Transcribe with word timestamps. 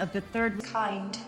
Of 0.00 0.14
the 0.14 0.22
third 0.22 0.64
kind. 0.64 1.18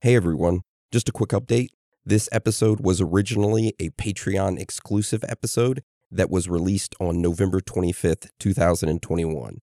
Hey 0.00 0.16
everyone, 0.16 0.62
just 0.90 1.08
a 1.08 1.12
quick 1.12 1.30
update. 1.30 1.68
This 2.04 2.28
episode 2.32 2.80
was 2.80 3.00
originally 3.00 3.74
a 3.78 3.90
Patreon 3.90 4.58
exclusive 4.58 5.24
episode 5.28 5.84
that 6.10 6.30
was 6.30 6.48
released 6.48 6.96
on 6.98 7.22
November 7.22 7.60
25th, 7.60 8.28
2021. 8.40 9.58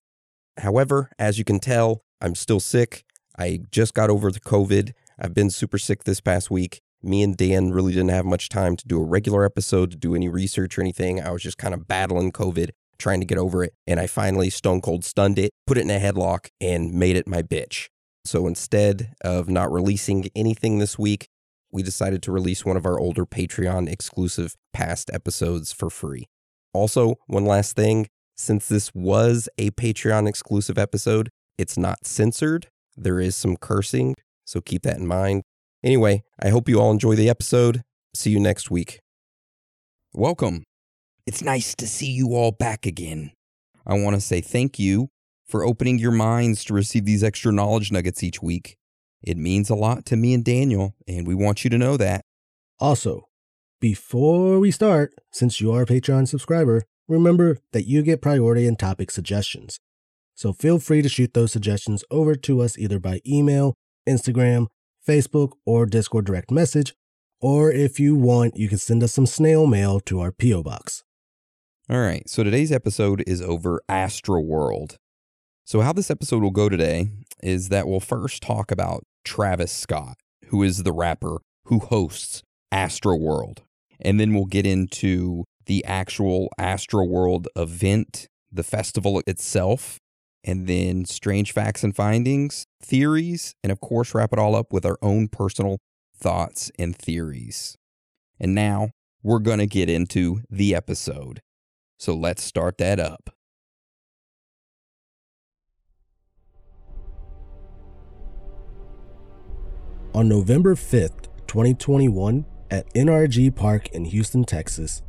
However, 0.58 1.10
as 1.20 1.38
you 1.38 1.44
can 1.44 1.60
tell, 1.60 2.04
I'm 2.24 2.36
still 2.36 2.62
sick. 2.62 3.04
I 3.38 3.60
just 3.70 3.94
got 3.94 4.10
over 4.10 4.32
the 4.32 4.40
COVID. 4.40 4.94
I've 5.20 5.34
been 5.34 5.50
super 5.50 5.78
sick 5.78 6.06
this 6.06 6.22
past 6.22 6.50
week. 6.50 6.82
Me 7.02 7.22
and 7.22 7.36
Dan 7.36 7.72
really 7.72 7.92
didn't 7.92 8.12
have 8.12 8.26
much 8.26 8.48
time 8.48 8.78
to 8.78 8.88
do 8.88 8.98
a 8.98 9.04
regular 9.04 9.44
episode, 9.44 9.92
to 9.92 9.98
do 9.98 10.16
any 10.16 10.30
research 10.30 10.78
or 10.78 10.82
anything. 10.82 11.22
I 11.22 11.32
was 11.32 11.44
just 11.44 11.58
kind 11.58 11.74
of 11.74 11.86
battling 11.86 12.32
COVID, 12.32 12.70
trying 12.98 13.20
to 13.20 13.26
get 13.26 13.38
over 13.38 13.66
it. 13.66 13.74
And 13.86 14.00
I 14.00 14.08
finally 14.08 14.50
stone 14.50 14.80
cold 14.80 15.04
stunned 15.04 15.38
it, 15.38 15.52
put 15.68 15.78
it 15.78 15.82
in 15.82 15.92
a 15.92 16.00
headlock, 16.00 16.48
and 16.62 16.94
made 16.94 17.18
it 17.18 17.28
my 17.28 17.42
bitch. 17.42 17.90
So 18.24 18.48
instead 18.48 19.14
of 19.20 19.50
not 19.50 19.70
releasing 19.70 20.30
anything 20.34 20.80
this 20.80 20.98
week, 20.98 21.28
we 21.74 21.84
decided 21.84 22.24
to 22.24 22.32
release 22.32 22.64
one 22.64 22.78
of 22.78 22.86
our 22.86 22.98
older 22.98 23.26
Patreon 23.26 23.92
exclusive 23.92 24.56
past 24.72 25.12
episodes 25.12 25.74
for 25.74 25.90
free. 25.90 26.30
Also, 26.72 27.16
one 27.28 27.46
last 27.46 27.76
thing 27.76 28.08
since 28.38 28.70
this 28.70 28.96
was 28.96 29.50
a 29.58 29.72
Patreon 29.72 30.30
exclusive 30.30 30.78
episode, 30.78 31.30
it's 31.58 31.78
not 31.78 32.06
censored. 32.06 32.68
There 32.96 33.20
is 33.20 33.36
some 33.36 33.58
cursing, 33.58 34.16
so 34.46 34.62
keep 34.62 34.84
that 34.84 34.98
in 34.98 35.08
mind. 35.08 35.44
Anyway, 35.84 36.24
I 36.42 36.50
hope 36.50 36.70
you 36.70 36.80
all 36.80 36.92
enjoy 36.92 37.16
the 37.16 37.30
episode. 37.30 37.82
See 38.16 38.30
you 38.30 38.40
next 38.40 38.72
week. 38.72 39.00
Welcome. 40.14 40.64
It's 41.26 41.42
nice 41.42 41.74
to 41.76 41.88
see 41.88 42.12
you 42.12 42.36
all 42.36 42.52
back 42.52 42.86
again. 42.86 43.32
I 43.86 43.98
want 43.98 44.16
to 44.16 44.22
say 44.22 44.42
thank 44.42 44.80
you 44.80 45.10
for 45.48 45.66
opening 45.66 46.00
your 46.00 46.12
minds 46.12 46.64
to 46.66 46.74
receive 46.74 47.06
these 47.06 47.24
extra 47.24 47.52
knowledge 47.52 47.92
nuggets 47.92 48.24
each 48.24 48.42
week. 48.42 48.78
It 49.22 49.38
means 49.38 49.70
a 49.70 49.76
lot 49.76 50.06
to 50.08 50.18
me 50.18 50.34
and 50.34 50.44
Daniel, 50.44 50.96
and 51.08 51.26
we 51.26 51.36
want 51.36 51.64
you 51.64 51.70
to 51.70 51.78
know 51.78 51.98
that. 51.98 52.22
Also, 52.80 53.28
before 53.80 54.60
we 54.60 54.72
start, 54.72 55.14
since 55.32 55.62
you 55.62 55.72
are 55.72 55.84
a 55.84 55.86
Patreon 55.86 56.28
subscriber, 56.28 56.84
remember 57.08 57.58
that 57.72 57.88
you 57.88 58.02
get 58.02 58.22
priority 58.22 58.68
in 58.68 58.76
topic 58.76 59.12
suggestions. 59.12 59.80
So 60.36 60.54
feel 60.54 60.80
free 60.80 61.02
to 61.02 61.10
shoot 61.10 61.34
those 61.34 61.52
suggestions 61.52 62.04
over 62.10 62.36
to 62.36 62.62
us 62.62 62.78
either 62.78 63.00
by 63.00 63.22
email, 63.28 63.74
Instagram, 64.08 64.68
Facebook, 65.08 65.52
or 65.66 65.86
Discord 65.86 66.26
direct 66.26 66.52
message, 66.52 66.94
or 67.40 67.72
if 67.72 68.00
you 68.00 68.16
want, 68.16 68.56
you 68.56 68.70
can 68.70 68.78
send 68.78 69.04
us 69.04 69.14
some 69.14 69.26
snail 69.26 69.68
mail 69.68 70.00
to 70.02 70.22
our 70.22 70.32
P.O. 70.32 70.64
box. 70.64 71.04
All 71.90 72.00
right, 72.00 72.28
so 72.30 72.44
today's 72.44 72.72
episode 72.72 73.24
is 73.28 73.42
over 73.42 73.82
Astroworld. 73.90 74.96
So, 75.66 75.82
how 75.82 75.94
this 75.94 76.10
episode 76.10 76.42
will 76.42 76.52
go 76.52 76.70
today 76.70 77.10
is 77.42 77.70
that 77.70 77.88
we'll 77.88 78.00
first 78.00 78.42
talk 78.42 78.72
about 78.72 79.04
Travis 79.26 79.72
Scott, 79.72 80.16
who 80.48 80.64
is 80.64 80.84
the 80.84 80.94
rapper 80.94 81.40
who 81.66 81.80
hosts 81.80 82.42
Astroworld. 82.74 83.60
And 84.00 84.20
then 84.20 84.34
we'll 84.34 84.46
get 84.46 84.66
into 84.66 85.46
the 85.66 85.84
actual 85.86 86.50
Astroworld 86.60 87.48
event, 87.56 88.28
the 88.52 88.64
festival 88.64 89.22
itself, 89.28 90.00
and 90.44 90.68
then 90.68 91.06
strange 91.06 91.52
facts 91.52 91.84
and 91.84 91.96
findings, 91.96 92.66
theories, 92.82 93.56
and 93.64 93.72
of 93.72 93.80
course, 93.80 94.14
wrap 94.14 94.34
it 94.34 94.40
all 94.40 94.56
up 94.56 94.74
with 94.74 94.86
our 94.86 94.98
own 95.02 95.28
personal 95.28 95.80
thoughts 96.16 96.72
and 96.78 96.96
theories. 96.96 97.78
And 98.40 98.54
now 98.54 98.92
we're 99.22 99.40
going 99.40 99.60
to 99.60 99.68
get 99.68 99.90
into 99.90 100.42
the 100.50 100.76
episode. 100.76 101.42
So 101.98 102.14
let's 102.14 102.44
start 102.44 102.78
that 102.80 103.00
up. 103.00 103.30
On 110.14 110.28
November 110.28 110.76
5th, 110.76 111.30
2021, 111.48 112.46
at 112.70 112.92
NRG 112.94 113.56
Park 113.56 113.90
in 113.90 114.06
Houston, 114.06 114.44
Texas, 114.44 115.02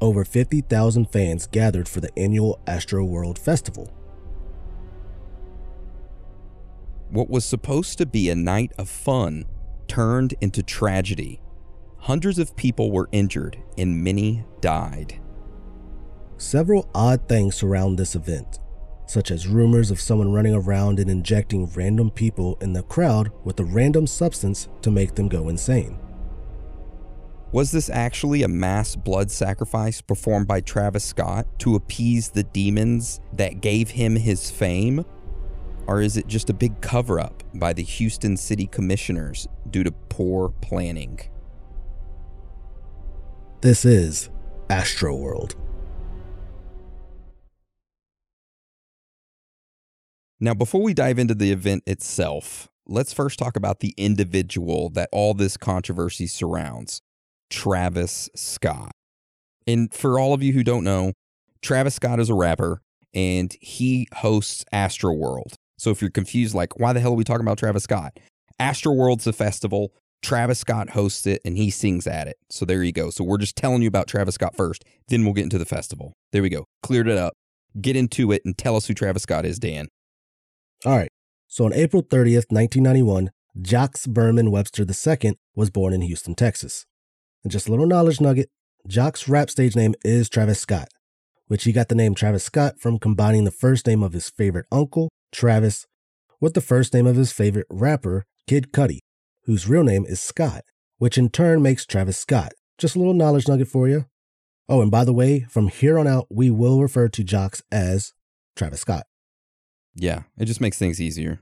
over 0.00 0.24
50,000 0.24 1.06
fans 1.06 1.46
gathered 1.46 1.88
for 1.88 2.00
the 2.00 2.16
annual 2.18 2.60
Astroworld 2.66 3.38
Festival. 3.38 3.92
What 7.10 7.30
was 7.30 7.44
supposed 7.44 7.96
to 7.98 8.06
be 8.06 8.28
a 8.28 8.34
night 8.34 8.72
of 8.76 8.88
fun 8.88 9.46
turned 9.86 10.34
into 10.42 10.62
tragedy. 10.62 11.40
Hundreds 11.96 12.38
of 12.38 12.54
people 12.54 12.92
were 12.92 13.08
injured 13.12 13.56
and 13.78 14.04
many 14.04 14.44
died. 14.60 15.18
Several 16.36 16.88
odd 16.94 17.26
things 17.26 17.56
surround 17.56 17.98
this 17.98 18.14
event, 18.14 18.60
such 19.06 19.30
as 19.30 19.48
rumors 19.48 19.90
of 19.90 20.00
someone 20.00 20.32
running 20.32 20.54
around 20.54 21.00
and 21.00 21.10
injecting 21.10 21.66
random 21.74 22.10
people 22.10 22.58
in 22.60 22.74
the 22.74 22.82
crowd 22.82 23.32
with 23.42 23.58
a 23.58 23.64
random 23.64 24.06
substance 24.06 24.68
to 24.82 24.90
make 24.90 25.14
them 25.14 25.28
go 25.28 25.48
insane. 25.48 25.98
Was 27.50 27.72
this 27.72 27.88
actually 27.88 28.42
a 28.42 28.48
mass 28.48 28.94
blood 28.94 29.30
sacrifice 29.30 30.02
performed 30.02 30.46
by 30.46 30.60
Travis 30.60 31.04
Scott 31.04 31.46
to 31.60 31.76
appease 31.76 32.28
the 32.28 32.42
demons 32.42 33.20
that 33.32 33.62
gave 33.62 33.88
him 33.88 34.14
his 34.14 34.50
fame? 34.50 35.06
Or 35.88 36.02
is 36.02 36.18
it 36.18 36.26
just 36.26 36.50
a 36.50 36.54
big 36.54 36.82
cover 36.82 37.18
up 37.18 37.42
by 37.54 37.72
the 37.72 37.82
Houston 37.82 38.36
City 38.36 38.66
Commissioners 38.66 39.48
due 39.70 39.82
to 39.82 39.90
poor 39.90 40.50
planning? 40.60 41.18
This 43.62 43.86
is 43.86 44.28
Astroworld. 44.68 45.54
Now, 50.38 50.52
before 50.52 50.82
we 50.82 50.92
dive 50.92 51.18
into 51.18 51.34
the 51.34 51.50
event 51.50 51.82
itself, 51.86 52.68
let's 52.86 53.14
first 53.14 53.38
talk 53.38 53.56
about 53.56 53.80
the 53.80 53.94
individual 53.96 54.90
that 54.90 55.08
all 55.10 55.32
this 55.32 55.56
controversy 55.56 56.26
surrounds 56.26 57.00
Travis 57.48 58.28
Scott. 58.36 58.92
And 59.66 59.92
for 59.92 60.18
all 60.18 60.34
of 60.34 60.42
you 60.42 60.52
who 60.52 60.62
don't 60.62 60.84
know, 60.84 61.14
Travis 61.62 61.94
Scott 61.94 62.20
is 62.20 62.28
a 62.28 62.34
rapper 62.34 62.82
and 63.14 63.56
he 63.60 64.06
hosts 64.12 64.64
Astroworld. 64.72 65.54
So 65.78 65.90
if 65.90 66.02
you're 66.02 66.10
confused, 66.10 66.54
like, 66.54 66.78
why 66.78 66.92
the 66.92 67.00
hell 67.00 67.12
are 67.12 67.16
we 67.16 67.24
talking 67.24 67.46
about 67.46 67.58
Travis 67.58 67.84
Scott? 67.84 68.18
Astroworld's 68.60 69.26
a 69.26 69.32
festival. 69.32 69.92
Travis 70.20 70.58
Scott 70.58 70.90
hosts 70.90 71.26
it 71.26 71.40
and 71.44 71.56
he 71.56 71.70
sings 71.70 72.06
at 72.06 72.26
it. 72.26 72.36
So 72.50 72.64
there 72.64 72.82
you 72.82 72.92
go. 72.92 73.10
So 73.10 73.24
we're 73.24 73.38
just 73.38 73.56
telling 73.56 73.82
you 73.82 73.88
about 73.88 74.08
Travis 74.08 74.34
Scott 74.34 74.56
first, 74.56 74.84
then 75.08 75.24
we'll 75.24 75.34
get 75.34 75.44
into 75.44 75.58
the 75.58 75.64
festival. 75.64 76.12
There 76.32 76.42
we 76.42 76.48
go. 76.48 76.64
Cleared 76.82 77.08
it 77.08 77.16
up. 77.16 77.34
Get 77.80 77.96
into 77.96 78.32
it 78.32 78.42
and 78.44 78.58
tell 78.58 78.76
us 78.76 78.86
who 78.86 78.94
Travis 78.94 79.22
Scott 79.22 79.46
is, 79.46 79.58
Dan. 79.58 79.86
All 80.84 80.96
right. 80.96 81.08
So 81.46 81.64
on 81.64 81.72
April 81.72 82.02
30th, 82.02 82.50
1991, 82.50 83.30
Jacques 83.62 83.98
Bermon 84.08 84.50
Webster 84.50 84.84
II 84.84 85.34
was 85.54 85.70
born 85.70 85.92
in 85.92 86.02
Houston, 86.02 86.34
Texas. 86.34 86.84
And 87.44 87.52
just 87.52 87.68
a 87.68 87.70
little 87.70 87.86
knowledge 87.86 88.20
nugget 88.20 88.48
Jacques's 88.86 89.28
rap 89.28 89.50
stage 89.50 89.76
name 89.76 89.94
is 90.04 90.28
Travis 90.28 90.60
Scott, 90.60 90.88
which 91.46 91.64
he 91.64 91.72
got 91.72 91.88
the 91.88 91.94
name 91.94 92.14
Travis 92.14 92.44
Scott 92.44 92.80
from 92.80 92.98
combining 92.98 93.44
the 93.44 93.50
first 93.50 93.86
name 93.86 94.02
of 94.02 94.12
his 94.12 94.30
favorite 94.30 94.66
uncle, 94.72 95.10
Travis, 95.32 95.86
with 96.40 96.54
the 96.54 96.60
first 96.60 96.94
name 96.94 97.06
of 97.06 97.16
his 97.16 97.32
favorite 97.32 97.66
rapper, 97.70 98.24
Kid 98.46 98.72
Cudi, 98.72 99.00
whose 99.44 99.68
real 99.68 99.82
name 99.84 100.04
is 100.06 100.20
Scott, 100.20 100.62
which 100.98 101.18
in 101.18 101.28
turn 101.28 101.62
makes 101.62 101.84
Travis 101.86 102.18
Scott. 102.18 102.52
Just 102.78 102.94
a 102.94 102.98
little 102.98 103.14
knowledge 103.14 103.48
nugget 103.48 103.68
for 103.68 103.88
you. 103.88 104.06
Oh, 104.68 104.82
and 104.82 104.90
by 104.90 105.04
the 105.04 105.12
way, 105.12 105.40
from 105.48 105.68
here 105.68 105.98
on 105.98 106.06
out, 106.06 106.26
we 106.30 106.50
will 106.50 106.80
refer 106.80 107.08
to 107.08 107.24
Jacques 107.26 107.60
as 107.72 108.12
Travis 108.54 108.80
Scott. 108.82 109.06
Yeah, 109.94 110.22
it 110.38 110.44
just 110.44 110.60
makes 110.60 110.78
things 110.78 111.00
easier. 111.00 111.40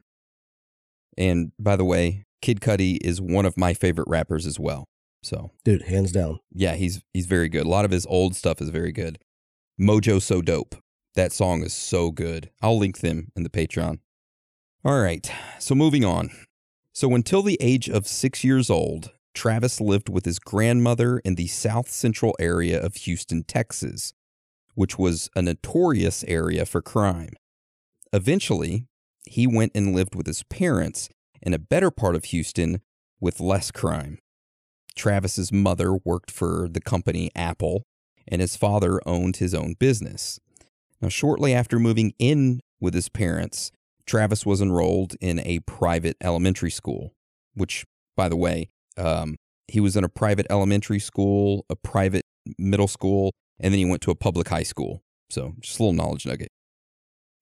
And 1.19 1.53
by 1.59 1.77
the 1.77 1.85
way, 1.85 2.25
Kid 2.43 2.61
Cudi 2.61 2.99
is 3.03 3.21
one 3.21 3.45
of 3.47 3.57
my 3.57 3.75
favorite 3.75 4.09
rappers 4.09 4.47
as 4.47 4.59
well. 4.59 4.85
So, 5.23 5.51
Dude, 5.65 5.83
hands 5.83 6.13
down. 6.13 6.39
yeah, 6.53 6.75
he's 6.77 7.03
he's 7.13 7.27
very 7.27 7.49
good. 7.49 7.67
A 7.67 7.69
lot 7.69 7.85
of 7.85 7.91
his 7.91 8.07
old 8.07 8.37
stuff 8.37 8.61
is 8.61 8.69
very 8.69 8.93
good. 8.93 9.19
Mojo 9.81 10.23
So 10.23 10.41
Dope. 10.41 10.77
That 11.17 11.33
song 11.33 11.63
is 11.63 11.73
so 11.73 12.11
good. 12.11 12.51
I'll 12.61 12.79
link 12.79 12.99
them 12.99 13.33
in 13.35 13.43
the 13.43 13.49
Patreon. 13.49 14.01
All 14.85 15.01
right. 15.01 15.29
So 15.59 15.75
moving 15.75 16.05
on. 16.05 16.31
So 16.93 17.15
until 17.15 17.43
the 17.43 17.57
age 17.61 17.89
of 17.89 18.07
6 18.07 18.45
years 18.45 18.71
old, 18.71 19.13
Travis 19.35 19.81
lived 19.81 20.11
with 20.11 20.27
his 20.27 20.39
grandmother 20.39 21.19
in 21.21 21.35
the 21.35 21.47
south 21.47 21.91
central 21.91 22.37
area 22.39 22.79
of 22.81 22.97
Houston, 22.97 23.45
Texas, 23.45 24.13
which 24.75 24.99
was 24.99 25.31
a 25.35 25.41
notorious 25.41 26.23
area 26.29 26.67
for 26.67 26.83
crime. 26.83 27.33
Eventually, 28.13 28.87
he 29.27 29.47
went 29.47 29.73
and 29.75 29.95
lived 29.95 30.15
with 30.15 30.27
his 30.27 30.43
parents 30.45 31.09
in 31.41 31.55
a 31.55 31.59
better 31.59 31.91
part 31.91 32.15
of 32.15 32.27
Houston 32.27 32.83
with 33.21 33.41
less 33.41 33.71
crime. 33.71 34.19
Travis's 34.95 35.51
mother 35.51 35.95
worked 36.05 36.31
for 36.31 36.69
the 36.71 36.81
company 36.81 37.31
Apple, 37.35 37.85
and 38.29 38.43
his 38.43 38.57
father 38.57 39.01
owned 39.07 39.37
his 39.37 39.55
own 39.55 39.75
business. 39.79 40.39
Now, 41.01 41.09
shortly 41.09 41.53
after 41.53 41.79
moving 41.79 42.15
in 42.19 42.61
with 42.81 42.95
his 42.95 43.09
parents, 43.09 43.71
Travis 44.07 44.47
was 44.47 44.61
enrolled 44.61 45.15
in 45.21 45.41
a 45.41 45.61
private 45.61 46.17
elementary 46.23 46.71
school, 46.71 47.15
which, 47.55 47.85
by 48.17 48.29
the 48.29 48.37
way, 48.37 48.71
um, 48.97 49.37
he 49.69 49.81
was 49.81 49.97
in 49.97 50.05
a 50.05 50.09
private 50.09 50.47
elementary 50.49 51.01
school, 51.01 51.67
a 51.69 51.77
private 51.77 52.25
middle 52.59 52.89
school, 52.89 53.33
and 53.59 53.73
then 53.73 53.79
he 53.79 53.85
went 53.85 54.03
to 54.03 54.11
a 54.11 54.15
public 54.15 54.49
high 54.49 54.63
school. 54.63 55.03
So, 55.29 55.55
just 55.61 55.79
a 55.79 55.83
little 55.83 55.93
knowledge 55.93 56.25
nugget. 56.25 56.49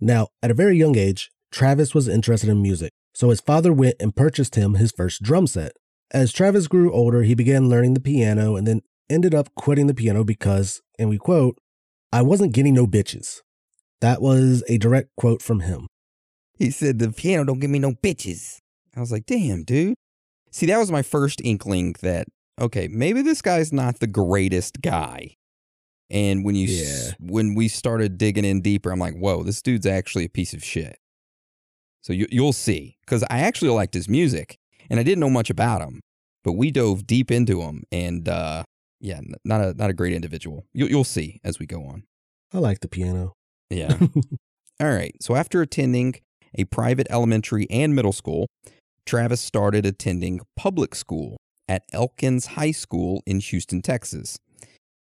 Now, 0.00 0.28
at 0.42 0.50
a 0.50 0.54
very 0.54 0.76
young 0.76 0.96
age, 0.96 1.30
Travis 1.52 1.94
was 1.94 2.08
interested 2.08 2.48
in 2.48 2.62
music, 2.62 2.92
so 3.14 3.28
his 3.28 3.40
father 3.40 3.72
went 3.72 3.96
and 4.00 4.16
purchased 4.16 4.54
him 4.54 4.74
his 4.74 4.90
first 4.90 5.22
drum 5.22 5.46
set. 5.46 5.72
As 6.12 6.32
Travis 6.32 6.66
grew 6.66 6.92
older, 6.92 7.22
he 7.22 7.34
began 7.34 7.68
learning 7.68 7.94
the 7.94 8.00
piano 8.00 8.56
and 8.56 8.66
then 8.66 8.82
ended 9.10 9.34
up 9.34 9.54
quitting 9.54 9.86
the 9.86 9.94
piano 9.94 10.24
because, 10.24 10.80
and 10.98 11.08
we 11.08 11.18
quote, 11.18 11.58
I 12.12 12.22
wasn't 12.22 12.54
getting 12.54 12.74
no 12.74 12.86
bitches. 12.86 13.40
That 14.04 14.20
was 14.20 14.62
a 14.68 14.76
direct 14.76 15.08
quote 15.16 15.40
from 15.40 15.60
him. 15.60 15.86
He 16.58 16.70
said, 16.70 16.98
The 16.98 17.10
piano 17.10 17.42
don't 17.44 17.58
give 17.58 17.70
me 17.70 17.78
no 17.78 17.92
bitches. 17.92 18.58
I 18.94 19.00
was 19.00 19.10
like, 19.10 19.24
Damn, 19.24 19.64
dude. 19.64 19.94
See, 20.52 20.66
that 20.66 20.76
was 20.76 20.92
my 20.92 21.00
first 21.00 21.40
inkling 21.42 21.94
that, 22.02 22.26
okay, 22.60 22.86
maybe 22.86 23.22
this 23.22 23.40
guy's 23.40 23.72
not 23.72 24.00
the 24.00 24.06
greatest 24.06 24.82
guy. 24.82 25.36
And 26.10 26.44
when 26.44 26.54
you 26.54 26.68
Yeah. 26.68 27.12
when 27.18 27.54
we 27.54 27.66
started 27.66 28.18
digging 28.18 28.44
in 28.44 28.60
deeper, 28.60 28.90
I'm 28.92 28.98
like, 28.98 29.16
whoa, 29.16 29.42
this 29.42 29.62
dude's 29.62 29.86
actually 29.86 30.26
a 30.26 30.28
piece 30.28 30.52
of 30.52 30.62
shit. 30.62 30.98
So 32.02 32.12
you, 32.12 32.26
you'll 32.30 32.52
see, 32.52 32.98
because 33.06 33.24
I 33.30 33.38
actually 33.38 33.70
liked 33.70 33.94
his 33.94 34.06
music, 34.06 34.58
and 34.90 35.00
I 35.00 35.02
didn't 35.02 35.20
know 35.20 35.30
much 35.30 35.48
about 35.48 35.80
him, 35.80 36.00
but 36.44 36.52
we 36.52 36.70
dove 36.70 37.06
deep 37.06 37.30
into 37.30 37.62
him, 37.62 37.84
and 37.90 38.28
uh, 38.28 38.64
yeah, 39.00 39.22
not 39.46 39.62
a 39.62 39.72
not 39.72 39.88
a 39.88 39.94
great 39.94 40.12
individual. 40.12 40.66
You, 40.74 40.88
you'll 40.88 41.04
see 41.04 41.40
as 41.42 41.58
we 41.58 41.64
go 41.64 41.84
on. 41.86 42.04
I 42.52 42.58
like 42.58 42.80
the 42.80 42.88
piano. 42.88 43.32
Yeah. 43.74 43.96
All 44.80 44.88
right. 44.90 45.14
So 45.20 45.34
after 45.34 45.62
attending 45.62 46.16
a 46.54 46.64
private 46.64 47.06
elementary 47.10 47.66
and 47.70 47.94
middle 47.94 48.12
school, 48.12 48.46
Travis 49.06 49.40
started 49.40 49.84
attending 49.84 50.40
public 50.56 50.94
school 50.94 51.36
at 51.68 51.84
Elkins 51.92 52.46
High 52.46 52.72
School 52.72 53.22
in 53.26 53.40
Houston, 53.40 53.82
Texas. 53.82 54.38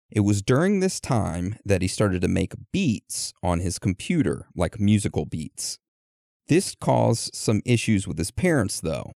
It 0.09 0.21
was 0.21 0.41
during 0.41 0.79
this 0.79 0.99
time 0.99 1.57
that 1.63 1.81
he 1.81 1.87
started 1.87 2.21
to 2.21 2.27
make 2.27 2.53
beats 2.73 3.33
on 3.41 3.59
his 3.59 3.79
computer, 3.79 4.47
like 4.55 4.79
musical 4.79 5.25
beats. 5.25 5.77
This 6.47 6.75
caused 6.75 7.33
some 7.33 7.61
issues 7.65 8.07
with 8.07 8.17
his 8.17 8.31
parents, 8.31 8.81
though. 8.81 9.11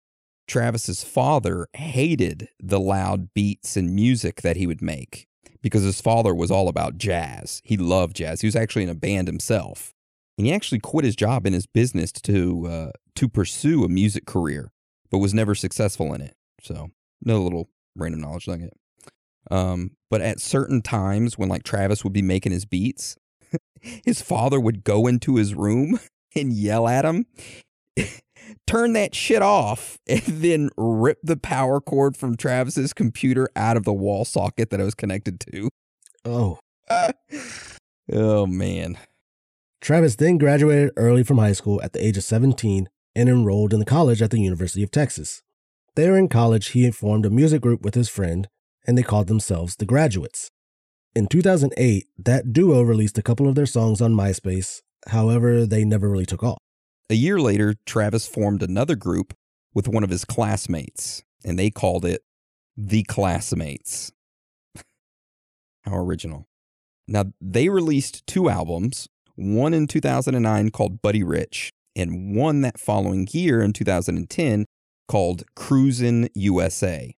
Travis's 0.47 1.03
father 1.03 1.67
hated 1.73 2.49
the 2.61 2.79
loud 2.79 3.33
beats 3.33 3.75
and 3.75 3.93
music 3.93 4.41
that 4.41 4.55
he 4.55 4.67
would 4.67 4.81
make 4.81 5.25
because 5.61 5.83
his 5.83 6.01
father 6.01 6.33
was 6.33 6.51
all 6.51 6.67
about 6.67 6.97
jazz. 6.97 7.61
He 7.63 7.77
loved 7.77 8.15
jazz. 8.15 8.41
He 8.41 8.47
was 8.47 8.55
actually 8.55 8.83
in 8.83 8.89
a 8.89 8.95
band 8.95 9.27
himself. 9.27 9.93
And 10.37 10.45
he 10.45 10.53
actually 10.53 10.79
quit 10.79 11.05
his 11.05 11.15
job 11.15 11.45
in 11.45 11.53
his 11.53 11.65
business 11.65 12.11
to 12.11 12.67
uh, 12.67 12.91
to 13.15 13.29
pursue 13.29 13.83
a 13.85 13.89
music 13.89 14.25
career, 14.25 14.71
but 15.09 15.19
was 15.19 15.33
never 15.33 15.55
successful 15.55 16.13
in 16.13 16.21
it. 16.21 16.35
So, 16.61 16.89
no 17.23 17.41
little 17.41 17.69
random 17.95 18.21
knowledge 18.21 18.47
nugget. 18.47 18.73
Um, 19.49 19.91
but 20.09 20.21
at 20.21 20.39
certain 20.39 20.81
times 20.81 21.37
when 21.37 21.49
like 21.49 21.63
Travis 21.63 22.03
would 22.03 22.13
be 22.13 22.21
making 22.21 22.51
his 22.51 22.65
beats, 22.65 23.15
his 23.81 24.21
father 24.21 24.59
would 24.59 24.83
go 24.83 25.07
into 25.07 25.37
his 25.37 25.55
room 25.55 25.99
and 26.35 26.51
yell 26.51 26.87
at 26.87 27.05
him, 27.05 27.25
turn 28.67 28.93
that 28.93 29.15
shit 29.15 29.41
off, 29.41 29.97
and 30.07 30.21
then 30.21 30.69
rip 30.77 31.19
the 31.23 31.37
power 31.37 31.79
cord 31.79 32.17
from 32.17 32.37
Travis's 32.37 32.93
computer 32.93 33.49
out 33.55 33.77
of 33.77 33.83
the 33.83 33.93
wall 33.93 34.25
socket 34.25 34.69
that 34.69 34.79
it 34.79 34.83
was 34.83 34.95
connected 34.95 35.39
to. 35.51 35.69
Oh. 36.23 36.59
oh 38.11 38.45
man. 38.45 38.97
Travis 39.81 40.15
then 40.15 40.37
graduated 40.37 40.91
early 40.97 41.23
from 41.23 41.37
high 41.37 41.53
school 41.53 41.81
at 41.83 41.93
the 41.93 42.03
age 42.03 42.17
of 42.17 42.23
17 42.23 42.89
and 43.15 43.29
enrolled 43.29 43.73
in 43.73 43.79
the 43.79 43.85
college 43.85 44.21
at 44.21 44.31
the 44.31 44.39
University 44.39 44.83
of 44.83 44.91
Texas. 44.91 45.41
There 45.95 46.17
in 46.17 46.27
college, 46.27 46.69
he 46.69 46.89
formed 46.91 47.25
a 47.25 47.29
music 47.29 47.61
group 47.61 47.81
with 47.81 47.93
his 47.93 48.09
friend, 48.09 48.49
and 48.85 48.97
they 48.97 49.03
called 49.03 49.27
themselves 49.27 49.75
the 49.75 49.85
Graduates. 49.85 50.49
In 51.15 51.27
2008, 51.27 52.07
that 52.17 52.51
duo 52.51 52.81
released 52.81 53.17
a 53.17 53.21
couple 53.21 53.47
of 53.47 53.55
their 53.55 53.65
songs 53.65 54.01
on 54.01 54.13
MySpace, 54.13 54.81
however, 55.07 55.65
they 55.65 55.85
never 55.85 56.09
really 56.09 56.25
took 56.25 56.43
off. 56.43 56.57
A 57.09 57.13
year 57.13 57.39
later, 57.39 57.75
Travis 57.85 58.27
formed 58.27 58.63
another 58.63 58.95
group 58.95 59.35
with 59.75 59.87
one 59.87 60.03
of 60.03 60.09
his 60.09 60.25
classmates, 60.25 61.23
and 61.43 61.59
they 61.59 61.69
called 61.69 62.03
it 62.03 62.23
The 62.75 63.03
Classmates. 63.03 64.11
How 65.83 65.97
original. 65.97 66.47
Now, 67.07 67.25
they 67.39 67.69
released 67.69 68.25
two 68.25 68.49
albums, 68.49 69.07
one 69.35 69.73
in 69.75 69.85
2009 69.85 70.71
called 70.71 71.03
Buddy 71.03 71.21
Rich, 71.21 71.71
and 71.95 72.35
one 72.35 72.61
that 72.61 72.79
following 72.79 73.27
year 73.31 73.61
in 73.61 73.71
2010 73.71 74.65
called 75.07 75.43
Cruisin' 75.55 76.29
USA. 76.33 77.15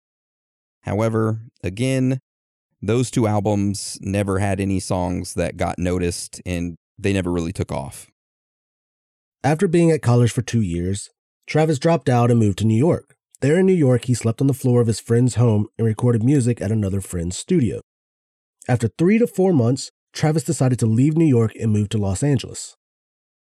However, 0.81 1.44
again, 1.63 2.19
those 2.81 3.10
two 3.10 3.25
albums 3.25 3.98
never 4.01 4.39
had 4.39 4.60
any 4.60 4.81
songs 4.81 5.34
that 5.36 5.56
got 5.56 5.80
noticed 5.80 6.42
and 6.45 6.75
they 7.00 7.13
never 7.13 7.31
really 7.31 7.54
took 7.54 7.72
off. 7.72 8.07
After 9.44 9.68
being 9.68 9.92
at 9.92 10.01
college 10.01 10.31
for 10.31 10.42
two 10.42 10.62
years, 10.62 11.10
Travis 11.45 11.80
dropped 11.80 12.10
out 12.10 12.31
and 12.31 12.39
moved 12.39 12.57
to 12.60 12.66
New 12.66 12.78
York. 12.78 13.16
There 13.39 13.60
in 13.60 13.68
New 13.68 13.74
York, 13.74 14.06
he 14.06 14.16
slept 14.16 14.42
on 14.42 14.48
the 14.48 14.54
floor 14.54 14.81
of 14.81 14.88
his 14.88 15.00
friend's 15.00 15.36
home 15.36 15.68
and 15.78 15.86
recorded 15.86 16.24
music 16.24 16.60
at 16.60 16.72
another 16.72 17.01
friend's 17.01 17.38
studio. 17.38 17.81
After 18.68 18.88
three 18.88 19.19
to 19.19 19.28
four 19.28 19.54
months, 19.54 19.92
Travis 20.12 20.44
decided 20.44 20.80
to 20.80 20.88
leave 20.88 21.16
New 21.16 21.25
York 21.25 21.54
and 21.56 21.72
move 21.72 21.89
to 21.89 22.00
Los 22.00 22.24
Angeles. 22.24 22.75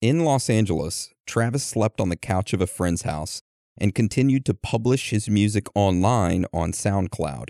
In 0.02 0.25
Los 0.25 0.50
Angeles, 0.50 1.08
Travis 1.26 1.64
slept 1.64 2.00
on 2.00 2.11
the 2.11 2.17
couch 2.17 2.52
of 2.52 2.61
a 2.61 2.67
friend's 2.67 3.02
house 3.02 3.40
and 3.79 3.94
continued 3.94 4.44
to 4.44 4.55
publish 4.55 5.11
his 5.11 5.31
music 5.31 5.67
online 5.75 6.44
on 6.52 6.73
SoundCloud. 6.73 7.49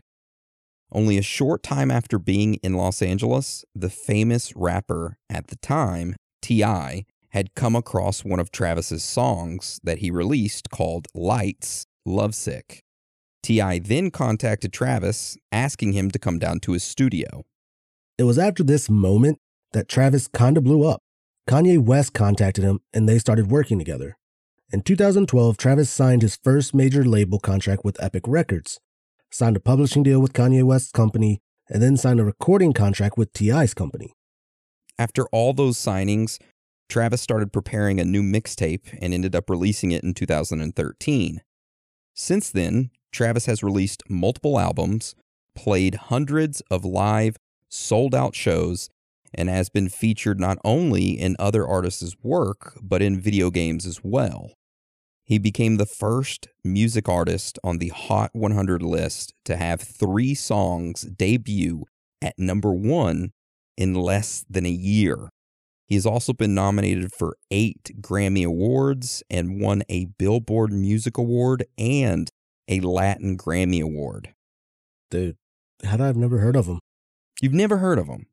Only 0.93 1.19
a 1.19 1.23
short 1.23 1.62
time 1.62 1.90
after 1.90 2.19
being 2.19 2.55
in 2.56 2.75
Los 2.75 3.02
Angeles, 3.02 3.64
the 3.75 3.90
famous 3.90 4.55
rapper 4.55 5.19
at 5.29 5.49
the 5.49 5.56
time, 5.56 6.14
T.I., 6.40 7.05
had 7.30 7.54
come 7.54 7.76
across 7.76 8.25
one 8.25 8.40
of 8.40 8.50
Travis's 8.50 9.04
songs 9.04 9.80
that 9.84 9.98
he 9.98 10.10
released 10.10 10.70
called 10.70 11.06
Lights 11.14 11.86
Lovesick. 12.04 12.82
T.I. 13.42 13.78
then 13.80 14.11
contacted 14.11 14.73
Travis 14.73 15.37
asking 15.52 15.92
him 15.92 16.11
to 16.11 16.18
come 16.18 16.38
down 16.38 16.61
to 16.61 16.73
his 16.73 16.85
studio. 16.85 17.44
It 18.18 18.25
was 18.25 18.38
after 18.38 18.62
this 18.62 18.90
moment 18.90 19.38
that 19.73 19.88
Travis 19.88 20.28
kinda 20.28 20.61
blew 20.61 20.85
up. 20.85 21.02
Kanye 21.49 21.78
West 21.78 22.12
contacted 22.12 22.64
him 22.64 22.80
and 22.92 23.08
they 23.08 23.18
started 23.18 23.50
working 23.50 23.78
together. 23.78 24.16
In 24.70 24.82
2012, 24.82 25.56
Travis 25.56 25.88
signed 25.88 26.20
his 26.20 26.37
first 26.37 26.75
major 26.75 27.04
label 27.04 27.38
contract 27.38 27.85
with 27.85 28.02
Epic 28.02 28.25
Records, 28.26 28.80
signed 29.30 29.56
a 29.56 29.61
publishing 29.61 30.02
deal 30.02 30.20
with 30.20 30.35
Kanye 30.35 30.62
West's 30.62 30.92
company, 30.92 31.40
and 31.70 31.82
then 31.82 31.97
signed 31.97 32.20
a 32.20 32.25
recording 32.25 32.75
contract 32.75 33.16
with 33.16 33.32
T.I.'s 33.32 33.73
company. 33.73 34.12
After 34.99 35.26
all 35.28 35.54
those 35.54 35.78
signings, 35.78 36.38
Travis 36.88 37.21
started 37.21 37.52
preparing 37.52 38.00
a 38.00 38.04
new 38.04 38.23
mixtape 38.23 38.97
and 39.00 39.12
ended 39.12 39.37
up 39.37 39.50
releasing 39.50 39.92
it 39.92 40.02
in 40.02 40.14
2013. 40.14 41.42
Since 42.14 42.50
then, 42.50 42.90
Travis 43.12 43.47
has 43.47 43.62
released 43.62 44.02
multiple 44.09 44.59
albums, 44.59 45.14
played 45.54 45.95
hundreds 45.97 46.61
of 46.71 46.85
live, 46.85 47.37
sold 47.68 48.14
out 48.14 48.35
shows, 48.35 48.88
and 49.35 49.49
has 49.49 49.68
been 49.68 49.88
featured 49.88 50.40
not 50.40 50.59
only 50.64 51.11
in 51.11 51.37
other 51.38 51.66
artists' 51.66 52.16
work, 52.23 52.78
but 52.83 53.02
in 53.02 53.21
video 53.21 53.50
games 53.50 53.87
as 53.87 54.00
well. 54.02 54.52
He 55.25 55.38
became 55.38 55.76
the 55.76 55.87
first 55.87 56.49
music 56.64 57.07
artist 57.07 57.59
on 57.62 57.78
the 57.78 57.88
Hot 57.88 58.30
100 58.33 58.83
list 58.83 59.35
to 59.45 59.57
have 59.57 59.83
three 59.83 60.35
songs 60.35 61.02
debut 61.02 61.85
at 62.23 62.38
number 62.38 62.73
one 62.73 63.33
in 63.76 63.92
less 63.95 64.45
than 64.49 64.64
a 64.64 64.71
year. 64.71 65.28
He 65.88 65.95
has 65.95 66.04
also 66.04 66.33
been 66.33 66.54
nominated 66.54 67.12
for 67.12 67.37
eight 67.50 67.90
Grammy 68.00 68.45
Awards 68.45 69.23
and 69.30 69.61
won 69.61 69.83
a 69.88 70.04
Billboard 70.04 70.71
Music 70.73 71.16
Award 71.16 71.64
and 71.78 72.30
a 72.68 72.80
Latin 72.80 73.38
Grammy 73.38 73.83
Award. 73.83 74.35
Dude, 75.11 75.37
how 75.83 75.95
I 75.95 76.07
have 76.07 76.16
never 76.16 76.38
heard 76.38 76.57
of 76.57 76.66
him? 76.66 76.80
You've 77.40 77.54
never 77.54 77.78
heard 77.78 77.99
of 77.99 78.07
him. 78.07 78.26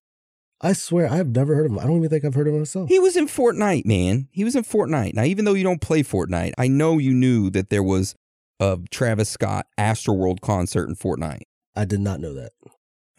I 0.62 0.74
swear 0.74 1.10
I've 1.10 1.30
never 1.30 1.56
heard 1.56 1.68
of 1.68 1.72
him. 1.72 1.80
I 1.80 1.84
don't 1.84 1.98
even 1.98 2.10
think 2.10 2.26
I've 2.26 2.34
heard 2.34 2.48
of 2.48 2.54
him 2.54 2.62
myself. 2.62 2.90
He 2.90 3.00
was 3.00 3.16
in 3.16 3.28
Fortnite, 3.28 3.86
man. 3.86 4.28
He 4.32 4.44
was 4.44 4.56
in 4.56 4.64
Fortnite. 4.64 5.14
Now, 5.14 5.24
even 5.24 5.46
though 5.46 5.54
you 5.54 5.64
don't 5.64 5.82
play 5.82 6.04
Fortnite, 6.04 6.54
I 6.58 6.68
know 6.68 6.98
you 6.98 7.14
knew 7.14 7.50
that 7.52 7.70
there 7.70 7.84
was 7.84 8.16
a 8.60 8.80
Travis 8.90 9.30
Scott 9.30 9.68
Astroworld 9.78 10.42
concert 10.42 10.90
in 10.90 10.96
Fortnite. 10.96 11.44
I 11.76 11.86
did 11.86 12.00
not 12.00 12.20
know 12.20 12.34
that. 12.34 12.52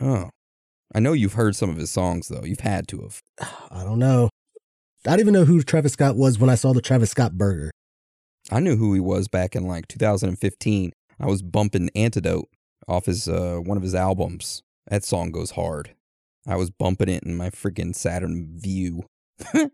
Oh. 0.00 0.31
I 0.95 1.00
know 1.00 1.12
you've 1.12 1.35
heard 1.35 1.57
some 1.57 1.71
of 1.71 1.76
his 1.76 1.90
songs, 1.90 2.28
though. 2.28 2.45
You've 2.45 2.61
had 2.61 2.88
to 2.88 3.02
have. 3.02 3.23
I 3.71 3.85
don't 3.85 3.99
know. 3.99 4.31
I 5.07 5.11
don't 5.11 5.21
even 5.21 5.35
know 5.35 5.45
who 5.45 5.62
Travis 5.62 5.93
Scott 5.93 6.16
was 6.16 6.38
when 6.38 6.50
I 6.50 6.55
saw 6.55 6.73
the 6.73 6.81
Travis 6.81 7.11
Scott 7.11 7.37
burger. 7.37 7.71
I 8.50 8.61
knew 8.61 8.76
who 8.76 8.95
he 8.95 9.00
was 9.00 9.28
back 9.28 9.57
in 9.57 9.66
like 9.66 9.88
2015. 9.88 10.93
I 11.19 11.26
was 11.26 11.43
bumping 11.43 11.90
Antidote 11.95 12.49
off 12.88 13.07
his 13.07 13.28
uh, 13.28 13.59
one 13.62 13.76
of 13.76 13.83
his 13.83 13.95
albums. 13.95 14.62
That 14.88 15.05
song 15.05 15.31
goes 15.33 15.52
hard. 15.52 15.95
I 16.47 16.57
was 16.57 16.71
bumping 16.71 17.09
it 17.09 17.25
in 17.25 17.37
my 17.37 17.50
freaking 17.50 17.95
Saturn 17.95 18.49
Vue. 18.57 19.05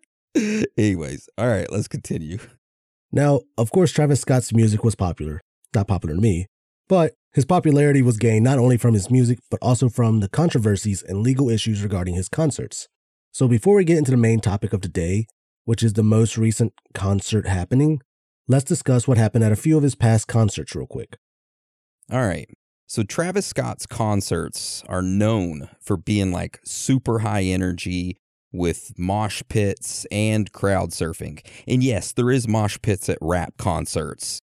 Anyways, 0.79 1.29
all 1.37 1.49
right, 1.49 1.71
let's 1.71 1.89
continue. 1.89 2.39
Now, 3.11 3.43
of 3.59 3.71
course, 3.71 3.93
Travis 3.93 4.23
Scott's 4.23 4.55
music 4.55 4.83
was 4.83 4.95
popular. 4.95 5.43
Not 5.75 5.89
popular 5.89 6.15
to 6.15 6.21
me, 6.21 6.47
but 6.89 7.15
his 7.33 7.45
popularity 7.45 8.03
was 8.03 8.19
gained 8.19 8.45
not 8.45 8.59
only 8.59 8.77
from 8.77 8.95
his 8.95 9.11
music, 9.11 9.39
but 9.51 9.59
also 9.63 9.89
from 9.89 10.21
the 10.21 10.29
controversies 10.29 11.03
and 11.03 11.23
legal 11.23 11.49
issues 11.49 11.83
regarding 11.83 12.15
his 12.15 12.29
concerts. 12.29 12.89
So 13.33 13.49
before 13.49 13.77
we 13.77 13.85
get 13.85 13.99
into 13.99 14.11
the 14.11 14.17
main 14.17 14.41
topic 14.41 14.73
of 14.73 14.83
today, 14.83 15.27
which 15.65 15.83
is 15.83 15.95
the 15.95 16.03
most 16.03 16.37
recent 16.37 16.73
concert 16.93 17.47
happening, 17.47 18.01
let's 18.49 18.65
discuss 18.65 19.09
what 19.09 19.17
happened 19.17 19.45
at 19.45 19.53
a 19.53 19.57
few 19.57 19.77
of 19.77 19.83
his 19.83 19.95
past 19.95 20.29
concerts 20.29 20.75
real 20.75 20.87
quick. 20.87 21.17
All 22.11 22.27
right. 22.27 22.49
So 22.87 23.03
Travis 23.03 23.47
Scott's 23.47 23.87
concerts 23.87 24.83
are 24.87 25.01
known 25.01 25.71
for 25.81 25.97
being 25.97 26.31
like 26.31 26.61
super 26.65 27.21
high 27.21 27.45
energy 27.45 28.19
with 28.53 28.93
mosh 28.99 29.43
pits 29.49 30.05
and 30.11 30.53
crowd 30.53 30.91
surfing. 30.91 31.43
And 31.67 31.83
yes, 31.83 32.13
there 32.13 32.31
is 32.31 32.47
mosh 32.47 32.77
pits 32.83 33.09
at 33.09 33.17
rap 33.23 33.55
concerts, 33.57 34.43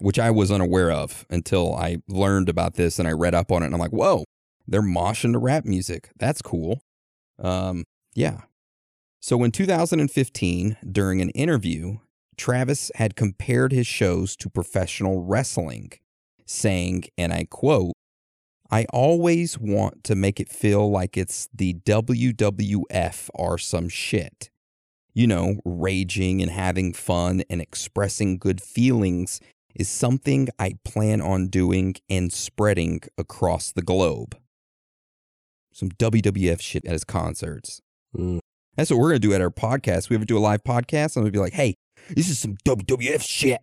which 0.00 0.18
I 0.18 0.30
was 0.30 0.50
unaware 0.50 0.90
of 0.90 1.26
until 1.30 1.74
I 1.74 1.98
learned 2.08 2.48
about 2.48 2.74
this 2.74 2.98
and 2.98 3.06
I 3.06 3.12
read 3.12 3.34
up 3.34 3.52
on 3.52 3.62
it 3.62 3.66
and 3.66 3.74
I'm 3.74 3.80
like, 3.80 3.92
"Whoa, 3.92 4.24
they're 4.66 4.82
moshing 4.82 5.32
to 5.32 5.38
rap 5.38 5.64
music. 5.64 6.10
That's 6.18 6.42
cool." 6.42 6.80
Um, 7.38 7.84
yeah. 8.14 8.42
So 9.20 9.42
in 9.42 9.52
2015, 9.52 10.76
during 10.92 11.20
an 11.20 11.30
interview, 11.30 11.98
Travis 12.36 12.90
had 12.96 13.16
compared 13.16 13.72
his 13.72 13.86
shows 13.86 14.36
to 14.36 14.50
professional 14.50 15.22
wrestling 15.22 15.92
saying, 16.46 17.04
and 17.16 17.32
I 17.32 17.46
quote, 17.50 17.94
I 18.70 18.86
always 18.92 19.58
want 19.58 20.04
to 20.04 20.14
make 20.14 20.40
it 20.40 20.48
feel 20.48 20.90
like 20.90 21.16
it's 21.16 21.48
the 21.54 21.74
WWF 21.74 23.30
or 23.34 23.58
some 23.58 23.88
shit. 23.88 24.50
You 25.12 25.28
know, 25.28 25.60
raging 25.64 26.42
and 26.42 26.50
having 26.50 26.92
fun 26.92 27.44
and 27.48 27.60
expressing 27.60 28.36
good 28.36 28.60
feelings 28.60 29.40
is 29.74 29.88
something 29.88 30.48
I 30.58 30.74
plan 30.84 31.20
on 31.20 31.48
doing 31.48 31.96
and 32.08 32.32
spreading 32.32 33.00
across 33.18 33.72
the 33.72 33.82
globe. 33.82 34.36
Some 35.72 35.90
WWF 35.90 36.60
shit 36.60 36.84
at 36.84 36.92
his 36.92 37.04
concerts. 37.04 37.80
Mm. 38.16 38.38
That's 38.76 38.90
what 38.90 38.98
we're 38.98 39.10
going 39.10 39.20
to 39.20 39.28
do 39.28 39.34
at 39.34 39.40
our 39.40 39.50
podcast. 39.50 40.08
We 40.08 40.16
ever 40.16 40.24
do 40.24 40.38
a 40.38 40.40
live 40.40 40.62
podcast, 40.64 41.16
I'm 41.16 41.22
going 41.22 41.32
to 41.32 41.36
be 41.36 41.40
like, 41.40 41.52
hey, 41.52 41.74
this 42.10 42.28
is 42.28 42.38
some 42.38 42.56
WWF 42.64 43.22
shit. 43.22 43.60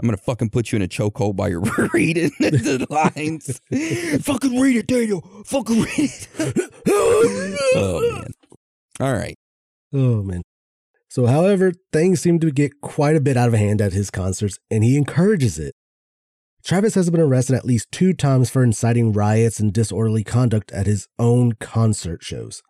I'm 0.00 0.08
gonna 0.08 0.16
fucking 0.16 0.50
put 0.50 0.72
you 0.72 0.76
in 0.76 0.82
a 0.82 0.88
chokehold 0.88 1.36
while 1.36 1.48
you're 1.48 1.60
reading 1.92 2.32
the 2.40 2.86
lines. 2.90 3.60
fucking 4.24 4.58
read 4.58 4.76
it, 4.76 4.86
Daniel. 4.86 5.20
Fucking 5.44 5.82
read 5.82 5.92
it. 5.98 6.72
oh 6.88 8.12
man. 8.12 8.32
All 9.00 9.12
right. 9.12 9.36
Oh 9.92 10.22
man. 10.22 10.42
So, 11.12 11.26
however, 11.26 11.74
things 11.92 12.22
seem 12.22 12.38
to 12.38 12.50
get 12.50 12.80
quite 12.80 13.16
a 13.16 13.20
bit 13.20 13.36
out 13.36 13.48
of 13.48 13.52
hand 13.52 13.82
at 13.82 13.92
his 13.92 14.10
concerts, 14.10 14.58
and 14.70 14.82
he 14.82 14.96
encourages 14.96 15.58
it. 15.58 15.74
Travis 16.64 16.94
has 16.94 17.10
been 17.10 17.20
arrested 17.20 17.54
at 17.54 17.66
least 17.66 17.92
two 17.92 18.14
times 18.14 18.48
for 18.48 18.64
inciting 18.64 19.12
riots 19.12 19.60
and 19.60 19.74
disorderly 19.74 20.24
conduct 20.24 20.72
at 20.72 20.86
his 20.86 21.08
own 21.18 21.52
concert 21.60 22.24
shows. 22.24 22.62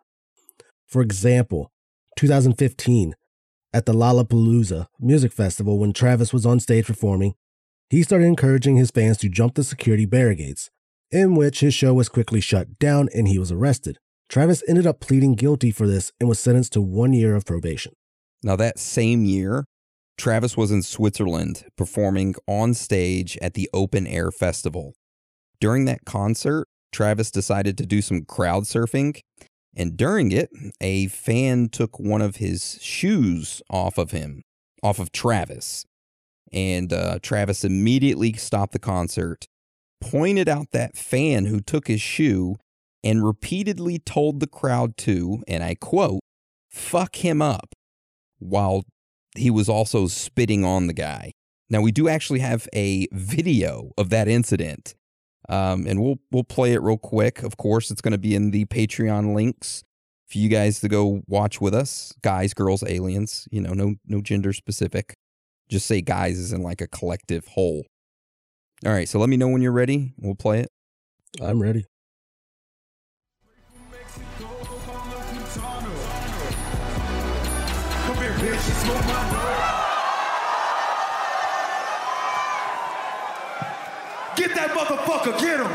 For 0.85 1.01
example, 1.01 1.71
2015, 2.17 3.13
at 3.73 3.85
the 3.85 3.93
Lollapalooza 3.93 4.87
Music 4.99 5.31
Festival 5.31 5.79
when 5.79 5.93
Travis 5.93 6.33
was 6.33 6.45
on 6.45 6.59
stage 6.59 6.87
performing, 6.87 7.35
he 7.89 8.03
started 8.03 8.25
encouraging 8.25 8.75
his 8.75 8.91
fans 8.91 9.15
to 9.19 9.29
jump 9.29 9.55
the 9.55 9.63
security 9.63 10.05
barricades, 10.05 10.69
in 11.11 11.35
which 11.35 11.61
his 11.61 11.73
show 11.73 11.93
was 11.93 12.09
quickly 12.09 12.41
shut 12.41 12.77
down 12.77 13.07
and 13.15 13.29
he 13.29 13.39
was 13.39 13.53
arrested. 13.53 13.99
Travis 14.27 14.61
ended 14.67 14.85
up 14.85 14.99
pleading 14.99 15.35
guilty 15.35 15.71
for 15.71 15.87
this 15.87 16.11
and 16.19 16.27
was 16.27 16.39
sentenced 16.39 16.73
to 16.73 16.81
one 16.81 17.13
year 17.13 17.37
of 17.37 17.45
probation. 17.45 17.93
Now, 18.43 18.55
that 18.57 18.79
same 18.79 19.25
year, 19.25 19.65
Travis 20.17 20.57
was 20.57 20.71
in 20.71 20.81
Switzerland 20.81 21.65
performing 21.77 22.35
on 22.47 22.73
stage 22.73 23.37
at 23.41 23.53
the 23.53 23.69
Open 23.73 24.05
Air 24.05 24.31
Festival. 24.31 24.93
During 25.59 25.85
that 25.85 26.05
concert, 26.05 26.67
Travis 26.91 27.31
decided 27.31 27.77
to 27.77 27.85
do 27.85 28.01
some 28.01 28.25
crowd 28.25 28.63
surfing 28.63 29.21
and 29.75 29.97
during 29.97 30.31
it, 30.31 30.49
a 30.81 31.07
fan 31.07 31.69
took 31.69 31.99
one 31.99 32.21
of 32.21 32.37
his 32.37 32.77
shoes 32.81 33.61
off 33.69 33.97
of 33.97 34.11
him, 34.11 34.43
off 34.83 34.99
of 34.99 35.11
Travis. 35.11 35.85
And 36.51 36.93
uh, 36.93 37.19
Travis 37.21 37.63
immediately 37.63 38.33
stopped 38.33 38.73
the 38.73 38.79
concert, 38.79 39.47
pointed 39.99 40.47
out 40.47 40.67
that 40.71 40.95
fan 40.95 41.45
who 41.45 41.59
took 41.59 41.87
his 41.87 42.01
shoe, 42.01 42.57
and 43.03 43.25
repeatedly 43.25 43.99
told 43.99 44.39
the 44.39 44.47
crowd 44.47 44.95
to, 44.97 45.41
and 45.47 45.63
I 45.63 45.75
quote, 45.75 46.21
fuck 46.69 47.17
him 47.17 47.41
up, 47.41 47.73
while 48.43 48.83
he 49.35 49.49
was 49.49 49.67
also 49.67 50.07
spitting 50.07 50.63
on 50.63 50.87
the 50.87 50.93
guy. 50.93 51.33
Now, 51.69 51.81
we 51.81 51.91
do 51.91 52.07
actually 52.07 52.39
have 52.39 52.67
a 52.73 53.07
video 53.11 53.91
of 53.97 54.09
that 54.09 54.27
incident 54.27 54.95
um, 55.49 55.85
and 55.87 56.01
we'll 56.01 56.19
we'll 56.31 56.43
play 56.43 56.73
it 56.73 56.81
real 56.81 56.97
quick. 56.97 57.43
Of 57.43 57.57
course, 57.57 57.91
it's 57.91 58.01
going 58.01 58.13
to 58.13 58.17
be 58.17 58.35
in 58.35 58.51
the 58.51 58.65
Patreon 58.65 59.33
links 59.33 59.83
for 60.27 60.37
you 60.37 60.49
guys 60.49 60.79
to 60.79 60.87
go 60.87 61.21
watch 61.27 61.59
with 61.59 61.73
us. 61.73 62.13
Guys, 62.21 62.53
girls, 62.53 62.83
aliens. 62.83 63.47
You 63.51 63.61
know, 63.61 63.73
no 63.73 63.95
no 64.05 64.21
gender 64.21 64.53
specific. 64.53 65.15
Just 65.69 65.85
say 65.85 66.01
guys 66.01 66.37
is 66.37 66.53
in 66.53 66.61
like 66.61 66.81
a 66.81 66.87
collective 66.87 67.47
whole. 67.47 67.85
All 68.85 68.91
right, 68.91 69.07
so 69.07 69.19
let 69.19 69.29
me 69.29 69.37
know 69.37 69.47
when 69.47 69.61
you're 69.61 69.71
ready. 69.71 70.13
We'll 70.17 70.35
play 70.35 70.59
it. 70.61 70.69
I'm 71.41 71.61
ready. 71.61 71.85
Get 78.63 78.79
that 84.55 84.71
motherfucker, 84.71 85.35
get 85.37 85.59
him. 85.59 85.67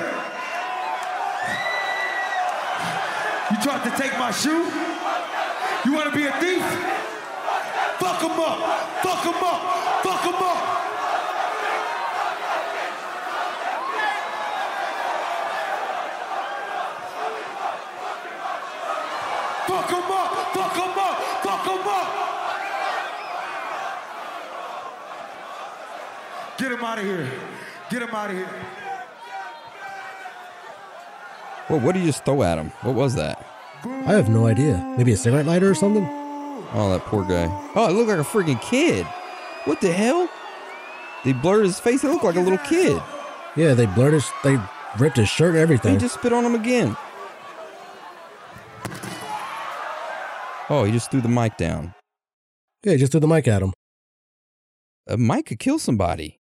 You 3.51 3.57
tried 3.63 3.85
to 3.85 3.91
take 4.01 4.19
my 4.19 4.31
shoe? 4.31 4.65
You 5.85 5.93
want 5.93 6.11
to 6.11 6.17
be 6.17 6.25
a 6.25 6.33
thief? 6.41 6.63
Fuck 8.01 8.23
him 8.23 8.41
up, 8.41 8.59
fuck 9.03 9.23
him 9.23 9.45
up, 9.45 9.61
fuck 10.03 10.25
him 10.25 10.35
up. 10.35 10.59
Fuck 19.67 19.91
him 19.91 20.11
up, 20.11 20.33
fuck 20.55 20.75
him 20.75 20.99
up, 20.99 21.19
fuck 21.43 21.67
him 21.67 21.87
up. 21.87 22.29
Get 26.69 26.79
him 26.79 26.85
out 26.85 26.99
of 26.99 27.05
here. 27.07 27.31
Get 27.89 28.03
him 28.03 28.11
out 28.11 28.29
of 28.29 28.37
here. 28.37 28.51
Well, 31.71 31.81
what 31.81 31.93
did 31.95 32.01
you 32.01 32.07
just 32.09 32.27
throw 32.27 32.43
at 32.43 32.59
him? 32.59 32.69
What 32.83 32.95
was 32.95 33.15
that? 33.15 33.43
I 33.85 34.13
have 34.13 34.29
no 34.29 34.47
idea. 34.47 34.77
Maybe 34.99 35.13
a 35.13 35.17
cigarette 35.17 35.47
lighter 35.47 35.71
or 35.71 35.75
something? 35.75 36.05
Oh, 36.75 36.91
that 36.93 37.01
poor 37.07 37.25
guy. 37.25 37.47
Oh, 37.75 37.89
it 37.89 37.93
looked 37.93 38.11
like 38.11 38.19
a 38.19 38.23
freaking 38.23 38.61
kid. 38.61 39.07
What 39.65 39.81
the 39.81 39.91
hell? 39.91 40.29
They 41.25 41.33
blurred 41.33 41.65
his 41.65 41.81
face. 41.81 42.05
It 42.05 42.09
looked 42.09 42.25
like 42.25 42.37
a 42.37 42.41
little 42.41 42.59
kid. 42.59 43.01
Yeah, 43.57 43.73
they 43.73 43.87
blurred 43.87 44.13
his, 44.13 44.31
they 44.45 44.59
ripped 44.99 45.17
his 45.17 45.31
shirt 45.31 45.55
and 45.55 45.57
He 45.57 45.63
everything. 45.63 45.99
just 45.99 46.17
spit 46.17 46.35
on 46.35 46.45
him 46.45 46.55
again. 46.55 46.99
Oh, 50.69 50.85
he 50.85 50.93
just 50.93 51.11
threw 51.11 51.23
the 51.23 51.31
mic 51.31 51.57
down. 51.57 51.95
yeah, 52.85 52.93
he 52.93 52.99
just 52.99 53.13
threw 53.13 53.23
the 53.23 53.27
mic 53.27 53.49
at 53.49 53.63
him. 53.63 53.73
A 55.07 55.17
mic 55.17 55.47
could 55.47 55.59
kill 55.59 55.79
somebody, 55.79 56.38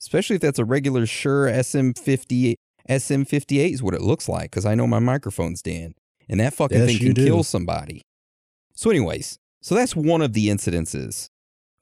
especially 0.00 0.36
if 0.36 0.42
that's 0.42 0.58
a 0.58 0.64
regular 0.64 1.06
Shure 1.06 1.46
SM50. 1.46 2.54
SM58 2.88 3.72
is 3.72 3.82
what 3.82 3.92
it 3.94 4.00
looks 4.00 4.28
like 4.28 4.50
because 4.50 4.64
I 4.64 4.74
know 4.74 4.86
my 4.86 4.98
microphone's 4.98 5.60
Dan, 5.60 5.94
and 6.28 6.40
that 6.40 6.54
fucking 6.54 6.78
Yes, 6.78 6.86
thing 6.88 6.98
can 6.98 7.12
do. 7.12 7.24
kill 7.26 7.42
somebody. 7.44 8.00
So, 8.74 8.88
anyways, 8.90 9.38
so 9.60 9.74
that's 9.74 9.94
one 9.94 10.22
of 10.22 10.32
the 10.32 10.48
incidences 10.48 11.28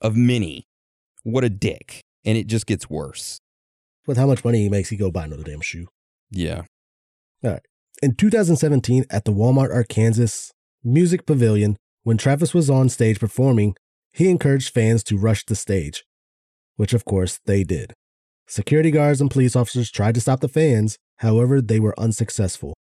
of 0.00 0.16
many. 0.16 0.64
What 1.22 1.44
a 1.44 1.48
dick, 1.48 2.00
and 2.24 2.36
it 2.36 2.46
just 2.48 2.66
gets 2.66 2.90
worse. 2.90 3.38
With 4.06 4.16
how 4.16 4.26
much 4.26 4.44
money 4.44 4.62
he 4.62 4.68
makes, 4.68 4.88
he 4.88 4.96
go 4.96 5.10
buy 5.10 5.24
another 5.24 5.42
damn 5.44 5.60
shoe. 5.60 5.86
Yeah. 6.30 6.62
All 7.44 7.50
right. 7.52 7.62
In 8.02 8.14
2017, 8.14 9.04
at 9.10 9.24
the 9.24 9.32
Walmart 9.32 9.72
Arkansas 9.74 10.50
Music 10.84 11.24
Pavilion, 11.26 11.76
when 12.02 12.16
Travis 12.16 12.52
was 12.54 12.68
on 12.70 12.88
stage 12.88 13.18
performing, 13.20 13.74
he 14.12 14.28
encouraged 14.28 14.72
fans 14.72 15.02
to 15.04 15.16
rush 15.18 15.44
the 15.44 15.54
stage, 15.56 16.04
which 16.76 16.92
of 16.92 17.04
course 17.04 17.38
they 17.46 17.62
did. 17.64 17.92
Security 18.48 18.92
guards 18.92 19.20
and 19.20 19.30
police 19.30 19.56
officers 19.56 19.90
tried 19.90 20.14
to 20.14 20.20
stop 20.20 20.40
the 20.40 20.48
fans, 20.48 20.98
however, 21.16 21.60
they 21.60 21.80
were 21.80 21.98
unsuccessful. 21.98 22.74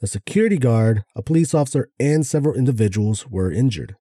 The 0.00 0.06
security 0.06 0.56
guard, 0.56 1.04
a 1.14 1.22
police 1.22 1.52
officer, 1.52 1.88
and 2.00 2.26
several 2.26 2.54
individuals 2.54 3.26
were 3.26 3.52
injured. 3.52 3.96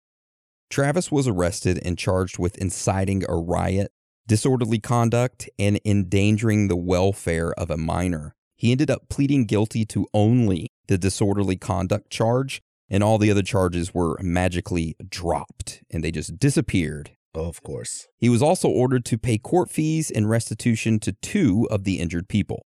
Travis 0.69 1.11
was 1.11 1.27
arrested 1.27 1.79
and 1.83 1.97
charged 1.97 2.39
with 2.39 2.57
inciting 2.57 3.23
a 3.27 3.35
riot, 3.35 3.91
disorderly 4.25 4.79
conduct, 4.79 5.49
and 5.59 5.79
endangering 5.83 6.69
the 6.69 6.77
welfare 6.77 7.51
of 7.53 7.69
a 7.69 7.77
minor. 7.77 8.33
He 8.55 8.71
ended 8.71 8.89
up 8.89 9.09
pleading 9.09 9.45
guilty 9.45 9.85
to 9.87 10.07
only 10.13 10.67
the 10.87 10.97
disorderly 10.97 11.57
conduct 11.57 12.09
charge, 12.09 12.61
and 12.89 13.03
all 13.03 13.17
the 13.17 13.31
other 13.31 13.43
charges 13.43 13.93
were 13.93 14.17
magically 14.21 14.95
dropped 15.09 15.81
and 15.91 16.03
they 16.03 16.11
just 16.11 16.39
disappeared 16.39 17.11
Of 17.35 17.61
course. 17.63 18.07
He 18.17 18.29
was 18.29 18.41
also 18.41 18.69
ordered 18.69 19.05
to 19.05 19.17
pay 19.17 19.37
court 19.37 19.69
fees 19.69 20.09
and 20.09 20.29
restitution 20.29 20.99
to 21.01 21.11
two 21.21 21.67
of 21.69 21.83
the 21.83 21.99
injured 21.99 22.29
people. 22.29 22.65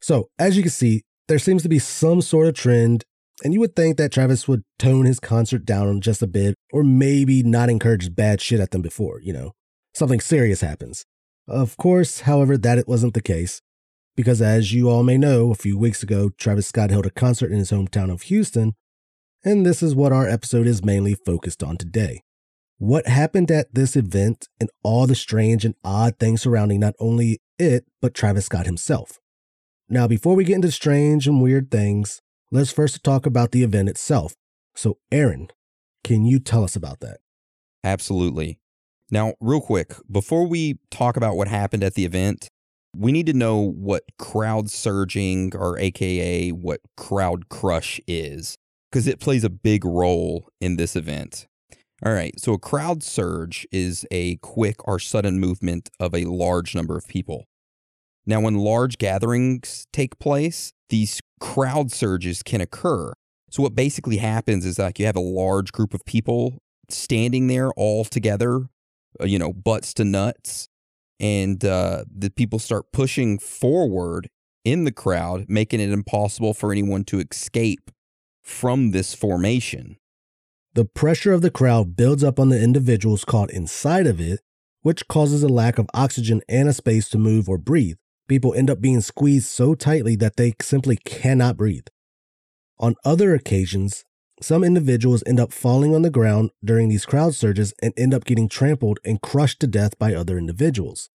So, 0.00 0.28
as 0.38 0.56
you 0.56 0.62
can 0.62 0.70
see, 0.70 1.02
there 1.28 1.38
seems 1.38 1.62
to 1.62 1.68
be 1.68 1.78
some 1.78 2.20
sort 2.20 2.48
of 2.48 2.54
trend, 2.54 3.04
and 3.44 3.54
you 3.54 3.60
would 3.60 3.76
think 3.76 3.96
that 3.96 4.12
Travis 4.12 4.48
would 4.48 4.62
tone 4.78 5.04
his 5.04 5.20
concert 5.20 5.64
down 5.64 6.00
just 6.00 6.22
a 6.22 6.26
bit, 6.26 6.54
or 6.72 6.82
maybe 6.82 7.42
not 7.42 7.70
encourage 7.70 8.14
bad 8.14 8.40
shit 8.40 8.60
at 8.60 8.70
them 8.70 8.82
before, 8.82 9.20
you 9.20 9.32
know, 9.32 9.52
something 9.94 10.20
serious 10.20 10.60
happens. 10.60 11.04
Of 11.46 11.76
course, 11.76 12.20
however, 12.20 12.56
that 12.58 12.78
it 12.78 12.88
wasn't 12.88 13.14
the 13.14 13.22
case, 13.22 13.60
because 14.16 14.42
as 14.42 14.72
you 14.72 14.88
all 14.88 15.02
may 15.02 15.18
know, 15.18 15.50
a 15.50 15.56
few 15.56 15.78
weeks 15.78 16.02
ago, 16.02 16.30
Travis 16.38 16.66
Scott 16.66 16.90
held 16.90 17.06
a 17.06 17.10
concert 17.10 17.52
in 17.52 17.58
his 17.58 17.70
hometown 17.70 18.10
of 18.12 18.22
Houston, 18.22 18.74
and 19.44 19.64
this 19.64 19.82
is 19.82 19.94
what 19.94 20.12
our 20.12 20.28
episode 20.28 20.66
is 20.66 20.84
mainly 20.84 21.14
focused 21.14 21.62
on 21.62 21.76
today. 21.76 22.22
What 22.84 23.06
happened 23.06 23.52
at 23.52 23.72
this 23.72 23.94
event 23.94 24.48
and 24.58 24.68
all 24.82 25.06
the 25.06 25.14
strange 25.14 25.64
and 25.64 25.76
odd 25.84 26.18
things 26.18 26.42
surrounding 26.42 26.80
not 26.80 26.96
only 26.98 27.40
it, 27.56 27.84
but 28.00 28.12
Travis 28.12 28.46
Scott 28.46 28.66
himself. 28.66 29.20
Now, 29.88 30.08
before 30.08 30.34
we 30.34 30.42
get 30.42 30.56
into 30.56 30.72
strange 30.72 31.28
and 31.28 31.40
weird 31.40 31.70
things, 31.70 32.22
let's 32.50 32.72
first 32.72 33.04
talk 33.04 33.24
about 33.24 33.52
the 33.52 33.62
event 33.62 33.88
itself. 33.88 34.34
So, 34.74 34.98
Aaron, 35.12 35.46
can 36.02 36.24
you 36.24 36.40
tell 36.40 36.64
us 36.64 36.74
about 36.74 36.98
that? 36.98 37.18
Absolutely. 37.84 38.58
Now, 39.12 39.34
real 39.40 39.60
quick, 39.60 39.94
before 40.10 40.48
we 40.48 40.80
talk 40.90 41.16
about 41.16 41.36
what 41.36 41.46
happened 41.46 41.84
at 41.84 41.94
the 41.94 42.04
event, 42.04 42.48
we 42.96 43.12
need 43.12 43.26
to 43.26 43.32
know 43.32 43.58
what 43.58 44.02
crowd 44.18 44.68
surging 44.68 45.52
or 45.54 45.78
AKA 45.78 46.50
what 46.50 46.80
crowd 46.96 47.48
crush 47.48 48.00
is, 48.08 48.56
because 48.90 49.06
it 49.06 49.20
plays 49.20 49.44
a 49.44 49.50
big 49.50 49.84
role 49.84 50.48
in 50.60 50.74
this 50.74 50.96
event. 50.96 51.46
All 52.04 52.12
right, 52.12 52.38
so 52.40 52.54
a 52.54 52.58
crowd 52.58 53.04
surge 53.04 53.64
is 53.70 54.04
a 54.10 54.34
quick 54.36 54.88
or 54.88 54.98
sudden 54.98 55.38
movement 55.38 55.88
of 56.00 56.16
a 56.16 56.24
large 56.24 56.74
number 56.74 56.96
of 56.96 57.06
people. 57.06 57.44
Now, 58.26 58.40
when 58.40 58.56
large 58.56 58.98
gatherings 58.98 59.86
take 59.92 60.18
place, 60.18 60.72
these 60.88 61.20
crowd 61.38 61.92
surges 61.92 62.42
can 62.42 62.60
occur. 62.60 63.12
So, 63.50 63.62
what 63.62 63.76
basically 63.76 64.16
happens 64.16 64.66
is 64.66 64.80
like 64.80 64.98
you 64.98 65.06
have 65.06 65.14
a 65.14 65.20
large 65.20 65.70
group 65.70 65.94
of 65.94 66.04
people 66.04 66.58
standing 66.88 67.46
there 67.46 67.70
all 67.74 68.04
together, 68.04 68.68
uh, 69.20 69.24
you 69.24 69.38
know, 69.38 69.52
butts 69.52 69.94
to 69.94 70.04
nuts, 70.04 70.68
and 71.20 71.64
uh, 71.64 72.04
the 72.12 72.30
people 72.30 72.58
start 72.58 72.86
pushing 72.92 73.38
forward 73.38 74.28
in 74.64 74.82
the 74.82 74.92
crowd, 74.92 75.44
making 75.48 75.78
it 75.78 75.90
impossible 75.90 76.52
for 76.52 76.72
anyone 76.72 77.04
to 77.04 77.20
escape 77.20 77.92
from 78.42 78.90
this 78.90 79.14
formation. 79.14 79.98
The 80.74 80.84
pressure 80.84 81.32
of 81.32 81.42
the 81.42 81.50
crowd 81.50 81.96
builds 81.96 82.24
up 82.24 82.40
on 82.40 82.48
the 82.48 82.62
individuals 82.62 83.24
caught 83.24 83.50
inside 83.50 84.06
of 84.06 84.20
it, 84.20 84.40
which 84.80 85.06
causes 85.08 85.42
a 85.42 85.48
lack 85.48 85.78
of 85.78 85.88
oxygen 85.94 86.42
and 86.48 86.68
a 86.68 86.72
space 86.72 87.08
to 87.10 87.18
move 87.18 87.48
or 87.48 87.58
breathe 87.58 87.96
people 88.32 88.54
end 88.54 88.70
up 88.70 88.80
being 88.80 89.02
squeezed 89.02 89.46
so 89.46 89.74
tightly 89.74 90.16
that 90.16 90.36
they 90.36 90.54
simply 90.62 90.96
cannot 90.96 91.56
breathe. 91.56 91.86
On 92.78 92.94
other 93.04 93.34
occasions, 93.34 94.04
some 94.40 94.64
individuals 94.64 95.22
end 95.26 95.38
up 95.38 95.52
falling 95.52 95.94
on 95.94 96.00
the 96.00 96.08
ground 96.08 96.50
during 96.64 96.88
these 96.88 97.04
crowd 97.04 97.34
surges 97.34 97.74
and 97.82 97.92
end 97.94 98.14
up 98.14 98.24
getting 98.24 98.48
trampled 98.48 98.98
and 99.04 99.20
crushed 99.20 99.60
to 99.60 99.66
death 99.66 99.98
by 99.98 100.14
other 100.14 100.38
individuals. 100.38 101.10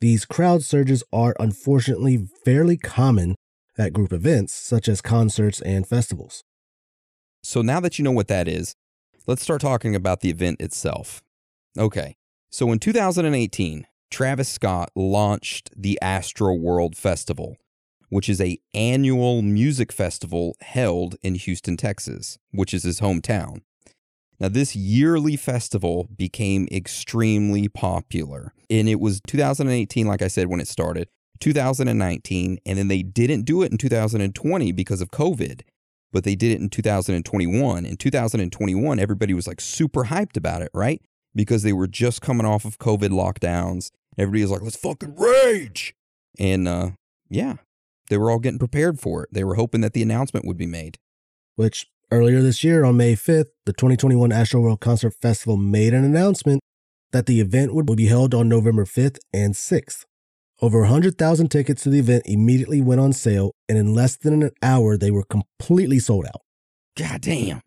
These 0.00 0.24
crowd 0.24 0.62
surges 0.62 1.04
are 1.12 1.36
unfortunately 1.38 2.26
fairly 2.42 2.78
common 2.78 3.34
at 3.76 3.92
group 3.92 4.12
events 4.12 4.54
such 4.54 4.88
as 4.88 5.02
concerts 5.02 5.60
and 5.60 5.86
festivals. 5.86 6.42
So 7.42 7.62
now 7.62 7.80
that 7.80 7.98
you 7.98 8.04
know 8.04 8.12
what 8.12 8.28
that 8.28 8.48
is, 8.48 8.74
let's 9.26 9.42
start 9.42 9.60
talking 9.60 9.94
about 9.94 10.20
the 10.20 10.30
event 10.30 10.60
itself. 10.60 11.22
Okay, 11.78 12.16
so 12.50 12.72
in 12.72 12.78
2018, 12.78 13.86
Travis 14.10 14.48
Scott 14.48 14.90
launched 14.94 15.70
the 15.76 15.98
Astroworld 16.02 16.96
Festival, 16.96 17.56
which 18.08 18.28
is 18.28 18.40
a 18.40 18.58
annual 18.74 19.42
music 19.42 19.92
festival 19.92 20.56
held 20.60 21.16
in 21.22 21.34
Houston, 21.34 21.76
Texas, 21.76 22.38
which 22.52 22.72
is 22.72 22.82
his 22.82 23.00
hometown. 23.00 23.60
Now, 24.40 24.48
this 24.48 24.76
yearly 24.76 25.36
festival 25.36 26.08
became 26.16 26.68
extremely 26.70 27.68
popular. 27.68 28.54
And 28.70 28.88
it 28.88 29.00
was 29.00 29.20
2018, 29.26 30.06
like 30.06 30.22
I 30.22 30.28
said, 30.28 30.46
when 30.46 30.60
it 30.60 30.68
started, 30.68 31.08
2019, 31.40 32.58
and 32.64 32.78
then 32.78 32.88
they 32.88 33.02
didn't 33.02 33.42
do 33.42 33.62
it 33.62 33.72
in 33.72 33.78
2020 33.78 34.72
because 34.72 35.00
of 35.00 35.10
COVID, 35.10 35.62
but 36.12 36.24
they 36.24 36.34
did 36.34 36.52
it 36.52 36.60
in 36.60 36.70
2021. 36.70 37.84
In 37.84 37.96
2021, 37.96 38.98
everybody 38.98 39.34
was 39.34 39.46
like 39.46 39.60
super 39.60 40.04
hyped 40.04 40.36
about 40.36 40.62
it, 40.62 40.70
right? 40.72 41.00
Because 41.34 41.62
they 41.62 41.72
were 41.72 41.86
just 41.86 42.22
coming 42.22 42.46
off 42.46 42.64
of 42.64 42.78
COVID 42.78 43.10
lockdowns 43.10 43.90
Everybody 44.18 44.42
was 44.42 44.50
like, 44.50 44.62
let's 44.62 44.76
fucking 44.76 45.14
rage. 45.16 45.94
And 46.38 46.66
uh, 46.66 46.90
yeah, 47.30 47.54
they 48.10 48.18
were 48.18 48.30
all 48.30 48.40
getting 48.40 48.58
prepared 48.58 48.98
for 48.98 49.22
it. 49.22 49.28
They 49.32 49.44
were 49.44 49.54
hoping 49.54 49.80
that 49.82 49.92
the 49.92 50.02
announcement 50.02 50.44
would 50.44 50.56
be 50.56 50.66
made. 50.66 50.98
Which 51.54 51.86
earlier 52.10 52.42
this 52.42 52.64
year, 52.64 52.84
on 52.84 52.96
May 52.96 53.14
5th, 53.14 53.50
the 53.64 53.72
2021 53.72 54.30
Astroworld 54.30 54.80
Concert 54.80 55.14
Festival 55.14 55.56
made 55.56 55.94
an 55.94 56.04
announcement 56.04 56.60
that 57.12 57.26
the 57.26 57.40
event 57.40 57.74
would 57.74 57.86
be 57.96 58.06
held 58.06 58.34
on 58.34 58.48
November 58.48 58.84
5th 58.84 59.18
and 59.32 59.54
6th. 59.54 60.04
Over 60.60 60.80
100,000 60.80 61.50
tickets 61.50 61.84
to 61.84 61.90
the 61.90 62.00
event 62.00 62.24
immediately 62.26 62.80
went 62.80 63.00
on 63.00 63.12
sale, 63.12 63.52
and 63.68 63.78
in 63.78 63.94
less 63.94 64.16
than 64.16 64.42
an 64.42 64.50
hour, 64.60 64.96
they 64.96 65.12
were 65.12 65.22
completely 65.22 66.00
sold 66.00 66.26
out. 66.26 66.42
God 66.96 67.20
damn. 67.20 67.60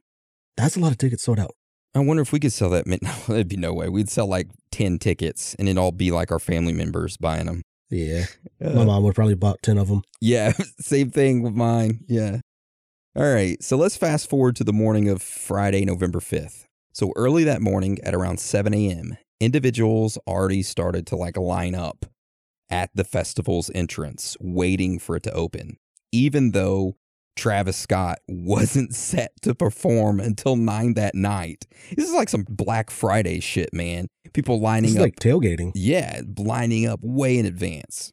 That's 0.57 0.75
a 0.75 0.81
lot 0.81 0.91
of 0.91 0.97
tickets 0.97 1.23
sold 1.23 1.39
out. 1.39 1.51
I 1.95 1.99
wonder 1.99 2.21
if 2.21 2.33
we 2.33 2.39
could 2.39 2.51
sell 2.51 2.69
that. 2.71 2.85
No, 3.01 3.11
there'd 3.27 3.47
be 3.47 3.55
no 3.55 3.73
way. 3.73 3.87
We'd 3.87 4.09
sell 4.09 4.27
like 4.27 4.49
10 4.71 4.99
tickets 4.99 5.55
and 5.55 5.69
it'd 5.69 5.77
all 5.77 5.93
be 5.93 6.11
like 6.11 6.31
our 6.31 6.39
family 6.39 6.73
members 6.73 7.15
buying 7.15 7.45
them. 7.45 7.61
Yeah. 7.89 8.25
My 8.59 8.85
mom 8.85 9.03
would 9.03 9.15
probably 9.15 9.35
bought 9.35 9.61
10 9.61 9.77
of 9.77 9.87
them. 9.87 10.01
Yeah. 10.19 10.51
Same 10.79 11.11
thing 11.11 11.41
with 11.43 11.53
mine. 11.53 12.01
Yeah. 12.07 12.39
All 13.15 13.33
right. 13.33 13.61
So 13.63 13.77
let's 13.77 13.97
fast 13.97 14.29
forward 14.29 14.57
to 14.57 14.63
the 14.63 14.73
morning 14.73 15.09
of 15.09 15.21
Friday, 15.21 15.85
November 15.85 16.19
5th. 16.19 16.65
So 16.93 17.13
early 17.15 17.45
that 17.45 17.61
morning 17.61 17.99
at 18.03 18.13
around 18.13 18.39
7 18.39 18.73
a.m., 18.73 19.17
individuals 19.39 20.17
already 20.27 20.61
started 20.61 21.07
to 21.07 21.15
like 21.15 21.37
line 21.37 21.75
up 21.75 22.05
at 22.71 22.89
the 22.95 23.03
festival's 23.03 23.69
entrance, 23.75 24.37
waiting 24.39 24.97
for 24.97 25.15
it 25.15 25.23
to 25.23 25.31
open, 25.33 25.77
even 26.11 26.51
though 26.51 26.95
Travis 27.35 27.77
Scott 27.77 28.19
wasn't 28.27 28.95
set 28.95 29.33
to 29.41 29.53
perform 29.53 30.19
until 30.19 30.55
nine 30.55 30.93
that 30.95 31.15
night. 31.15 31.65
This 31.95 32.07
is 32.07 32.13
like 32.13 32.29
some 32.29 32.45
Black 32.49 32.89
Friday 32.89 33.39
shit, 33.39 33.73
man. 33.73 34.07
People 34.33 34.59
lining 34.59 34.97
up 34.97 35.01
like 35.01 35.15
tailgating. 35.17 35.71
Yeah, 35.75 36.21
lining 36.37 36.87
up 36.87 36.99
way 37.03 37.37
in 37.37 37.45
advance. 37.45 38.11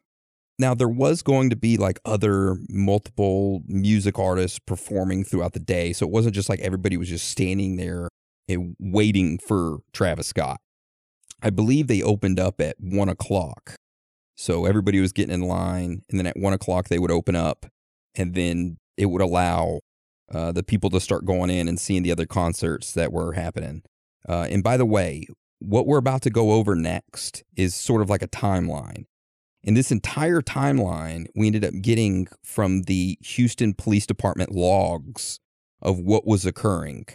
Now 0.57 0.73
there 0.73 0.89
was 0.89 1.21
going 1.21 1.49
to 1.51 1.55
be 1.55 1.77
like 1.77 1.99
other 2.03 2.57
multiple 2.69 3.61
music 3.65 4.19
artists 4.19 4.59
performing 4.59 5.23
throughout 5.23 5.53
the 5.53 5.59
day, 5.59 5.93
so 5.93 6.05
it 6.05 6.11
wasn't 6.11 6.35
just 6.35 6.49
like 6.49 6.59
everybody 6.59 6.97
was 6.97 7.07
just 7.07 7.29
standing 7.29 7.77
there 7.77 8.09
and 8.49 8.75
waiting 8.77 9.37
for 9.37 9.77
Travis 9.93 10.27
Scott. 10.27 10.59
I 11.41 11.49
believe 11.49 11.87
they 11.87 12.01
opened 12.01 12.39
up 12.39 12.59
at 12.59 12.75
one 12.79 13.07
o'clock, 13.07 13.75
so 14.39 14.63
everybody 14.63 15.01
was 15.01 15.11
getting 15.11 15.33
in 15.33 15.41
line, 15.41 16.01
and 16.09 16.17
then 16.17 16.25
at 16.25 16.37
one 16.37 16.53
o'clock 16.53 16.87
they 16.87 16.97
would 16.97 17.11
open 17.11 17.35
up, 17.35 17.65
and 18.15 18.35
then 18.35 18.77
it 18.95 19.07
would 19.07 19.21
allow 19.21 19.81
uh, 20.33 20.53
the 20.53 20.63
people 20.63 20.89
to 20.91 21.01
start 21.01 21.25
going 21.25 21.49
in 21.49 21.67
and 21.67 21.77
seeing 21.77 22.03
the 22.03 22.11
other 22.13 22.25
concerts 22.25 22.93
that 22.93 23.11
were 23.11 23.33
happening. 23.33 23.83
Uh, 24.29 24.47
and 24.49 24.63
by 24.63 24.77
the 24.77 24.85
way, 24.85 25.27
what 25.59 25.85
we're 25.85 25.97
about 25.97 26.21
to 26.21 26.29
go 26.29 26.53
over 26.53 26.73
next 26.73 27.43
is 27.57 27.75
sort 27.75 28.01
of 28.01 28.09
like 28.09 28.21
a 28.21 28.29
timeline. 28.29 29.03
And 29.65 29.75
this 29.75 29.91
entire 29.91 30.41
timeline 30.41 31.25
we 31.35 31.47
ended 31.47 31.65
up 31.65 31.73
getting 31.81 32.29
from 32.41 32.83
the 32.83 33.17
Houston 33.21 33.73
Police 33.73 34.07
Department 34.07 34.53
logs 34.53 35.41
of 35.81 35.99
what 35.99 36.25
was 36.25 36.45
occurring. 36.45 37.07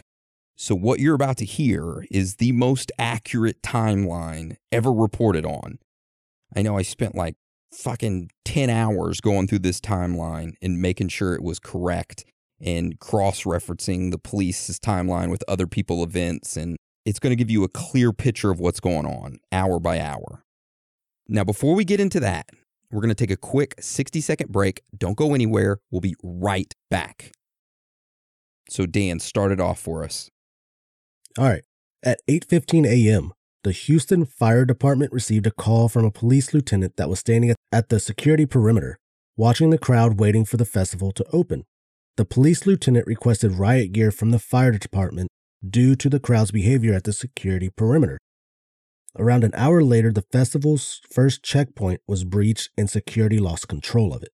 So, 0.55 0.75
what 0.75 0.99
you're 0.99 1.15
about 1.15 1.37
to 1.37 1.45
hear 1.45 2.05
is 2.11 2.35
the 2.35 2.51
most 2.51 2.91
accurate 2.99 3.63
timeline 3.63 4.57
ever 4.71 4.93
reported 4.93 5.43
on. 5.43 5.79
I 6.55 6.61
know 6.61 6.77
I 6.77 6.81
spent 6.81 7.15
like 7.15 7.35
fucking 7.73 8.29
10 8.45 8.69
hours 8.69 9.19
going 9.19 9.47
through 9.47 9.59
this 9.59 9.81
timeline 9.81 10.53
and 10.61 10.81
making 10.81 11.09
sure 11.09 11.33
it 11.33 11.43
was 11.43 11.59
correct 11.59 12.25
and 12.61 12.97
cross 12.99 13.43
referencing 13.43 14.11
the 14.11 14.17
police's 14.17 14.79
timeline 14.79 15.29
with 15.29 15.43
other 15.47 15.67
people 15.67 16.03
events 16.03 16.55
and 16.55 16.77
it's 17.05 17.19
going 17.19 17.31
to 17.31 17.35
give 17.35 17.51
you 17.51 17.63
a 17.63 17.69
clear 17.69 18.11
picture 18.11 18.49
of 18.49 18.59
what's 18.59 18.79
going 18.79 19.05
on 19.05 19.37
hour 19.51 19.79
by 19.79 19.99
hour. 19.99 20.43
Now, 21.27 21.43
before 21.43 21.75
we 21.75 21.85
get 21.85 21.99
into 21.99 22.19
that, 22.19 22.49
we're 22.91 23.01
going 23.01 23.09
to 23.09 23.15
take 23.15 23.31
a 23.31 23.37
quick 23.37 23.75
60 23.79 24.21
second 24.21 24.51
break. 24.51 24.81
Don't 24.97 25.17
go 25.17 25.33
anywhere. 25.33 25.79
We'll 25.91 26.01
be 26.01 26.15
right 26.23 26.73
back. 26.89 27.31
So, 28.69 28.85
Dan, 28.85 29.19
start 29.19 29.51
it 29.51 29.59
off 29.59 29.79
for 29.79 30.03
us. 30.03 30.29
All 31.37 31.45
right. 31.45 31.63
At 32.03 32.19
8:15 32.29 32.85
a.m., 32.85 33.33
the 33.65 33.71
Houston 33.71 34.25
Fire 34.25 34.63
Department 34.63 35.11
received 35.11 35.47
a 35.47 35.51
call 35.51 35.89
from 35.89 36.05
a 36.05 36.11
police 36.11 36.53
lieutenant 36.53 36.97
that 36.97 37.09
was 37.09 37.17
standing 37.17 37.55
at 37.71 37.89
the 37.89 37.99
security 37.99 38.45
perimeter, 38.45 38.99
watching 39.35 39.71
the 39.71 39.79
crowd 39.79 40.19
waiting 40.19 40.45
for 40.45 40.57
the 40.57 40.65
festival 40.65 41.11
to 41.11 41.25
open. 41.33 41.63
The 42.15 42.25
police 42.25 42.67
lieutenant 42.67 43.07
requested 43.07 43.53
riot 43.53 43.91
gear 43.91 44.11
from 44.11 44.29
the 44.29 44.37
fire 44.37 44.71
department 44.77 45.29
due 45.67 45.95
to 45.95 46.11
the 46.11 46.19
crowd's 46.19 46.51
behavior 46.51 46.93
at 46.93 47.05
the 47.05 47.11
security 47.11 47.71
perimeter. 47.75 48.19
Around 49.17 49.43
an 49.43 49.53
hour 49.55 49.81
later, 49.81 50.11
the 50.11 50.27
festival's 50.31 51.01
first 51.11 51.41
checkpoint 51.41 52.01
was 52.07 52.23
breached 52.23 52.69
and 52.77 52.87
security 52.87 53.39
lost 53.39 53.67
control 53.67 54.13
of 54.13 54.21
it. 54.21 54.29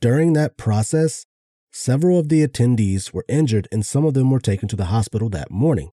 During 0.00 0.32
that 0.32 0.56
process, 0.56 1.26
several 1.74 2.18
of 2.18 2.30
the 2.30 2.46
attendees 2.46 3.12
were 3.12 3.26
injured 3.28 3.68
and 3.70 3.84
some 3.84 4.06
of 4.06 4.14
them 4.14 4.30
were 4.30 4.40
taken 4.40 4.66
to 4.68 4.76
the 4.76 4.86
hospital 4.86 5.28
that 5.28 5.50
morning. 5.50 5.90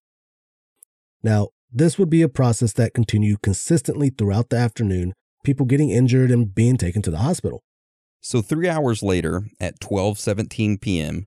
Now, 1.21 1.49
this 1.71 1.97
would 1.97 2.09
be 2.09 2.21
a 2.21 2.29
process 2.29 2.73
that 2.73 2.93
continued 2.93 3.41
consistently 3.41 4.09
throughout 4.09 4.49
the 4.49 4.57
afternoon, 4.57 5.13
people 5.43 5.65
getting 5.65 5.89
injured 5.89 6.31
and 6.31 6.53
being 6.53 6.77
taken 6.77 7.01
to 7.01 7.11
the 7.11 7.17
hospital. 7.17 7.61
So 8.21 8.41
3 8.41 8.67
hours 8.67 9.01
later 9.01 9.45
at 9.59 9.79
12:17 9.79 10.79
p.m., 10.81 11.25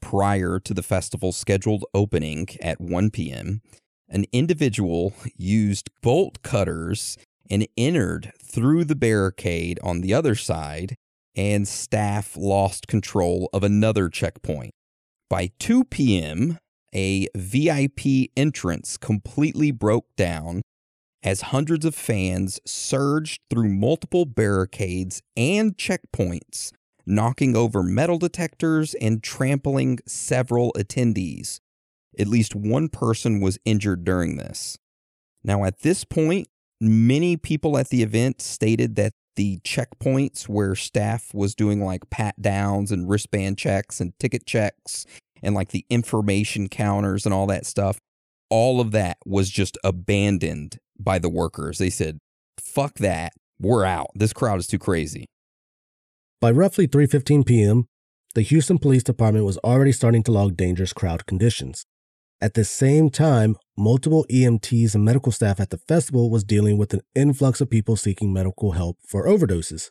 prior 0.00 0.60
to 0.60 0.72
the 0.72 0.82
festival's 0.82 1.36
scheduled 1.36 1.84
opening 1.92 2.46
at 2.62 2.80
1 2.80 3.10
p.m., 3.10 3.62
an 4.08 4.24
individual 4.32 5.12
used 5.36 5.90
bolt 6.02 6.42
cutters 6.42 7.18
and 7.50 7.66
entered 7.76 8.32
through 8.42 8.84
the 8.84 8.94
barricade 8.94 9.80
on 9.82 10.00
the 10.00 10.14
other 10.14 10.34
side, 10.34 10.94
and 11.34 11.66
staff 11.66 12.36
lost 12.36 12.86
control 12.86 13.48
of 13.52 13.64
another 13.64 14.08
checkpoint. 14.08 14.72
By 15.30 15.50
2 15.58 15.84
p.m., 15.84 16.58
a 16.94 17.28
VIP 17.34 18.30
entrance 18.36 18.96
completely 18.96 19.70
broke 19.70 20.06
down 20.16 20.62
as 21.22 21.42
hundreds 21.42 21.84
of 21.84 21.94
fans 21.94 22.60
surged 22.64 23.40
through 23.50 23.68
multiple 23.68 24.24
barricades 24.24 25.22
and 25.36 25.76
checkpoints, 25.76 26.72
knocking 27.06 27.56
over 27.56 27.82
metal 27.82 28.18
detectors 28.18 28.94
and 28.94 29.22
trampling 29.22 29.98
several 30.06 30.72
attendees. 30.74 31.60
At 32.18 32.28
least 32.28 32.54
one 32.54 32.88
person 32.88 33.40
was 33.40 33.58
injured 33.64 34.04
during 34.04 34.36
this. 34.36 34.78
Now, 35.44 35.64
at 35.64 35.80
this 35.80 36.04
point, 36.04 36.48
many 36.80 37.36
people 37.36 37.78
at 37.78 37.88
the 37.88 38.02
event 38.02 38.40
stated 38.40 38.96
that 38.96 39.12
the 39.36 39.58
checkpoints 39.58 40.48
where 40.48 40.74
staff 40.74 41.32
was 41.32 41.54
doing 41.54 41.80
like 41.82 42.10
pat 42.10 42.40
downs 42.42 42.90
and 42.90 43.08
wristband 43.08 43.56
checks 43.56 44.00
and 44.00 44.12
ticket 44.18 44.44
checks 44.46 45.06
and 45.42 45.54
like 45.54 45.70
the 45.70 45.84
information 45.90 46.68
counters 46.68 47.24
and 47.24 47.34
all 47.34 47.46
that 47.46 47.66
stuff, 47.66 47.98
all 48.50 48.80
of 48.80 48.92
that 48.92 49.18
was 49.26 49.50
just 49.50 49.76
abandoned 49.84 50.78
by 50.98 51.18
the 51.18 51.28
workers. 51.28 51.78
They 51.78 51.90
said, 51.90 52.18
fuck 52.58 52.94
that. 52.94 53.32
We're 53.60 53.84
out. 53.84 54.08
This 54.14 54.32
crowd 54.32 54.60
is 54.60 54.66
too 54.66 54.78
crazy. 54.78 55.26
By 56.40 56.52
roughly 56.52 56.86
3:15 56.86 57.44
p.m., 57.44 57.88
the 58.34 58.42
Houston 58.42 58.78
Police 58.78 59.02
Department 59.02 59.44
was 59.44 59.58
already 59.58 59.90
starting 59.90 60.22
to 60.24 60.32
log 60.32 60.56
dangerous 60.56 60.92
crowd 60.92 61.26
conditions. 61.26 61.84
At 62.40 62.54
the 62.54 62.64
same 62.64 63.10
time, 63.10 63.56
multiple 63.76 64.24
EMTs 64.30 64.94
and 64.94 65.04
medical 65.04 65.32
staff 65.32 65.58
at 65.58 65.70
the 65.70 65.78
festival 65.78 66.30
was 66.30 66.44
dealing 66.44 66.78
with 66.78 66.94
an 66.94 67.00
influx 67.16 67.60
of 67.60 67.68
people 67.68 67.96
seeking 67.96 68.32
medical 68.32 68.72
help 68.72 68.98
for 69.04 69.26
overdoses. 69.26 69.90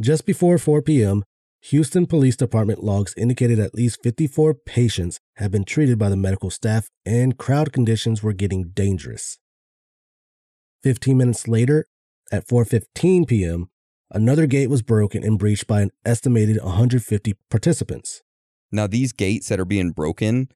Just 0.00 0.24
before 0.24 0.58
4 0.58 0.82
p.m., 0.82 1.24
Houston 1.66 2.06
Police 2.06 2.34
Department 2.36 2.82
logs 2.82 3.14
indicated 3.16 3.60
at 3.60 3.72
least 3.72 4.02
54 4.02 4.52
patients 4.52 5.20
had 5.36 5.52
been 5.52 5.64
treated 5.64 5.96
by 5.96 6.08
the 6.08 6.16
medical 6.16 6.50
staff 6.50 6.88
and 7.06 7.38
crowd 7.38 7.72
conditions 7.72 8.20
were 8.20 8.32
getting 8.32 8.70
dangerous. 8.70 9.38
15 10.82 11.16
minutes 11.16 11.46
later, 11.46 11.86
at 12.32 12.48
4:15 12.48 13.28
p.m., 13.28 13.70
another 14.10 14.46
gate 14.46 14.70
was 14.70 14.82
broken 14.82 15.22
and 15.22 15.38
breached 15.38 15.68
by 15.68 15.82
an 15.82 15.90
estimated 16.04 16.60
150 16.60 17.34
participants. 17.48 18.22
Now, 18.72 18.88
these 18.88 19.12
gates 19.12 19.48
that 19.48 19.60
are 19.60 19.64
being 19.64 19.92
broken 19.92 20.48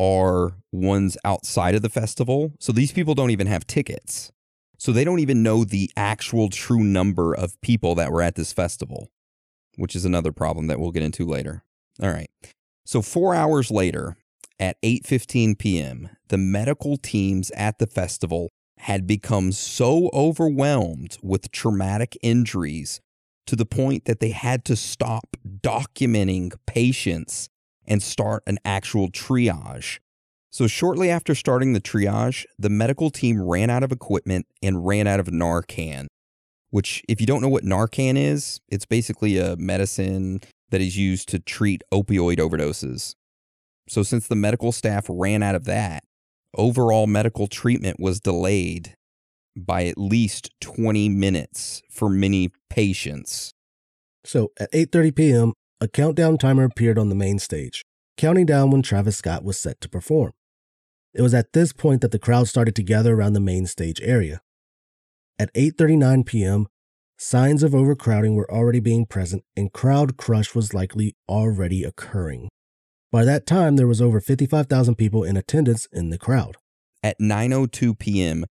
are 0.00 0.56
ones 0.72 1.18
outside 1.26 1.74
of 1.74 1.82
the 1.82 1.90
festival. 1.90 2.52
So 2.58 2.72
these 2.72 2.92
people 2.92 3.14
don't 3.14 3.30
even 3.30 3.48
have 3.48 3.66
tickets. 3.66 4.32
So 4.78 4.92
they 4.92 5.04
don't 5.04 5.20
even 5.20 5.42
know 5.42 5.64
the 5.64 5.90
actual 5.94 6.48
true 6.48 6.82
number 6.82 7.34
of 7.34 7.60
people 7.60 7.94
that 7.96 8.10
were 8.10 8.22
at 8.22 8.34
this 8.34 8.52
festival, 8.52 9.10
which 9.76 9.96
is 9.96 10.04
another 10.04 10.32
problem 10.32 10.66
that 10.66 10.80
we'll 10.80 10.90
get 10.90 11.02
into 11.02 11.26
later. 11.26 11.64
All 12.02 12.10
right. 12.10 12.30
So 12.84 13.02
4 13.02 13.34
hours 13.34 13.70
later 13.70 14.16
at 14.58 14.80
8:15 14.82 15.58
p.m., 15.58 16.10
the 16.28 16.38
medical 16.38 16.96
teams 16.96 17.50
at 17.52 17.78
the 17.78 17.86
festival 17.86 18.50
had 18.78 19.06
become 19.06 19.52
so 19.52 20.10
overwhelmed 20.12 21.16
with 21.22 21.50
traumatic 21.50 22.18
injuries 22.22 23.00
to 23.46 23.56
the 23.56 23.66
point 23.66 24.04
that 24.04 24.20
they 24.20 24.30
had 24.30 24.64
to 24.64 24.76
stop 24.76 25.36
documenting 25.62 26.52
patients 26.66 27.48
and 27.86 28.02
start 28.02 28.42
an 28.46 28.58
actual 28.64 29.10
triage. 29.10 29.98
So, 30.50 30.66
shortly 30.66 31.10
after 31.10 31.34
starting 31.34 31.72
the 31.72 31.80
triage, 31.80 32.44
the 32.58 32.70
medical 32.70 33.10
team 33.10 33.42
ran 33.42 33.70
out 33.70 33.82
of 33.82 33.92
equipment 33.92 34.46
and 34.62 34.86
ran 34.86 35.06
out 35.06 35.20
of 35.20 35.26
Narcan, 35.26 36.06
which, 36.74 37.04
if 37.08 37.20
you 37.20 37.26
don't 37.28 37.40
know 37.40 37.48
what 37.48 37.62
Narcan 37.62 38.18
is, 38.18 38.60
it's 38.68 38.84
basically 38.84 39.38
a 39.38 39.54
medicine 39.54 40.40
that 40.70 40.80
is 40.80 40.98
used 40.98 41.28
to 41.28 41.38
treat 41.38 41.84
opioid 41.92 42.38
overdoses. 42.38 43.14
So, 43.88 44.02
since 44.02 44.26
the 44.26 44.34
medical 44.34 44.72
staff 44.72 45.06
ran 45.08 45.40
out 45.40 45.54
of 45.54 45.66
that, 45.66 46.02
overall 46.52 47.06
medical 47.06 47.46
treatment 47.46 48.00
was 48.00 48.18
delayed 48.18 48.96
by 49.56 49.84
at 49.84 49.96
least 49.96 50.50
20 50.62 51.08
minutes 51.10 51.80
for 51.92 52.08
many 52.08 52.50
patients. 52.68 53.52
So 54.24 54.50
at 54.58 54.72
8:30 54.72 55.14
p.m., 55.14 55.52
a 55.80 55.86
countdown 55.86 56.38
timer 56.38 56.64
appeared 56.64 56.98
on 56.98 57.08
the 57.08 57.14
main 57.14 57.38
stage, 57.38 57.84
counting 58.16 58.46
down 58.46 58.72
when 58.72 58.82
Travis 58.82 59.16
Scott 59.16 59.44
was 59.44 59.56
set 59.56 59.80
to 59.82 59.88
perform. 59.88 60.32
It 61.14 61.22
was 61.22 61.34
at 61.34 61.52
this 61.52 61.72
point 61.72 62.00
that 62.00 62.10
the 62.10 62.18
crowd 62.18 62.48
started 62.48 62.74
to 62.74 62.82
gather 62.82 63.14
around 63.14 63.34
the 63.34 63.38
main 63.38 63.66
stage 63.66 64.00
area. 64.00 64.40
At 65.36 65.52
8:39 65.54 66.24
p.m., 66.24 66.66
signs 67.18 67.64
of 67.64 67.74
overcrowding 67.74 68.36
were 68.36 68.50
already 68.50 68.78
being 68.78 69.04
present 69.04 69.42
and 69.56 69.72
crowd 69.72 70.16
crush 70.16 70.54
was 70.54 70.72
likely 70.72 71.16
already 71.28 71.82
occurring. 71.82 72.48
By 73.10 73.24
that 73.24 73.46
time, 73.46 73.74
there 73.76 73.86
was 73.88 74.00
over 74.00 74.20
55,000 74.20 74.94
people 74.94 75.24
in 75.24 75.36
attendance 75.36 75.88
in 75.92 76.10
the 76.10 76.18
crowd. 76.18 76.56
At 77.02 77.18
9:02 77.18 77.98
p.m., 77.98 78.44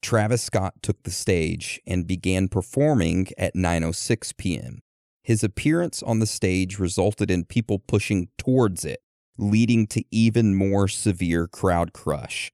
Travis 0.00 0.42
Scott 0.42 0.74
took 0.80 1.02
the 1.02 1.10
stage 1.10 1.80
and 1.86 2.06
began 2.06 2.46
performing 2.46 3.28
at 3.36 3.56
9:06 3.56 4.36
p.m. 4.36 4.78
His 5.24 5.42
appearance 5.42 6.04
on 6.04 6.20
the 6.20 6.26
stage 6.26 6.78
resulted 6.78 7.32
in 7.32 7.46
people 7.46 7.80
pushing 7.80 8.28
towards 8.38 8.84
it, 8.84 9.00
leading 9.36 9.88
to 9.88 10.04
even 10.12 10.54
more 10.54 10.86
severe 10.86 11.48
crowd 11.48 11.92
crush. 11.92 12.52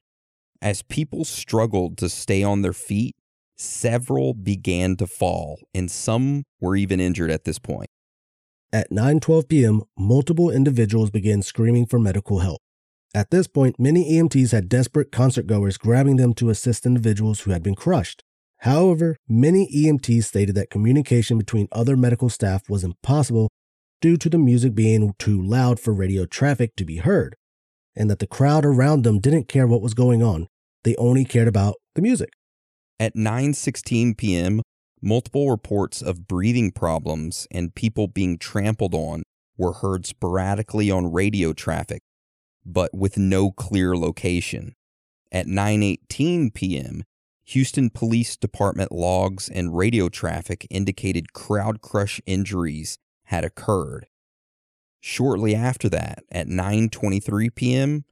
As 0.63 0.81
people 0.81 1.25
struggled 1.25 1.99
to 1.99 2.09
stay 2.09 2.43
on 2.43 2.63
their 2.63 2.73
feet, 2.73 3.15
several 3.57 4.35
began 4.35 4.97
to 4.97 5.07
fall, 5.07 5.61
and 5.75 5.91
some 5.91 6.45
were 6.61 6.77
even 6.77 7.01
injured 7.01 7.31
at 7.31 7.45
this 7.45 7.59
point. 7.59 7.89
At 8.73 8.91
9:12 8.91 9.49
p.m., 9.49 9.83
multiple 9.97 10.51
individuals 10.51 11.11
began 11.11 11.43
screaming 11.43 11.87
for 11.87 11.99
medical 11.99 12.41
help. 12.41 12.61
At 13.15 13.31
this 13.31 13.47
point, 13.47 13.79
many 13.79 14.13
EMTs 14.13 14.51
had 14.51 14.69
desperate 14.69 15.13
concert 15.13 15.47
goers 15.47 15.79
grabbing 15.79 16.17
them 16.17 16.35
to 16.35 16.51
assist 16.51 16.85
individuals 16.85 17.41
who 17.41 17.53
had 17.53 17.63
been 17.63 17.77
crushed. 17.77 18.25
However, 18.59 19.17
many 19.29 19.71
EMTs 19.73 20.25
stated 20.25 20.57
that 20.57 20.71
communication 20.71 21.39
between 21.39 21.69
other 21.71 21.97
medical 21.97 22.29
staff 22.29 22.69
was 22.69 22.83
impossible 22.83 23.51
due 24.01 24.17
to 24.17 24.29
the 24.29 24.39
music 24.39 24.75
being 24.75 25.15
too 25.19 25.41
loud 25.41 25.79
for 25.79 25.95
radio 25.95 26.27
traffic 26.27 26.75
to 26.77 26.85
be 26.85 26.97
heard, 26.97 27.37
and 27.95 28.11
that 28.11 28.19
the 28.19 28.27
crowd 28.27 28.65
around 28.65 29.03
them 29.03 29.21
didn't 29.21 29.49
care 29.49 29.67
what 29.67 29.83
was 29.83 29.95
going 29.95 30.23
on. 30.23 30.49
They 30.83 30.97
only 30.97 31.25
cared 31.25 31.47
about 31.47 31.77
the 31.95 32.03
music. 32.03 32.31
At 33.01 33.17
9:16 33.17 34.17
p.m., 34.17 34.63
multiple 35.03 35.51
reports 35.51 36.01
of 36.01 36.29
breathing 36.29 36.71
problems 36.71 37.49
and 37.51 37.75
people 37.75 38.07
being 38.07 38.39
trampled 38.39 38.95
on 38.95 39.25
were 39.57 39.75
heard 39.75 40.07
sporadically 40.07 40.91
on 40.91 41.13
radio 41.13 41.53
traffic, 41.53 42.03
but 42.65 42.95
with 42.95 43.19
no 43.19 43.51
clear 43.51 43.97
location. 43.97 44.75
At 45.33 45.47
9:18 45.47 46.55
p.m., 46.55 47.03
Houston 47.47 47.91
Police 47.91 48.37
Department 48.37 48.93
logs 48.93 49.49
and 49.49 49.77
radio 49.77 50.09
traffic 50.09 50.67
indicated 50.71 51.33
crowd 51.33 51.81
crush 51.81 52.21
injuries 52.27 52.97
had 53.25 53.45
occurred. 53.45 54.07
Shortly 55.01 55.55
after 55.55 55.89
that, 55.91 56.25
at 56.31 56.47
9:23 56.47 57.55
p.m., 57.55 58.05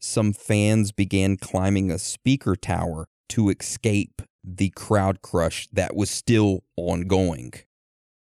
some 0.00 0.32
fans 0.32 0.90
began 0.90 1.36
climbing 1.36 1.90
a 1.90 1.98
speaker 1.98 2.56
tower 2.56 3.08
to 3.30 3.50
escape 3.50 4.22
the 4.44 4.70
crowd 4.70 5.22
crush 5.22 5.68
that 5.72 5.96
was 5.96 6.10
still 6.10 6.62
ongoing. 6.76 7.52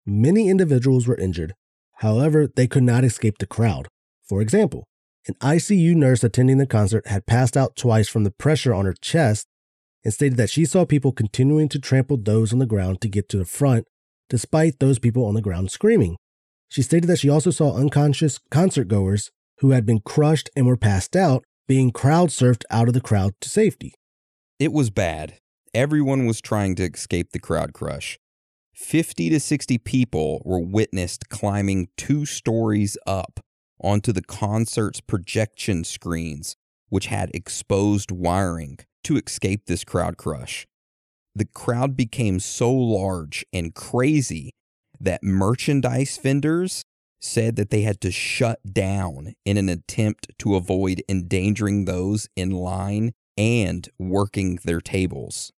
Many 0.07 0.48
individuals 0.48 1.07
were 1.07 1.16
injured. 1.16 1.55
However, 1.96 2.46
they 2.46 2.66
could 2.66 2.85
not 2.85 3.05
escape 3.05 3.38
the 3.38 3.46
crowd. 3.46 3.88
For 4.27 4.40
example, 4.40 4.85
an 5.27 5.35
ICU 5.35 5.94
nurse 5.94 6.24
attending 6.24 6.59
the 6.59 6.66
concert 6.66 7.07
had 7.07 7.27
passed 7.27 7.57
out 7.57 7.77
twice 7.77 8.09
from 8.09 8.24
the 8.24 8.31
pressure 8.31 8.72
on 8.72 8.87
her 8.87 8.94
chest 8.94 9.46
and 10.05 10.14
stated 10.14 10.38
that 10.38 10.51
she 10.51 10.64
saw 10.64 10.87
people 10.87 11.12
continuing 11.12 11.68
to 11.68 11.79
trample 11.79 12.16
those 12.16 12.53
on 12.53 12.59
the 12.59 12.66
ground 12.66 13.01
to 13.03 13.09
get 13.09 13.29
to 13.29 13.37
the 13.37 13.44
front, 13.44 13.87
despite 14.31 14.79
those 14.79 14.98
people 14.98 15.27
on 15.27 15.35
the 15.35 15.42
ground 15.42 15.70
screaming. 15.70 16.16
She 16.68 16.83
stated 16.83 17.09
that 17.09 17.18
she 17.18 17.29
also 17.29 17.51
saw 17.51 17.77
unconscious 17.77 18.38
concert 18.51 18.88
goers 18.88 19.31
who 19.59 19.72
had 19.72 19.85
been 19.85 20.01
crushed 20.01 20.51
and 20.57 20.66
were 20.66 20.77
passed 20.77 21.16
out 21.16 21.44
being 21.66 21.90
crowd 21.90 22.31
surfed 22.31 22.64
out 22.70 22.88
of 22.88 22.94
the 22.94 23.01
crowd 23.01 23.35
to 23.40 23.48
safety. 23.48 23.92
It 24.59 24.73
was 24.73 24.90
bad. 24.90 25.38
everyone 25.73 26.27
was 26.27 26.40
trying 26.40 26.75
to 26.77 26.83
escape 26.83 27.31
the 27.31 27.38
crowd 27.38 27.73
crush. 27.73 28.18
50 28.75 29.31
to 29.31 29.38
60 29.38 29.79
people 29.79 30.42
were 30.44 30.59
witnessed 30.59 31.29
climbing 31.29 31.88
two 31.97 32.27
stories 32.27 32.97
up 33.07 33.38
onto 33.81 34.12
the 34.12 34.23
concert's 34.23 35.01
projection 35.01 35.85
screens, 35.85 36.57
which 36.88 37.07
had 37.07 37.31
exposed 37.33 38.11
wiring, 38.11 38.79
to 39.05 39.16
escape 39.16 39.66
this 39.66 39.85
crowd 39.85 40.16
crush. 40.16 40.66
The 41.37 41.44
crowd 41.44 41.97
became 41.97 42.40
so 42.40 42.73
large 42.73 43.47
and 43.53 43.73
crazy 43.73 44.51
that 44.99 45.23
merchandise 45.23 46.18
vendors 46.18 46.83
said 47.21 47.55
that 47.55 47.71
they 47.71 47.83
had 47.83 48.01
to 48.01 48.11
shut 48.11 48.59
down 48.73 49.35
in 49.44 49.57
an 49.57 49.68
attempt 49.68 50.33
to 50.40 50.57
avoid 50.57 51.05
endangering 51.09 51.85
those 51.85 52.29
in 52.35 52.51
line 52.51 53.12
and 53.38 53.88
working 53.98 54.59
their 54.64 54.81
tables. 54.81 55.53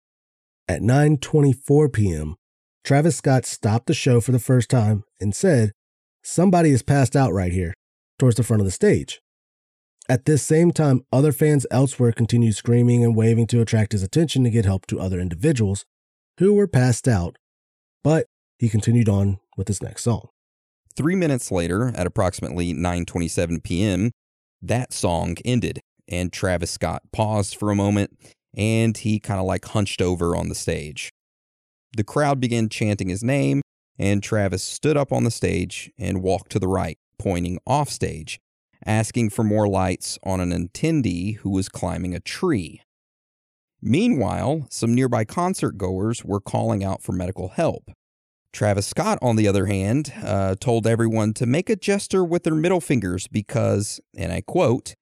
At 0.69 0.83
9:24 0.83 1.91
p.m., 1.93 2.37
Travis 2.85 3.17
Scott 3.17 3.47
stopped 3.47 3.87
the 3.87 3.95
show 3.95 4.21
for 4.21 4.33
the 4.33 4.39
first 4.39 4.69
time 4.69 5.05
and 5.21 5.35
said, 5.35 5.73
"Somebody 6.23 6.71
is 6.71 6.83
passed 6.83 7.17
out 7.17 7.33
right 7.33 7.53
here," 7.53 7.73
towards 8.19 8.37
the 8.37 8.43
front 8.43 8.61
of 8.61 8.67
the 8.67 8.73
stage. 8.73 9.21
At 10.11 10.25
this 10.25 10.43
same 10.43 10.73
time, 10.73 11.03
other 11.13 11.33
fans 11.33 11.67
elsewhere 11.71 12.13
continued 12.13 12.57
screaming 12.57 13.05
and 13.05 13.15
waving 13.15 13.47
to 13.49 13.61
attract 13.61 13.93
his 13.93 14.03
attention 14.03 14.43
to 14.45 14.51
get 14.51 14.65
help 14.65 14.87
to 14.87 15.01
other 15.01 15.21
individuals 15.21 15.85
who 16.39 16.55
were 16.55 16.67
passed 16.67 17.07
out, 17.07 17.37
but 18.03 18.27
he 18.59 18.69
continued 18.69 19.09
on 19.09 19.39
with 19.57 19.69
his 19.69 19.83
next 19.83 20.03
song. 20.03 20.29
Three 20.97 21.15
minutes 21.15 21.53
later, 21.53 21.93
at 21.95 22.07
approximately 22.07 22.75
9:27 22.75 23.63
p.m., 23.63 24.11
that 24.61 24.93
song 24.93 25.37
ended, 25.45 25.81
and 26.09 26.33
Travis 26.33 26.71
Scott 26.71 27.03
paused 27.13 27.57
for 27.57 27.71
a 27.71 27.77
moment, 27.77 28.19
and 28.57 28.97
he 28.97 29.21
kind 29.21 29.41
of 29.41 29.47
like 29.47 29.65
hunched 29.67 30.01
over 30.01 30.35
on 30.35 30.49
the 30.49 30.55
stage. 30.55 31.11
The 31.97 32.05
crowd 32.05 32.41
began 32.41 32.69
chanting 32.69 33.09
his 33.09 33.23
name, 33.23 33.63
and 33.99 34.23
Travis 34.23 34.63
stood 34.63 34.97
up 34.97 35.13
on 35.13 35.25
the 35.25 35.31
stage 35.31 35.91
and 35.99 36.23
walked 36.23 36.53
to 36.53 36.59
the 36.59 36.69
right, 36.69 36.99
pointing 37.19 37.59
off 37.67 37.89
stage, 37.89 38.39
asking 38.87 39.31
for 39.31 39.43
more 39.43 39.69
lights 39.69 40.19
on 40.23 40.41
an 40.41 40.69
attendee 40.69 41.37
who 41.39 41.51
was 41.51 41.69
climbing 41.69 42.15
a 42.15 42.21
tree. 42.21 42.83
Meanwhile, 43.81 44.67
some 44.71 44.95
nearby 44.95 45.25
concert 45.25 45.79
goers 45.79 46.25
were 46.25 46.41
calling 46.41 46.83
out 46.83 47.03
for 47.03 47.13
medical 47.13 47.49
help. 47.49 47.91
Travis 48.53 48.87
Scott, 48.87 49.19
on 49.21 49.37
the 49.37 49.47
other 49.47 49.67
hand, 49.67 50.13
uh, 50.23 50.57
told 50.59 50.87
everyone 50.87 51.35
to 51.35 51.47
make 51.47 51.71
a 51.71 51.77
gesture 51.77 52.25
with 52.25 52.45
their 52.45 52.55
middle 52.55 52.81
fingers 52.81 53.29
because, 53.29 54.01
and 54.17 54.33
I 54.33 54.41
quote, 54.41 54.95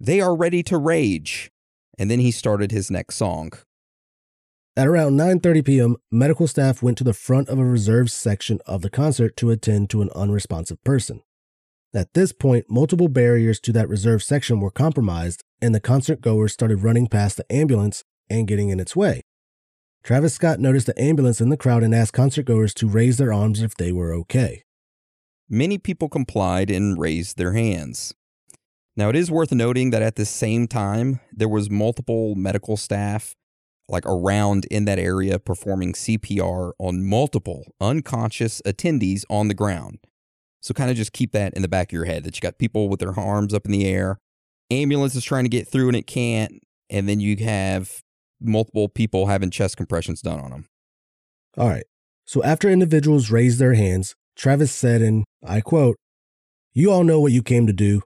they 0.00 0.20
are 0.20 0.34
ready 0.34 0.62
to 0.64 0.78
rage. 0.78 1.50
And 1.98 2.10
then 2.10 2.18
he 2.18 2.30
started 2.30 2.72
his 2.72 2.90
next 2.90 3.16
song. 3.16 3.52
At 4.76 4.86
around 4.86 5.18
9:30 5.18 5.64
p.m., 5.64 5.96
medical 6.10 6.46
staff 6.46 6.82
went 6.82 6.96
to 6.98 7.04
the 7.04 7.12
front 7.12 7.48
of 7.48 7.58
a 7.58 7.64
reserved 7.64 8.10
section 8.10 8.60
of 8.64 8.80
the 8.80 8.88
concert 8.88 9.36
to 9.36 9.50
attend 9.50 9.90
to 9.90 10.00
an 10.00 10.08
unresponsive 10.14 10.82
person. 10.84 11.22
At 11.92 12.14
this 12.14 12.32
point, 12.32 12.70
multiple 12.70 13.08
barriers 13.08 13.60
to 13.60 13.72
that 13.72 13.88
reserved 13.88 14.22
section 14.22 14.60
were 14.60 14.70
compromised, 14.70 15.42
and 15.60 15.74
the 15.74 15.80
concert 15.80 16.20
goers 16.20 16.52
started 16.52 16.82
running 16.82 17.08
past 17.08 17.36
the 17.36 17.52
ambulance 17.52 18.04
and 18.30 18.46
getting 18.46 18.70
in 18.70 18.80
its 18.80 18.94
way. 18.96 19.22
Travis 20.02 20.34
Scott 20.34 20.60
noticed 20.60 20.86
the 20.86 20.98
ambulance 21.02 21.40
in 21.40 21.50
the 21.50 21.56
crowd 21.56 21.82
and 21.82 21.94
asked 21.94 22.14
concert 22.14 22.46
goers 22.46 22.72
to 22.74 22.88
raise 22.88 23.18
their 23.18 23.32
arms 23.32 23.60
if 23.60 23.74
they 23.74 23.92
were 23.92 24.14
okay. 24.14 24.62
Many 25.48 25.78
people 25.78 26.08
complied 26.08 26.70
and 26.70 26.98
raised 26.98 27.36
their 27.36 27.52
hands. 27.52 28.14
Now, 29.00 29.08
it 29.08 29.16
is 29.16 29.30
worth 29.30 29.50
noting 29.50 29.92
that 29.92 30.02
at 30.02 30.16
the 30.16 30.26
same 30.26 30.68
time, 30.68 31.20
there 31.32 31.48
was 31.48 31.70
multiple 31.70 32.34
medical 32.34 32.76
staff 32.76 33.34
like 33.88 34.04
around 34.04 34.66
in 34.66 34.84
that 34.84 34.98
area 34.98 35.38
performing 35.38 35.94
CPR 35.94 36.72
on 36.78 37.06
multiple 37.06 37.64
unconscious 37.80 38.60
attendees 38.66 39.24
on 39.30 39.48
the 39.48 39.54
ground. 39.54 40.00
So 40.60 40.74
kind 40.74 40.90
of 40.90 40.98
just 40.98 41.14
keep 41.14 41.32
that 41.32 41.54
in 41.54 41.62
the 41.62 41.66
back 41.66 41.88
of 41.88 41.92
your 41.94 42.04
head 42.04 42.24
that 42.24 42.36
you 42.36 42.42
got 42.42 42.58
people 42.58 42.90
with 42.90 43.00
their 43.00 43.18
arms 43.18 43.54
up 43.54 43.64
in 43.64 43.72
the 43.72 43.86
air, 43.86 44.18
ambulance 44.70 45.14
is 45.14 45.24
trying 45.24 45.44
to 45.44 45.48
get 45.48 45.66
through 45.66 45.88
and 45.88 45.96
it 45.96 46.06
can't, 46.06 46.62
and 46.90 47.08
then 47.08 47.20
you 47.20 47.42
have 47.42 48.02
multiple 48.38 48.90
people 48.90 49.28
having 49.28 49.48
chest 49.48 49.78
compressions 49.78 50.20
done 50.20 50.40
on 50.40 50.50
them. 50.50 50.66
All 51.56 51.70
right. 51.70 51.84
So 52.26 52.44
after 52.44 52.68
individuals 52.68 53.30
raised 53.30 53.60
their 53.60 53.72
hands, 53.72 54.14
Travis 54.36 54.74
said, 54.74 55.00
and 55.00 55.24
I 55.42 55.62
quote, 55.62 55.96
You 56.74 56.92
all 56.92 57.02
know 57.02 57.18
what 57.18 57.32
you 57.32 57.42
came 57.42 57.66
to 57.66 57.72
do. 57.72 58.02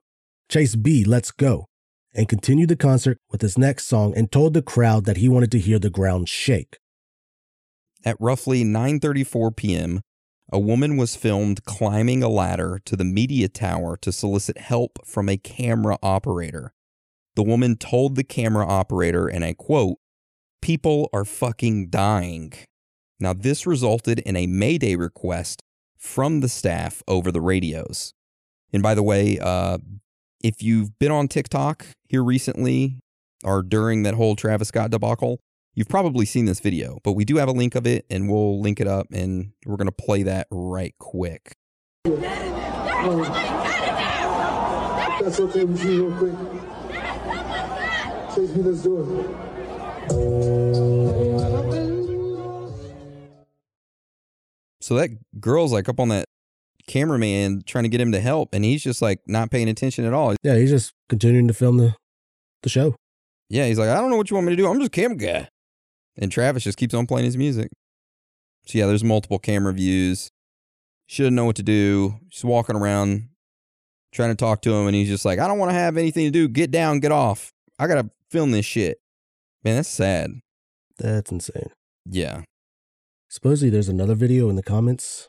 Chase 0.55 0.77
B, 0.77 1.03
let's 1.03 1.33
go. 1.33 1.67
And 2.14 2.29
continued 2.29 2.69
the 2.69 2.77
concert 2.77 3.19
with 3.29 3.40
his 3.40 3.59
next 3.59 3.88
song 3.88 4.17
and 4.17 4.31
told 4.31 4.55
the 4.55 4.62
crowd 4.62 5.05
that 5.05 5.17
he 5.17 5.29
wanted 5.29 5.51
to 5.51 5.59
hear 5.59 5.81
the 5.81 5.90
ground 5.90 6.29
shake. 6.29 6.79
At 8.05 8.17
roughly 8.21 8.62
9:34 8.62 9.57
p.m., 9.57 10.01
a 10.53 10.61
woman 10.61 10.97
was 10.97 11.17
filmed 11.17 11.64
climbing 11.64 12.23
a 12.23 12.29
ladder 12.29 12.81
to 12.85 12.95
the 12.95 13.05
media 13.05 13.49
tower 13.49 13.97
to 13.97 14.12
solicit 14.12 14.59
help 14.59 15.05
from 15.05 15.29
a 15.29 15.37
camera 15.37 15.99
operator. 16.05 16.73
The 17.35 17.43
woman 17.43 17.75
told 17.75 18.14
the 18.14 18.23
camera 18.23 18.64
operator, 18.64 19.27
and 19.27 19.45
I 19.45 19.55
quote, 19.55 19.99
People 20.62 21.11
are 21.12 21.25
fucking 21.25 21.88
dying. 21.88 22.53
Now, 23.19 23.33
this 23.33 23.67
resulted 23.67 24.21
in 24.21 24.37
a 24.37 24.47
Mayday 24.47 24.95
request 24.95 25.64
from 25.99 26.38
the 26.38 26.49
staff 26.49 27.03
over 27.09 27.33
the 27.33 27.40
radios. 27.40 28.14
And 28.73 28.85
by 28.85 28.95
the 28.95 29.03
way, 29.03 29.40
uh, 29.40 29.79
if 30.44 30.62
you've 30.62 30.96
been 30.98 31.11
on 31.11 31.26
TikTok 31.26 31.87
here 32.07 32.22
recently 32.22 33.00
or 33.42 33.62
during 33.62 34.02
that 34.02 34.12
whole 34.12 34.37
Travis 34.37 34.68
Scott 34.68 34.90
debacle, 34.90 35.40
you've 35.74 35.88
probably 35.88 36.26
seen 36.26 36.44
this 36.44 36.61
video, 36.61 36.98
but 37.02 37.12
we 37.12 37.24
do 37.24 37.38
have 37.38 37.48
a 37.48 37.52
link 37.52 37.74
of 37.74 37.87
it 37.87 38.04
and 38.11 38.28
we'll 38.30 38.61
link 38.61 38.78
it 38.78 38.87
up 38.87 39.07
and 39.11 39.52
we're 39.64 39.78
going 39.78 39.88
to 39.88 39.92
play 39.92 40.22
that 40.22 40.46
right 40.50 40.94
quick. 40.98 41.54
That's 45.22 45.40
okay 45.40 45.64
with 45.64 45.83
you, 45.83 46.09
real 46.09 46.18
quick. 46.18 46.35
Chase 48.35 48.54
me, 48.54 48.62
let's 48.62 48.83
do 48.83 49.00
it. 49.00 49.07
So 54.83 54.96
that 54.96 55.09
girl's 55.40 55.72
like 55.72 55.88
up 55.88 55.98
on 55.98 56.11
that 56.11 56.26
cameraman 56.87 57.62
trying 57.66 57.85
to 57.85 57.88
get 57.88 58.01
him 58.01 58.12
to 58.12 58.20
help, 58.20 58.55
and 58.55 58.64
he's 58.64 58.83
just 58.83 59.03
like 59.03 59.20
not 59.27 59.51
paying 59.51 59.68
attention 59.68 60.05
at 60.05 60.12
all. 60.12 60.35
Yeah, 60.42 60.57
he's 60.57 60.70
just 60.70 60.92
continuing 61.09 61.49
to 61.49 61.55
film 61.55 61.79
the, 61.79 61.94
the 62.62 62.68
show. 62.68 62.94
Yeah, 63.49 63.66
he's 63.66 63.79
like, 63.79 63.88
I 63.88 64.01
don't 64.01 64.11
know 64.11 64.16
what 64.16 64.31
you 64.31 64.35
want 64.35 64.47
me 64.47 64.53
to 64.53 64.57
do. 64.57 64.68
I'm 64.68 64.79
just 64.79 64.88
a 64.88 64.90
camera 64.90 65.16
guy. 65.16 65.49
And 66.16 66.31
Travis 66.31 66.64
just 66.64 66.79
keeps 66.79 66.94
on 66.94 67.07
playing 67.07 67.27
his 67.27 67.37
music. 67.37 67.68
So 68.66 68.79
yeah, 68.79 68.87
there's 68.87 69.05
multiple 69.05 69.38
camera 69.38 69.73
views. 69.73 70.31
Shouldn't 71.07 71.37
know 71.37 71.44
what 71.44 71.57
to 71.57 71.62
do. 71.62 72.18
Just 72.29 72.44
walking 72.44 72.77
around 72.77 73.29
trying 74.12 74.31
to 74.31 74.37
talk 74.37 74.62
to 74.62 74.73
him, 74.73 74.87
and 74.87 74.94
he's 74.94 75.09
just 75.09 75.25
like, 75.25 75.38
I 75.38 75.47
don't 75.47 75.59
want 75.59 75.70
to 75.70 75.75
have 75.75 75.97
anything 75.97 76.25
to 76.27 76.31
do. 76.31 76.49
Get 76.49 76.70
down, 76.70 77.01
get 77.01 77.12
off. 77.12 77.53
I 77.79 77.87
gotta 77.87 78.11
film 78.31 78.53
this 78.53 78.64
shit. 78.64 78.99
Man, 79.64 79.77
that's 79.77 79.88
sad. 79.88 80.40
That's 80.99 81.33
insane. 81.33 81.70
Yeah. 82.07 82.42
Supposedly, 83.29 83.70
there's 83.70 83.88
another 83.88 84.14
video 84.14 84.49
in 84.49 84.57
the 84.57 84.62
comments. 84.62 85.29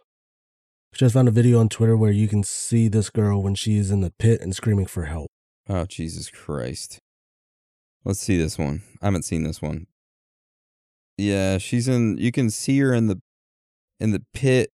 Just 0.95 1.13
found 1.13 1.27
a 1.27 1.31
video 1.31 1.59
on 1.59 1.67
Twitter 1.67 1.97
where 1.97 2.11
you 2.11 2.29
can 2.29 2.41
see 2.41 2.87
this 2.87 3.09
girl 3.09 3.43
when 3.43 3.53
she's 3.53 3.91
in 3.91 3.99
the 3.99 4.13
pit 4.17 4.39
and 4.39 4.55
screaming 4.55 4.85
for 4.85 5.03
help. 5.03 5.27
Oh, 5.67 5.85
Jesus 5.85 6.29
Christ. 6.29 6.99
Let's 8.05 8.21
see 8.21 8.37
this 8.37 8.57
one. 8.57 8.81
I 9.01 9.07
haven't 9.07 9.23
seen 9.23 9.43
this 9.43 9.61
one. 9.61 9.87
Yeah, 11.17 11.57
she's 11.57 11.89
in 11.89 12.17
you 12.17 12.31
can 12.31 12.49
see 12.49 12.79
her 12.79 12.93
in 12.93 13.07
the 13.07 13.21
in 13.99 14.11
the 14.11 14.23
pit, 14.33 14.71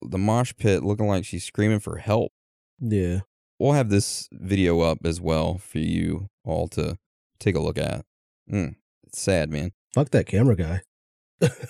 the 0.00 0.18
mosh 0.18 0.52
pit 0.56 0.84
looking 0.84 1.08
like 1.08 1.24
she's 1.24 1.42
screaming 1.42 1.80
for 1.80 1.96
help. 1.96 2.30
Yeah. 2.78 3.20
We'll 3.58 3.72
have 3.72 3.88
this 3.88 4.28
video 4.30 4.82
up 4.82 4.98
as 5.04 5.20
well 5.20 5.58
for 5.58 5.78
you 5.78 6.28
all 6.44 6.68
to 6.68 6.96
take 7.40 7.56
a 7.56 7.60
look 7.60 7.78
at. 7.78 8.04
Mm, 8.48 8.76
it's 9.02 9.20
sad, 9.20 9.50
man. 9.50 9.72
Fuck 9.92 10.10
that 10.10 10.26
camera 10.26 10.54
guy. 10.54 10.82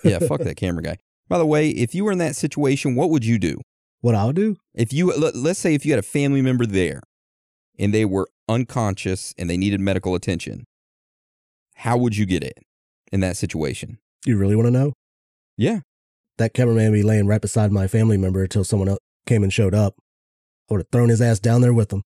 Yeah, 0.04 0.18
fuck 0.18 0.40
that 0.44 0.56
camera 0.58 0.82
guy. 0.82 0.98
By 1.28 1.38
the 1.38 1.46
way, 1.46 1.70
if 1.70 1.94
you 1.94 2.04
were 2.04 2.12
in 2.12 2.18
that 2.18 2.36
situation, 2.36 2.94
what 2.94 3.08
would 3.08 3.24
you 3.24 3.38
do? 3.38 3.62
What 4.00 4.14
I'll 4.14 4.32
do? 4.32 4.56
If 4.74 4.92
you 4.92 5.12
let- 5.12 5.34
let's 5.36 5.58
say 5.58 5.74
if 5.74 5.84
you 5.84 5.92
had 5.92 5.98
a 5.98 6.02
family 6.02 6.42
member 6.42 6.66
there 6.66 7.00
and 7.78 7.92
they 7.92 8.04
were 8.04 8.28
unconscious 8.48 9.34
and 9.38 9.48
they 9.50 9.56
needed 9.56 9.80
medical 9.80 10.14
attention, 10.14 10.64
how 11.74 11.96
would 11.98 12.16
you 12.16 12.26
get 12.26 12.42
it 12.42 12.58
in 13.12 13.20
that 13.20 13.36
situation? 13.36 13.98
You 14.24 14.36
really 14.38 14.56
want 14.56 14.66
to 14.66 14.70
know? 14.70 14.92
Yeah. 15.56 15.80
That 16.38 16.52
cameraman 16.54 16.92
be 16.92 17.02
laying 17.02 17.26
right 17.26 17.40
beside 17.40 17.72
my 17.72 17.86
family 17.88 18.16
member 18.16 18.42
until 18.42 18.64
someone 18.64 18.88
else 18.88 18.98
came 19.26 19.42
and 19.42 19.52
showed 19.52 19.74
up. 19.74 19.94
I 20.70 20.74
would 20.74 20.80
have 20.80 20.88
thrown 20.92 21.08
his 21.08 21.22
ass 21.22 21.38
down 21.38 21.60
there 21.62 21.72
with 21.72 21.92
him. 21.92 22.02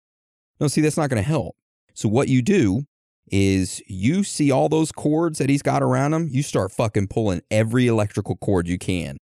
No, 0.61 0.69
see, 0.69 0.81
that's 0.81 0.97
not 0.97 1.11
going 1.11 1.23
to 1.23 1.29
help. 1.29 1.57
So 1.95 2.09
what 2.09 2.29
you 2.29 2.43
do 2.43 2.85
is 3.33 3.83
you 3.87 4.23
see 4.23 4.51
all 4.51 4.69
those 4.69 4.93
cords 4.93 5.39
that 5.39 5.49
he's 5.49 5.63
got 5.63 5.83
around 5.83 6.15
him, 6.15 6.29
you 6.31 6.43
start 6.43 6.73
fucking 6.73 7.09
pulling 7.09 7.43
every 7.51 7.87
electrical 7.87 8.37
cord 8.37 8.69
you 8.69 8.79
can. 8.79 9.17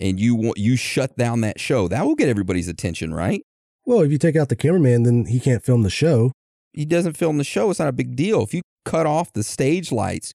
And 0.00 0.20
you 0.20 0.34
want 0.34 0.58
you 0.58 0.76
shut 0.76 1.16
down 1.16 1.40
that 1.40 1.60
show. 1.60 1.88
That 1.88 2.06
will 2.06 2.14
get 2.14 2.28
everybody's 2.28 2.68
attention, 2.68 3.12
right? 3.12 3.42
Well, 3.84 4.00
if 4.00 4.12
you 4.12 4.18
take 4.18 4.36
out 4.36 4.48
the 4.48 4.56
cameraman, 4.56 5.02
then 5.02 5.26
he 5.26 5.40
can't 5.40 5.64
film 5.64 5.82
the 5.82 5.90
show. 5.90 6.32
He 6.72 6.84
doesn't 6.84 7.16
film 7.16 7.38
the 7.38 7.44
show, 7.44 7.70
it's 7.70 7.78
not 7.78 7.88
a 7.88 7.92
big 7.92 8.14
deal. 8.14 8.42
If 8.42 8.54
you 8.54 8.62
cut 8.84 9.06
off 9.06 9.32
the 9.32 9.42
stage 9.42 9.90
lights, 9.90 10.32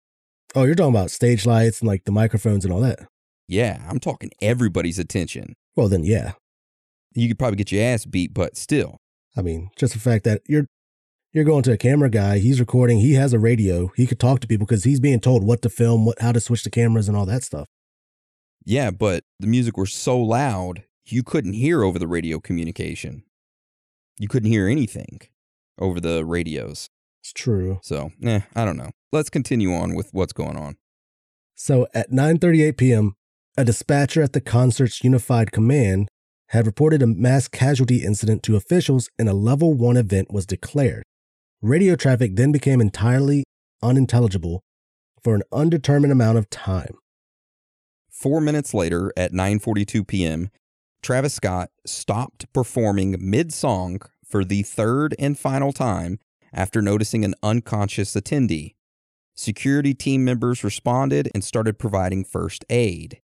Oh, 0.56 0.66
you're 0.66 0.76
talking 0.76 0.94
about 0.94 1.10
stage 1.10 1.46
lights 1.46 1.80
and 1.80 1.88
like 1.88 2.04
the 2.06 2.12
microphones 2.12 2.64
and 2.64 2.74
all 2.74 2.82
that. 2.82 3.00
Yeah, 3.48 3.84
I'm 3.90 4.00
talking 4.00 4.30
everybody's 4.40 5.00
attention. 5.00 5.54
Well, 5.76 5.90
then, 5.90 6.04
yeah. 6.04 6.34
You 7.16 7.28
could 7.28 7.40
probably 7.40 7.58
get 7.58 7.72
your 7.72 7.84
ass 7.84 8.06
beat, 8.06 8.34
but 8.34 8.56
still. 8.56 8.98
I 9.36 9.42
mean, 9.42 9.72
just 9.78 9.94
the 9.94 10.00
fact 10.00 10.24
that 10.26 10.42
you're 10.48 10.68
you're 11.32 11.44
going 11.44 11.64
to 11.64 11.72
a 11.72 11.78
camera 11.78 12.10
guy, 12.10 12.38
he's 12.38 12.60
recording, 12.60 13.00
he 13.00 13.14
has 13.16 13.34
a 13.34 13.40
radio, 13.40 13.92
he 13.96 14.06
could 14.06 14.20
talk 14.20 14.40
to 14.42 14.48
people 14.48 14.68
because 14.68 14.84
he's 14.84 15.00
being 15.00 15.20
told 15.20 15.44
what 15.44 15.64
to 15.64 15.70
film, 15.70 16.06
what 16.06 16.22
how 16.22 16.32
to 16.32 16.40
switch 16.40 16.64
the 16.64 16.70
cameras 16.70 17.08
and 17.08 17.18
all 17.18 17.26
that 17.26 17.44
stuff. 17.44 17.68
Yeah, 18.66 18.92
but 18.92 19.24
the 19.40 19.48
music 19.48 19.78
was 19.78 19.94
so 19.94 20.18
loud, 20.18 20.84
you 21.06 21.24
couldn't 21.24 21.54
hear 21.54 21.84
over 21.84 22.00
the 22.00 22.08
radio 22.08 22.40
communication. 22.40 23.24
You 24.20 24.28
couldn't 24.28 24.52
hear 24.52 24.68
anything 24.68 25.22
over 25.80 26.00
the 26.00 26.24
radios. 26.24 26.90
It's 27.22 27.34
true. 27.34 27.80
So, 27.84 28.12
eh, 28.24 28.42
I 28.56 28.66
don't 28.66 28.78
know. 28.78 28.92
Let's 29.12 29.30
continue 29.30 29.74
on 29.74 29.96
with 29.96 30.10
what's 30.12 30.34
going 30.34 30.58
on. 30.58 30.76
So 31.56 31.88
at 31.94 32.12
9:38 32.12 32.78
p.m., 32.78 33.16
a 33.58 33.64
dispatcher 33.64 34.22
at 34.22 34.34
the 34.34 34.42
concert's 34.42 35.04
unified 35.04 35.52
command 35.52 36.10
had 36.48 36.66
reported 36.66 37.02
a 37.02 37.08
mass 37.08 37.48
casualty 37.48 38.04
incident 38.04 38.44
to 38.44 38.56
officials 38.56 39.10
and 39.18 39.30
a 39.30 39.34
level 39.34 39.74
1 39.74 39.98
event 39.98 40.32
was 40.32 40.46
declared. 40.46 41.04
Radio 41.62 41.96
traffic 41.96 42.36
then 42.36 42.52
became 42.52 42.82
entirely 42.82 43.44
unintelligible 43.82 44.62
for 45.24 45.36
an 45.36 45.44
undetermined 45.52 46.12
amount 46.12 46.38
of 46.38 46.50
time. 46.50 46.96
4 48.24 48.40
minutes 48.40 48.74
later 48.74 49.12
at 49.18 49.34
9:42 49.34 50.08
p.m., 50.08 50.50
Travis 51.02 51.34
Scott 51.34 51.72
stopped 51.86 52.46
performing 52.54 53.18
mid-song 53.20 54.00
for 54.26 54.46
the 54.46 54.64
third 54.64 55.14
and 55.20 55.38
final 55.38 55.74
time 55.74 56.20
after 56.54 56.82
noticing 56.82 57.26
an 57.26 57.36
unconscious 57.44 58.14
attendee. 58.14 58.76
Security 59.36 59.94
team 59.94 60.24
members 60.24 60.64
responded 60.64 61.30
and 61.34 61.44
started 61.44 61.78
providing 61.78 62.24
first 62.24 62.64
aid, 62.70 63.20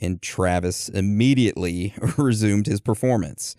and 0.00 0.22
Travis 0.22 0.88
immediately 0.88 1.92
resumed 2.16 2.66
his 2.66 2.80
performance. 2.80 3.56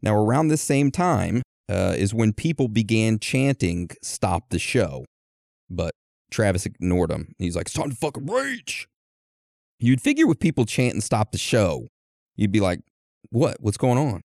Now, 0.00 0.16
around 0.16 0.48
this 0.48 0.62
same 0.62 0.90
time 0.90 1.42
uh, 1.68 1.94
is 1.98 2.14
when 2.14 2.32
people 2.32 2.68
began 2.68 3.18
chanting, 3.18 3.90
Stop 4.00 4.48
the 4.48 4.58
show. 4.58 5.04
But 5.68 5.92
Travis 6.30 6.64
ignored 6.64 7.10
them. 7.10 7.34
He's 7.36 7.54
like, 7.54 7.66
It's 7.66 7.74
time 7.74 7.90
to 7.90 7.96
fucking 7.96 8.24
rage. 8.24 8.88
You'd 9.80 10.00
figure 10.00 10.26
with 10.26 10.40
people 10.40 10.64
chanting, 10.64 11.00
Stop 11.00 11.32
the 11.32 11.38
show, 11.38 11.88
you'd 12.36 12.52
be 12.52 12.60
like, 12.60 12.80
What? 13.30 13.58
What's 13.60 13.76
going 13.76 13.98
on? 13.98 14.22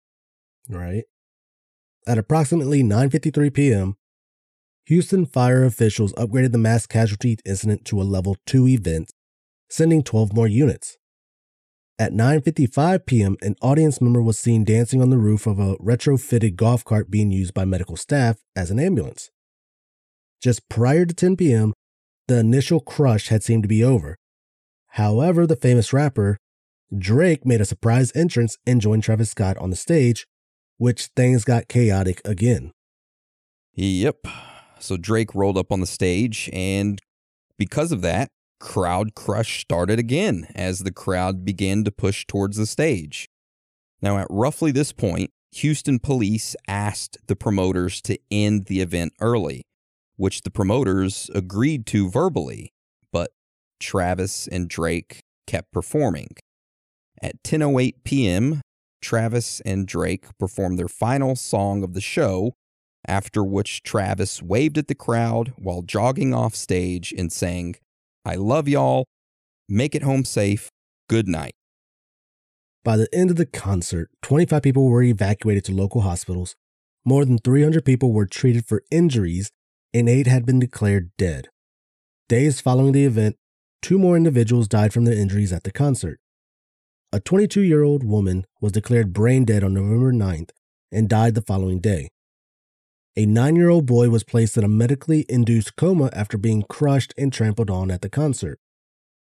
Right. 0.69 1.05
At 2.07 2.19
approximately 2.19 2.83
9:53 2.83 3.53
p.m., 3.53 3.97
Houston 4.87 5.27
fire 5.27 5.65
officials 5.65 6.13
upgraded 6.15 6.53
the 6.53 6.59
mass 6.59 6.87
casualty 6.87 7.37
incident 7.45 7.85
to 7.87 8.01
a 8.01 8.05
level 8.05 8.37
2 8.47 8.69
event, 8.69 9.11
sending 9.69 10.03
12 10.03 10.33
more 10.33 10.47
units. 10.47 10.97
At 11.99 12.13
9:55 12.13 13.07
p.m., 13.07 13.37
an 13.41 13.57
audience 13.63 14.01
member 14.01 14.23
was 14.23 14.39
seen 14.39 14.65
dancing 14.65 15.01
on 15.01 15.11
the 15.11 15.19
roof 15.19 15.47
of 15.47 15.59
a 15.59 15.77
retrofitted 15.77 16.55
golf 16.55 16.85
cart 16.85 17.11
being 17.11 17.31
used 17.31 17.55
by 17.55 17.65
medical 17.65 17.97
staff 17.97 18.39
as 18.55 18.71
an 18.71 18.79
ambulance. 18.79 19.31
Just 20.43 20.69
prior 20.69 21.07
to 21.07 21.15
10 21.15 21.37
p.m., 21.37 21.73
the 22.29 22.39
initial 22.39 22.81
crush 22.81 23.29
had 23.29 23.43
seemed 23.43 23.63
to 23.63 23.69
be 23.69 23.83
over. 23.83 24.17
However, 24.97 25.47
the 25.47 25.57
famous 25.57 25.93
rapper 25.93 26.39
Drake 26.97 27.45
made 27.45 27.61
a 27.61 27.67
surprise 27.67 28.13
entrance 28.15 28.57
and 28.67 28.81
joined 28.81 29.03
Travis 29.03 29.31
Scott 29.31 29.59
on 29.59 29.69
the 29.69 29.77
stage, 29.77 30.27
which 30.79 31.11
things 31.15 31.45
got 31.45 31.69
chaotic 31.69 32.23
again. 32.25 32.73
Yep. 33.75 34.27
So 34.79 34.97
Drake 34.97 35.35
rolled 35.35 35.59
up 35.59 35.71
on 35.71 35.81
the 35.81 35.87
stage, 35.87 36.49
and 36.51 36.99
because 37.59 37.93
of 37.93 38.01
that, 38.01 38.31
crowd 38.59 39.15
crush 39.15 39.61
started 39.61 39.99
again 39.99 40.47
as 40.55 40.79
the 40.79 40.93
crowd 40.93 41.45
began 41.45 41.85
to 41.85 41.93
push 41.93 42.25
towards 42.27 42.57
the 42.57 42.65
stage. 42.65 43.29
Now, 44.01 44.17
at 44.17 44.29
roughly 44.31 44.73
this 44.73 44.93
point, 44.93 45.31
Houston 45.53 45.99
police 45.99 46.57
asked 46.69 47.19
the 47.27 47.37
promoters 47.37 48.01
to 48.03 48.19
end 48.31 48.65
the 48.65 48.81
event 48.81 49.13
early, 49.21 49.67
which 50.17 50.41
the 50.41 50.51
promoters 50.51 51.31
agreed 51.35 51.85
to 51.87 52.09
verbally, 52.09 52.73
Travis 53.81 54.47
and 54.47 54.69
Drake 54.69 55.23
kept 55.47 55.73
performing. 55.73 56.37
At 57.23 57.43
10:08 57.43 58.05
p.m., 58.05 58.61
Travis 59.01 59.61
and 59.61 59.87
Drake 59.87 60.27
performed 60.39 60.79
their 60.79 60.89
final 60.89 61.37
song 61.37 61.83
of 61.83 61.95
the 61.95 62.01
show, 62.01 62.55
after 63.07 63.45
which 63.45 63.83
Travis 63.83 64.43
waved 64.43 64.79
at 64.79 64.89
the 64.89 64.95
crowd 64.95 65.53
while 65.57 65.83
jogging 65.83 66.35
off 66.35 66.55
stage 66.55 67.15
and 67.17 67.33
sang, 67.33 67.77
I 68.25 68.35
love 68.35 68.67
y'all. 68.69 69.07
Make 69.69 69.95
it 69.95 70.03
home 70.03 70.25
safe. 70.25 70.71
Good 71.09 71.29
night. 71.29 71.55
By 72.85 72.97
the 72.97 73.09
end 73.13 73.31
of 73.31 73.37
the 73.37 73.47
concert, 73.47 74.11
25 74.23 74.63
people 74.63 74.89
were 74.89 75.03
evacuated 75.03 75.65
to 75.65 75.73
local 75.73 76.03
hospitals, 76.03 76.55
more 77.05 77.25
than 77.25 77.39
300 77.39 77.85
people 77.85 78.13
were 78.13 78.27
treated 78.27 78.67
for 78.67 78.83
injuries, 78.91 79.51
and 79.95 80.09
eight 80.09 80.27
had 80.27 80.45
been 80.45 80.59
declared 80.59 81.11
dead. 81.17 81.49
Days 82.29 82.61
following 82.61 82.93
the 82.93 83.05
event, 83.05 83.37
two 83.87 84.01
more 84.01 84.17
individuals 84.17 84.67
died 84.67 84.93
from 84.93 85.05
their 85.05 85.15
injuries 85.15 85.53
at 85.53 85.63
the 85.63 85.71
concert. 85.71 86.19
A 87.13 87.21
22 87.21 87.61
year 87.61 87.85
old 87.85 88.03
woman 88.03 88.45
was 88.61 88.73
declared 88.73 89.13
brain 89.13 89.45
dead 89.45 89.63
on 89.63 89.75
November 89.75 90.13
9th 90.13 90.51
and 90.91 91.09
died 91.09 91.37
the 91.37 91.41
following 91.41 91.79
day. 91.79 92.09
A 93.17 93.27
nine 93.27 93.55
year 93.55 93.69
old 93.69 93.87
boy 93.87 94.09
was 94.09 94.25
placed 94.25 94.57
in 94.57 94.65
a 94.65 94.69
medically 94.69 95.25
induced 95.29 95.77
coma 95.77 96.11
after 96.13 96.37
being 96.37 96.65
crushed 96.65 97.15
and 97.17 97.33
trampled 97.33 97.71
on 97.71 97.93
at 97.93 98.01
the 98.01 98.11
concert, 98.11 98.59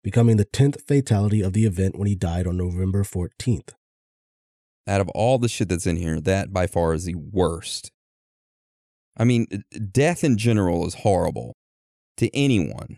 becoming 0.04 0.38
the 0.38 0.45
10th 0.45 0.80
fatality 0.88 1.41
of 1.41 1.54
the 1.54 1.65
event 1.65 1.97
when 1.97 2.08
he 2.08 2.13
died 2.13 2.45
on 2.45 2.56
November 2.56 3.02
14th. 3.02 3.71
Out 4.86 5.02
of 5.02 5.10
all 5.10 5.39
the 5.39 5.50
shit 5.50 5.69
that's 5.69 5.88
in 5.88 5.97
here, 5.97 6.21
that 6.21 6.54
by 6.54 6.67
far 6.67 6.93
is 6.93 7.06
the 7.06 7.15
worst. 7.15 7.89
I 9.17 9.24
mean, 9.24 9.47
death 9.91 10.24
in 10.24 10.38
general 10.38 10.86
is 10.86 10.93
horrible 11.02 11.56
to 12.17 12.30
anyone, 12.36 12.97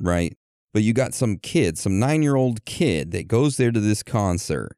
right? 0.00 0.34
But 0.72 0.82
you 0.82 0.92
got 0.92 1.14
some 1.14 1.38
kid, 1.38 1.78
some 1.78 1.98
nine 1.98 2.22
year 2.22 2.36
old 2.36 2.64
kid 2.64 3.10
that 3.12 3.28
goes 3.28 3.56
there 3.56 3.72
to 3.72 3.80
this 3.80 4.02
concert 4.02 4.76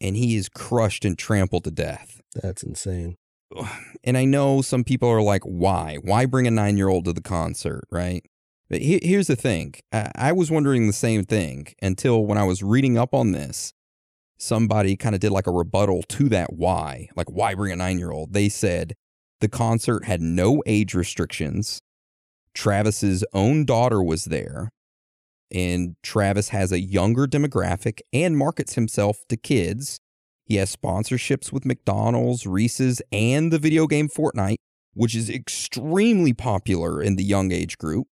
and 0.00 0.16
he 0.16 0.36
is 0.36 0.48
crushed 0.48 1.04
and 1.04 1.16
trampled 1.16 1.64
to 1.64 1.70
death. 1.70 2.20
That's 2.34 2.62
insane. 2.62 3.16
And 4.06 4.18
I 4.18 4.26
know 4.26 4.60
some 4.60 4.84
people 4.84 5.08
are 5.08 5.22
like, 5.22 5.42
why? 5.44 5.96
Why 6.02 6.26
bring 6.26 6.46
a 6.46 6.50
nine 6.50 6.76
year 6.76 6.88
old 6.88 7.06
to 7.06 7.14
the 7.14 7.22
concert, 7.22 7.84
right? 7.90 8.22
But 8.68 8.82
he- 8.82 9.00
here's 9.02 9.28
the 9.28 9.36
thing 9.36 9.76
I-, 9.92 10.10
I 10.14 10.32
was 10.32 10.50
wondering 10.50 10.86
the 10.86 10.92
same 10.92 11.24
thing 11.24 11.68
until 11.80 12.26
when 12.26 12.36
I 12.36 12.44
was 12.44 12.62
reading 12.62 12.98
up 12.98 13.14
on 13.14 13.32
this, 13.32 13.72
somebody 14.36 14.94
kind 14.94 15.14
of 15.14 15.22
did 15.22 15.30
like 15.30 15.46
a 15.46 15.52
rebuttal 15.52 16.02
to 16.02 16.28
that 16.28 16.52
why. 16.52 17.08
Like, 17.16 17.30
why 17.30 17.54
bring 17.54 17.72
a 17.72 17.76
nine 17.76 17.98
year 17.98 18.10
old? 18.10 18.34
They 18.34 18.50
said 18.50 18.92
the 19.40 19.48
concert 19.48 20.04
had 20.04 20.20
no 20.20 20.62
age 20.66 20.92
restrictions. 20.92 21.80
Travis's 22.52 23.24
own 23.32 23.64
daughter 23.64 24.02
was 24.02 24.26
there 24.26 24.70
and 25.50 25.96
Travis 26.02 26.50
has 26.50 26.72
a 26.72 26.80
younger 26.80 27.26
demographic 27.26 28.00
and 28.12 28.36
markets 28.36 28.74
himself 28.74 29.24
to 29.28 29.36
kids. 29.36 30.00
He 30.44 30.56
has 30.56 30.74
sponsorships 30.74 31.52
with 31.52 31.64
McDonald's, 31.64 32.46
Reese's, 32.46 33.00
and 33.10 33.52
the 33.52 33.58
video 33.58 33.86
game 33.86 34.08
Fortnite, 34.08 34.56
which 34.92 35.14
is 35.14 35.30
extremely 35.30 36.32
popular 36.32 37.02
in 37.02 37.16
the 37.16 37.24
young 37.24 37.50
age 37.52 37.78
group. 37.78 38.06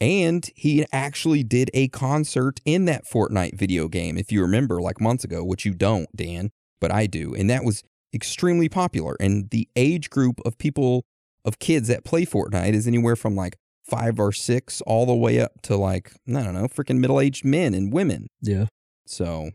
And 0.00 0.48
he 0.56 0.84
actually 0.92 1.42
did 1.42 1.70
a 1.74 1.88
concert 1.88 2.60
in 2.64 2.86
that 2.86 3.04
Fortnite 3.04 3.58
video 3.58 3.86
game, 3.86 4.16
if 4.16 4.32
you 4.32 4.40
remember, 4.40 4.80
like 4.80 5.00
months 5.00 5.24
ago, 5.24 5.44
which 5.44 5.66
you 5.66 5.74
don't, 5.74 6.08
Dan, 6.16 6.50
but 6.80 6.90
I 6.90 7.06
do. 7.06 7.34
And 7.34 7.50
that 7.50 7.64
was 7.64 7.82
extremely 8.14 8.68
popular. 8.68 9.16
And 9.20 9.50
the 9.50 9.68
age 9.76 10.08
group 10.08 10.40
of 10.44 10.56
people, 10.56 11.04
of 11.44 11.58
kids 11.58 11.88
that 11.88 12.04
play 12.04 12.24
Fortnite 12.24 12.72
is 12.72 12.86
anywhere 12.86 13.16
from 13.16 13.36
like 13.36 13.56
five 13.90 14.20
or 14.20 14.32
six 14.32 14.80
all 14.82 15.04
the 15.04 15.14
way 15.14 15.40
up 15.40 15.60
to 15.62 15.76
like, 15.76 16.12
I 16.28 16.42
don't 16.42 16.54
know, 16.54 16.68
freaking 16.68 16.98
middle 16.98 17.20
aged 17.20 17.44
men 17.44 17.74
and 17.74 17.92
women. 17.92 18.28
Yeah. 18.40 18.66
So, 19.06 19.50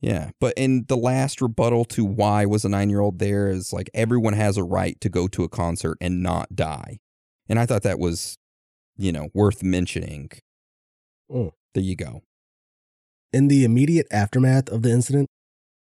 yeah. 0.00 0.30
But 0.40 0.54
in 0.56 0.84
the 0.88 0.96
last 0.96 1.40
rebuttal 1.40 1.84
to 1.86 2.04
why 2.04 2.44
was 2.44 2.64
a 2.64 2.68
nine 2.68 2.90
year 2.90 3.00
old 3.00 3.18
there 3.18 3.48
is 3.48 3.72
like 3.72 3.88
everyone 3.94 4.34
has 4.34 4.56
a 4.56 4.64
right 4.64 5.00
to 5.00 5.08
go 5.08 5.28
to 5.28 5.44
a 5.44 5.48
concert 5.48 5.96
and 6.00 6.22
not 6.22 6.54
die. 6.54 6.98
And 7.48 7.58
I 7.58 7.66
thought 7.66 7.82
that 7.82 7.98
was, 7.98 8.36
you 8.96 9.12
know, 9.12 9.28
worth 9.32 9.62
mentioning. 9.62 10.30
Mm. 11.30 11.52
There 11.74 11.84
you 11.84 11.96
go. 11.96 12.22
In 13.32 13.48
the 13.48 13.64
immediate 13.64 14.06
aftermath 14.10 14.68
of 14.68 14.82
the 14.82 14.90
incident, 14.90 15.28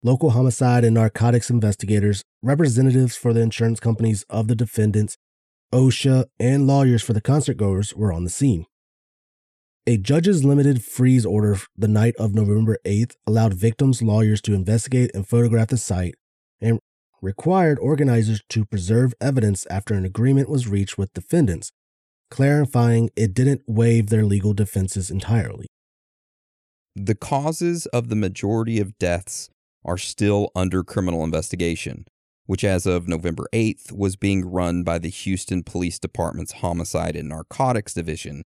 local 0.03 0.31
homicide 0.31 0.85
and 0.85 0.95
narcotics 0.95 1.51
investigators, 1.51 2.23
representatives 2.43 3.17
for 3.17 3.33
the 3.33 3.41
insurance 3.41 3.81
companies 3.81 4.25
of 4.31 4.49
the 4.49 4.55
defendants, 4.55 5.17
OSHA, 5.73 6.27
and 6.39 6.67
lawyers 6.67 7.03
for 7.03 7.13
the 7.13 7.21
concertgoers 7.21 7.95
were 7.95 8.13
on 8.13 8.25
the 8.25 8.31
scene. 8.31 8.67
A 9.87 9.97
judge's 9.97 10.45
limited 10.45 10.85
freeze 10.85 11.25
order 11.25 11.59
the 11.77 11.89
night 11.89 12.15
of 12.19 12.35
November 12.35 12.79
8th 12.85 13.15
allowed 13.27 13.55
victims' 13.55 14.03
lawyers 14.03 14.41
to 14.43 14.55
investigate 14.55 15.11
and 15.15 15.29
photograph 15.29 15.69
the 15.69 15.77
site 15.77 16.17
and 16.61 16.81
required 17.23 17.79
organizers 17.79 18.43
to 18.49 18.65
preserve 18.65 19.15
evidence 19.21 19.67
after 19.71 19.95
an 19.95 20.05
agreement 20.05 20.49
was 20.49 20.67
reached 20.69 20.99
with 20.99 21.15
defendants, 21.15 21.71
clarifying 22.31 23.11
it 23.17 23.35
didn't 23.35 23.63
waive 23.67 24.09
their 24.09 24.25
legal 24.25 24.53
defenses 24.53 25.11
entirely. 25.11 25.67
The 26.95 27.15
causes 27.15 27.87
of 27.87 28.09
the 28.09 28.17
majority 28.17 28.81
of 28.81 28.99
deaths 28.99 29.51
are 29.85 29.99
still 29.99 30.51
under 30.55 30.83
criminal 30.83 31.23
investigation, 31.23 32.07
which 32.47 32.65
as 32.65 32.87
of 32.87 33.09
November 33.09 33.47
8th 33.53 33.93
was 33.93 34.17
being 34.17 34.51
run 34.51 34.83
by 34.83 34.99
the 34.99 35.09
Houston 35.09 35.63
Police 35.63 35.99
Department's 35.99 36.53
Homicide 36.53 37.17
and 37.17 37.29
Narcotics 37.29 37.95
Division, 37.95 38.43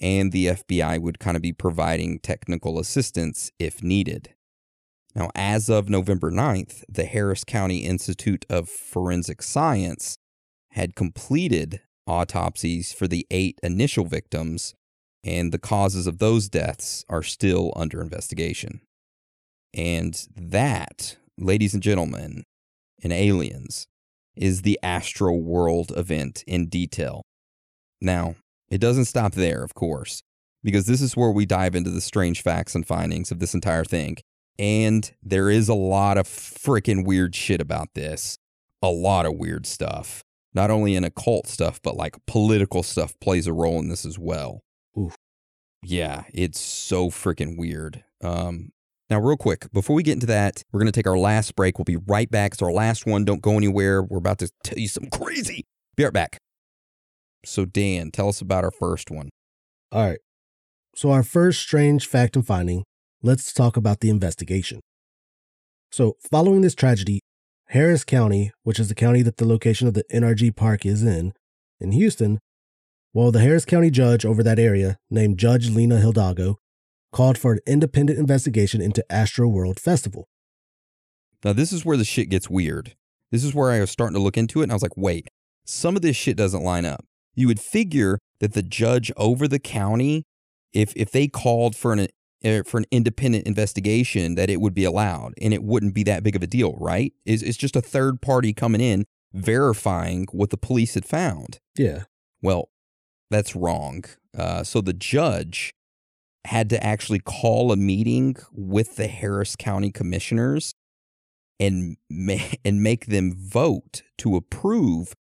and 0.00 0.32
the 0.32 0.46
FBI 0.46 1.00
would 1.00 1.18
kind 1.18 1.36
of 1.36 1.42
be 1.42 1.52
providing 1.52 2.18
technical 2.18 2.78
assistance 2.78 3.50
if 3.58 3.82
needed. 3.82 4.34
Now, 5.14 5.30
as 5.34 5.70
of 5.70 5.88
November 5.88 6.30
9th, 6.30 6.84
the 6.88 7.06
Harris 7.06 7.44
County 7.44 7.78
Institute 7.78 8.44
of 8.50 8.68
Forensic 8.68 9.40
Science 9.42 10.18
had 10.72 10.94
completed 10.94 11.80
autopsies 12.06 12.92
for 12.92 13.08
the 13.08 13.26
eight 13.30 13.58
initial 13.62 14.04
victims, 14.04 14.74
and 15.24 15.52
the 15.52 15.58
causes 15.58 16.06
of 16.06 16.18
those 16.18 16.48
deaths 16.48 17.04
are 17.08 17.22
still 17.22 17.72
under 17.74 18.02
investigation. 18.02 18.82
And 19.72 20.26
that, 20.36 21.16
ladies 21.38 21.72
and 21.72 21.82
gentlemen, 21.82 22.44
and 23.02 23.12
aliens, 23.12 23.86
is 24.36 24.62
the 24.62 24.78
Astroworld 24.82 25.96
event 25.96 26.44
in 26.46 26.68
detail. 26.68 27.22
Now, 28.00 28.36
it 28.68 28.78
doesn't 28.78 29.06
stop 29.06 29.32
there, 29.32 29.62
of 29.62 29.74
course, 29.74 30.22
because 30.62 30.86
this 30.86 31.00
is 31.00 31.16
where 31.16 31.30
we 31.30 31.46
dive 31.46 31.74
into 31.74 31.90
the 31.90 32.00
strange 32.00 32.42
facts 32.42 32.74
and 32.74 32.86
findings 32.86 33.30
of 33.30 33.38
this 33.38 33.54
entire 33.54 33.84
thing. 33.84 34.16
And 34.58 35.10
there 35.22 35.50
is 35.50 35.68
a 35.68 35.74
lot 35.74 36.18
of 36.18 36.26
freaking 36.26 37.06
weird 37.06 37.34
shit 37.34 37.60
about 37.60 37.88
this. 37.94 38.36
A 38.82 38.88
lot 38.88 39.26
of 39.26 39.34
weird 39.34 39.66
stuff. 39.66 40.22
Not 40.54 40.70
only 40.70 40.94
in 40.94 41.04
occult 41.04 41.46
stuff, 41.46 41.80
but 41.82 41.96
like 41.96 42.16
political 42.26 42.82
stuff 42.82 43.14
plays 43.20 43.46
a 43.46 43.52
role 43.52 43.78
in 43.78 43.88
this 43.88 44.06
as 44.06 44.18
well. 44.18 44.62
Oof. 44.98 45.14
Yeah, 45.82 46.24
it's 46.32 46.58
so 46.58 47.10
freaking 47.10 47.58
weird. 47.58 48.02
Um, 48.22 48.70
now, 49.08 49.20
real 49.20 49.36
quick, 49.36 49.70
before 49.72 49.94
we 49.94 50.02
get 50.02 50.14
into 50.14 50.26
that, 50.26 50.64
we're 50.72 50.80
going 50.80 50.90
to 50.90 50.92
take 50.92 51.06
our 51.06 51.18
last 51.18 51.54
break. 51.54 51.78
We'll 51.78 51.84
be 51.84 51.96
right 51.96 52.28
back. 52.28 52.54
It's 52.54 52.62
our 52.62 52.72
last 52.72 53.06
one. 53.06 53.24
Don't 53.24 53.40
go 53.40 53.56
anywhere. 53.56 54.02
We're 54.02 54.18
about 54.18 54.38
to 54.40 54.50
tell 54.64 54.78
you 54.78 54.88
something 54.88 55.10
crazy. 55.10 55.64
Be 55.96 56.04
right 56.04 56.12
back. 56.12 56.38
So, 57.44 57.64
Dan, 57.64 58.10
tell 58.10 58.28
us 58.28 58.40
about 58.40 58.64
our 58.64 58.72
first 58.72 59.10
one. 59.10 59.30
All 59.92 60.08
right. 60.08 60.18
So, 60.96 61.12
our 61.12 61.22
first 61.22 61.60
strange 61.60 62.06
fact 62.08 62.34
and 62.34 62.44
finding, 62.44 62.82
let's 63.22 63.52
talk 63.52 63.76
about 63.76 64.00
the 64.00 64.10
investigation. 64.10 64.80
So, 65.92 66.16
following 66.28 66.62
this 66.62 66.74
tragedy, 66.74 67.20
Harris 67.68 68.02
County, 68.02 68.50
which 68.64 68.80
is 68.80 68.88
the 68.88 68.94
county 68.96 69.22
that 69.22 69.36
the 69.36 69.46
location 69.46 69.86
of 69.86 69.94
the 69.94 70.04
NRG 70.12 70.56
park 70.56 70.84
is 70.84 71.04
in, 71.04 71.32
in 71.80 71.92
Houston, 71.92 72.40
well, 73.14 73.30
the 73.30 73.40
Harris 73.40 73.64
County 73.64 73.90
judge 73.90 74.24
over 74.24 74.42
that 74.42 74.58
area, 74.58 74.96
named 75.10 75.38
Judge 75.38 75.70
Lina 75.70 76.00
Hidalgo, 76.00 76.58
called 77.16 77.38
for 77.38 77.54
an 77.54 77.60
independent 77.66 78.18
investigation 78.18 78.82
into 78.82 79.02
Astroworld 79.10 79.80
Festival. 79.80 80.28
Now, 81.42 81.54
this 81.54 81.72
is 81.72 81.82
where 81.82 81.96
the 81.96 82.04
shit 82.04 82.28
gets 82.28 82.50
weird. 82.50 82.94
This 83.30 83.42
is 83.42 83.54
where 83.54 83.70
I 83.70 83.80
was 83.80 83.90
starting 83.90 84.14
to 84.16 84.22
look 84.22 84.36
into 84.36 84.60
it, 84.60 84.64
and 84.64 84.72
I 84.72 84.74
was 84.74 84.82
like, 84.82 84.98
wait, 84.98 85.26
some 85.64 85.96
of 85.96 86.02
this 86.02 86.14
shit 86.14 86.36
doesn't 86.36 86.62
line 86.62 86.84
up. 86.84 87.06
You 87.34 87.46
would 87.46 87.58
figure 87.58 88.18
that 88.40 88.52
the 88.52 88.62
judge 88.62 89.10
over 89.16 89.48
the 89.48 89.58
county, 89.58 90.24
if 90.74 90.92
if 90.94 91.10
they 91.10 91.26
called 91.26 91.74
for 91.74 91.94
an 91.94 92.08
uh, 92.44 92.62
for 92.66 92.76
an 92.76 92.84
independent 92.90 93.46
investigation, 93.46 94.34
that 94.34 94.50
it 94.50 94.60
would 94.60 94.74
be 94.74 94.84
allowed, 94.84 95.32
and 95.40 95.54
it 95.54 95.62
wouldn't 95.62 95.94
be 95.94 96.02
that 96.02 96.22
big 96.22 96.36
of 96.36 96.42
a 96.42 96.46
deal, 96.46 96.76
right? 96.78 97.14
It's, 97.24 97.42
it's 97.42 97.56
just 97.56 97.76
a 97.76 97.80
third 97.80 98.20
party 98.20 98.52
coming 98.52 98.82
in 98.82 99.06
verifying 99.32 100.26
what 100.32 100.50
the 100.50 100.58
police 100.58 100.92
had 100.92 101.06
found. 101.06 101.60
Yeah. 101.78 102.04
Well, 102.42 102.68
that's 103.30 103.56
wrong. 103.56 104.04
Uh, 104.36 104.64
so 104.64 104.82
the 104.82 104.92
judge 104.92 105.72
had 106.46 106.70
to 106.70 106.82
actually 106.84 107.18
call 107.18 107.72
a 107.72 107.76
meeting 107.76 108.36
with 108.52 108.96
the 108.96 109.06
Harris 109.06 109.56
County 109.56 109.90
commissioners 109.90 110.74
and 111.60 111.96
ma- 112.10 112.36
and 112.64 112.82
make 112.82 113.06
them 113.06 113.34
vote 113.36 114.02
to 114.18 114.36
approve 114.36 115.14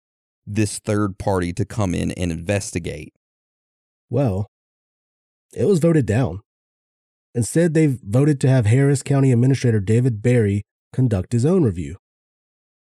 this 0.45 0.79
third 0.79 1.17
party 1.17 1.53
to 1.53 1.65
come 1.65 1.95
in 1.95 2.11
and 2.11 2.31
investigate. 2.31 3.13
Well, 4.09 4.47
it 5.53 5.65
was 5.65 5.79
voted 5.79 6.05
down. 6.05 6.41
Instead, 7.35 7.73
they 7.73 7.87
voted 7.87 8.39
to 8.41 8.49
have 8.49 8.65
Harris 8.65 9.01
County 9.01 9.31
Administrator 9.31 9.79
David 9.79 10.21
Berry 10.21 10.63
conduct 10.91 11.31
his 11.31 11.45
own 11.45 11.63
review. 11.63 11.97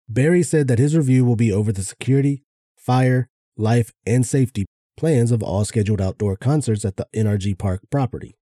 Berry 0.09 0.43
said 0.43 0.69
that 0.69 0.79
his 0.79 0.95
review 0.97 1.25
will 1.25 1.37
be 1.37 1.51
over 1.51 1.73
the 1.73 1.83
security, 1.83 2.43
fire, 2.77 3.29
life, 3.57 3.93
and 4.05 4.27
safety 4.27 4.67
plans 4.97 5.31
of 5.31 5.43
all 5.43 5.65
scheduled 5.65 6.01
outdoor 6.01 6.37
concerts 6.37 6.85
at 6.85 6.97
the 6.97 7.07
NRG 7.15 7.59
Park 7.59 7.83
property. 7.91 8.37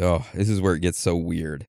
Oh, 0.00 0.26
this 0.34 0.48
is 0.48 0.60
where 0.60 0.74
it 0.74 0.80
gets 0.80 0.98
so 0.98 1.16
weird. 1.16 1.66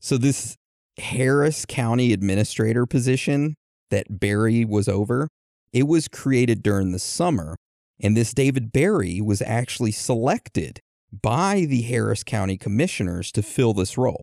So, 0.00 0.18
this 0.18 0.56
Harris 0.98 1.64
County 1.66 2.12
Administrator 2.12 2.86
position 2.86 3.54
that 3.90 4.20
Berry 4.20 4.64
was 4.64 4.88
over, 4.88 5.28
it 5.72 5.86
was 5.86 6.08
created 6.08 6.62
during 6.62 6.92
the 6.92 6.98
summer. 6.98 7.56
And 8.00 8.16
this 8.16 8.34
David 8.34 8.72
Berry 8.72 9.20
was 9.20 9.40
actually 9.42 9.92
selected 9.92 10.80
by 11.12 11.64
the 11.68 11.82
Harris 11.82 12.24
County 12.24 12.58
Commissioners 12.58 13.30
to 13.32 13.42
fill 13.42 13.72
this 13.72 13.96
role. 13.96 14.20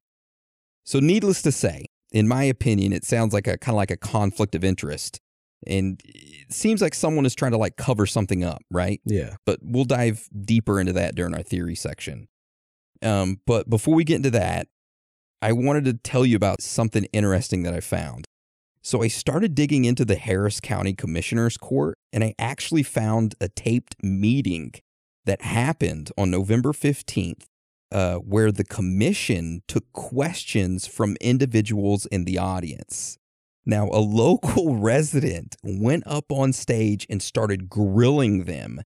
So, 0.84 1.00
needless 1.00 1.42
to 1.44 1.52
say, 1.52 1.86
in 2.12 2.28
my 2.28 2.44
opinion, 2.44 2.92
it 2.92 3.06
sounds 3.06 3.34
like 3.34 3.48
a 3.48 3.58
kind 3.58 3.76
of 3.76 3.78
like 3.78 3.92
a 3.92 3.98
conflict 3.98 4.56
of 4.56 4.64
interest 4.64 5.20
and 5.68 6.02
it 6.04 6.52
seems 6.52 6.82
like 6.82 6.94
someone 6.96 7.26
is 7.26 7.36
trying 7.36 7.52
to 7.52 7.58
like 7.58 7.76
cover 7.76 8.06
something 8.06 8.44
up, 8.44 8.62
right? 8.72 9.02
Yeah. 9.06 9.36
But 9.46 9.60
we'll 9.62 9.86
dive 9.86 10.28
deeper 10.44 10.80
into 10.80 10.94
that 10.94 11.16
during 11.16 11.34
our 11.34 11.44
theory 11.44 11.76
section. 11.76 12.28
Um, 13.02 13.40
but 13.46 13.70
before 13.70 13.96
we 13.96 14.04
get 14.04 14.18
into 14.18 14.32
that, 14.32 14.68
I 15.42 15.54
wanted 15.54 15.86
to 15.86 15.94
tell 15.94 16.26
you 16.26 16.36
about 16.36 16.62
something 16.62 17.06
interesting 17.14 17.64
that 17.64 17.74
I 17.74 17.80
found. 17.80 18.26
So 18.84 19.04
I 19.04 19.08
started 19.08 19.54
digging 19.54 19.86
into 19.86 20.06
the 20.06 20.16
Harris 20.16 20.60
County 20.60 20.94
Commissioner's 20.94 21.58
Court, 21.58 21.98
and 22.12 22.24
I 22.24 22.34
actually 22.40 22.84
found 22.84 23.36
a 23.40 23.48
taped 23.48 23.96
meeting 24.04 24.74
that 25.26 25.42
happened 25.44 26.12
on 26.18 26.32
November 26.32 26.72
15th, 26.72 27.46
uh, 27.92 28.16
where 28.16 28.52
the 28.52 28.64
commission 28.64 29.62
took 29.68 29.92
questions 29.94 30.88
from 30.88 31.16
individuals 31.22 32.08
in 32.08 32.26
the 32.26 32.40
audience. 32.40 33.20
Now, 33.66 33.88
a 33.90 34.00
local 34.00 34.76
resident 34.80 35.56
went 35.64 36.06
up 36.08 36.26
on 36.30 36.54
stage 36.54 37.06
and 37.10 37.22
started 37.22 37.70
grilling 37.70 38.46
them. 38.46 38.82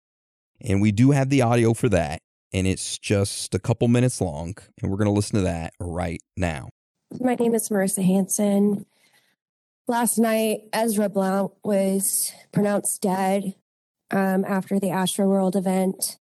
And 0.62 0.82
we 0.82 0.92
do 0.92 1.12
have 1.12 1.30
the 1.30 1.42
audio 1.42 1.74
for 1.74 1.90
that. 1.90 2.22
And 2.54 2.68
it's 2.68 2.98
just 2.98 3.56
a 3.56 3.60
couple 3.60 3.88
minutes 3.88 4.22
long. 4.22 4.56
And 4.82 4.92
we're 4.92 4.98
going 4.98 5.08
to 5.08 5.12
listen 5.12 5.38
to 5.38 5.46
that 5.46 5.74
right 5.80 6.22
now. 6.38 6.70
My 7.20 7.36
name 7.36 7.54
is 7.56 7.70
Marissa 7.70 8.04
Hanson. 8.04 8.86
Last 9.88 10.18
night, 10.18 10.62
Ezra 10.72 11.10
Blount 11.10 11.52
was 11.64 12.32
pronounced 12.52 13.02
dead 13.02 13.56
um, 14.12 14.46
after 14.46 14.80
the 14.80 14.88
Astroworld 14.88 15.56
event. 15.56 16.18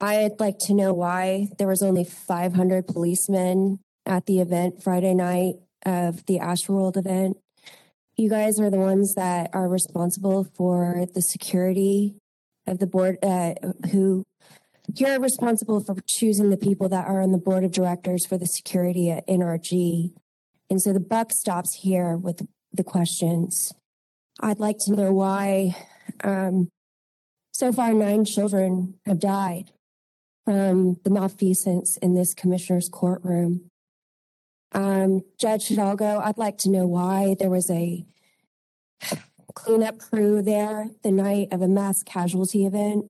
I'd 0.00 0.40
like 0.40 0.58
to 0.62 0.74
know 0.74 0.92
why 0.92 1.48
there 1.58 1.68
was 1.68 1.82
only 1.82 2.04
500 2.04 2.88
policemen 2.88 3.78
at 4.04 4.26
the 4.26 4.40
event 4.40 4.82
Friday 4.82 5.14
night 5.14 5.54
of 5.84 6.24
the 6.26 6.40
World 6.68 6.96
event. 6.96 7.38
You 8.16 8.28
guys 8.28 8.60
are 8.60 8.70
the 8.70 8.78
ones 8.78 9.14
that 9.14 9.50
are 9.52 9.68
responsible 9.68 10.44
for 10.54 11.06
the 11.14 11.22
security 11.22 12.16
of 12.66 12.78
the 12.78 12.86
board, 12.86 13.18
uh, 13.22 13.54
who 13.90 14.24
you're 14.94 15.20
responsible 15.20 15.82
for 15.82 15.96
choosing 16.06 16.50
the 16.50 16.56
people 16.56 16.88
that 16.88 17.06
are 17.06 17.22
on 17.22 17.32
the 17.32 17.38
board 17.38 17.64
of 17.64 17.72
directors 17.72 18.26
for 18.26 18.36
the 18.36 18.46
security 18.46 19.10
at 19.10 19.26
NRG. 19.26 20.12
And 20.68 20.80
so 20.80 20.92
the 20.92 21.00
buck 21.00 21.32
stops 21.32 21.80
here 21.82 22.16
with 22.16 22.46
the 22.72 22.84
questions. 22.84 23.72
I'd 24.40 24.58
like 24.58 24.78
to 24.80 24.92
know 24.92 25.12
why 25.12 25.76
um, 26.24 26.68
so 27.52 27.72
far 27.72 27.92
nine 27.92 28.24
children 28.24 28.94
have 29.06 29.20
died 29.20 29.70
from 30.44 30.96
the 31.04 31.10
malfeasance 31.10 31.96
in 31.98 32.14
this 32.14 32.34
commissioner's 32.34 32.88
courtroom. 32.88 33.68
Um, 34.72 35.22
Judge 35.38 35.68
Hidalgo, 35.68 36.20
I'd 36.24 36.38
like 36.38 36.58
to 36.58 36.70
know 36.70 36.86
why 36.86 37.36
there 37.38 37.50
was 37.50 37.70
a 37.70 38.04
cleanup 39.54 39.98
crew 39.98 40.42
there 40.42 40.90
the 41.02 41.12
night 41.12 41.48
of 41.52 41.60
a 41.60 41.68
mass 41.68 42.02
casualty 42.02 42.64
event. 42.64 43.06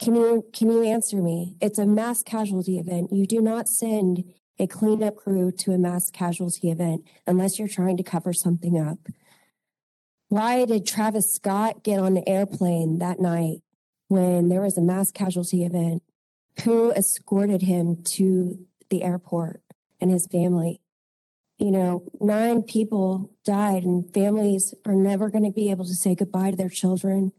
Can 0.00 0.16
you 0.16 0.44
can 0.52 0.70
you 0.70 0.82
answer 0.82 1.18
me? 1.18 1.56
It's 1.60 1.78
a 1.78 1.86
mass 1.86 2.22
casualty 2.22 2.78
event. 2.78 3.12
You 3.12 3.26
do 3.26 3.40
not 3.40 3.68
send 3.68 4.24
a 4.58 4.66
cleanup 4.66 5.16
crew 5.16 5.52
to 5.52 5.72
a 5.72 5.78
mass 5.78 6.10
casualty 6.10 6.70
event 6.70 7.04
unless 7.26 7.58
you're 7.58 7.68
trying 7.68 7.96
to 7.96 8.02
cover 8.02 8.32
something 8.32 8.78
up. 8.78 8.98
Why 10.28 10.64
did 10.64 10.86
Travis 10.86 11.32
Scott 11.32 11.84
get 11.84 12.00
on 12.00 12.14
the 12.14 12.28
airplane 12.28 12.98
that 12.98 13.20
night 13.20 13.58
when 14.08 14.48
there 14.48 14.62
was 14.62 14.76
a 14.76 14.82
mass 14.82 15.12
casualty 15.12 15.64
event? 15.64 16.02
Who 16.64 16.92
escorted 16.92 17.62
him 17.62 18.02
to 18.04 18.64
the 18.94 19.02
airport 19.04 19.60
and 20.00 20.10
his 20.10 20.26
family. 20.26 20.80
You 21.58 21.70
know, 21.70 22.04
nine 22.20 22.62
people 22.62 23.30
died, 23.44 23.84
and 23.84 24.12
families 24.12 24.74
are 24.84 24.94
never 24.94 25.30
going 25.30 25.44
to 25.44 25.50
be 25.50 25.70
able 25.70 25.84
to 25.84 25.94
say 25.94 26.14
goodbye 26.14 26.50
to 26.50 26.56
their 26.56 26.68
children. 26.68 27.32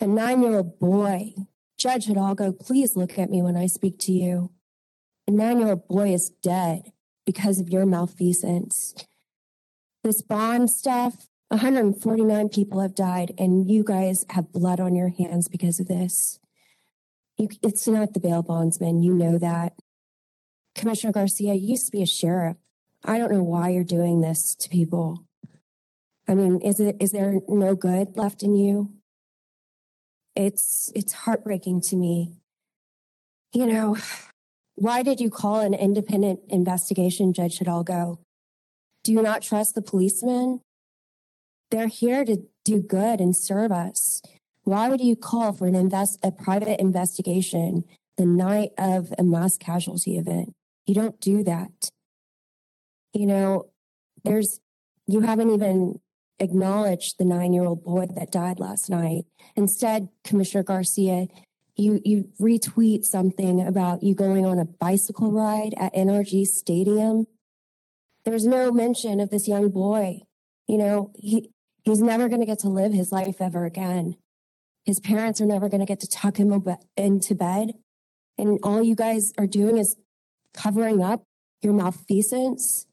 A 0.00 0.06
nine 0.06 0.42
year 0.42 0.56
old 0.56 0.78
boy, 0.78 1.34
Judge 1.78 2.06
Hidalgo, 2.06 2.52
please 2.52 2.96
look 2.96 3.18
at 3.18 3.30
me 3.30 3.42
when 3.42 3.56
I 3.56 3.66
speak 3.66 3.98
to 4.00 4.12
you. 4.12 4.50
A 5.28 5.30
nine 5.30 5.58
year 5.58 5.70
old 5.70 5.88
boy 5.88 6.14
is 6.14 6.30
dead 6.42 6.92
because 7.26 7.60
of 7.60 7.68
your 7.68 7.86
malfeasance. 7.86 8.94
This 10.02 10.22
bond 10.22 10.70
stuff, 10.70 11.28
149 11.48 12.48
people 12.48 12.80
have 12.80 12.94
died, 12.94 13.34
and 13.38 13.70
you 13.70 13.84
guys 13.84 14.24
have 14.30 14.52
blood 14.52 14.80
on 14.80 14.94
your 14.94 15.10
hands 15.10 15.48
because 15.48 15.78
of 15.78 15.88
this. 15.88 16.38
You, 17.36 17.48
it's 17.62 17.86
not 17.86 18.14
the 18.14 18.20
bail 18.20 18.42
bondsman. 18.42 19.02
You 19.02 19.14
know 19.14 19.36
that. 19.38 19.74
Commissioner 20.80 21.12
Garcia 21.12 21.52
you 21.52 21.68
used 21.68 21.84
to 21.86 21.92
be 21.92 22.02
a 22.02 22.06
sheriff. 22.06 22.56
I 23.04 23.18
don't 23.18 23.30
know 23.30 23.42
why 23.42 23.68
you're 23.68 23.84
doing 23.84 24.22
this 24.22 24.54
to 24.56 24.68
people. 24.68 25.24
I 26.26 26.34
mean, 26.34 26.60
is 26.62 26.80
it 26.80 26.96
is 27.00 27.12
there 27.12 27.40
no 27.48 27.74
good 27.74 28.16
left 28.16 28.42
in 28.42 28.56
you? 28.56 28.90
It's 30.34 30.90
it's 30.94 31.12
heartbreaking 31.12 31.82
to 31.82 31.96
me. 31.96 32.38
You 33.52 33.66
know, 33.66 33.96
why 34.74 35.02
did 35.02 35.20
you 35.20 35.28
call 35.28 35.60
an 35.60 35.74
independent 35.74 36.40
investigation, 36.48 37.34
Judge 37.34 37.58
Hidalgo? 37.58 38.20
Do 39.04 39.12
you 39.12 39.20
not 39.20 39.42
trust 39.42 39.74
the 39.74 39.82
policemen? 39.82 40.60
They're 41.70 41.88
here 41.88 42.24
to 42.24 42.42
do 42.64 42.80
good 42.80 43.20
and 43.20 43.36
serve 43.36 43.70
us. 43.70 44.22
Why 44.62 44.88
would 44.88 45.00
you 45.00 45.16
call 45.16 45.52
for 45.52 45.66
an 45.66 45.74
invest 45.74 46.18
a 46.22 46.30
private 46.30 46.80
investigation 46.80 47.84
the 48.16 48.26
night 48.26 48.70
of 48.78 49.12
a 49.18 49.22
mass 49.22 49.56
casualty 49.58 50.16
event? 50.16 50.54
You 50.90 50.96
don't 50.96 51.20
do 51.20 51.44
that. 51.44 51.88
You 53.12 53.26
know, 53.26 53.70
there's 54.24 54.58
you 55.06 55.20
haven't 55.20 55.52
even 55.52 56.00
acknowledged 56.40 57.16
the 57.16 57.24
nine 57.24 57.52
year 57.52 57.64
old 57.64 57.84
boy 57.84 58.06
that 58.16 58.32
died 58.32 58.58
last 58.58 58.90
night. 58.90 59.22
Instead, 59.54 60.08
Commissioner 60.24 60.64
Garcia, 60.64 61.28
you 61.76 62.00
you 62.04 62.30
retweet 62.40 63.04
something 63.04 63.64
about 63.64 64.02
you 64.02 64.16
going 64.16 64.44
on 64.44 64.58
a 64.58 64.64
bicycle 64.64 65.30
ride 65.30 65.74
at 65.76 65.94
NRG 65.94 66.44
Stadium. 66.44 67.28
There's 68.24 68.44
no 68.44 68.72
mention 68.72 69.20
of 69.20 69.30
this 69.30 69.46
young 69.46 69.68
boy. 69.70 70.22
You 70.66 70.78
know, 70.78 71.12
he 71.14 71.52
he's 71.84 72.02
never 72.02 72.28
going 72.28 72.40
to 72.40 72.46
get 72.46 72.58
to 72.60 72.68
live 72.68 72.92
his 72.92 73.12
life 73.12 73.36
ever 73.40 73.64
again. 73.64 74.16
His 74.84 74.98
parents 74.98 75.40
are 75.40 75.46
never 75.46 75.68
going 75.68 75.82
to 75.82 75.86
get 75.86 76.00
to 76.00 76.08
tuck 76.08 76.38
him 76.38 76.64
into 76.96 77.36
bed. 77.36 77.74
And 78.36 78.58
all 78.64 78.82
you 78.82 78.96
guys 78.96 79.32
are 79.38 79.46
doing 79.46 79.78
is 79.78 79.94
covering 80.54 81.02
up 81.02 81.22
your 81.62 81.72
malfeasance. 81.72 82.86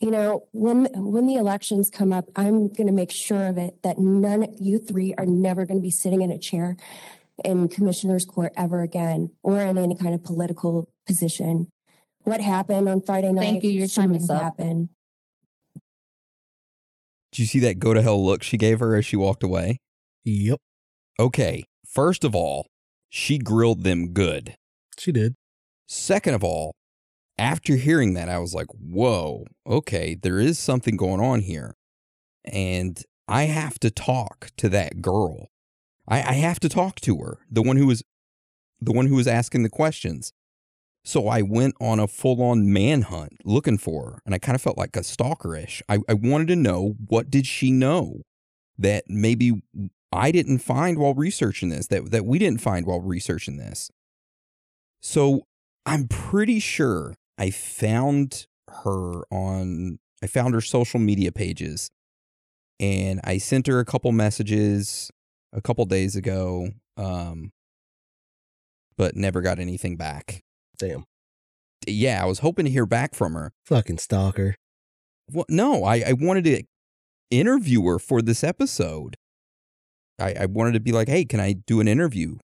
You 0.00 0.10
know, 0.10 0.48
when 0.52 0.86
when 0.94 1.26
the 1.26 1.36
elections 1.36 1.88
come 1.88 2.12
up, 2.12 2.24
I'm 2.34 2.68
going 2.68 2.88
to 2.88 2.92
make 2.92 3.12
sure 3.12 3.46
of 3.46 3.56
it 3.58 3.82
that 3.82 3.98
none 3.98 4.46
you 4.60 4.78
three 4.78 5.14
are 5.16 5.26
never 5.26 5.64
going 5.64 5.78
to 5.78 5.82
be 5.82 5.90
sitting 5.92 6.22
in 6.22 6.30
a 6.32 6.38
chair 6.38 6.76
in 7.44 7.68
commissioner's 7.68 8.24
court 8.24 8.52
ever 8.56 8.82
again 8.82 9.30
or 9.42 9.60
in 9.60 9.78
any 9.78 9.96
kind 9.96 10.14
of 10.14 10.24
political 10.24 10.88
position. 11.06 11.68
What 12.24 12.40
happened 12.40 12.88
on 12.88 13.00
Friday 13.02 13.32
night? 13.32 13.42
Thank 13.44 13.64
you. 13.64 13.70
Your 13.70 13.86
time 13.88 14.14
is 14.14 14.28
up. 14.28 14.42
Happen. 14.42 14.90
Did 17.32 17.38
you 17.38 17.46
see 17.46 17.60
that 17.60 17.78
go 17.78 17.94
to 17.94 18.02
hell 18.02 18.22
look 18.24 18.42
she 18.42 18.58
gave 18.58 18.80
her 18.80 18.94
as 18.96 19.06
she 19.06 19.16
walked 19.16 19.42
away? 19.42 19.78
Yep, 20.24 20.58
Okay, 21.18 21.64
first 21.86 22.24
of 22.24 22.34
all, 22.34 22.66
she 23.08 23.38
grilled 23.38 23.82
them 23.84 24.12
good. 24.12 24.54
she 24.98 25.12
did. 25.12 25.34
Second 25.86 26.34
of 26.34 26.44
all, 26.44 26.74
after 27.38 27.76
hearing 27.76 28.14
that, 28.14 28.28
I 28.28 28.38
was 28.38 28.54
like, 28.54 28.68
whoa, 28.68 29.46
okay, 29.66 30.14
there 30.14 30.38
is 30.38 30.58
something 30.58 30.96
going 30.96 31.20
on 31.20 31.40
here. 31.40 31.74
And 32.44 33.02
I 33.28 33.44
have 33.44 33.78
to 33.80 33.90
talk 33.90 34.50
to 34.58 34.68
that 34.70 35.00
girl. 35.00 35.48
I, 36.08 36.18
I 36.18 36.32
have 36.34 36.60
to 36.60 36.68
talk 36.68 37.00
to 37.02 37.18
her, 37.18 37.38
the 37.50 37.62
one 37.62 37.76
who 37.76 37.86
was 37.86 38.02
the 38.80 38.92
one 38.92 39.06
who 39.06 39.14
was 39.14 39.28
asking 39.28 39.62
the 39.62 39.70
questions. 39.70 40.32
So 41.04 41.28
I 41.28 41.42
went 41.42 41.74
on 41.80 41.98
a 41.98 42.06
full 42.06 42.42
on 42.42 42.72
manhunt 42.72 43.38
looking 43.44 43.78
for 43.78 44.04
her, 44.04 44.18
and 44.24 44.34
I 44.34 44.38
kind 44.38 44.54
of 44.54 44.62
felt 44.62 44.78
like 44.78 44.96
a 44.96 45.00
stalkerish. 45.00 45.82
I, 45.88 45.98
I 46.08 46.14
wanted 46.14 46.48
to 46.48 46.56
know 46.56 46.94
what 47.08 47.30
did 47.30 47.46
she 47.46 47.70
know 47.72 48.22
that 48.78 49.04
maybe 49.08 49.62
I 50.12 50.30
didn't 50.30 50.58
find 50.58 50.98
while 50.98 51.14
researching 51.14 51.70
this, 51.70 51.86
that, 51.88 52.10
that 52.10 52.24
we 52.24 52.38
didn't 52.38 52.60
find 52.60 52.86
while 52.86 53.00
researching 53.00 53.56
this. 53.56 53.90
So 55.00 55.46
I'm 55.86 56.08
pretty 56.08 56.58
sure 56.60 57.14
I 57.38 57.50
found 57.50 58.46
her 58.82 59.22
on 59.30 59.98
I 60.22 60.26
found 60.26 60.54
her 60.54 60.60
social 60.60 61.00
media 61.00 61.32
pages 61.32 61.90
and 62.78 63.20
I 63.24 63.38
sent 63.38 63.66
her 63.66 63.80
a 63.80 63.84
couple 63.84 64.12
messages 64.12 65.10
a 65.52 65.60
couple 65.60 65.84
days 65.84 66.14
ago 66.16 66.68
um 66.96 67.50
but 68.96 69.16
never 69.16 69.40
got 69.40 69.58
anything 69.58 69.96
back. 69.96 70.42
Damn, 70.78 71.04
Yeah, 71.86 72.22
I 72.22 72.26
was 72.26 72.40
hoping 72.40 72.64
to 72.66 72.70
hear 72.70 72.86
back 72.86 73.14
from 73.14 73.34
her. 73.34 73.52
fucking 73.66 73.98
stalker. 73.98 74.54
Well, 75.30 75.46
no, 75.48 75.84
I, 75.84 76.02
I 76.08 76.12
wanted 76.12 76.44
to 76.44 76.62
interview 77.30 77.82
her 77.86 77.98
for 77.98 78.20
this 78.20 78.44
episode. 78.44 79.16
I, 80.18 80.34
I 80.40 80.46
wanted 80.46 80.72
to 80.74 80.80
be 80.80 80.92
like, 80.92 81.08
hey, 81.08 81.24
can 81.24 81.40
I 81.40 81.54
do 81.54 81.80
an 81.80 81.88
interview? 81.88 82.36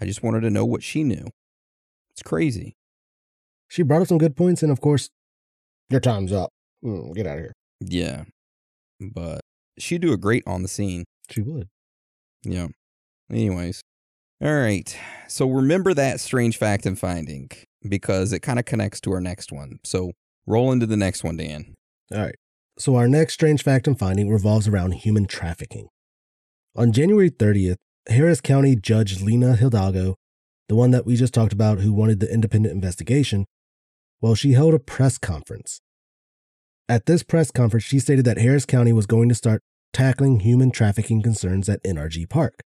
I 0.00 0.04
just 0.04 0.22
wanted 0.22 0.40
to 0.42 0.50
know 0.50 0.64
what 0.64 0.82
she 0.82 1.02
knew. 1.02 1.26
It's 2.16 2.22
crazy. 2.22 2.76
She 3.68 3.82
brought 3.82 4.02
up 4.02 4.08
some 4.08 4.18
good 4.18 4.36
points, 4.36 4.62
and 4.62 4.72
of 4.72 4.80
course, 4.80 5.10
your 5.90 6.00
time's 6.00 6.32
up. 6.32 6.50
Mm, 6.84 7.14
get 7.14 7.26
out 7.26 7.38
of 7.38 7.44
here. 7.44 7.52
Yeah. 7.80 8.24
But 9.00 9.40
she'd 9.78 10.00
do 10.00 10.12
a 10.12 10.16
great 10.16 10.42
on 10.46 10.62
the 10.62 10.68
scene. 10.68 11.04
She 11.30 11.42
would. 11.42 11.68
Yeah. 12.42 12.68
Anyways. 13.30 13.82
All 14.42 14.54
right. 14.54 14.96
So 15.28 15.48
remember 15.48 15.94
that 15.94 16.20
strange 16.20 16.56
fact 16.56 16.86
and 16.86 16.98
finding 16.98 17.50
because 17.86 18.32
it 18.32 18.40
kind 18.40 18.58
of 18.58 18.64
connects 18.64 19.00
to 19.02 19.12
our 19.12 19.20
next 19.20 19.52
one. 19.52 19.78
So 19.84 20.12
roll 20.46 20.72
into 20.72 20.86
the 20.86 20.96
next 20.96 21.24
one, 21.24 21.36
Dan. 21.36 21.74
All 22.14 22.22
right. 22.22 22.36
So 22.78 22.96
our 22.96 23.08
next 23.08 23.34
strange 23.34 23.62
fact 23.62 23.86
and 23.86 23.98
finding 23.98 24.30
revolves 24.30 24.68
around 24.68 24.92
human 24.92 25.26
trafficking. 25.26 25.88
On 26.76 26.92
January 26.92 27.30
30th, 27.30 27.76
Harris 28.08 28.40
County 28.40 28.76
Judge 28.76 29.22
Lina 29.22 29.56
Hidalgo, 29.56 30.16
the 30.68 30.74
one 30.74 30.90
that 30.90 31.06
we 31.06 31.16
just 31.16 31.34
talked 31.34 31.52
about 31.52 31.80
who 31.80 31.92
wanted 31.92 32.20
the 32.20 32.32
independent 32.32 32.74
investigation, 32.74 33.46
well, 34.20 34.34
she 34.34 34.52
held 34.52 34.74
a 34.74 34.78
press 34.78 35.18
conference. 35.18 35.80
At 36.88 37.06
this 37.06 37.22
press 37.22 37.50
conference, 37.50 37.84
she 37.84 37.98
stated 37.98 38.24
that 38.24 38.38
Harris 38.38 38.66
County 38.66 38.92
was 38.92 39.06
going 39.06 39.28
to 39.28 39.34
start 39.34 39.62
tackling 39.92 40.40
human 40.40 40.70
trafficking 40.70 41.22
concerns 41.22 41.68
at 41.68 41.82
NRG 41.84 42.28
Park. 42.28 42.60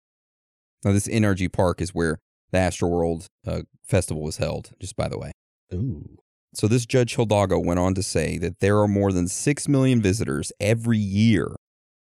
Now, 0.84 0.92
this 0.92 1.08
NRG 1.08 1.52
Park 1.52 1.82
is 1.82 1.94
where 1.94 2.20
the 2.52 2.58
Astroworld 2.58 3.28
uh, 3.46 3.62
Festival 3.84 4.24
was 4.24 4.38
held, 4.38 4.72
just 4.80 4.96
by 4.96 5.08
the 5.08 5.18
way. 5.18 5.32
Ooh. 5.74 6.18
So 6.54 6.68
this 6.68 6.86
Judge 6.86 7.16
Hidalgo 7.16 7.60
went 7.60 7.80
on 7.80 7.94
to 7.96 8.04
say 8.04 8.38
that 8.38 8.60
there 8.60 8.80
are 8.80 8.88
more 8.88 9.12
than 9.12 9.28
6 9.28 9.68
million 9.68 10.02
visitors 10.02 10.52
every 10.60 10.98
year 10.98 11.56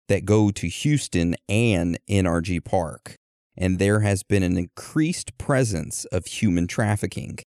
that 0.08 0.24
go 0.24 0.50
to 0.50 0.66
Houston 0.66 1.36
and 1.48 1.98
NRG 2.10 2.64
Park, 2.64 3.16
and 3.56 3.78
there 3.78 4.00
has 4.00 4.22
been 4.22 4.42
an 4.42 4.56
increased 4.56 5.36
presence 5.38 6.04
of 6.06 6.26
human 6.26 6.66
trafficking. 6.66 7.38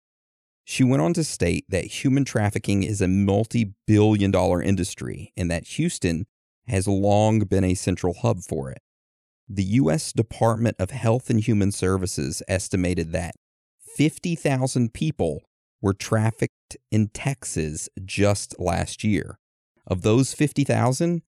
She 0.65 0.85
went 0.85 1.03
on 1.03 1.13
to 1.15 1.25
state 1.25 1.65
that 1.69 1.85
human 1.85 2.25
trafficking 2.25 2.83
is 2.83 3.01
a 3.01 3.09
multi 3.09 3.75
billion 3.87 4.31
dollar 4.31 4.63
industry 4.63 5.33
and 5.37 5.51
that 5.51 5.69
Houston 5.69 6.27
has 6.67 6.89
long 6.89 7.41
been 7.41 7.65
a 7.65 7.75
central 7.75 8.15
hub 8.15 8.41
for 8.41 8.71
it. 8.71 8.79
The 9.49 9.65
U.S. 9.65 10.13
Department 10.13 10.77
of 10.79 10.91
Health 10.91 11.29
and 11.29 11.41
Human 11.41 11.71
Services 11.71 12.43
estimated 12.49 13.13
that 13.13 13.35
50,000 13.95 14.95
people 14.95 15.43
were 15.83 15.93
trafficked 15.93 16.79
in 16.91 17.09
Texas 17.09 17.91
just 18.05 18.59
last 18.59 19.05
year. 19.05 19.39
Of 19.87 20.01
those 20.01 20.33
50,000, 20.33 21.23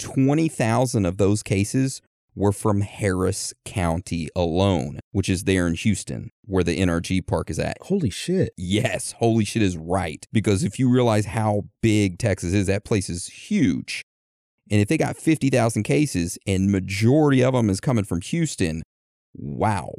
20,000 0.00 1.06
of 1.06 1.16
those 1.16 1.44
cases 1.44 2.02
were 2.40 2.52
from 2.52 2.80
Harris 2.80 3.52
County 3.64 4.28
alone, 4.34 4.98
which 5.12 5.28
is 5.28 5.44
there 5.44 5.66
in 5.66 5.74
Houston, 5.74 6.30
where 6.44 6.64
the 6.64 6.80
NRG 6.80 7.26
park 7.26 7.50
is 7.50 7.58
at. 7.58 7.76
Holy 7.82 8.10
shit. 8.10 8.52
Yes, 8.56 9.12
holy 9.18 9.44
shit 9.44 9.62
is 9.62 9.76
right. 9.76 10.26
Because 10.32 10.64
if 10.64 10.78
you 10.78 10.90
realize 10.90 11.26
how 11.26 11.64
big 11.82 12.18
Texas 12.18 12.54
is, 12.54 12.66
that 12.66 12.84
place 12.84 13.08
is 13.08 13.26
huge. 13.26 14.02
And 14.70 14.80
if 14.80 14.88
they 14.88 14.96
got 14.96 15.16
50,000 15.16 15.82
cases 15.82 16.38
and 16.46 16.72
majority 16.72 17.44
of 17.44 17.52
them 17.54 17.68
is 17.68 17.80
coming 17.80 18.04
from 18.04 18.22
Houston, 18.22 18.82
wow. 19.34 19.92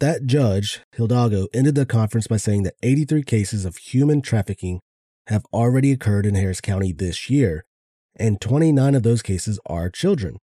That 0.00 0.26
judge, 0.26 0.80
Hidalgo, 0.96 1.46
ended 1.54 1.76
the 1.76 1.86
conference 1.86 2.26
by 2.26 2.36
saying 2.36 2.64
that 2.64 2.74
83 2.82 3.22
cases 3.22 3.64
of 3.64 3.76
human 3.76 4.20
trafficking 4.20 4.80
have 5.28 5.44
already 5.52 5.92
occurred 5.92 6.26
in 6.26 6.34
Harris 6.34 6.60
County 6.60 6.92
this 6.92 7.30
year, 7.30 7.64
and 8.16 8.40
29 8.40 8.94
of 8.94 9.02
those 9.02 9.22
cases 9.22 9.58
are 9.64 9.88
children. 9.88 10.36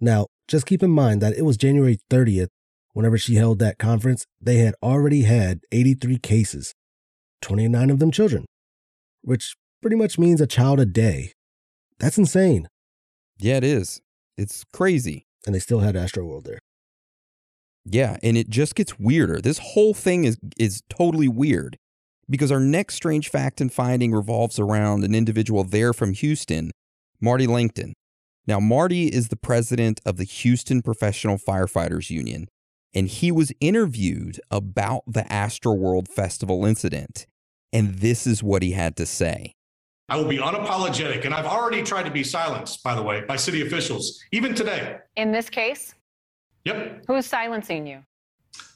Now, 0.00 0.26
just 0.48 0.66
keep 0.66 0.82
in 0.82 0.90
mind 0.90 1.20
that 1.22 1.36
it 1.36 1.42
was 1.42 1.56
January 1.56 1.98
30th, 2.10 2.48
whenever 2.92 3.18
she 3.18 3.36
held 3.36 3.58
that 3.60 3.78
conference, 3.78 4.24
they 4.40 4.56
had 4.58 4.74
already 4.82 5.22
had 5.22 5.60
83 5.70 6.18
cases, 6.18 6.74
29 7.42 7.90
of 7.90 7.98
them 7.98 8.10
children. 8.10 8.46
which 9.22 9.54
pretty 9.82 9.96
much 9.96 10.18
means 10.18 10.40
a 10.40 10.46
child 10.46 10.80
a 10.80 10.86
day. 10.86 11.32
That's 11.98 12.18
insane. 12.18 12.68
Yeah, 13.38 13.56
it 13.56 13.64
is. 13.64 14.00
It's 14.36 14.64
crazy. 14.72 15.26
And 15.46 15.54
they 15.54 15.58
still 15.58 15.80
had 15.80 15.94
Astroworld 15.94 16.44
there. 16.44 16.58
Yeah, 17.84 18.16
and 18.22 18.36
it 18.36 18.50
just 18.50 18.74
gets 18.74 18.98
weirder. 18.98 19.40
This 19.40 19.58
whole 19.58 19.94
thing 19.94 20.24
is 20.24 20.36
is 20.58 20.82
totally 20.90 21.28
weird 21.28 21.76
because 22.28 22.52
our 22.52 22.60
next 22.60 22.94
strange 22.94 23.28
fact 23.30 23.60
and 23.60 23.72
finding 23.72 24.12
revolves 24.12 24.58
around 24.58 25.02
an 25.04 25.14
individual 25.14 25.64
there 25.64 25.92
from 25.92 26.12
Houston, 26.12 26.70
Marty 27.20 27.46
Lancton. 27.46 27.94
Now, 28.46 28.58
Marty 28.58 29.06
is 29.06 29.28
the 29.28 29.36
president 29.36 30.00
of 30.04 30.16
the 30.16 30.24
Houston 30.24 30.82
Professional 30.82 31.36
Firefighters 31.36 32.10
Union, 32.10 32.48
and 32.94 33.06
he 33.06 33.30
was 33.30 33.52
interviewed 33.60 34.40
about 34.50 35.02
the 35.06 35.22
Astroworld 35.22 36.08
Festival 36.08 36.64
incident. 36.64 37.26
And 37.72 37.96
this 37.96 38.26
is 38.26 38.42
what 38.42 38.62
he 38.62 38.72
had 38.72 38.96
to 38.96 39.06
say. 39.06 39.52
I 40.08 40.16
will 40.16 40.24
be 40.24 40.38
unapologetic, 40.38 41.24
and 41.24 41.32
I've 41.32 41.46
already 41.46 41.84
tried 41.84 42.02
to 42.04 42.10
be 42.10 42.24
silenced, 42.24 42.82
by 42.82 42.96
the 42.96 43.02
way, 43.02 43.20
by 43.20 43.36
city 43.36 43.62
officials, 43.64 44.20
even 44.32 44.54
today. 44.54 44.98
In 45.14 45.30
this 45.30 45.48
case? 45.48 45.94
Yep. 46.64 47.04
Who's 47.06 47.26
silencing 47.26 47.86
you? 47.86 48.02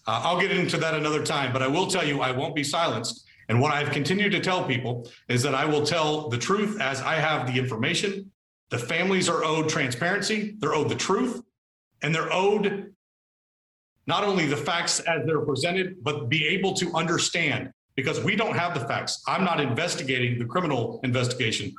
Uh, 0.07 0.21
I'll 0.23 0.41
get 0.41 0.53
into 0.53 0.77
that 0.77 0.95
another 0.95 1.25
time, 1.25 1.53
but 1.53 1.62
I 1.62 1.67
will 1.67 1.89
tell 1.89 2.07
you 2.07 2.21
I 2.21 2.31
won't 2.31 2.55
be 2.55 2.62
silenced. 2.62 3.27
And 3.49 3.61
what 3.61 3.73
I've 3.73 3.91
continued 3.91 4.31
to 4.33 4.41
tell 4.41 4.65
people 4.65 5.11
is 5.29 5.43
that 5.43 5.55
I 5.55 5.65
will 5.65 5.85
tell 5.85 6.29
the 6.29 6.39
truth 6.39 6.81
as 6.81 7.01
I 7.01 7.15
have 7.15 7.53
the 7.53 7.59
information. 7.59 8.31
The 8.75 8.81
families 8.81 9.29
are 9.29 9.45
owed 9.45 9.68
transparency, 9.68 10.57
they're 10.59 10.75
owed 10.75 10.89
the 10.89 10.97
truth, 10.97 11.41
and 12.03 12.12
they're 12.12 12.33
owed 12.33 12.93
not 14.09 14.25
only 14.25 14.47
the 14.47 14.57
facts 14.57 14.99
as 14.99 15.25
they're 15.27 15.43
presented, 15.43 16.03
but 16.03 16.29
be 16.29 16.45
able 16.49 16.75
to 16.75 16.93
understand 16.93 17.70
because 17.95 18.20
we 18.25 18.35
don't 18.35 18.57
have 18.57 18.75
the 18.75 18.85
facts. 18.85 19.22
I'm 19.29 19.45
not 19.45 19.61
investigating 19.61 20.41
the 20.41 20.45
criminal 20.45 20.99
investigation. 21.05 21.72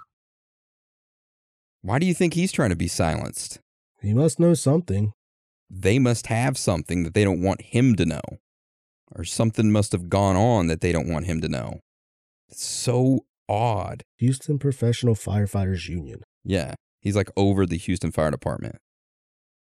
Why 1.82 2.00
do 2.00 2.06
you 2.06 2.14
think 2.14 2.34
he's 2.34 2.54
trying 2.54 2.70
to 2.70 2.78
be 2.78 2.88
silenced? 2.88 3.60
He 4.02 4.14
must 4.14 4.39
know 4.39 4.54
something. 4.54 5.12
They 5.70 6.00
must 6.00 6.28
have 6.28 6.58
something 6.58 7.04
that 7.04 7.14
they 7.14 7.26
don't 7.26 7.41
want 7.41 7.62
him 7.62 7.98
to 7.98 8.06
know, 8.06 8.22
or 9.14 9.26
something 9.26 9.70
must 9.70 9.91
have 9.91 10.08
gone 10.08 10.38
on 10.38 10.68
that 10.68 10.80
they 10.80 10.93
don't 10.93 11.10
want 11.10 11.26
him 11.26 11.41
to 11.41 11.50
know. 11.50 11.82
It's 12.48 12.64
so 12.64 13.26
odd. 13.50 14.04
Houston 14.16 14.58
Professional 14.58 15.16
Firefighters 15.16 15.89
Union. 15.89 16.24
Yeah, 16.46 16.76
he's 17.06 17.16
like 17.16 17.30
over 17.38 17.66
the 17.66 17.78
Houston 17.78 18.12
Fire 18.12 18.32
Department. 18.32 18.76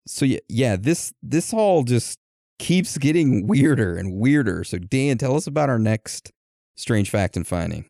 So 0.07 0.25
yeah, 0.25 0.39
yeah, 0.49 0.77
this 0.77 1.13
this 1.21 1.53
all 1.53 1.83
just 1.83 2.21
keeps 2.61 2.97
getting 2.99 3.49
weirder 3.49 3.97
and 3.97 4.15
weirder. 4.15 4.63
So, 4.63 4.79
Dan, 4.79 5.19
tell 5.19 5.35
us 5.35 5.49
about 5.49 5.69
our 5.69 5.81
next 5.81 6.31
strange 6.77 7.11
fact 7.11 7.37
and 7.37 7.45
finding. 7.45 7.87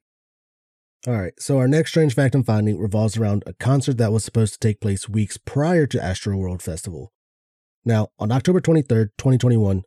All 1.06 1.14
right, 1.14 1.34
so 1.38 1.58
our 1.58 1.66
next 1.66 1.90
strange 1.90 2.14
fact 2.14 2.34
and 2.34 2.46
finding 2.46 2.78
revolves 2.78 3.16
around 3.16 3.42
a 3.44 3.54
concert 3.54 3.98
that 3.98 4.12
was 4.12 4.24
supposed 4.24 4.52
to 4.54 4.58
take 4.60 4.80
place 4.80 5.08
weeks 5.08 5.36
prior 5.36 5.84
to 5.88 5.98
Astroworld 5.98 6.62
Festival. 6.62 7.12
Now, 7.84 8.08
on 8.20 8.30
October 8.30 8.60
23rd, 8.60 9.08
2021, 9.18 9.82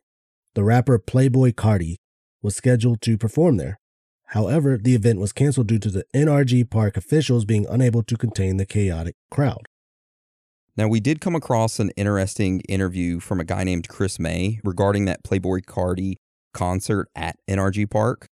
the 0.54 0.62
rapper 0.62 0.98
Playboy 0.98 1.52
Carti 1.52 1.96
was 2.42 2.54
scheduled 2.54 3.00
to 3.00 3.16
perform 3.16 3.56
there. 3.56 3.78
However, 4.30 4.76
the 4.76 4.94
event 4.94 5.20
was 5.20 5.32
canceled 5.32 5.68
due 5.68 5.78
to 5.78 5.90
the 5.90 6.04
NRG 6.14 6.68
Park 6.68 6.96
officials 6.96 7.44
being 7.44 7.66
unable 7.68 8.02
to 8.02 8.16
contain 8.16 8.56
the 8.56 8.66
chaotic 8.66 9.14
crowd. 9.30 9.66
Now, 10.76 10.88
we 10.88 11.00
did 11.00 11.20
come 11.20 11.34
across 11.34 11.78
an 11.78 11.90
interesting 11.96 12.60
interview 12.68 13.18
from 13.20 13.40
a 13.40 13.44
guy 13.44 13.64
named 13.64 13.88
Chris 13.88 14.18
May 14.18 14.60
regarding 14.62 15.06
that 15.06 15.24
Playboy 15.24 15.60
Carti 15.60 16.16
concert 16.52 17.08
at 17.14 17.36
NRG 17.48 17.90
Park. 17.90 18.28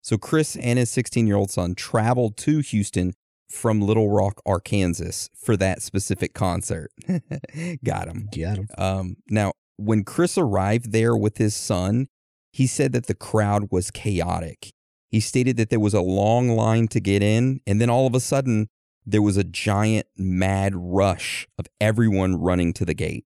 So, 0.00 0.16
Chris 0.16 0.56
and 0.56 0.78
his 0.78 0.90
16 0.90 1.26
year 1.26 1.36
old 1.36 1.50
son 1.50 1.74
traveled 1.74 2.36
to 2.38 2.60
Houston 2.60 3.12
from 3.50 3.80
Little 3.80 4.10
Rock, 4.10 4.40
Arkansas 4.46 5.28
for 5.34 5.56
that 5.56 5.82
specific 5.82 6.34
concert. 6.34 6.92
Got 7.84 8.08
him. 8.08 8.28
Got 8.34 8.58
him. 8.58 8.68
Um, 8.78 9.16
now, 9.28 9.52
when 9.76 10.04
Chris 10.04 10.38
arrived 10.38 10.92
there 10.92 11.16
with 11.16 11.38
his 11.38 11.54
son, 11.54 12.08
he 12.52 12.66
said 12.66 12.92
that 12.92 13.06
the 13.06 13.14
crowd 13.14 13.68
was 13.70 13.90
chaotic. 13.90 14.72
He 15.10 15.20
stated 15.20 15.56
that 15.56 15.70
there 15.70 15.80
was 15.80 15.94
a 15.94 16.00
long 16.00 16.50
line 16.50 16.88
to 16.88 17.00
get 17.00 17.22
in, 17.22 17.60
and 17.66 17.80
then 17.80 17.90
all 17.90 18.06
of 18.06 18.14
a 18.14 18.20
sudden, 18.20 18.68
there 19.04 19.22
was 19.22 19.36
a 19.36 19.44
giant 19.44 20.06
mad 20.16 20.72
rush 20.74 21.46
of 21.58 21.66
everyone 21.80 22.36
running 22.36 22.72
to 22.74 22.84
the 22.84 22.94
gate. 22.94 23.24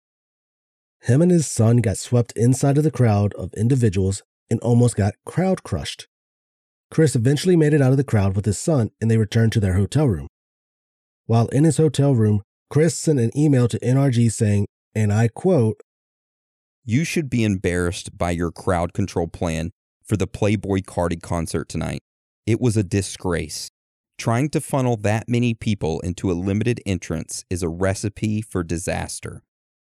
Him 1.03 1.23
and 1.23 1.31
his 1.31 1.47
son 1.47 1.79
got 1.79 1.97
swept 1.97 2.33
inside 2.37 2.77
of 2.77 2.85
the 2.85 2.91
crowd 2.91 3.33
of 3.35 3.55
individuals 3.55 4.23
and 4.51 4.61
almost 4.61 4.97
got 4.97 5.15
crowd 5.25 5.63
crushed. 5.63 6.07
Chris 6.91 7.17
eventually 7.17 7.57
made 7.57 7.73
it 7.73 7.81
out 7.81 7.93
of 7.93 7.97
the 7.97 8.05
crowd 8.05 8.37
with 8.37 8.45
his 8.45 8.59
son 8.59 8.91
and 9.01 9.11
they 9.11 9.17
returned 9.17 9.53
to 9.53 9.61
their 9.61 9.75
hotel 9.75 10.07
room. 10.07 10.27
While 11.27 11.47
in 11.49 11.65
his 11.65 11.79
hotel 11.79 12.15
room, 12.15 12.43
Chris 12.69 12.99
sent 12.99 13.19
an 13.19 13.31
email 13.37 13.69
to 13.69 13.79
NRG 13.79 14.31
saying, 14.33 14.67
and 14.95 15.13
I 15.13 15.29
quote, 15.29 15.81
You 16.85 17.05
should 17.05 17.31
be 17.31 17.45
embarrassed 17.45 18.19
by 18.19 18.33
your 18.33 18.51
crowd 18.51 18.93
control 18.93 19.29
plan 19.29 19.71
for 20.11 20.17
the 20.17 20.27
Playboy 20.27 20.81
Carti 20.81 21.23
concert 21.23 21.69
tonight. 21.69 22.03
It 22.45 22.61
was 22.61 22.77
a 22.77 22.83
disgrace. 22.83 23.71
Trying 24.19 24.49
to 24.51 24.61
funnel 24.61 24.97
that 24.97 25.29
many 25.29 25.55
people 25.55 26.01
into 26.01 26.33
a 26.33 26.35
limited 26.35 26.81
entrance 26.85 27.45
is 27.49 27.63
a 27.63 27.69
recipe 27.69 28.43
for 28.43 28.65
disaster. 28.65 29.45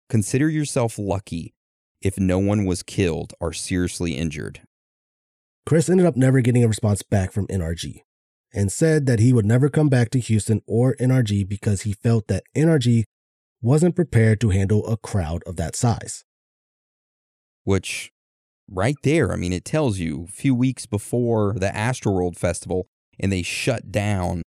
Consider 0.09 0.49
yourself 0.49 0.99
lucky 0.99 1.53
if 2.01 2.19
no 2.19 2.39
one 2.39 2.65
was 2.65 2.83
killed 2.83 3.35
or 3.41 3.53
seriously 3.53 4.17
injured. 4.17 4.63
Chris 5.67 5.91
ended 5.91 6.07
up 6.07 6.17
never 6.17 6.41
getting 6.41 6.65
a 6.65 6.69
response 6.69 7.03
back 7.03 7.31
from 7.31 7.47
NRG 7.49 8.01
and 8.55 8.73
said 8.73 9.05
that 9.05 9.19
he 9.19 9.35
would 9.35 9.45
never 9.45 9.69
come 9.69 9.91
back 9.91 10.09
to 10.11 10.19
Houston 10.19 10.63
or 10.67 10.97
NRG 10.99 11.47
because 11.47 11.83
he 11.83 11.93
felt 11.93 12.27
that 12.29 12.45
NRG 12.57 13.05
wasn't 13.61 13.95
prepared 13.95 14.41
to 14.41 14.49
handle 14.49 14.87
a 14.87 14.97
crowd 14.97 15.43
of 15.47 15.57
that 15.57 15.77
size. 15.77 16.25
Which, 17.65 18.13
right 18.71 18.97
there, 19.03 19.33
I 19.33 19.37
mean, 19.37 19.53
it 19.53 19.65
tells 19.65 19.99
you 19.99 20.25
a 20.29 20.33
few 20.33 20.55
weeks 20.55 20.87
before 20.87 21.55
the 21.55 21.69
Astroworld 21.69 22.37
Festival, 22.37 22.87
and 23.19 23.33
they 23.33 23.43
shut 23.43 23.91
down 23.93 24.43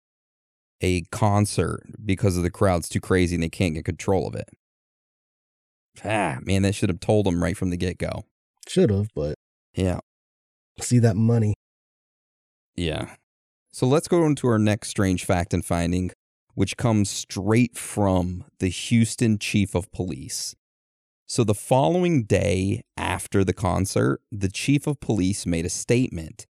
a 0.82 1.02
concert 1.12 1.84
because 2.06 2.38
of 2.38 2.44
the 2.44 2.50
crowd's 2.52 2.88
too 2.88 3.02
crazy 3.02 3.36
and 3.36 3.44
they 3.44 3.50
can't 3.50 3.74
get 3.74 3.84
control 3.86 4.28
of 4.28 4.36
it. 4.36 4.48
Ah, 6.06 6.38
man, 6.42 6.62
that 6.62 6.76
should 6.76 6.90
have 6.90 7.00
told 7.02 7.26
them 7.26 7.44
right 7.44 7.58
from 7.58 7.70
the 7.70 7.78
get 7.78 7.98
go. 7.98 8.24
Should 8.68 8.90
have, 8.90 9.10
but 9.14 9.36
Yeah. 9.76 10.00
see 10.80 11.00
that 11.00 11.16
money. 11.18 11.54
Yeah. 12.76 13.16
So 13.74 13.86
let's 13.86 14.08
go 14.08 14.26
into 14.26 14.48
our 14.48 14.60
next 14.60 14.90
strange 14.90 15.26
fact 15.26 15.54
and 15.54 15.66
finding, 15.66 16.12
which 16.54 16.78
comes 16.78 17.10
straight 17.10 17.78
from 17.78 18.46
the 18.60 18.70
Houston 18.70 19.38
chief 19.38 19.76
of 19.76 19.92
police. 19.92 20.56
So 21.30 21.44
the 21.44 21.54
following 21.54 22.24
day 22.24 22.82
after 22.98 23.44
the 23.44 23.54
concert, 23.54 24.20
the 24.32 24.50
chief 24.50 24.88
of 24.88 25.00
police 25.00 25.46
made 25.46 25.64
a 25.64 25.70
statement 25.70 26.48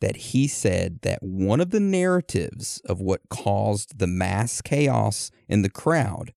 that 0.00 0.16
he 0.16 0.48
said 0.48 0.98
that 1.02 1.22
one 1.22 1.60
of 1.60 1.70
the 1.70 1.78
narratives 1.78 2.82
of 2.86 3.00
what 3.00 3.28
caused 3.30 4.00
the 4.00 4.08
mass 4.08 4.60
chaos 4.60 5.30
in 5.48 5.62
the 5.62 5.70
crowd 5.70 6.32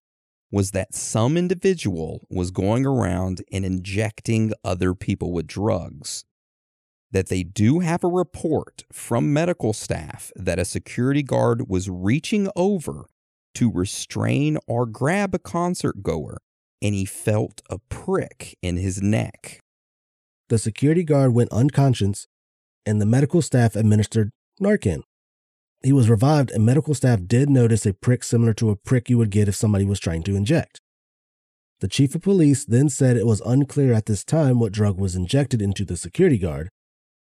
was 0.52 0.70
that 0.70 0.94
some 0.94 1.36
individual 1.36 2.28
was 2.30 2.52
going 2.52 2.86
around 2.86 3.42
and 3.52 3.66
injecting 3.66 4.54
other 4.64 4.94
people 4.94 5.34
with 5.34 5.48
drugs. 5.48 6.26
That 7.10 7.30
they 7.30 7.42
do 7.42 7.80
have 7.80 8.04
a 8.04 8.08
report 8.08 8.84
from 8.94 9.34
medical 9.34 9.74
staff 9.74 10.32
that 10.36 10.60
a 10.60 10.64
security 10.64 11.24
guard 11.24 11.68
was 11.68 11.90
reaching 11.90 12.50
over 12.56 13.08
to 13.56 13.72
restrain 13.72 14.60
or 14.68 14.86
grab 14.86 15.34
a 15.34 15.40
concert 15.40 16.04
goer 16.04 16.38
and 16.82 16.96
he 16.96 17.06
felt 17.06 17.62
a 17.70 17.80
prick 17.90 18.58
in 18.62 18.78
his 18.78 19.02
neck. 19.02 19.60
The 20.50 20.58
security 20.58 21.04
guard 21.04 21.34
went 21.34 21.52
unconscious 21.52 22.28
and 22.86 23.02
the 23.02 23.06
medical 23.06 23.42
staff 23.42 23.76
administered 23.76 24.32
Narcan. 24.62 25.04
He 25.84 25.94
was 25.94 26.10
revived, 26.10 26.52
and 26.52 26.66
medical 26.66 26.94
staff 26.94 27.20
did 27.26 27.50
notice 27.50 27.86
a 27.86 27.94
prick 27.94 28.24
similar 28.24 28.54
to 28.56 28.70
a 28.70 28.76
prick 28.76 29.10
you 29.10 29.18
would 29.18 29.30
get 29.30 29.48
if 29.48 29.56
somebody 29.56 29.86
was 29.86 30.00
trying 30.00 30.24
to 30.24 30.36
inject. 30.36 30.82
The 31.80 31.88
chief 31.88 32.16
of 32.16 32.22
police 32.22 32.66
then 32.66 32.90
said 32.90 33.16
it 33.16 33.26
was 33.26 33.42
unclear 33.42 33.94
at 33.94 34.08
this 34.08 34.26
time 34.26 34.60
what 34.60 34.74
drug 34.74 35.00
was 35.00 35.16
injected 35.16 35.62
into 35.62 35.86
the 35.86 35.96
security 35.96 36.38
guard, 36.38 36.70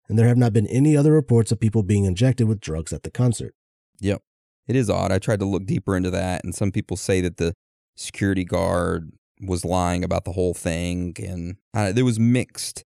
and 0.07 0.17
there 0.17 0.27
have 0.27 0.37
not 0.37 0.53
been 0.53 0.67
any 0.67 0.95
other 0.95 1.11
reports 1.11 1.51
of 1.51 1.59
people 1.59 1.83
being 1.83 2.05
injected 2.05 2.47
with 2.47 2.61
drugs 2.61 2.93
at 2.93 3.03
the 3.03 3.11
concert. 3.11 3.53
Yep. 3.99 4.21
It 4.67 4.75
is 4.75 4.89
odd. 4.89 5.11
I 5.11 5.19
tried 5.19 5.39
to 5.39 5.45
look 5.45 5.65
deeper 5.65 5.97
into 5.97 6.11
that, 6.11 6.43
and 6.43 6.55
some 6.55 6.71
people 6.71 6.95
say 6.95 7.21
that 7.21 7.37
the 7.37 7.53
security 7.97 8.45
guard 8.45 9.11
was 9.41 9.65
lying 9.65 10.03
about 10.03 10.25
the 10.25 10.31
whole 10.31 10.53
thing, 10.53 11.15
and 11.19 11.57
uh, 11.73 11.91
there 11.91 12.05
was 12.05 12.19
mixed, 12.19 12.83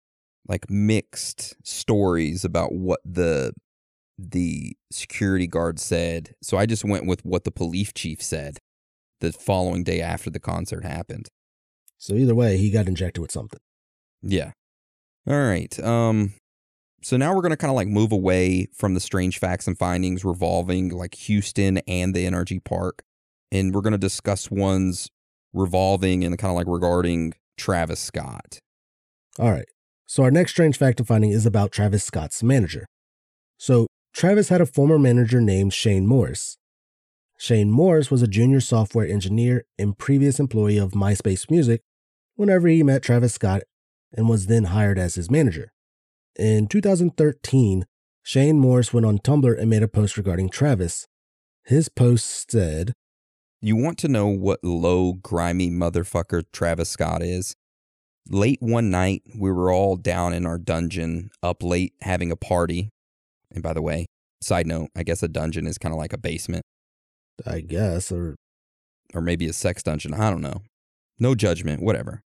like 0.48 0.68
mixed 0.70 1.56
stories 1.66 2.44
about 2.44 2.72
what 2.72 3.00
the 3.04 3.52
the 4.18 4.76
security 4.92 5.46
guard 5.46 5.80
said. 5.80 6.34
So 6.42 6.56
I 6.56 6.66
just 6.66 6.84
went 6.84 7.06
with 7.06 7.24
what 7.24 7.44
the 7.44 7.50
police 7.50 7.92
chief 7.92 8.22
said 8.22 8.58
the 9.20 9.32
following 9.32 9.82
day 9.82 10.00
after 10.00 10.30
the 10.30 10.38
concert 10.40 10.84
happened. 10.84 11.28
So 11.98 12.14
either 12.14 12.34
way, 12.34 12.56
he 12.56 12.70
got 12.70 12.86
injected 12.86 13.20
with 13.20 13.32
something. 13.32 13.60
Yeah. 14.22 14.52
All 15.26 15.40
right. 15.40 15.78
Um 15.80 16.34
So 17.02 17.16
now 17.16 17.34
we're 17.34 17.42
going 17.42 17.50
to 17.50 17.56
kind 17.56 17.70
of 17.70 17.76
like 17.76 17.88
move 17.88 18.12
away 18.12 18.68
from 18.74 18.94
the 18.94 19.00
strange 19.00 19.38
facts 19.38 19.66
and 19.66 19.76
findings 19.78 20.24
revolving 20.24 20.90
like 20.90 21.14
Houston 21.14 21.78
and 21.88 22.14
the 22.14 22.24
NRG 22.24 22.62
Park. 22.64 23.02
And 23.50 23.74
we're 23.74 23.82
going 23.82 23.92
to 23.92 23.98
discuss 23.98 24.50
ones 24.50 25.08
revolving 25.54 26.24
and 26.24 26.36
kind 26.38 26.50
of 26.50 26.56
like 26.56 26.66
regarding 26.66 27.32
Travis 27.56 28.00
Scott. 28.00 28.58
All 29.38 29.50
right. 29.50 29.66
So 30.06 30.22
our 30.22 30.30
next 30.30 30.52
strange 30.52 30.76
fact 30.76 31.00
and 31.00 31.08
finding 31.08 31.30
is 31.30 31.46
about 31.46 31.72
Travis 31.72 32.04
Scott's 32.04 32.42
manager. 32.42 32.86
So 33.56 33.86
Travis 34.12 34.48
had 34.48 34.60
a 34.60 34.66
former 34.66 34.98
manager 34.98 35.40
named 35.40 35.72
Shane 35.72 36.06
Morris. 36.06 36.56
Shane 37.38 37.70
Morris 37.70 38.10
was 38.10 38.22
a 38.22 38.28
junior 38.28 38.60
software 38.60 39.06
engineer 39.06 39.64
and 39.78 39.98
previous 39.98 40.38
employee 40.38 40.78
of 40.78 40.92
MySpace 40.92 41.50
Music 41.50 41.80
whenever 42.36 42.68
he 42.68 42.82
met 42.82 43.02
Travis 43.02 43.34
Scott 43.34 43.62
and 44.12 44.28
was 44.28 44.46
then 44.46 44.64
hired 44.64 44.98
as 44.98 45.16
his 45.16 45.30
manager. 45.30 45.72
In 46.36 46.66
2013, 46.66 47.86
Shane 48.22 48.58
Morris 48.58 48.92
went 48.92 49.06
on 49.06 49.18
Tumblr 49.18 49.58
and 49.58 49.68
made 49.68 49.82
a 49.82 49.88
post 49.88 50.16
regarding 50.16 50.48
Travis. 50.48 51.06
His 51.64 51.88
post 51.88 52.50
said, 52.50 52.92
You 53.64 53.76
want 53.76 53.96
to 54.00 54.08
know 54.08 54.26
what 54.26 54.62
low, 54.62 55.14
grimy 55.14 55.70
motherfucker 55.70 56.44
Travis 56.52 56.90
Scott 56.90 57.22
is? 57.22 57.54
Late 58.28 58.60
one 58.60 58.90
night, 58.90 59.22
we 59.38 59.50
were 59.50 59.72
all 59.72 59.96
down 59.96 60.34
in 60.34 60.44
our 60.44 60.58
dungeon, 60.58 61.30
up 61.42 61.62
late 61.62 61.94
having 62.02 62.30
a 62.30 62.36
party. 62.36 62.90
And 63.50 63.62
by 63.62 63.72
the 63.72 63.80
way, 63.80 64.04
side 64.42 64.66
note, 64.66 64.90
I 64.94 65.02
guess 65.02 65.22
a 65.22 65.28
dungeon 65.28 65.66
is 65.66 65.78
kind 65.78 65.94
of 65.94 65.98
like 65.98 66.12
a 66.12 66.18
basement 66.18 66.62
I 67.46 67.60
guess, 67.60 68.12
or 68.12 68.36
or 69.14 69.20
maybe 69.20 69.48
a 69.48 69.52
sex 69.52 69.82
dungeon. 69.82 70.12
I 70.12 70.28
don't 70.30 70.42
know. 70.42 70.60
No 71.18 71.34
judgment, 71.34 71.82
whatever. 71.82 72.20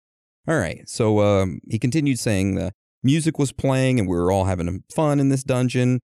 All 0.47 0.57
right. 0.57 0.87
So 0.89 1.21
um, 1.21 1.61
he 1.69 1.79
continued 1.79 2.19
saying 2.19 2.55
the 2.55 2.71
music 3.01 3.37
was 3.37 3.51
playing 3.51 3.97
and 3.97 4.09
we 4.09 4.17
were 4.17 4.31
all 4.31 4.45
having 4.45 4.83
fun 4.93 5.19
in 5.19 5.29
this 5.29 5.43
dungeon. 5.43 5.99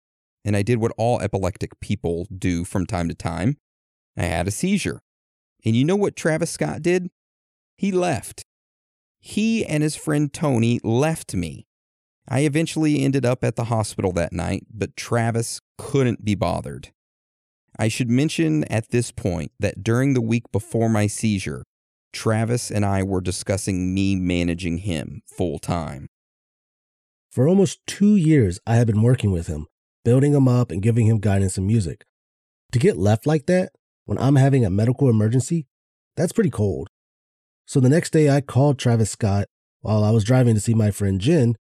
And 0.44 0.56
I 0.56 0.62
did 0.62 0.78
what 0.78 0.92
all 0.98 1.20
epileptic 1.20 1.80
people 1.80 2.26
do 2.36 2.64
from 2.64 2.84
time 2.84 3.08
to 3.08 3.14
time. 3.14 3.56
I 4.16 4.24
had 4.24 4.48
a 4.48 4.50
seizure. 4.50 5.00
And 5.64 5.76
you 5.76 5.84
know 5.84 5.96
what 5.96 6.16
Travis 6.16 6.50
Scott 6.50 6.82
did? 6.82 7.10
He 7.76 7.92
left. 7.92 8.44
He 9.20 9.64
and 9.64 9.82
his 9.82 9.96
friend 9.96 10.32
Tony 10.32 10.80
left 10.82 11.34
me. 11.34 11.66
I 12.28 12.40
eventually 12.40 13.02
ended 13.02 13.24
up 13.24 13.44
at 13.44 13.56
the 13.56 13.64
hospital 13.64 14.12
that 14.12 14.32
night, 14.32 14.66
but 14.72 14.96
Travis 14.96 15.60
couldn't 15.78 16.24
be 16.24 16.34
bothered. 16.34 16.92
I 17.78 17.88
should 17.88 18.10
mention 18.10 18.64
at 18.64 18.90
this 18.90 19.10
point 19.10 19.52
that 19.58 19.82
during 19.82 20.14
the 20.14 20.20
week 20.20 20.44
before 20.52 20.88
my 20.88 21.06
seizure, 21.06 21.64
Travis 22.12 22.70
and 22.70 22.84
I 22.84 23.02
were 23.02 23.20
discussing 23.20 23.94
me 23.94 24.14
managing 24.14 24.78
him 24.78 25.22
full 25.26 25.58
time. 25.58 26.08
for 27.30 27.48
almost 27.48 27.80
two 27.86 28.14
years, 28.14 28.60
I 28.66 28.74
had 28.74 28.86
been 28.86 29.00
working 29.00 29.30
with 29.30 29.46
him, 29.46 29.66
building 30.04 30.34
him 30.34 30.46
up 30.46 30.70
and 30.70 30.82
giving 30.82 31.06
him 31.06 31.18
guidance 31.18 31.56
and 31.56 31.66
music. 31.66 32.04
To 32.72 32.78
get 32.78 32.98
left 32.98 33.26
like 33.26 33.46
that 33.46 33.72
when 34.04 34.18
I'm 34.18 34.36
having 34.36 34.64
a 34.64 34.70
medical 34.70 35.08
emergency, 35.08 35.66
that's 36.16 36.32
pretty 36.32 36.50
cold. 36.50 36.88
So 37.66 37.80
the 37.80 37.88
next 37.88 38.10
day, 38.10 38.28
I 38.28 38.40
called 38.40 38.78
Travis 38.78 39.10
Scott 39.10 39.46
while 39.80 40.04
I 40.04 40.10
was 40.10 40.24
driving 40.24 40.54
to 40.54 40.60
see 40.60 40.74
my 40.74 40.90
friend 40.90 41.20
Jen. 41.20 41.56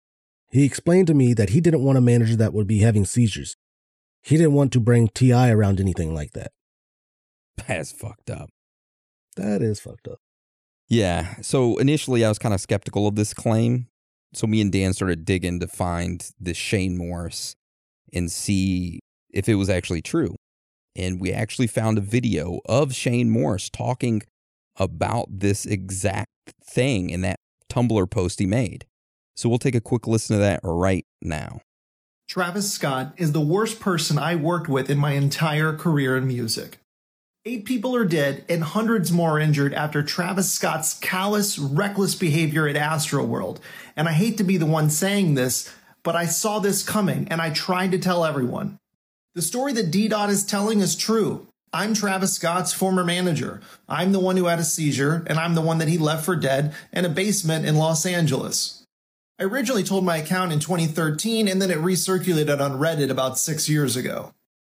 He 0.52 0.66
explained 0.66 1.08
to 1.08 1.14
me 1.14 1.34
that 1.34 1.52
he 1.52 1.62
didn't 1.62 1.84
want 1.84 1.98
a 1.98 2.02
manager 2.02 2.36
that 2.36 2.54
would 2.54 2.68
be 2.68 2.80
having 2.80 3.06
seizures. 3.06 3.56
He 4.22 4.38
didn't 4.38 4.54
want 4.54 4.74
to 4.74 4.80
bring 4.80 5.08
TI 5.08 5.50
around 5.50 5.80
anything 5.80 6.14
like 6.14 6.32
that. 6.32 6.52
That's 7.68 7.92
fucked 7.92 8.30
up. 8.30 8.50
That 9.38 9.62
is 9.62 9.80
fucked 9.80 10.08
up. 10.08 10.20
Yeah. 10.90 11.36
So 11.42 11.78
initially, 11.78 12.26
I 12.26 12.30
was 12.30 12.40
kind 12.40 12.54
of 12.54 12.60
skeptical 12.60 13.08
of 13.08 13.16
this 13.16 13.34
claim. 13.34 13.88
So 14.34 14.48
me 14.48 14.62
and 14.62 14.72
Dan 14.72 14.94
started 14.94 15.26
digging 15.26 15.60
to 15.60 15.68
find 15.68 16.30
this 16.40 16.58
Shane 16.58 16.98
Morris 16.98 17.56
and 18.14 18.32
see 18.32 19.00
if 19.30 19.48
it 19.48 19.56
was 19.56 19.70
actually 19.70 20.02
true. 20.02 20.36
And 20.96 21.20
we 21.20 21.32
actually 21.32 21.68
found 21.68 21.98
a 21.98 22.02
video 22.02 22.60
of 22.66 22.94
Shane 22.94 23.30
Morris 23.30 23.70
talking 23.70 24.22
about 24.76 25.28
this 25.30 25.66
exact 25.66 26.30
thing 26.64 27.10
in 27.10 27.22
that 27.22 27.40
Tumblr 27.70 28.10
post 28.10 28.40
he 28.40 28.46
made. 28.46 28.86
So 29.36 29.48
we'll 29.48 29.60
take 29.60 29.76
a 29.76 29.82
quick 29.82 30.08
listen 30.08 30.36
to 30.36 30.42
that 30.42 30.60
right 30.64 31.06
now. 31.22 31.62
Travis 32.28 32.72
Scott 32.72 33.14
is 33.18 33.32
the 33.32 33.42
worst 33.42 33.80
person 33.80 34.18
I 34.18 34.36
worked 34.36 34.70
with 34.70 34.90
in 34.90 34.98
my 34.98 35.12
entire 35.12 35.74
career 35.74 36.16
in 36.18 36.28
music. 36.28 36.80
Eight 37.44 37.66
people 37.66 37.96
are 37.96 38.06
dead 38.06 38.46
and 38.48 38.64
hundreds 38.64 39.12
more 39.12 39.40
injured 39.40 39.74
after 39.74 40.04
Travis 40.04 40.52
Scott's 40.52 40.94
callous, 40.94 41.58
reckless 41.58 42.14
behavior 42.14 42.68
at 42.68 42.76
Astroworld. 42.76 43.58
And 43.96 44.08
I 44.08 44.12
hate 44.12 44.38
to 44.38 44.44
be 44.44 44.58
the 44.58 44.66
one 44.66 44.90
saying 44.90 45.34
this, 45.34 45.74
but 46.04 46.16
I 46.16 46.26
saw 46.26 46.60
this 46.60 46.84
coming 46.84 47.28
and 47.30 47.42
I 47.42 47.50
tried 47.50 47.92
to 47.92 48.00
tell 48.00 48.24
everyone. 48.24 48.78
The 49.34 49.42
story 49.42 49.72
that 49.74 49.92
DDOT 49.92 50.28
is 50.28 50.44
telling 50.44 50.82
is 50.82 50.94
true. 50.94 51.48
I'm 51.72 51.94
Travis 51.94 52.34
Scott's 52.34 52.74
former 52.74 53.06
manager. 53.06 53.62
I'm 53.88 54.12
the 54.12 54.20
one 54.20 54.36
who 54.36 54.48
had 54.48 54.60
a 54.60 54.66
seizure, 54.66 55.24
and 55.26 55.40
I'm 55.40 55.56
the 55.56 55.62
one 55.62 55.78
that 55.78 55.88
he 55.88 55.98
left 55.98 56.26
for 56.26 56.36
dead 56.36 56.76
in 56.92 57.06
a 57.06 57.10
basement 57.10 57.66
in 57.66 57.78
Los 57.78 58.06
Angeles. 58.06 58.86
I 59.40 59.44
originally 59.44 59.86
told 59.86 60.04
my 60.04 60.18
account 60.18 60.52
in 60.52 60.60
2013 60.60 61.48
and 61.48 61.62
then 61.62 61.72
it 61.72 61.78
recirculated 61.78 62.60
on 62.60 62.78
Reddit 62.78 63.10
about 63.10 63.38
six 63.38 63.70
years 63.70 63.96
ago. 63.96 64.34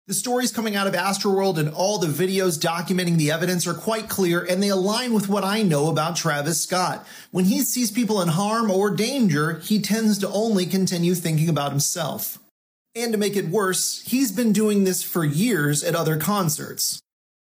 The 0.07 0.13
stories 0.13 0.53
coming 0.53 0.77
out 0.77 0.87
of 0.87 0.93
Astroworld 0.93 1.57
and 1.57 1.69
all 1.73 1.97
the 1.97 2.07
videos 2.07 2.57
documenting 2.57 3.17
the 3.17 3.31
evidence 3.31 3.67
are 3.67 3.73
quite 3.73 4.07
clear 4.07 4.41
and 4.41 4.63
they 4.63 4.69
align 4.69 5.13
with 5.13 5.27
what 5.27 5.43
I 5.43 5.63
know 5.63 5.89
about 5.89 6.15
Travis 6.15 6.61
Scott. 6.61 7.05
When 7.31 7.45
he 7.45 7.59
sees 7.59 7.91
people 7.91 8.21
in 8.21 8.29
harm 8.29 8.71
or 8.71 8.89
danger, 8.89 9.59
he 9.59 9.81
tends 9.81 10.17
to 10.19 10.29
only 10.29 10.65
continue 10.65 11.13
thinking 11.13 11.49
about 11.49 11.71
himself. 11.71 12.39
And 12.97 13.11
to 13.11 13.17
make 13.17 13.35
it 13.35 13.49
worse, 13.49 14.01
he's 14.05 14.31
been 14.31 14.53
doing 14.53 14.85
this 14.85 15.03
for 15.03 15.25
years 15.25 15.83
at 15.83 15.95
other 15.95 16.17
concerts. 16.17 17.01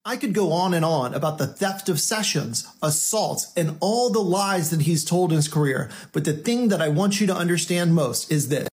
I 0.05 0.15
could 0.15 0.33
go 0.33 0.51
on 0.51 0.75
and 0.75 0.85
on 0.85 1.15
about 1.15 1.39
the 1.39 1.47
theft 1.47 1.89
of 1.89 1.99
sessions, 1.99 2.67
assaults, 2.83 3.51
and 3.57 3.75
all 3.79 4.11
the 4.11 4.19
lies 4.19 4.69
that 4.69 4.81
he's 4.81 5.03
told 5.03 5.31
in 5.31 5.37
his 5.37 5.47
career, 5.47 5.89
but 6.13 6.23
the 6.23 6.33
thing 6.33 6.69
that 6.69 6.81
I 6.81 6.89
want 6.89 7.19
you 7.19 7.27
to 7.27 7.35
understand 7.35 7.95
most 7.95 8.31
is 8.31 8.49
this. 8.49 8.69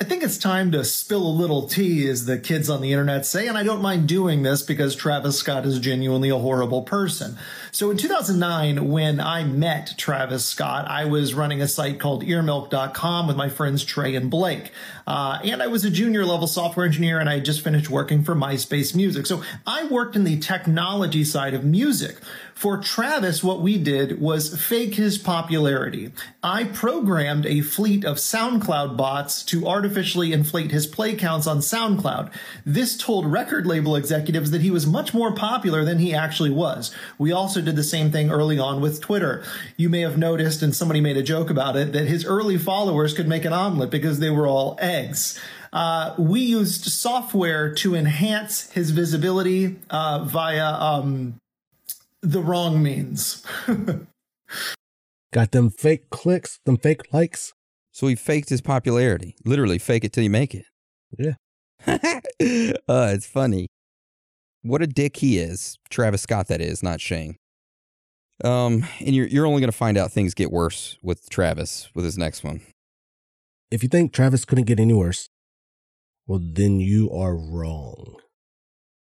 I 0.00 0.04
think 0.04 0.22
it's 0.22 0.38
time 0.38 0.70
to 0.72 0.84
spill 0.84 1.26
a 1.26 1.28
little 1.28 1.66
tea, 1.66 2.08
as 2.08 2.26
the 2.26 2.38
kids 2.38 2.70
on 2.70 2.80
the 2.80 2.92
internet 2.92 3.26
say, 3.26 3.48
and 3.48 3.58
I 3.58 3.64
don't 3.64 3.82
mind 3.82 4.06
doing 4.06 4.44
this 4.44 4.62
because 4.62 4.94
Travis 4.94 5.38
Scott 5.38 5.66
is 5.66 5.80
genuinely 5.80 6.28
a 6.28 6.36
horrible 6.36 6.82
person. 6.82 7.36
So 7.78 7.92
in 7.92 7.96
2009, 7.96 8.88
when 8.88 9.20
I 9.20 9.44
met 9.44 9.94
Travis 9.96 10.44
Scott, 10.44 10.88
I 10.88 11.04
was 11.04 11.32
running 11.32 11.62
a 11.62 11.68
site 11.68 12.00
called 12.00 12.24
earmilk.com 12.24 13.28
with 13.28 13.36
my 13.36 13.48
friends 13.48 13.84
Trey 13.84 14.16
and 14.16 14.28
Blake. 14.28 14.72
Uh, 15.06 15.38
and 15.44 15.62
I 15.62 15.68
was 15.68 15.84
a 15.84 15.90
junior 15.90 16.24
level 16.24 16.48
software 16.48 16.84
engineer 16.84 17.20
and 17.20 17.30
I 17.30 17.34
had 17.34 17.44
just 17.44 17.62
finished 17.62 17.88
working 17.88 18.24
for 18.24 18.34
MySpace 18.34 18.96
Music. 18.96 19.26
So 19.26 19.44
I 19.64 19.86
worked 19.86 20.16
in 20.16 20.24
the 20.24 20.40
technology 20.40 21.22
side 21.22 21.54
of 21.54 21.64
music. 21.64 22.16
For 22.58 22.76
Travis, 22.76 23.44
what 23.44 23.60
we 23.60 23.78
did 23.78 24.20
was 24.20 24.60
fake 24.60 24.96
his 24.96 25.16
popularity. 25.16 26.10
I 26.42 26.64
programmed 26.64 27.46
a 27.46 27.60
fleet 27.60 28.04
of 28.04 28.16
SoundCloud 28.16 28.96
bots 28.96 29.44
to 29.44 29.68
artificially 29.68 30.32
inflate 30.32 30.72
his 30.72 30.84
play 30.84 31.14
counts 31.14 31.46
on 31.46 31.58
SoundCloud. 31.58 32.32
This 32.66 32.96
told 32.96 33.26
record 33.26 33.64
label 33.64 33.94
executives 33.94 34.50
that 34.50 34.62
he 34.62 34.72
was 34.72 34.88
much 34.88 35.14
more 35.14 35.32
popular 35.32 35.84
than 35.84 36.00
he 36.00 36.12
actually 36.12 36.50
was. 36.50 36.92
We 37.16 37.30
also 37.30 37.62
did 37.68 37.76
the 37.76 37.84
same 37.84 38.10
thing 38.10 38.30
early 38.30 38.58
on 38.58 38.80
with 38.80 39.00
Twitter. 39.00 39.44
You 39.76 39.90
may 39.90 40.00
have 40.00 40.16
noticed, 40.16 40.62
and 40.62 40.74
somebody 40.74 41.02
made 41.02 41.18
a 41.18 41.22
joke 41.22 41.50
about 41.50 41.76
it, 41.76 41.92
that 41.92 42.06
his 42.06 42.24
early 42.24 42.56
followers 42.56 43.12
could 43.12 43.28
make 43.28 43.44
an 43.44 43.52
omelet 43.52 43.90
because 43.90 44.20
they 44.20 44.30
were 44.30 44.46
all 44.46 44.78
eggs. 44.80 45.38
Uh, 45.70 46.14
we 46.18 46.40
used 46.40 46.86
software 46.86 47.74
to 47.74 47.94
enhance 47.94 48.70
his 48.70 48.90
visibility 48.90 49.76
uh, 49.90 50.24
via 50.24 50.72
um, 50.72 51.34
the 52.22 52.40
wrong 52.40 52.82
means. 52.82 53.44
Got 55.32 55.52
them 55.52 55.68
fake 55.68 56.08
clicks, 56.08 56.58
them 56.64 56.78
fake 56.78 57.12
likes. 57.12 57.52
So 57.92 58.06
he 58.06 58.14
faked 58.14 58.48
his 58.48 58.62
popularity. 58.62 59.34
Literally, 59.44 59.78
fake 59.78 60.04
it 60.04 60.12
till 60.14 60.24
you 60.24 60.30
make 60.30 60.54
it. 60.54 60.64
Yeah. 61.18 61.34
uh, 61.86 63.12
it's 63.12 63.26
funny. 63.26 63.68
What 64.62 64.80
a 64.80 64.86
dick 64.86 65.18
he 65.18 65.38
is. 65.38 65.78
Travis 65.90 66.22
Scott, 66.22 66.48
that 66.48 66.62
is, 66.62 66.82
not 66.82 67.00
Shane. 67.00 67.36
Um, 68.44 68.86
and 69.00 69.14
you're 69.14 69.26
you're 69.26 69.46
only 69.46 69.60
gonna 69.60 69.72
find 69.72 69.98
out 69.98 70.12
things 70.12 70.34
get 70.34 70.52
worse 70.52 70.96
with 71.02 71.28
Travis 71.28 71.88
with 71.94 72.04
his 72.04 72.16
next 72.16 72.44
one. 72.44 72.60
If 73.70 73.82
you 73.82 73.88
think 73.88 74.12
Travis 74.12 74.44
couldn't 74.44 74.66
get 74.66 74.80
any 74.80 74.94
worse, 74.94 75.28
well, 76.26 76.40
then 76.42 76.78
you 76.78 77.10
are 77.10 77.34
wrong. 77.34 78.16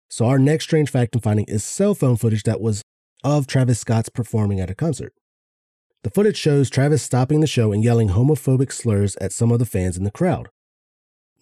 So, 0.09 0.27
our 0.27 0.39
next 0.39 0.65
strange 0.65 0.91
fact 0.91 1.15
and 1.15 1.23
finding 1.23 1.45
is 1.47 1.65
cell 1.65 1.95
phone 1.95 2.17
footage 2.17 2.45
that 2.45 2.61
was 2.61 2.83
of 3.23 3.47
Travis 3.47 3.81
Scott's 3.81 4.09
performing 4.09 4.61
at 4.61 4.71
a 4.71 4.75
concert. 4.75 5.13
The 6.05 6.11
footage 6.11 6.37
shows 6.37 6.71
Travis 6.71 7.03
stopping 7.03 7.41
the 7.41 7.47
show 7.47 7.73
and 7.73 7.83
yelling 7.83 8.11
homophobic 8.11 8.73
slurs 8.73 9.17
at 9.17 9.33
some 9.33 9.51
of 9.51 9.59
the 9.59 9.67
fans 9.67 9.97
in 9.97 10.05
the 10.05 10.11
crowd. 10.11 10.49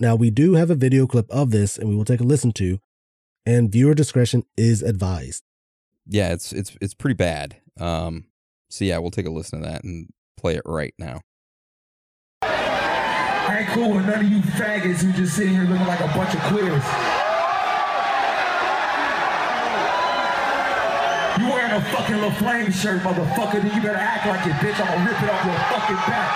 Now, 0.00 0.14
we 0.14 0.30
do 0.30 0.54
have 0.54 0.70
a 0.70 0.74
video 0.74 1.06
clip 1.06 1.30
of 1.30 1.50
this 1.50 1.78
and 1.78 1.88
we 1.88 1.94
will 1.94 2.04
take 2.04 2.20
a 2.20 2.24
listen 2.24 2.52
to, 2.52 2.78
and 3.44 3.70
viewer 3.70 3.94
discretion 3.94 4.42
is 4.56 4.82
advised. 4.82 5.42
Yeah, 6.08 6.32
it's 6.32 6.52
it's 6.52 6.76
it's 6.80 6.94
pretty 6.94 7.14
bad. 7.14 7.56
Um, 7.78 8.26
so 8.70 8.84
yeah, 8.84 8.98
we'll 8.98 9.10
take 9.10 9.26
a 9.26 9.30
listen 9.30 9.60
to 9.60 9.68
that 9.68 9.84
and 9.84 10.08
play 10.36 10.54
it 10.54 10.62
right 10.64 10.94
now. 10.98 11.20
I 12.42 13.60
ain't 13.60 13.68
cool 13.70 13.94
with 13.94 14.06
none 14.06 14.24
of 14.24 14.30
you 14.30 14.40
faggots 14.40 15.02
who 15.02 15.12
just 15.12 15.36
sitting 15.36 15.52
here 15.54 15.64
looking 15.64 15.86
like 15.86 16.00
a 16.00 16.08
bunch 16.08 16.34
of 16.34 16.40
quitters. 16.42 16.84
You 21.38 21.52
wearing 21.52 21.72
a 21.72 21.80
fucking 21.92 22.16
LaFlame 22.16 22.72
shirt, 22.72 23.02
motherfucker, 23.02 23.62
then 23.62 23.74
you 23.76 23.82
better 23.82 23.98
act 23.98 24.26
like 24.26 24.46
it, 24.46 24.52
bitch. 24.54 24.80
I'm 24.80 24.86
gonna 24.86 25.10
rip 25.10 25.22
it 25.22 25.30
off 25.30 25.44
your 25.44 25.54
fucking 25.54 25.96
back. 25.96 26.32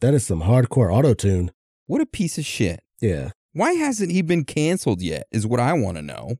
That 0.00 0.14
is 0.14 0.26
some 0.26 0.42
hardcore 0.42 0.92
auto 0.92 1.14
tune. 1.14 1.52
What 1.86 2.00
a 2.00 2.06
piece 2.06 2.38
of 2.38 2.44
shit. 2.44 2.80
Yeah. 3.00 3.30
Why 3.52 3.72
hasn't 3.72 4.12
he 4.12 4.22
been 4.22 4.44
canceled 4.44 5.02
yet? 5.02 5.26
Is 5.32 5.46
what 5.46 5.60
I 5.60 5.72
want 5.72 5.96
to 5.96 6.02
know. 6.02 6.36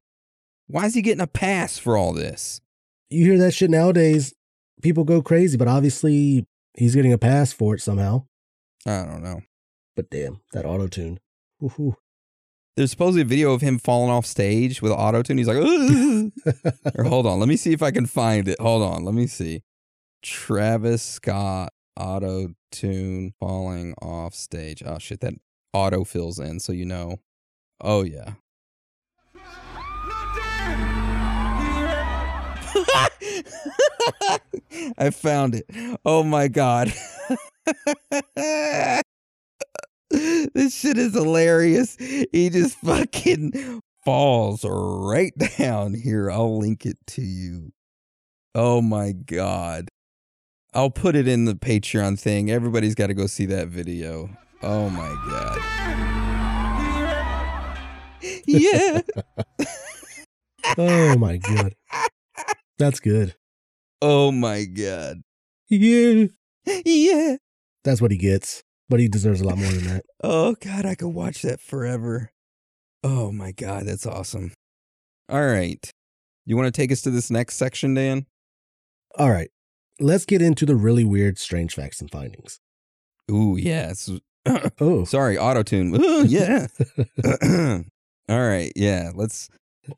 Why 0.66 0.86
is 0.86 0.94
he 0.94 1.02
getting 1.02 1.22
a 1.22 1.26
pass 1.26 1.78
for 1.78 1.96
all 1.96 2.12
this? 2.12 2.60
You 3.08 3.24
hear 3.24 3.38
that 3.38 3.54
shit 3.54 3.70
nowadays, 3.70 4.34
people 4.82 5.04
go 5.04 5.20
crazy, 5.20 5.56
but 5.56 5.66
obviously 5.66 6.46
he's 6.74 6.94
getting 6.94 7.12
a 7.12 7.18
pass 7.18 7.52
for 7.52 7.74
it 7.74 7.80
somehow. 7.80 8.26
I 8.86 9.04
don't 9.04 9.22
know. 9.22 9.42
But 9.96 10.10
damn, 10.10 10.40
that 10.52 10.64
auto 10.64 10.86
tune. 10.86 11.18
Woohoo. 11.60 11.96
There's 12.76 12.92
supposedly 12.92 13.22
a 13.22 13.26
video 13.26 13.52
of 13.52 13.60
him 13.60 13.78
falling 13.78 14.10
off 14.10 14.24
stage 14.24 14.80
with 14.80 14.92
auto 14.92 15.22
tune. 15.22 15.38
He's 15.38 15.48
like, 15.48 15.56
or 16.94 17.04
hold 17.04 17.26
on, 17.26 17.40
let 17.40 17.48
me 17.48 17.56
see 17.56 17.72
if 17.72 17.82
I 17.82 17.90
can 17.90 18.06
find 18.06 18.46
it. 18.46 18.60
Hold 18.60 18.82
on, 18.82 19.04
let 19.04 19.14
me 19.14 19.26
see. 19.26 19.62
Travis 20.22 21.02
Scott 21.02 21.72
auto 21.96 22.54
tune 22.70 23.32
falling 23.40 23.94
off 24.00 24.34
stage. 24.34 24.82
Oh 24.86 24.98
shit, 24.98 25.20
that 25.20 25.34
auto 25.72 26.04
fills 26.04 26.38
in, 26.38 26.60
so 26.60 26.72
you 26.72 26.84
know. 26.84 27.16
Oh 27.80 28.02
yeah. 28.02 28.34
I 34.98 35.10
found 35.10 35.54
it. 35.54 35.64
Oh 36.04 36.22
my 36.22 36.48
god. 36.48 36.92
this 40.10 40.74
shit 40.74 40.98
is 40.98 41.14
hilarious. 41.14 41.96
He 41.98 42.50
just 42.50 42.76
fucking 42.78 43.80
falls 44.04 44.64
right 44.64 45.32
down 45.58 45.94
here. 45.94 46.30
I'll 46.30 46.58
link 46.58 46.86
it 46.86 46.98
to 47.08 47.22
you. 47.22 47.72
Oh 48.54 48.82
my 48.82 49.12
god. 49.12 49.88
I'll 50.72 50.90
put 50.90 51.16
it 51.16 51.26
in 51.26 51.46
the 51.46 51.54
Patreon 51.54 52.18
thing. 52.18 52.50
Everybody's 52.50 52.94
got 52.94 53.08
to 53.08 53.14
go 53.14 53.26
see 53.26 53.46
that 53.46 53.68
video. 53.68 54.30
Oh 54.62 54.90
my 54.90 55.14
god. 55.28 55.58
Yeah. 58.46 59.00
Oh 60.78 61.16
my 61.18 61.38
god. 61.38 61.74
That's 62.78 63.00
good. 63.00 63.34
Oh 64.00 64.30
my 64.30 64.64
god. 64.66 65.22
Yeah. 65.68 66.26
Yeah. 66.84 67.36
That's 67.82 68.00
what 68.00 68.12
he 68.12 68.18
gets. 68.18 68.62
But 68.88 69.00
he 69.00 69.08
deserves 69.08 69.40
a 69.40 69.44
lot 69.44 69.58
more 69.58 69.70
than 69.70 69.86
that. 69.86 70.04
Oh 70.22 70.54
god, 70.60 70.86
I 70.86 70.94
could 70.94 71.08
watch 71.08 71.42
that 71.42 71.60
forever. 71.60 72.30
Oh 73.02 73.32
my 73.32 73.52
god, 73.52 73.86
that's 73.86 74.06
awesome. 74.06 74.52
All 75.28 75.44
right. 75.44 75.90
You 76.44 76.56
want 76.56 76.66
to 76.72 76.80
take 76.80 76.92
us 76.92 77.02
to 77.02 77.10
this 77.10 77.30
next 77.30 77.56
section, 77.56 77.94
Dan? 77.94 78.26
All 79.16 79.30
right. 79.30 79.50
Let's 79.98 80.24
get 80.24 80.42
into 80.42 80.66
the 80.66 80.76
really 80.76 81.04
weird, 81.04 81.38
strange 81.38 81.74
facts 81.74 82.00
and 82.00 82.10
findings. 82.10 82.60
Ooh, 83.30 83.56
yes. 83.58 84.10
Oh, 84.80 85.04
Sorry, 85.04 85.36
auto 85.38 85.62
tune. 85.62 85.94
Yeah. 86.26 86.66
All 88.28 88.48
right, 88.48 88.72
yeah. 88.76 89.10
Let's 89.14 89.48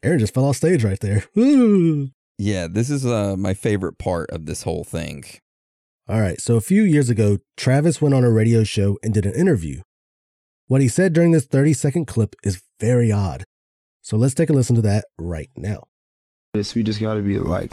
Aaron 0.02 0.18
just 0.18 0.34
fell 0.34 0.44
off 0.46 0.56
stage 0.56 0.84
right 0.84 1.00
there. 1.00 1.24
Yeah, 2.38 2.66
this 2.66 2.90
is 2.90 3.06
uh, 3.06 3.36
my 3.36 3.54
favorite 3.54 3.98
part 3.98 4.28
of 4.30 4.46
this 4.46 4.64
whole 4.64 4.82
thing. 4.82 5.22
All 6.08 6.20
right. 6.20 6.40
So 6.40 6.56
a 6.56 6.60
few 6.60 6.82
years 6.82 7.08
ago, 7.08 7.38
Travis 7.56 8.02
went 8.02 8.14
on 8.14 8.24
a 8.24 8.32
radio 8.32 8.64
show 8.64 8.98
and 9.00 9.14
did 9.14 9.26
an 9.26 9.34
interview. 9.34 9.82
What 10.66 10.80
he 10.80 10.88
said 10.88 11.12
during 11.12 11.30
this 11.30 11.44
30 11.44 11.72
second 11.74 12.06
clip 12.06 12.34
is 12.42 12.62
very 12.80 13.12
odd. 13.12 13.44
So 14.00 14.16
let's 14.16 14.34
take 14.34 14.50
a 14.50 14.54
listen 14.54 14.74
to 14.74 14.82
that 14.82 15.04
right 15.18 15.50
now. 15.56 15.84
This 16.54 16.74
we 16.74 16.82
just 16.82 17.00
got 17.00 17.14
to 17.14 17.22
be 17.22 17.38
like 17.38 17.72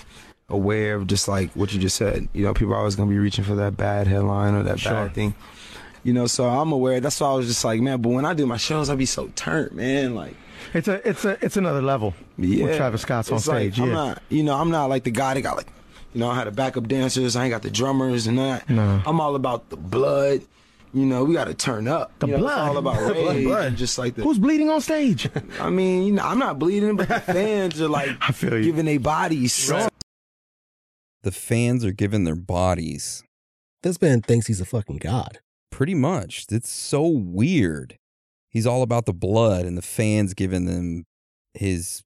aware 0.50 0.96
of 0.96 1.08
just 1.08 1.28
like 1.28 1.50
what 1.54 1.74
you 1.74 1.80
just 1.80 1.96
said. 1.96 2.28
You 2.34 2.44
know, 2.44 2.54
people 2.54 2.74
are 2.74 2.78
always 2.78 2.96
gonna 2.96 3.10
be 3.10 3.18
reaching 3.18 3.44
for 3.44 3.56
that 3.56 3.76
bad 3.76 4.06
headline 4.08 4.54
or 4.54 4.64
that 4.64 4.84
bad 4.84 5.16
thing. 5.16 5.34
You 6.04 6.14
know, 6.14 6.28
so 6.28 6.48
I'm 6.48 6.72
aware. 6.72 7.00
That's 7.02 7.20
why 7.20 7.30
I 7.30 7.34
was 7.36 7.48
just 7.48 7.64
like, 7.66 7.82
man. 7.82 8.02
But 8.02 8.10
when 8.10 8.26
I 8.26 8.34
do 8.34 8.46
my 8.46 8.58
shows, 8.58 8.90
I 8.90 8.96
be 8.96 9.06
so 9.06 9.28
turned, 9.36 9.74
man. 9.74 10.16
Like, 10.16 10.36
It's 10.74 10.88
a 10.88 11.08
it's 11.08 11.26
a 11.26 11.38
it's 11.44 11.58
another 11.58 11.82
level 11.82 12.14
yeah, 12.38 12.66
with 12.66 12.78
Travis 12.78 13.02
Scott's 13.02 13.30
on 13.32 13.38
It's 13.38 13.48
like, 13.48 13.74
stage. 13.74 13.80
I'm 13.82 13.88
yeah. 13.90 13.94
not, 13.94 14.22
you 14.30 14.44
know, 14.44 14.56
I'm 14.56 14.72
not 14.72 14.86
like 14.90 15.04
the 15.04 15.12
guy 15.12 15.34
that 15.34 15.42
got 15.42 15.58
like, 15.58 15.68
you 16.14 16.20
know, 16.22 16.30
I 16.30 16.36
had 16.36 16.48
the 16.48 16.52
backup 16.52 16.88
dancers. 16.88 17.36
I 17.36 17.44
ain't 17.46 17.52
got 17.52 17.62
the 17.64 17.70
drummers 17.70 18.28
and 18.28 18.40
that. 18.40 18.70
No. 18.70 19.02
I'm 19.06 19.20
all 19.22 19.36
about 19.36 19.70
the 19.70 19.78
blood. 19.78 20.42
You 20.92 21.06
know, 21.06 21.24
we 21.24 21.36
got 21.36 21.46
to 21.46 21.54
turn 21.54 21.88
up. 21.88 22.18
The 22.18 22.26
You 22.28 22.32
know, 22.32 22.38
It's 22.38 22.44
blood. 22.46 22.68
all 22.70 22.78
about 22.78 23.00
The 23.08 23.14
rage 23.14 23.46
blood. 23.46 23.66
and 23.68 23.78
just 23.78 24.00
like 24.00 24.16
the. 24.16 24.24
Who's 24.24 24.40
bleeding 24.40 24.70
on 24.72 24.82
stage? 24.82 25.30
I 25.60 25.70
mean, 25.70 26.04
you 26.08 26.14
know, 26.14 26.24
I'm 26.24 26.40
not 26.40 26.58
bleeding, 26.58 26.96
but 26.96 27.08
the 27.10 27.20
fans 27.20 27.80
are 27.80 27.88
like 27.90 28.10
I 28.22 28.32
feel 28.32 28.58
you. 28.58 28.64
giving 28.64 28.86
their 28.86 29.00
bodies. 29.00 29.70
The 31.22 31.32
fans 31.32 31.84
are 31.86 31.92
giving 31.92 32.24
their 32.24 32.36
bodies. 32.36 33.24
This 33.84 34.02
man 34.02 34.22
thinks 34.22 34.48
he's 34.48 34.62
a 34.62 34.66
fucking 34.66 34.98
god. 34.98 35.40
Pretty 35.80 35.96
much. 35.96 36.48
It's 36.52 36.70
so 36.70 37.08
weird. 37.08 37.98
He's 38.50 38.68
all 38.68 38.82
about 38.82 39.06
the 39.06 39.14
blood 39.14 39.66
and 39.66 39.78
the 39.78 39.82
fans 39.82 40.34
giving 40.34 40.66
them 40.66 41.06
his 41.54 42.04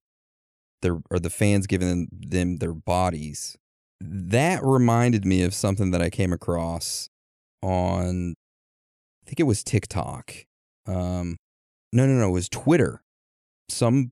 their 0.84 1.00
or 1.10 1.18
the 1.18 1.32
fans 1.32 1.66
giving 1.66 2.08
them, 2.12 2.58
their 2.58 2.76
bodies. 2.76 3.58
That 4.00 4.64
reminded 4.64 5.26
me 5.26 5.42
of 5.42 5.56
something 5.56 5.90
that 5.90 6.04
I 6.04 6.12
came 6.12 6.32
across 6.32 7.10
on 7.64 8.36
I 9.26 9.26
think 9.26 9.40
it 9.40 9.48
was 9.48 9.64
TikTok. 9.64 10.36
Um 10.86 11.38
no 11.92 12.06
no 12.06 12.14
no, 12.14 12.30
it 12.30 12.32
was 12.32 12.50
Twitter. 12.50 13.02
Some 13.70 14.12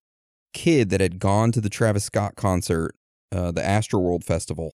kid 0.56 0.90
that 0.90 1.02
had 1.02 1.20
gone 1.20 1.52
to 1.52 1.62
the 1.62 1.70
Travis 1.70 2.06
Scott 2.06 2.36
concert, 2.36 2.96
uh, 3.32 3.52
the 3.52 3.62
Astroworld 3.62 4.24
Festival, 4.24 4.72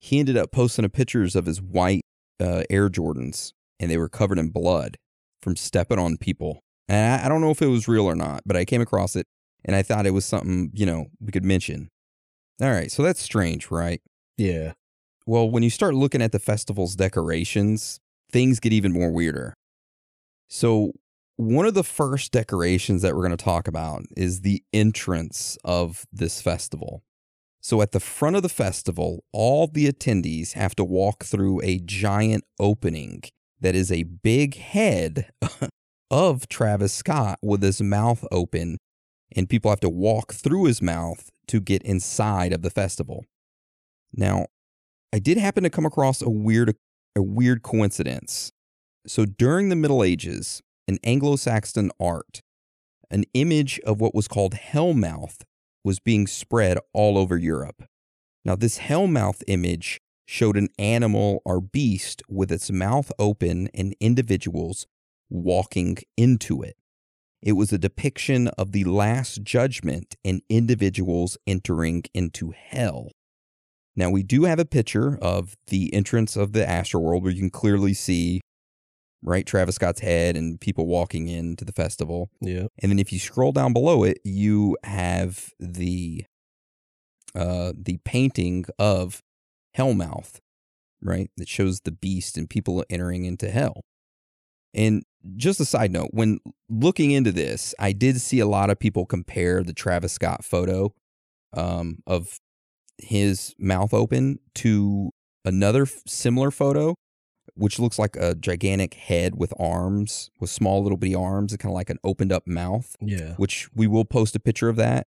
he 0.00 0.20
ended 0.20 0.36
up 0.36 0.52
posting 0.52 0.84
a 0.84 0.88
pictures 0.88 1.34
of 1.34 1.46
his 1.46 1.60
white 1.60 2.02
uh, 2.40 2.62
Air 2.70 2.88
Jordans, 2.88 3.52
and 3.78 3.90
they 3.90 3.96
were 3.98 4.08
covered 4.08 4.38
in 4.38 4.50
blood 4.50 4.96
from 5.42 5.56
stepping 5.56 5.98
on 5.98 6.16
people. 6.16 6.62
And 6.88 7.20
I, 7.20 7.26
I 7.26 7.28
don't 7.28 7.40
know 7.40 7.50
if 7.50 7.62
it 7.62 7.66
was 7.66 7.88
real 7.88 8.06
or 8.06 8.14
not, 8.14 8.42
but 8.46 8.56
I 8.56 8.64
came 8.64 8.80
across 8.80 9.16
it, 9.16 9.26
and 9.64 9.76
I 9.76 9.82
thought 9.82 10.06
it 10.06 10.12
was 10.12 10.24
something 10.24 10.70
you 10.74 10.86
know 10.86 11.06
we 11.20 11.32
could 11.32 11.44
mention. 11.44 11.90
All 12.60 12.70
right, 12.70 12.90
so 12.90 13.02
that's 13.02 13.22
strange, 13.22 13.70
right? 13.70 14.00
Yeah. 14.36 14.72
Well, 15.26 15.48
when 15.48 15.62
you 15.62 15.70
start 15.70 15.94
looking 15.94 16.22
at 16.22 16.32
the 16.32 16.38
festival's 16.38 16.96
decorations, 16.96 18.00
things 18.32 18.60
get 18.60 18.72
even 18.72 18.92
more 18.92 19.10
weirder. 19.10 19.54
So, 20.48 20.92
one 21.36 21.66
of 21.66 21.74
the 21.74 21.84
first 21.84 22.32
decorations 22.32 23.02
that 23.02 23.14
we're 23.14 23.26
going 23.26 23.36
to 23.36 23.44
talk 23.44 23.68
about 23.68 24.04
is 24.16 24.40
the 24.40 24.62
entrance 24.72 25.56
of 25.64 26.04
this 26.10 26.40
festival. 26.40 27.02
So, 27.60 27.82
at 27.82 27.92
the 27.92 28.00
front 28.00 28.36
of 28.36 28.42
the 28.42 28.48
festival, 28.48 29.24
all 29.32 29.66
the 29.66 29.86
attendees 29.86 30.54
have 30.54 30.74
to 30.76 30.84
walk 30.84 31.24
through 31.24 31.60
a 31.62 31.78
giant 31.78 32.44
opening 32.58 33.22
that 33.60 33.74
is 33.74 33.90
a 33.90 34.04
big 34.04 34.56
head 34.56 35.30
of 36.10 36.48
Travis 36.48 36.92
Scott 36.92 37.38
with 37.42 37.62
his 37.62 37.82
mouth 37.82 38.24
open, 38.30 38.78
and 39.34 39.48
people 39.48 39.70
have 39.70 39.80
to 39.80 39.88
walk 39.88 40.32
through 40.32 40.64
his 40.64 40.80
mouth 40.80 41.30
to 41.48 41.60
get 41.60 41.82
inside 41.82 42.52
of 42.52 42.62
the 42.62 42.70
festival. 42.70 43.24
Now, 44.12 44.46
I 45.12 45.18
did 45.18 45.38
happen 45.38 45.62
to 45.64 45.70
come 45.70 45.86
across 45.86 46.22
a 46.22 46.30
weird 46.30 46.76
a 47.16 47.22
weird 47.22 47.62
coincidence. 47.62 48.52
So 49.06 49.24
during 49.24 49.70
the 49.70 49.76
Middle 49.76 50.04
Ages, 50.04 50.62
in 50.86 50.98
Anglo-Saxon 51.02 51.90
art, 51.98 52.40
an 53.10 53.24
image 53.34 53.80
of 53.80 54.00
what 54.00 54.14
was 54.14 54.28
called 54.28 54.54
Hellmouth 54.54 55.42
was 55.82 55.98
being 55.98 56.26
spread 56.26 56.78
all 56.92 57.18
over 57.18 57.36
Europe. 57.36 57.84
Now, 58.44 58.54
this 58.54 58.78
Hellmouth 58.78 59.42
image 59.46 60.00
showed 60.28 60.58
an 60.58 60.68
animal 60.78 61.40
or 61.46 61.58
beast 61.58 62.22
with 62.28 62.52
its 62.52 62.70
mouth 62.70 63.10
open 63.18 63.66
and 63.72 63.96
individuals 63.98 64.86
walking 65.30 65.96
into 66.18 66.60
it. 66.60 66.76
It 67.40 67.52
was 67.52 67.72
a 67.72 67.78
depiction 67.78 68.48
of 68.48 68.72
the 68.72 68.84
last 68.84 69.42
judgment 69.42 70.16
and 70.22 70.42
individuals 70.50 71.38
entering 71.46 72.02
into 72.12 72.52
hell. 72.54 73.10
Now, 73.96 74.10
we 74.10 74.22
do 74.22 74.44
have 74.44 74.58
a 74.58 74.66
picture 74.66 75.18
of 75.22 75.56
the 75.68 75.94
entrance 75.94 76.36
of 76.36 76.52
the 76.52 76.60
Astroworld 76.60 77.22
where 77.22 77.32
you 77.32 77.40
can 77.40 77.50
clearly 77.50 77.94
see, 77.94 78.42
right, 79.22 79.46
Travis 79.46 79.76
Scott's 79.76 80.00
head 80.00 80.36
and 80.36 80.60
people 80.60 80.86
walking 80.86 81.26
into 81.28 81.64
the 81.64 81.72
festival. 81.72 82.28
Yeah. 82.42 82.66
And 82.82 82.92
then 82.92 82.98
if 82.98 83.14
you 83.14 83.18
scroll 83.18 83.52
down 83.52 83.72
below 83.72 84.04
it, 84.04 84.18
you 84.24 84.76
have 84.84 85.48
the 85.58 86.26
uh 87.34 87.72
the 87.76 87.98
painting 88.04 88.64
of 88.78 89.22
Hellmouth, 89.78 90.40
right? 91.02 91.30
That 91.36 91.48
shows 91.48 91.80
the 91.80 91.92
beast 91.92 92.36
and 92.36 92.50
people 92.50 92.84
entering 92.90 93.24
into 93.24 93.50
hell. 93.50 93.82
And 94.74 95.04
just 95.36 95.60
a 95.60 95.64
side 95.64 95.92
note, 95.92 96.10
when 96.12 96.40
looking 96.68 97.10
into 97.10 97.32
this, 97.32 97.74
I 97.78 97.92
did 97.92 98.20
see 98.20 98.40
a 98.40 98.46
lot 98.46 98.70
of 98.70 98.78
people 98.78 99.06
compare 99.06 99.62
the 99.62 99.72
Travis 99.72 100.12
Scott 100.12 100.44
photo 100.44 100.92
um, 101.56 101.98
of 102.06 102.38
his 102.98 103.54
mouth 103.58 103.94
open 103.94 104.38
to 104.56 105.10
another 105.44 105.82
f- 105.82 106.02
similar 106.06 106.50
photo 106.50 106.94
which 107.58 107.78
looks 107.78 107.98
like 107.98 108.16
a 108.16 108.36
gigantic 108.36 108.94
head 108.94 109.34
with 109.36 109.52
arms, 109.58 110.30
with 110.40 110.48
small 110.48 110.82
little 110.82 110.96
bitty 110.96 111.14
arms, 111.14 111.52
and 111.52 111.58
kind 111.58 111.72
of 111.72 111.74
like 111.74 111.90
an 111.90 111.98
opened 112.04 112.32
up 112.32 112.46
mouth. 112.46 112.94
Yeah. 113.00 113.34
Which 113.34 113.68
we 113.74 113.86
will 113.88 114.04
post 114.04 114.36
a 114.36 114.40
picture 114.40 114.68
of 114.68 114.76
that. 114.76 115.06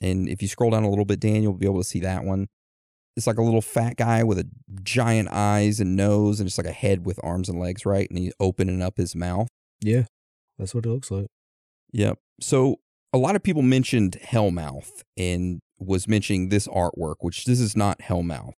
And 0.00 0.28
if 0.28 0.40
you 0.40 0.48
scroll 0.48 0.70
down 0.70 0.84
a 0.84 0.90
little 0.90 1.04
bit, 1.04 1.20
Dan, 1.20 1.42
you'll 1.42 1.52
be 1.54 1.66
able 1.66 1.80
to 1.80 1.88
see 1.88 2.00
that 2.00 2.24
one. 2.24 2.48
It's 3.16 3.26
like 3.26 3.38
a 3.38 3.42
little 3.42 3.62
fat 3.62 3.96
guy 3.96 4.22
with 4.22 4.38
a 4.38 4.48
giant 4.82 5.28
eyes 5.30 5.80
and 5.80 5.96
nose, 5.96 6.38
and 6.38 6.46
just 6.46 6.58
like 6.58 6.66
a 6.66 6.72
head 6.72 7.06
with 7.06 7.18
arms 7.22 7.48
and 7.48 7.58
legs, 7.58 7.86
right? 7.86 8.08
And 8.10 8.18
he's 8.18 8.34
opening 8.38 8.82
up 8.82 8.98
his 8.98 9.14
mouth. 9.14 9.48
Yeah. 9.80 10.04
That's 10.58 10.74
what 10.74 10.86
it 10.86 10.90
looks 10.90 11.10
like. 11.10 11.26
Yep. 11.92 12.18
So 12.40 12.76
a 13.12 13.18
lot 13.18 13.36
of 13.36 13.42
people 13.42 13.62
mentioned 13.62 14.18
Hellmouth 14.22 15.02
and 15.16 15.60
was 15.78 16.08
mentioning 16.08 16.48
this 16.48 16.68
artwork, 16.68 17.16
which 17.20 17.44
this 17.44 17.60
is 17.60 17.76
not 17.76 18.00
Hellmouth. 18.00 18.54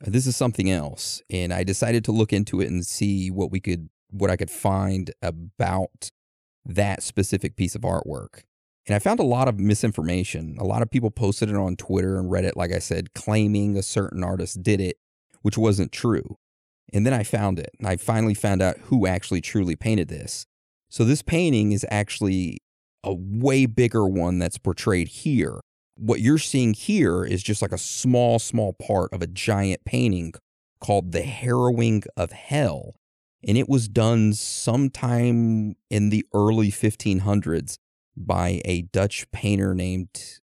This 0.00 0.26
is 0.26 0.36
something 0.36 0.70
else. 0.70 1.22
And 1.30 1.52
I 1.52 1.64
decided 1.64 2.04
to 2.06 2.12
look 2.12 2.32
into 2.32 2.60
it 2.60 2.68
and 2.68 2.84
see 2.84 3.30
what 3.30 3.50
we 3.50 3.60
could 3.60 3.88
what 4.10 4.30
I 4.30 4.36
could 4.36 4.50
find 4.50 5.10
about 5.22 6.10
that 6.64 7.02
specific 7.02 7.56
piece 7.56 7.74
of 7.74 7.82
artwork. 7.82 8.42
And 8.86 8.96
I 8.96 8.98
found 8.98 9.20
a 9.20 9.24
lot 9.24 9.48
of 9.48 9.60
misinformation. 9.60 10.56
A 10.58 10.64
lot 10.64 10.82
of 10.82 10.90
people 10.90 11.10
posted 11.10 11.48
it 11.48 11.56
on 11.56 11.76
Twitter 11.76 12.18
and 12.18 12.30
Reddit, 12.30 12.56
like 12.56 12.72
I 12.72 12.80
said, 12.80 13.14
claiming 13.14 13.76
a 13.76 13.82
certain 13.82 14.24
artist 14.24 14.62
did 14.62 14.80
it, 14.80 14.96
which 15.42 15.56
wasn't 15.56 15.92
true. 15.92 16.36
And 16.92 17.06
then 17.06 17.14
I 17.14 17.22
found 17.22 17.58
it. 17.58 17.70
I 17.84 17.96
finally 17.96 18.34
found 18.34 18.60
out 18.60 18.78
who 18.84 19.06
actually 19.06 19.40
truly 19.40 19.76
painted 19.76 20.08
this. 20.08 20.46
So 20.90 21.04
this 21.04 21.22
painting 21.22 21.72
is 21.72 21.86
actually 21.90 22.58
a 23.04 23.14
way 23.14 23.66
bigger 23.66 24.06
one 24.06 24.38
that's 24.38 24.58
portrayed 24.58 25.08
here. 25.08 25.60
What 25.96 26.20
you're 26.20 26.38
seeing 26.38 26.74
here 26.74 27.24
is 27.24 27.42
just 27.42 27.62
like 27.62 27.72
a 27.72 27.78
small, 27.78 28.38
small 28.38 28.72
part 28.72 29.12
of 29.12 29.22
a 29.22 29.26
giant 29.26 29.84
painting 29.84 30.32
called 30.80 31.12
The 31.12 31.22
Harrowing 31.22 32.02
of 32.16 32.32
Hell. 32.32 32.96
And 33.46 33.56
it 33.56 33.68
was 33.68 33.88
done 33.88 34.32
sometime 34.34 35.76
in 35.90 36.10
the 36.10 36.26
early 36.34 36.70
1500s 36.70 37.76
by 38.16 38.60
a 38.64 38.82
Dutch 38.82 39.30
painter 39.32 39.74
named 39.74 40.40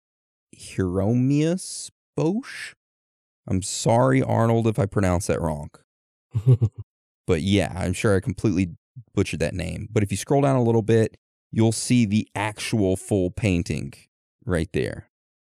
Hieronymus 0.57 1.91
Bosch. 2.17 2.75
I'm 3.49 3.63
sorry, 3.63 4.23
Arnold, 4.23 4.67
if 4.67 4.79
I 4.79 4.87
pronounced 4.87 5.29
that 5.29 5.41
wrong. 5.41 5.71
But 7.27 7.43
yeah, 7.43 7.75
I'm 7.77 7.93
sure 7.93 8.17
I 8.17 8.21
completely 8.21 8.71
butchered 9.15 9.41
that 9.41 9.53
name. 9.53 9.87
But 9.93 10.03
if 10.03 10.11
you 10.11 10.17
scroll 10.17 10.41
down 10.41 10.57
a 10.57 10.63
little 10.63 10.81
bit, 10.81 11.19
you'll 11.53 11.73
see 11.73 12.07
the 12.07 12.27
actual 12.35 12.97
full 12.97 13.31
painting 13.31 13.93
right 14.47 14.71
there. 14.73 15.11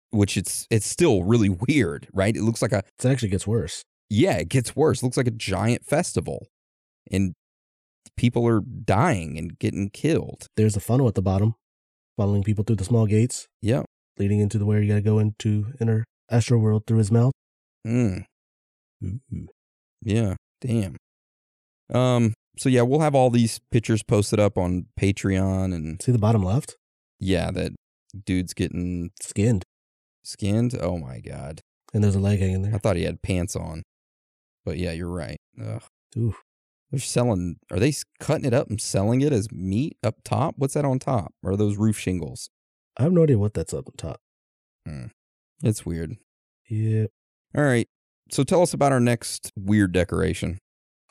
Which 0.10 0.36
it's 0.36 0.66
it's 0.72 0.88
still 0.88 1.22
really 1.24 1.50
weird, 1.50 2.08
right? 2.12 2.36
It 2.36 2.42
looks 2.42 2.64
like 2.64 2.72
a 2.72 2.80
It 2.98 3.06
actually 3.06 3.30
gets 3.30 3.46
worse. 3.46 3.84
yeah, 4.10 4.38
it 4.38 4.50
gets 4.50 4.76
worse. 4.76 5.04
It 5.04 5.06
looks 5.06 5.18
like 5.18 5.28
a 5.28 5.32
giant 5.32 5.86
festival. 5.86 6.48
And 7.12 7.36
people 8.18 8.48
are 8.48 8.62
dying 8.62 9.38
and 9.38 9.60
getting 9.60 9.92
killed. 9.92 10.48
There's 10.58 10.76
a 10.76 10.80
funnel 10.80 11.08
at 11.08 11.14
the 11.14 11.22
bottom, 11.22 11.54
funneling 12.20 12.44
people 12.44 12.64
through 12.66 12.76
the 12.76 12.84
small 12.84 13.06
gates, 13.08 13.48
Yep. 13.62 13.86
leading 14.18 14.40
into 14.42 14.58
the 14.58 14.66
where 14.66 14.82
you 14.82 14.88
gotta 14.90 15.02
go 15.02 15.20
into 15.20 15.74
inner 15.80 16.04
astral 16.30 16.60
world 16.60 16.84
through 16.86 16.98
his 17.00 17.12
mouth. 17.12 17.32
Mm. 17.88 18.26
Yeah. 20.02 20.36
Damn. 20.62 20.98
Um. 21.94 22.34
So 22.58 22.68
yeah, 22.68 22.82
we'll 22.82 23.00
have 23.00 23.16
all 23.16 23.30
these 23.30 23.60
pictures 23.72 24.04
posted 24.04 24.40
up 24.40 24.58
on 24.58 24.88
Patreon 25.00 25.74
and 25.74 26.02
See 26.02 26.12
the 26.12 26.18
bottom 26.20 26.44
left? 26.44 26.76
yeah, 27.20 27.52
that 27.52 27.72
dude's 28.26 28.54
getting 28.54 29.12
Skinned. 29.22 29.64
skinned. 30.24 30.76
Oh 30.82 30.98
my 30.98 31.20
god. 31.22 31.62
And 31.94 32.04
there's 32.04 32.16
a 32.16 32.20
leg 32.20 32.40
hanging 32.40 32.62
there. 32.64 32.76
I 32.76 32.78
thought 32.78 32.98
he 32.98 33.04
had 33.04 33.22
pants 33.22 33.56
on. 33.56 33.84
But 34.66 34.78
yeah, 34.78 34.92
you're 34.92 35.10
right. 35.10 35.38
Ugh. 35.60 35.82
Ooh. 36.18 36.36
They're 36.92 37.00
selling. 37.00 37.58
Are 37.72 37.80
they 37.80 37.94
cutting 38.20 38.46
it 38.46 38.54
up 38.54 38.70
and 38.70 38.82
selling 38.82 39.22
it 39.22 39.32
as 39.32 39.52
meat 39.52 39.98
up 40.04 40.16
top? 40.24 40.56
What's 40.58 40.74
that 40.74 40.86
on 40.86 41.00
top? 41.00 41.34
Or 41.44 41.52
are 41.52 41.58
those 41.58 41.78
roof 41.78 41.98
shingles? 41.98 42.50
I 42.98 43.04
have 43.04 43.14
no 43.14 43.24
idea 43.24 43.38
what 43.38 43.54
that's 43.54 43.74
up 43.74 43.88
on 43.88 43.94
top. 43.96 44.22
Hmm. 44.88 45.06
It's 45.64 45.86
weird. 45.86 46.18
Yeah. 46.70 47.06
All 47.56 47.64
right. 47.64 47.88
So 48.32 48.44
tell 48.44 48.62
us 48.62 48.74
about 48.74 48.92
our 48.92 49.00
next 49.00 49.52
weird 49.56 49.92
decoration. 49.92 50.60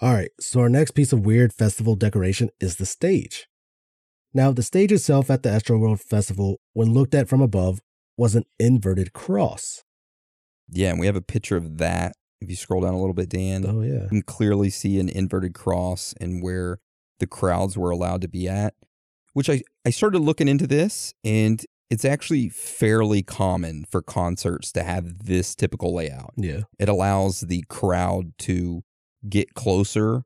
All 0.00 0.14
right, 0.14 0.30
so 0.38 0.60
our 0.60 0.68
next 0.68 0.92
piece 0.92 1.12
of 1.12 1.26
weird 1.26 1.52
festival 1.52 1.96
decoration 1.96 2.50
is 2.60 2.76
the 2.76 2.86
stage. 2.86 3.48
Now, 4.32 4.52
the 4.52 4.62
stage 4.62 4.92
itself 4.92 5.28
at 5.28 5.42
the 5.42 5.48
Astroworld 5.48 6.00
Festival, 6.00 6.60
when 6.72 6.94
looked 6.94 7.16
at 7.16 7.28
from 7.28 7.40
above, 7.40 7.80
was 8.16 8.36
an 8.36 8.44
inverted 8.60 9.12
cross. 9.12 9.82
Yeah, 10.68 10.90
and 10.90 11.00
we 11.00 11.06
have 11.06 11.16
a 11.16 11.20
picture 11.20 11.56
of 11.56 11.78
that. 11.78 12.12
If 12.40 12.48
you 12.50 12.56
scroll 12.56 12.80
down 12.82 12.94
a 12.94 12.98
little 12.98 13.14
bit, 13.14 13.28
Dan, 13.28 13.64
Oh, 13.66 13.82
yeah. 13.82 14.02
you 14.04 14.08
can 14.08 14.22
clearly 14.22 14.70
see 14.70 14.98
an 15.00 15.08
inverted 15.08 15.54
cross 15.54 16.14
and 16.20 16.42
where 16.42 16.78
the 17.18 17.26
crowds 17.26 17.76
were 17.76 17.90
allowed 17.90 18.20
to 18.22 18.28
be 18.28 18.48
at. 18.48 18.74
Which 19.32 19.50
I, 19.50 19.62
I 19.84 19.90
started 19.90 20.20
looking 20.20 20.48
into 20.48 20.66
this, 20.66 21.14
and 21.24 21.64
it's 21.90 22.04
actually 22.04 22.48
fairly 22.48 23.22
common 23.22 23.84
for 23.90 24.02
concerts 24.02 24.72
to 24.72 24.82
have 24.82 25.24
this 25.26 25.54
typical 25.54 25.94
layout. 25.94 26.32
Yeah. 26.36 26.62
It 26.78 26.88
allows 26.88 27.40
the 27.40 27.64
crowd 27.68 28.32
to 28.40 28.82
get 29.28 29.54
closer 29.54 30.22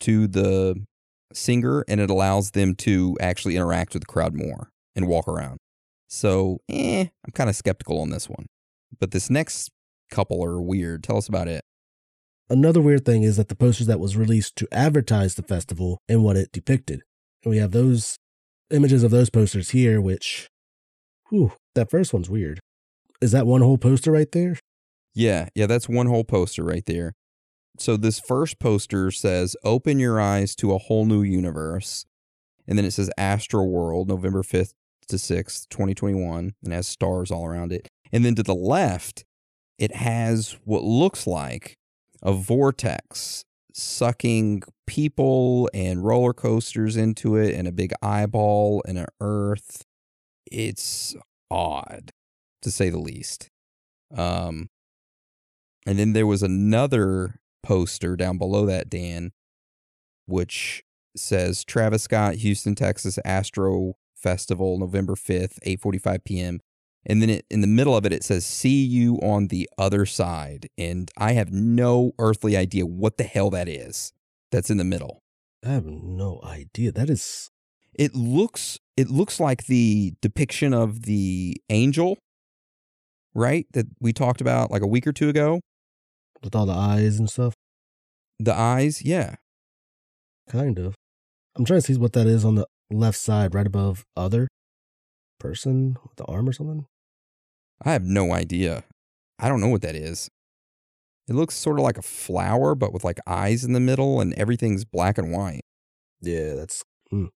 to 0.00 0.26
the 0.26 0.84
singer 1.32 1.84
and 1.88 2.00
it 2.00 2.10
allows 2.10 2.52
them 2.52 2.74
to 2.74 3.16
actually 3.20 3.56
interact 3.56 3.92
with 3.94 4.02
the 4.02 4.06
crowd 4.06 4.34
more 4.34 4.70
and 4.96 5.06
walk 5.06 5.26
around. 5.28 5.58
So, 6.08 6.58
eh, 6.68 7.02
I'm 7.24 7.32
kind 7.34 7.48
of 7.48 7.56
skeptical 7.56 8.00
on 8.00 8.10
this 8.10 8.28
one. 8.28 8.46
But 8.98 9.12
this 9.12 9.30
next 9.30 9.70
couple 10.10 10.44
are 10.44 10.60
weird. 10.60 11.02
Tell 11.02 11.16
us 11.16 11.28
about 11.28 11.48
it. 11.48 11.62
Another 12.48 12.80
weird 12.80 13.04
thing 13.04 13.22
is 13.22 13.36
that 13.36 13.48
the 13.48 13.54
posters 13.54 13.86
that 13.86 14.00
was 14.00 14.16
released 14.16 14.56
to 14.56 14.68
advertise 14.72 15.36
the 15.36 15.42
festival 15.42 15.98
and 16.08 16.24
what 16.24 16.36
it 16.36 16.50
depicted. 16.52 17.02
And 17.44 17.50
we 17.50 17.58
have 17.58 17.70
those 17.70 18.16
images 18.70 19.02
of 19.02 19.10
those 19.10 19.30
posters 19.30 19.70
here, 19.70 20.00
which, 20.00 20.48
whew, 21.28 21.52
that 21.74 21.90
first 21.90 22.12
one's 22.12 22.28
weird. 22.28 22.58
Is 23.20 23.32
that 23.32 23.46
one 23.46 23.60
whole 23.60 23.78
poster 23.78 24.10
right 24.10 24.30
there? 24.32 24.56
Yeah, 25.14 25.48
yeah, 25.54 25.66
that's 25.66 25.88
one 25.88 26.06
whole 26.06 26.24
poster 26.24 26.64
right 26.64 26.84
there. 26.86 27.12
So 27.78 27.96
this 27.96 28.20
first 28.20 28.58
poster 28.58 29.10
says, 29.10 29.56
Open 29.64 29.98
your 29.98 30.20
eyes 30.20 30.54
to 30.56 30.72
a 30.72 30.78
whole 30.78 31.04
new 31.04 31.22
universe. 31.22 32.04
And 32.66 32.76
then 32.76 32.84
it 32.84 32.92
says 32.92 33.10
Astro 33.16 33.64
World, 33.64 34.08
November 34.08 34.42
5th 34.42 34.72
to 35.08 35.16
6th, 35.16 35.68
2021, 35.70 36.54
and 36.62 36.72
has 36.72 36.86
stars 36.86 37.30
all 37.30 37.46
around 37.46 37.72
it. 37.72 37.88
And 38.12 38.24
then 38.24 38.34
to 38.36 38.42
the 38.42 38.54
left, 38.54 39.24
it 39.80 39.96
has 39.96 40.58
what 40.64 40.84
looks 40.84 41.26
like 41.26 41.78
a 42.22 42.32
vortex 42.32 43.44
sucking 43.72 44.62
people 44.86 45.70
and 45.72 46.04
roller 46.04 46.34
coasters 46.34 46.96
into 46.96 47.36
it, 47.36 47.54
and 47.54 47.66
a 47.66 47.72
big 47.72 47.92
eyeball 48.02 48.82
and 48.86 48.98
an 48.98 49.06
earth. 49.20 49.84
It's 50.52 51.16
odd, 51.50 52.10
to 52.60 52.70
say 52.70 52.90
the 52.90 52.98
least. 52.98 53.48
Um, 54.14 54.68
and 55.86 55.98
then 55.98 56.12
there 56.12 56.26
was 56.26 56.42
another 56.42 57.40
poster 57.62 58.16
down 58.16 58.36
below 58.36 58.66
that, 58.66 58.90
Dan, 58.90 59.32
which 60.26 60.82
says 61.16 61.64
Travis 61.64 62.02
Scott, 62.02 62.34
Houston, 62.36 62.74
Texas 62.74 63.18
Astro 63.24 63.94
Festival, 64.14 64.78
November 64.78 65.14
5th, 65.14 65.58
8:45 65.64 66.24
p.m. 66.24 66.60
And 67.06 67.22
then 67.22 67.30
it, 67.30 67.46
in 67.50 67.60
the 67.62 67.66
middle 67.66 67.96
of 67.96 68.04
it, 68.04 68.12
it 68.12 68.24
says, 68.24 68.44
See 68.44 68.84
you 68.84 69.16
on 69.16 69.48
the 69.48 69.68
other 69.78 70.04
side. 70.04 70.68
And 70.76 71.10
I 71.16 71.32
have 71.32 71.50
no 71.50 72.12
earthly 72.18 72.56
idea 72.56 72.84
what 72.86 73.16
the 73.16 73.24
hell 73.24 73.50
that 73.50 73.68
is 73.68 74.12
that's 74.52 74.70
in 74.70 74.76
the 74.76 74.84
middle. 74.84 75.20
I 75.64 75.70
have 75.70 75.86
no 75.86 76.40
idea. 76.44 76.92
That 76.92 77.10
is 77.10 77.50
It 77.94 78.14
looks 78.14 78.78
it 78.96 79.08
looks 79.08 79.40
like 79.40 79.64
the 79.66 80.14
depiction 80.20 80.74
of 80.74 81.02
the 81.02 81.56
angel, 81.70 82.18
right? 83.34 83.66
That 83.72 83.86
we 84.00 84.12
talked 84.12 84.40
about 84.40 84.70
like 84.70 84.82
a 84.82 84.86
week 84.86 85.06
or 85.06 85.12
two 85.12 85.28
ago. 85.30 85.60
with 86.42 86.54
all 86.54 86.66
the 86.66 86.72
eyes 86.72 87.18
and 87.18 87.28
stuff. 87.30 87.54
The 88.38 88.54
eyes, 88.54 89.02
yeah. 89.02 89.36
Kind 90.48 90.78
of. 90.78 90.94
I'm 91.56 91.64
trying 91.64 91.80
to 91.80 91.86
see 91.86 91.98
what 91.98 92.12
that 92.14 92.26
is 92.26 92.44
on 92.44 92.54
the 92.54 92.66
left 92.90 93.18
side, 93.18 93.54
right 93.54 93.66
above 93.66 94.04
other 94.16 94.48
person 95.38 95.96
with 96.06 96.16
the 96.16 96.24
arm 96.24 96.48
or 96.48 96.52
something. 96.52 96.86
I 97.82 97.92
have 97.92 98.04
no 98.04 98.32
idea. 98.32 98.84
I 99.38 99.48
don't 99.48 99.60
know 99.60 99.68
what 99.68 99.82
that 99.82 99.94
is. 99.94 100.30
It 101.28 101.34
looks 101.34 101.54
sort 101.54 101.78
of 101.78 101.84
like 101.84 101.96
a 101.96 102.02
flower, 102.02 102.74
but 102.74 102.92
with 102.92 103.04
like 103.04 103.20
eyes 103.26 103.64
in 103.64 103.72
the 103.72 103.80
middle, 103.80 104.20
and 104.20 104.34
everything's 104.34 104.84
black 104.84 105.16
and 105.16 105.32
white. 105.32 105.64
Yeah, 106.20 106.54
that's 106.54 106.84
hmm. 107.10 107.26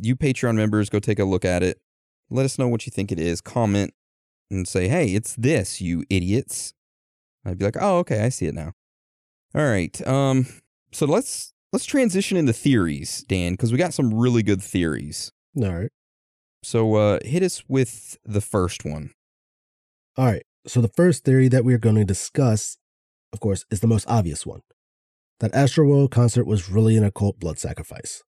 You 0.00 0.16
Patreon 0.16 0.54
members, 0.54 0.88
go 0.88 0.98
take 0.98 1.18
a 1.18 1.24
look 1.24 1.44
at 1.44 1.62
it. 1.62 1.80
Let 2.30 2.44
us 2.44 2.58
know 2.58 2.68
what 2.68 2.86
you 2.86 2.90
think 2.90 3.12
it 3.12 3.18
is. 3.18 3.40
Comment 3.40 3.92
and 4.50 4.66
say, 4.66 4.88
hey, 4.88 5.08
it's 5.08 5.34
this, 5.36 5.80
you 5.80 6.04
idiots. 6.08 6.72
I'd 7.44 7.58
be 7.58 7.64
like, 7.64 7.76
oh, 7.80 7.98
okay, 7.98 8.24
I 8.24 8.28
see 8.30 8.46
it 8.46 8.54
now. 8.54 8.72
All 9.54 9.68
right. 9.68 10.06
Um, 10.06 10.46
so 10.92 11.06
let's 11.06 11.52
let's 11.72 11.84
transition 11.84 12.36
into 12.36 12.52
theories, 12.52 13.24
Dan, 13.28 13.52
because 13.52 13.72
we 13.72 13.78
got 13.78 13.94
some 13.94 14.14
really 14.14 14.42
good 14.42 14.62
theories. 14.62 15.32
all 15.60 15.74
right. 15.74 15.90
So 16.62 16.94
uh 16.94 17.18
hit 17.24 17.42
us 17.42 17.64
with 17.68 18.16
the 18.24 18.40
first 18.40 18.84
one. 18.84 19.10
All 20.16 20.26
right. 20.26 20.44
So 20.66 20.80
the 20.80 20.88
first 20.88 21.24
theory 21.24 21.48
that 21.48 21.64
we 21.64 21.74
are 21.74 21.78
going 21.78 21.96
to 21.96 22.04
discuss, 22.04 22.78
of 23.32 23.40
course, 23.40 23.64
is 23.70 23.80
the 23.80 23.86
most 23.86 24.06
obvious 24.08 24.46
one. 24.46 24.60
that 25.40 25.52
Astroworld 25.52 26.10
concert 26.10 26.46
was 26.46 26.70
really 26.70 26.96
an 26.96 27.04
occult 27.04 27.38
blood 27.38 27.58
sacrifice. 27.58 28.22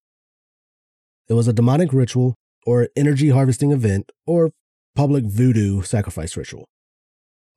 It 1.28 1.34
was 1.34 1.48
a 1.48 1.52
demonic 1.52 1.92
ritual, 1.92 2.34
or 2.66 2.88
energy 2.96 3.30
harvesting 3.30 3.72
event, 3.72 4.10
or 4.26 4.50
public 4.94 5.24
voodoo 5.24 5.82
sacrifice 5.82 6.36
ritual. 6.36 6.66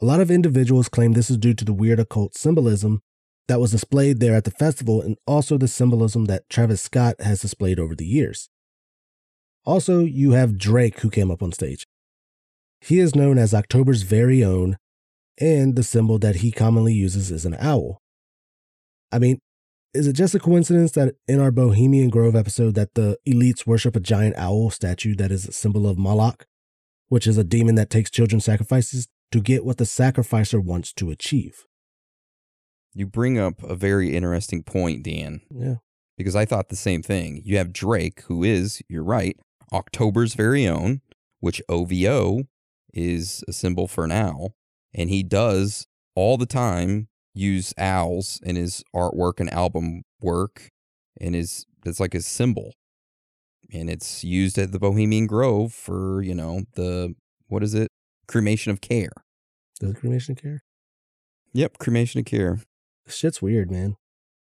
A 0.02 0.06
lot 0.06 0.22
of 0.22 0.32
individuals 0.32 0.88
claim 0.88 1.14
this 1.14 1.30
is 1.30 1.38
due 1.38 1.54
to 1.56 1.66
the 1.66 1.74
weird 1.74 2.00
occult 2.00 2.36
symbolism 2.36 3.02
that 3.48 3.60
was 3.60 3.72
displayed 3.72 4.20
there 4.20 4.36
at 4.36 4.44
the 4.44 4.52
festival 4.52 5.02
and 5.02 5.18
also 5.26 5.58
the 5.58 5.68
symbolism 5.68 6.26
that 6.26 6.48
Travis 6.50 6.82
Scott 6.82 7.16
has 7.20 7.42
displayed 7.42 7.80
over 7.80 7.96
the 7.96 8.06
years. 8.06 8.50
Also, 9.66 10.00
you 10.00 10.32
have 10.32 10.58
Drake 10.58 11.00
who 11.00 11.10
came 11.10 11.32
up 11.32 11.44
on 11.44 11.52
stage. 11.52 11.86
He 12.82 13.00
is 13.00 13.16
known 13.16 13.38
as 13.38 13.54
October's 13.54 14.04
very 14.04 14.44
own, 14.44 14.78
and 15.40 15.76
the 15.76 15.84
symbol 15.84 16.20
that 16.20 16.38
he 16.38 16.52
commonly 16.52 16.94
uses 16.94 17.32
is 17.32 17.46
an 17.46 17.56
owl. 17.60 18.02
I 19.12 19.20
mean, 19.20 19.40
is 19.94 20.08
it 20.08 20.14
just 20.14 20.36
a 20.36 20.40
coincidence 20.40 20.92
that 20.92 21.16
in 21.28 21.40
our 21.40 21.52
Bohemian 21.52 22.10
Grove 22.10 22.36
episode 22.36 22.76
that 22.76 22.94
the 22.94 23.18
elites 23.28 23.66
worship 23.66 23.96
a 23.96 24.00
giant 24.00 24.36
owl 24.38 24.70
statue 24.70 25.16
that 25.16 25.32
is 25.32 25.48
a 25.48 25.52
symbol 25.52 25.88
of 25.88 25.98
Moloch, 25.98 26.46
which 27.08 27.26
is 27.26 27.38
a 27.38 27.44
demon 27.44 27.76
that 27.76 27.90
takes 27.90 28.12
children's 28.12 28.46
sacrifices 28.46 29.08
to 29.32 29.42
get 29.42 29.66
what 29.66 29.78
the 29.78 29.86
sacrificer 29.86 30.60
wants 30.60 30.94
to 30.94 31.10
achieve? 31.10 31.66
You 32.94 33.08
bring 33.08 33.40
up 33.40 33.64
a 33.64 33.76
very 33.76 34.16
interesting 34.16 34.64
point, 34.64 35.04
Dan. 35.04 35.42
Yeah. 35.50 35.76
Because 36.18 36.36
I 36.36 36.46
thought 36.46 36.70
the 36.70 36.76
same 36.76 37.02
thing. 37.02 37.42
You 37.44 37.58
have 37.58 37.74
Drake, 37.74 38.22
who 38.24 38.44
is, 38.44 38.82
you're 38.90 39.04
right, 39.04 39.38
October's 39.72 40.34
very 40.34 40.68
own, 40.68 41.02
which 41.40 41.62
OVO 41.70 42.44
is 42.94 43.44
a 43.48 43.54
symbol 43.54 43.88
for 43.88 44.04
an 44.04 44.12
owl. 44.12 44.54
And 44.94 45.10
he 45.10 45.24
does 45.24 45.88
all 46.16 46.38
the 46.38 46.46
time 46.46 47.08
use 47.34 47.74
owls 47.78 48.40
in 48.44 48.56
his 48.56 48.84
artwork 48.96 49.40
and 49.40 49.52
album 49.54 50.04
work 50.22 50.70
and 51.20 51.36
his 51.36 51.66
it's 51.86 52.00
like 52.00 52.14
his 52.14 52.26
symbol. 52.26 52.74
And 53.72 53.90
it's 53.90 54.24
used 54.24 54.58
at 54.58 54.72
the 54.72 54.80
Bohemian 54.80 55.28
Grove 55.28 55.74
for, 55.74 56.22
you 56.22 56.34
know, 56.34 56.64
the 56.74 57.16
what 57.48 57.64
is 57.64 57.74
it? 57.74 57.90
Cremation 58.28 58.72
of 58.72 58.82
care. 58.82 59.12
Does 59.80 59.94
cremation 59.94 60.34
of 60.34 60.42
care? 60.42 60.62
Yep, 61.54 61.78
cremation 61.78 62.20
of 62.20 62.26
care. 62.26 62.60
Shit's 63.08 63.42
weird, 63.42 63.72
man. 63.72 63.96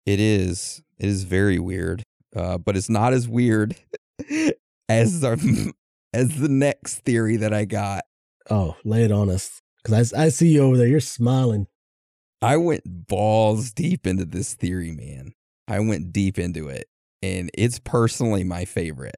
It 0.06 0.20
is. 0.20 0.82
It 0.98 1.08
is 1.08 1.24
very 1.24 1.58
weird. 1.58 2.02
Uh, 2.34 2.58
but 2.58 2.76
it's 2.76 2.88
not 2.88 3.12
as 3.12 3.28
weird 3.28 3.76
as 4.88 5.24
our, 5.24 5.36
as 6.12 6.38
the 6.38 6.48
next 6.48 7.00
theory 7.00 7.36
that 7.36 7.52
I 7.52 7.64
got. 7.64 8.04
Oh, 8.50 8.76
lay 8.84 9.04
it 9.04 9.12
on 9.12 9.30
us. 9.30 9.60
Because 9.82 10.12
I, 10.12 10.24
I 10.24 10.28
see 10.28 10.48
you 10.48 10.62
over 10.62 10.76
there. 10.76 10.86
You're 10.86 11.00
smiling. 11.00 11.66
I 12.40 12.56
went 12.56 12.82
balls 12.86 13.72
deep 13.72 14.06
into 14.06 14.24
this 14.24 14.54
theory, 14.54 14.90
man. 14.90 15.32
I 15.68 15.80
went 15.80 16.12
deep 16.12 16.38
into 16.38 16.68
it, 16.68 16.86
and 17.22 17.50
it's 17.54 17.78
personally 17.78 18.44
my 18.44 18.64
favorite. 18.64 19.16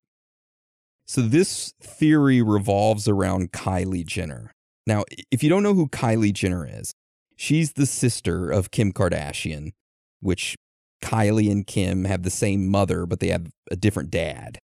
So, 1.07 1.23
this 1.23 1.73
theory 1.81 2.43
revolves 2.43 3.09
around 3.09 3.53
Kylie 3.53 4.07
Jenner. 4.07 4.53
Now, 4.87 5.05
if 5.31 5.43
you 5.43 5.49
don't 5.49 5.63
know 5.63 5.75
who 5.75 5.89
Kylie 5.89 6.33
Jenner 6.33 6.67
is, 6.67 6.93
she's 7.37 7.73
the 7.73 7.87
sister 7.87 8.51
of 8.51 8.71
Kim 8.71 8.93
Kardashian, 8.93 9.73
which 10.21 10.57
Kylie 11.03 11.51
and 11.51 11.67
Kim 11.67 12.05
have 12.05 12.23
the 12.23 12.31
same 12.31 12.69
mother, 12.69 13.07
but 13.07 13.21
they 13.21 13.29
have 13.29 13.47
a 13.71 13.77
different 13.77 14.11
dad. 14.11 14.59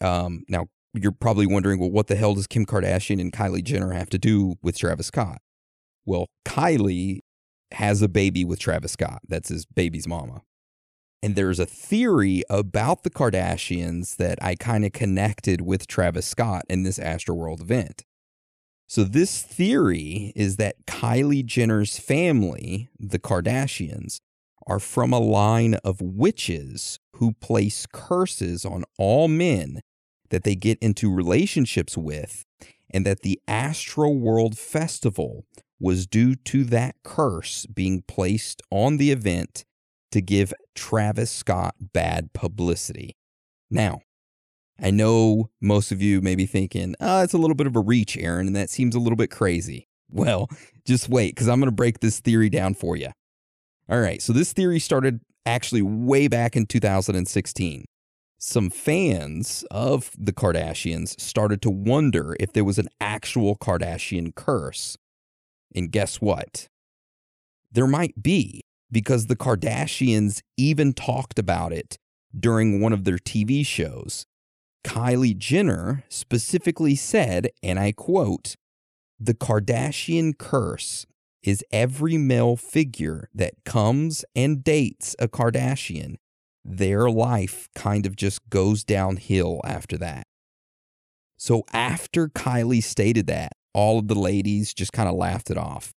Um, 0.00 0.44
now, 0.48 0.66
you're 0.94 1.12
probably 1.12 1.46
wondering, 1.46 1.80
well, 1.80 1.90
what 1.90 2.06
the 2.06 2.16
hell 2.16 2.34
does 2.34 2.46
Kim 2.46 2.66
Kardashian 2.66 3.20
and 3.20 3.32
Kylie 3.32 3.64
Jenner 3.64 3.92
have 3.92 4.10
to 4.10 4.18
do 4.18 4.56
with 4.62 4.78
Travis 4.78 5.06
Scott? 5.06 5.40
Well, 6.04 6.26
Kylie 6.44 7.20
has 7.72 8.02
a 8.02 8.08
baby 8.08 8.44
with 8.44 8.58
Travis 8.58 8.92
Scott. 8.92 9.20
That's 9.26 9.48
his 9.48 9.64
baby's 9.64 10.06
mama. 10.06 10.42
And 11.22 11.36
there's 11.36 11.60
a 11.60 11.66
theory 11.66 12.42
about 12.50 13.04
the 13.04 13.10
Kardashians 13.10 14.16
that 14.16 14.38
I 14.42 14.56
kind 14.56 14.84
of 14.84 14.92
connected 14.92 15.60
with 15.60 15.86
Travis 15.86 16.26
Scott 16.26 16.64
in 16.68 16.82
this 16.82 16.98
Astroworld 16.98 17.60
event. 17.60 18.04
So, 18.88 19.04
this 19.04 19.40
theory 19.40 20.32
is 20.36 20.56
that 20.56 20.84
Kylie 20.86 21.46
Jenner's 21.46 21.98
family, 21.98 22.90
the 22.98 23.20
Kardashians, 23.20 24.18
are 24.66 24.80
from 24.80 25.12
a 25.12 25.18
line 25.18 25.74
of 25.76 26.02
witches 26.02 26.98
who 27.16 27.32
place 27.34 27.86
curses 27.90 28.64
on 28.64 28.84
all 28.98 29.28
men 29.28 29.80
that 30.32 30.44
they 30.44 30.54
get 30.54 30.78
into 30.80 31.12
relationships 31.12 31.96
with, 31.96 32.46
and 32.90 33.04
that 33.04 33.20
the 33.20 33.38
Astro 33.46 34.08
World 34.08 34.58
Festival 34.58 35.44
was 35.78 36.06
due 36.06 36.34
to 36.34 36.64
that 36.64 36.96
curse 37.04 37.66
being 37.66 38.02
placed 38.08 38.62
on 38.70 38.96
the 38.96 39.10
event 39.10 39.66
to 40.10 40.22
give 40.22 40.54
Travis 40.74 41.30
Scott 41.30 41.74
bad 41.92 42.32
publicity. 42.32 43.14
Now, 43.70 44.00
I 44.80 44.90
know 44.90 45.50
most 45.60 45.92
of 45.92 46.00
you 46.00 46.22
may 46.22 46.34
be 46.34 46.46
thinking, 46.46 46.94
oh, 46.98 47.22
it's 47.22 47.34
a 47.34 47.38
little 47.38 47.54
bit 47.54 47.66
of 47.66 47.76
a 47.76 47.80
reach, 47.80 48.16
Aaron, 48.16 48.46
and 48.46 48.56
that 48.56 48.70
seems 48.70 48.94
a 48.94 49.00
little 49.00 49.16
bit 49.16 49.30
crazy. 49.30 49.86
Well, 50.10 50.48
just 50.86 51.10
wait, 51.10 51.34
because 51.34 51.48
I'm 51.48 51.60
going 51.60 51.70
to 51.70 51.76
break 51.76 52.00
this 52.00 52.20
theory 52.20 52.48
down 52.48 52.72
for 52.72 52.96
you. 52.96 53.08
All 53.86 54.00
right, 54.00 54.22
so 54.22 54.32
this 54.32 54.54
theory 54.54 54.78
started 54.78 55.20
actually 55.44 55.82
way 55.82 56.26
back 56.26 56.56
in 56.56 56.64
2016 56.64 57.84
some 58.44 58.70
fans 58.70 59.64
of 59.70 60.10
the 60.18 60.32
Kardashians 60.32 61.18
started 61.20 61.62
to 61.62 61.70
wonder 61.70 62.34
if 62.40 62.52
there 62.52 62.64
was 62.64 62.76
an 62.76 62.88
actual 63.00 63.54
Kardashian 63.54 64.34
curse. 64.34 64.96
And 65.76 65.92
guess 65.92 66.20
what? 66.20 66.66
There 67.70 67.86
might 67.86 68.20
be, 68.20 68.62
because 68.90 69.26
the 69.26 69.36
Kardashians 69.36 70.42
even 70.56 70.92
talked 70.92 71.38
about 71.38 71.72
it 71.72 71.98
during 72.36 72.80
one 72.80 72.92
of 72.92 73.04
their 73.04 73.16
TV 73.16 73.64
shows. 73.64 74.26
Kylie 74.82 75.38
Jenner 75.38 76.02
specifically 76.08 76.96
said, 76.96 77.48
and 77.62 77.78
I 77.78 77.92
quote, 77.92 78.56
The 79.20 79.34
Kardashian 79.34 80.36
curse 80.36 81.06
is 81.44 81.64
every 81.70 82.18
male 82.18 82.56
figure 82.56 83.28
that 83.32 83.54
comes 83.64 84.24
and 84.34 84.64
dates 84.64 85.14
a 85.20 85.28
Kardashian 85.28 86.16
their 86.64 87.10
life 87.10 87.68
kind 87.74 88.06
of 88.06 88.16
just 88.16 88.48
goes 88.48 88.84
downhill 88.84 89.60
after 89.64 89.96
that. 89.98 90.26
So 91.36 91.64
after 91.72 92.28
Kylie 92.28 92.82
stated 92.82 93.26
that, 93.26 93.52
all 93.74 93.98
of 93.98 94.08
the 94.08 94.14
ladies 94.14 94.72
just 94.72 94.92
kind 94.92 95.08
of 95.08 95.14
laughed 95.14 95.50
it 95.50 95.58
off. 95.58 95.92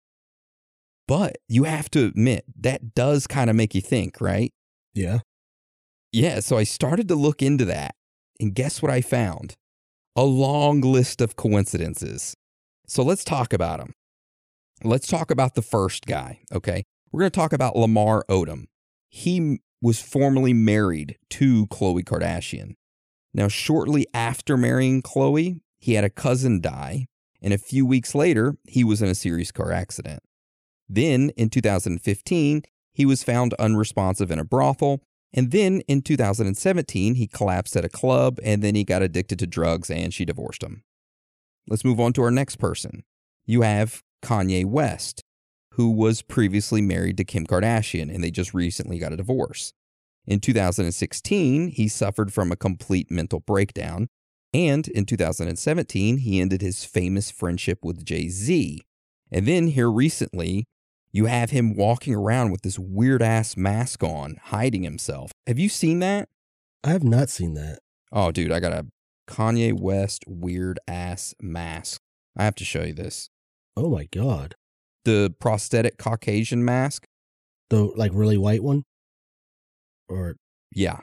But 1.06 1.36
you 1.48 1.64
have 1.64 1.90
to 1.90 2.06
admit, 2.06 2.44
that 2.60 2.94
does 2.94 3.26
kind 3.26 3.50
of 3.50 3.56
make 3.56 3.74
you 3.74 3.82
think, 3.82 4.20
right? 4.20 4.52
Yeah. 4.94 5.18
Yeah. 6.12 6.40
So 6.40 6.56
I 6.56 6.64
started 6.64 7.08
to 7.08 7.14
look 7.14 7.42
into 7.42 7.66
that. 7.66 7.94
And 8.40 8.54
guess 8.54 8.80
what 8.80 8.90
I 8.90 9.00
found? 9.00 9.54
A 10.16 10.24
long 10.24 10.80
list 10.80 11.20
of 11.20 11.36
coincidences. 11.36 12.34
So 12.86 13.02
let's 13.02 13.24
talk 13.24 13.52
about 13.52 13.80
them. 13.80 13.92
Let's 14.82 15.06
talk 15.06 15.30
about 15.30 15.54
the 15.54 15.62
first 15.62 16.06
guy, 16.06 16.40
okay? 16.52 16.84
We're 17.12 17.20
going 17.20 17.30
to 17.30 17.38
talk 17.38 17.52
about 17.52 17.76
Lamar 17.76 18.24
Odom. 18.30 18.64
He 19.08 19.60
was 19.84 20.00
formerly 20.00 20.54
married 20.54 21.18
to 21.28 21.66
Khloe 21.66 22.02
Kardashian. 22.02 22.74
Now, 23.34 23.48
shortly 23.48 24.06
after 24.14 24.56
marrying 24.56 25.02
Khloe, 25.02 25.60
he 25.78 25.92
had 25.92 26.04
a 26.04 26.08
cousin 26.08 26.62
die, 26.62 27.04
and 27.42 27.52
a 27.52 27.58
few 27.58 27.84
weeks 27.84 28.14
later, 28.14 28.56
he 28.66 28.82
was 28.82 29.02
in 29.02 29.10
a 29.10 29.14
serious 29.14 29.52
car 29.52 29.72
accident. 29.72 30.22
Then, 30.88 31.32
in 31.36 31.50
2015, 31.50 32.62
he 32.94 33.04
was 33.04 33.22
found 33.22 33.52
unresponsive 33.58 34.30
in 34.30 34.38
a 34.38 34.44
brothel, 34.44 35.02
and 35.34 35.50
then 35.50 35.82
in 35.82 36.00
2017, 36.00 37.16
he 37.16 37.26
collapsed 37.26 37.76
at 37.76 37.84
a 37.84 37.90
club, 37.90 38.38
and 38.42 38.62
then 38.62 38.74
he 38.74 38.84
got 38.84 39.02
addicted 39.02 39.38
to 39.40 39.46
drugs 39.46 39.90
and 39.90 40.14
she 40.14 40.24
divorced 40.24 40.62
him. 40.62 40.82
Let's 41.68 41.84
move 41.84 42.00
on 42.00 42.14
to 42.14 42.22
our 42.22 42.30
next 42.30 42.56
person. 42.56 43.04
You 43.44 43.60
have 43.60 44.02
Kanye 44.22 44.64
West 44.64 45.22
who 45.74 45.90
was 45.90 46.22
previously 46.22 46.80
married 46.80 47.16
to 47.16 47.24
Kim 47.24 47.46
Kardashian, 47.46 48.12
and 48.12 48.22
they 48.22 48.30
just 48.30 48.54
recently 48.54 48.98
got 48.98 49.12
a 49.12 49.16
divorce. 49.16 49.72
In 50.24 50.38
2016, 50.38 51.68
he 51.68 51.88
suffered 51.88 52.32
from 52.32 52.52
a 52.52 52.56
complete 52.56 53.10
mental 53.10 53.40
breakdown, 53.40 54.08
and 54.52 54.86
in 54.88 55.04
2017, 55.04 56.18
he 56.18 56.40
ended 56.40 56.62
his 56.62 56.84
famous 56.84 57.30
friendship 57.30 57.80
with 57.82 58.04
Jay 58.04 58.28
Z. 58.28 58.82
And 59.32 59.46
then 59.46 59.68
here 59.68 59.90
recently, 59.90 60.64
you 61.10 61.26
have 61.26 61.50
him 61.50 61.74
walking 61.74 62.14
around 62.14 62.52
with 62.52 62.62
this 62.62 62.78
weird 62.78 63.20
ass 63.20 63.56
mask 63.56 64.04
on, 64.04 64.36
hiding 64.44 64.84
himself. 64.84 65.32
Have 65.48 65.58
you 65.58 65.68
seen 65.68 65.98
that? 65.98 66.28
I 66.84 66.90
have 66.90 67.04
not 67.04 67.30
seen 67.30 67.54
that. 67.54 67.80
Oh, 68.12 68.30
dude, 68.30 68.52
I 68.52 68.60
got 68.60 68.72
a 68.72 68.86
Kanye 69.26 69.72
West 69.72 70.22
weird 70.28 70.78
ass 70.86 71.34
mask. 71.40 72.00
I 72.36 72.44
have 72.44 72.54
to 72.56 72.64
show 72.64 72.82
you 72.82 72.92
this. 72.92 73.28
Oh 73.76 73.90
my 73.90 74.04
God 74.12 74.54
the 75.04 75.34
prosthetic 75.40 75.98
Caucasian 75.98 76.64
mask. 76.64 77.06
The 77.70 77.84
like 77.84 78.12
really 78.14 78.38
white 78.38 78.62
one? 78.62 78.82
Or 80.08 80.36
yeah. 80.74 81.00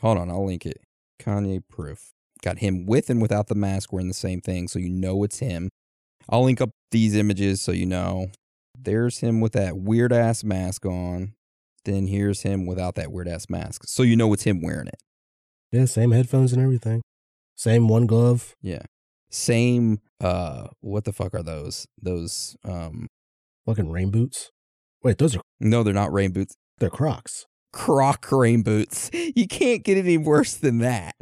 Hold 0.00 0.18
on, 0.18 0.30
I'll 0.30 0.46
link 0.46 0.66
it. 0.66 0.80
Kanye 1.20 1.62
proof. 1.68 2.12
Got 2.42 2.58
him 2.58 2.86
with 2.86 3.08
and 3.10 3.20
without 3.20 3.48
the 3.48 3.54
mask 3.54 3.92
wearing 3.92 4.08
the 4.08 4.14
same 4.14 4.40
thing, 4.40 4.68
so 4.68 4.78
you 4.78 4.90
know 4.90 5.24
it's 5.24 5.38
him. 5.38 5.70
I'll 6.28 6.44
link 6.44 6.60
up 6.60 6.70
these 6.90 7.14
images 7.16 7.62
so 7.62 7.72
you 7.72 7.86
know. 7.86 8.28
There's 8.78 9.20
him 9.20 9.40
with 9.40 9.52
that 9.52 9.78
weird 9.78 10.12
ass 10.12 10.44
mask 10.44 10.84
on. 10.84 11.32
then 11.86 12.08
here's 12.08 12.42
him 12.42 12.66
without 12.66 12.96
that 12.96 13.10
weird 13.10 13.28
ass 13.28 13.48
mask. 13.48 13.84
So 13.86 14.02
you 14.02 14.16
know 14.16 14.32
it's 14.32 14.42
him 14.42 14.60
wearing 14.60 14.88
it. 14.88 15.00
Yeah, 15.72 15.86
same 15.86 16.10
headphones 16.10 16.52
and 16.52 16.62
everything. 16.62 17.02
Same 17.56 17.88
one 17.88 18.06
glove. 18.06 18.54
Yeah. 18.60 18.82
Same 19.30 20.00
uh 20.22 20.68
what 20.80 21.04
the 21.04 21.12
fuck 21.12 21.34
are 21.34 21.42
those? 21.42 21.86
Those 22.00 22.56
um 22.64 23.06
Fucking 23.66 23.90
rain 23.90 24.10
boots. 24.10 24.50
Wait, 25.02 25.18
those 25.18 25.34
are 25.36 25.42
no, 25.58 25.82
they're 25.82 25.92
not 25.92 26.12
rain 26.12 26.30
boots. 26.30 26.54
they're 26.78 26.88
Crocs. 26.90 27.46
Croc 27.72 28.30
rain 28.30 28.62
boots. 28.62 29.10
You 29.34 29.46
can't 29.48 29.82
get 29.84 29.98
any 29.98 30.16
worse 30.16 30.54
than 30.54 30.78
that. 30.78 31.14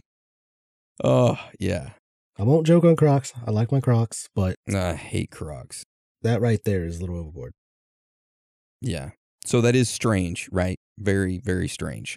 Oh, 1.03 1.39
yeah. 1.59 1.91
I 2.39 2.43
won't 2.45 2.67
joke 2.67 2.85
on 2.85 2.97
Crocs. 2.97 3.33
I 3.47 3.51
like 3.51 3.73
my 3.73 3.81
Crocs, 3.81 4.29
but 4.35 4.55
I 4.73 4.95
hate 4.95 5.31
Crocs. 5.31 5.85
that 6.23 6.41
right 6.41 6.61
there 6.65 6.85
is 6.85 6.99
a 6.99 7.01
little 7.01 7.19
overboard. 7.19 7.53
Yeah. 8.81 9.11
So 9.47 9.61
that 9.63 9.75
is 9.75 9.89
strange, 9.89 10.49
right? 10.53 10.77
Very, 10.99 11.39
very 11.39 11.67
strange. 11.69 12.17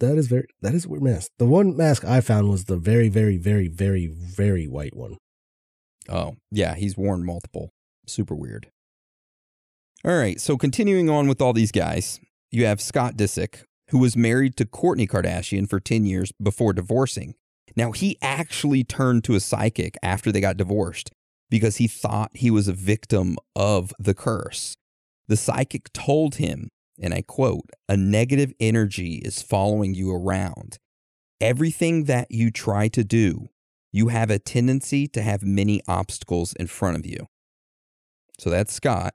That 0.00 0.16
is 0.16 0.26
very 0.28 0.46
that 0.62 0.74
is 0.74 0.86
a 0.86 0.88
weird 0.88 1.02
mask. 1.02 1.30
The 1.38 1.46
one 1.46 1.76
mask 1.76 2.04
I 2.04 2.20
found 2.20 2.48
was 2.50 2.64
the 2.64 2.76
very, 2.76 3.08
very, 3.08 3.36
very, 3.36 3.68
very, 3.68 4.06
very 4.06 4.66
white 4.66 4.96
one. 4.96 5.16
Oh, 6.10 6.36
yeah, 6.50 6.74
he's 6.74 6.96
worn 6.96 7.24
multiple. 7.24 7.72
Super 8.06 8.34
weird. 8.34 8.70
All 10.04 10.16
right, 10.16 10.40
so 10.40 10.56
continuing 10.56 11.10
on 11.10 11.28
with 11.28 11.40
all 11.40 11.52
these 11.52 11.72
guys, 11.72 12.20
you 12.50 12.64
have 12.66 12.80
Scott 12.80 13.16
Disick, 13.16 13.64
who 13.90 13.98
was 13.98 14.16
married 14.16 14.56
to 14.56 14.64
Kourtney 14.64 15.08
Kardashian 15.08 15.68
for 15.68 15.78
10 15.78 16.04
years 16.04 16.32
before 16.42 16.72
divorcing. 16.72 17.34
Now, 17.76 17.92
he 17.92 18.16
actually 18.20 18.82
turned 18.82 19.24
to 19.24 19.34
a 19.34 19.40
psychic 19.40 19.96
after 20.02 20.32
they 20.32 20.40
got 20.40 20.56
divorced 20.56 21.10
because 21.50 21.76
he 21.76 21.86
thought 21.86 22.30
he 22.34 22.50
was 22.50 22.66
a 22.66 22.72
victim 22.72 23.36
of 23.54 23.92
the 23.98 24.14
curse. 24.14 24.76
The 25.28 25.36
psychic 25.36 25.92
told 25.92 26.36
him, 26.36 26.70
and 27.00 27.14
I 27.14 27.22
quote, 27.22 27.70
a 27.88 27.96
negative 27.96 28.52
energy 28.58 29.16
is 29.16 29.42
following 29.42 29.94
you 29.94 30.12
around. 30.12 30.78
Everything 31.40 32.04
that 32.04 32.30
you 32.30 32.50
try 32.50 32.88
to 32.88 33.04
do, 33.04 33.48
you 33.92 34.08
have 34.08 34.30
a 34.30 34.38
tendency 34.38 35.06
to 35.08 35.22
have 35.22 35.42
many 35.42 35.80
obstacles 35.88 36.52
in 36.54 36.66
front 36.66 36.96
of 36.96 37.06
you. 37.06 37.26
So 38.38 38.50
that's 38.50 38.72
Scott. 38.72 39.14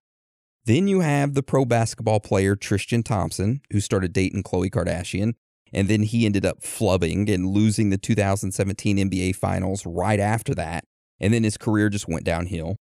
Then 0.66 0.88
you 0.88 1.02
have 1.02 1.34
the 1.34 1.44
pro 1.44 1.66
basketball 1.66 2.20
player 2.20 2.56
Tristan 2.56 3.04
Thompson, 3.04 3.62
who 3.72 3.80
started 3.80 4.14
dating 4.14 4.44
Khloe 4.44 4.70
Kardashian, 4.70 5.34
and 5.72 5.88
then 5.88 6.04
he 6.04 6.26
ended 6.26 6.46
up 6.46 6.62
flubbing 6.62 7.32
and 7.32 7.48
losing 7.48 7.90
the 7.90 7.98
2017 7.98 8.98
NBA 8.98 9.36
Finals 9.36 9.86
right 9.86 10.20
after 10.20 10.56
that. 10.56 10.86
And 11.20 11.34
then 11.34 11.44
his 11.44 11.58
career 11.58 11.90
just 11.90 12.08
went 12.08 12.26
downhill. 12.26 12.78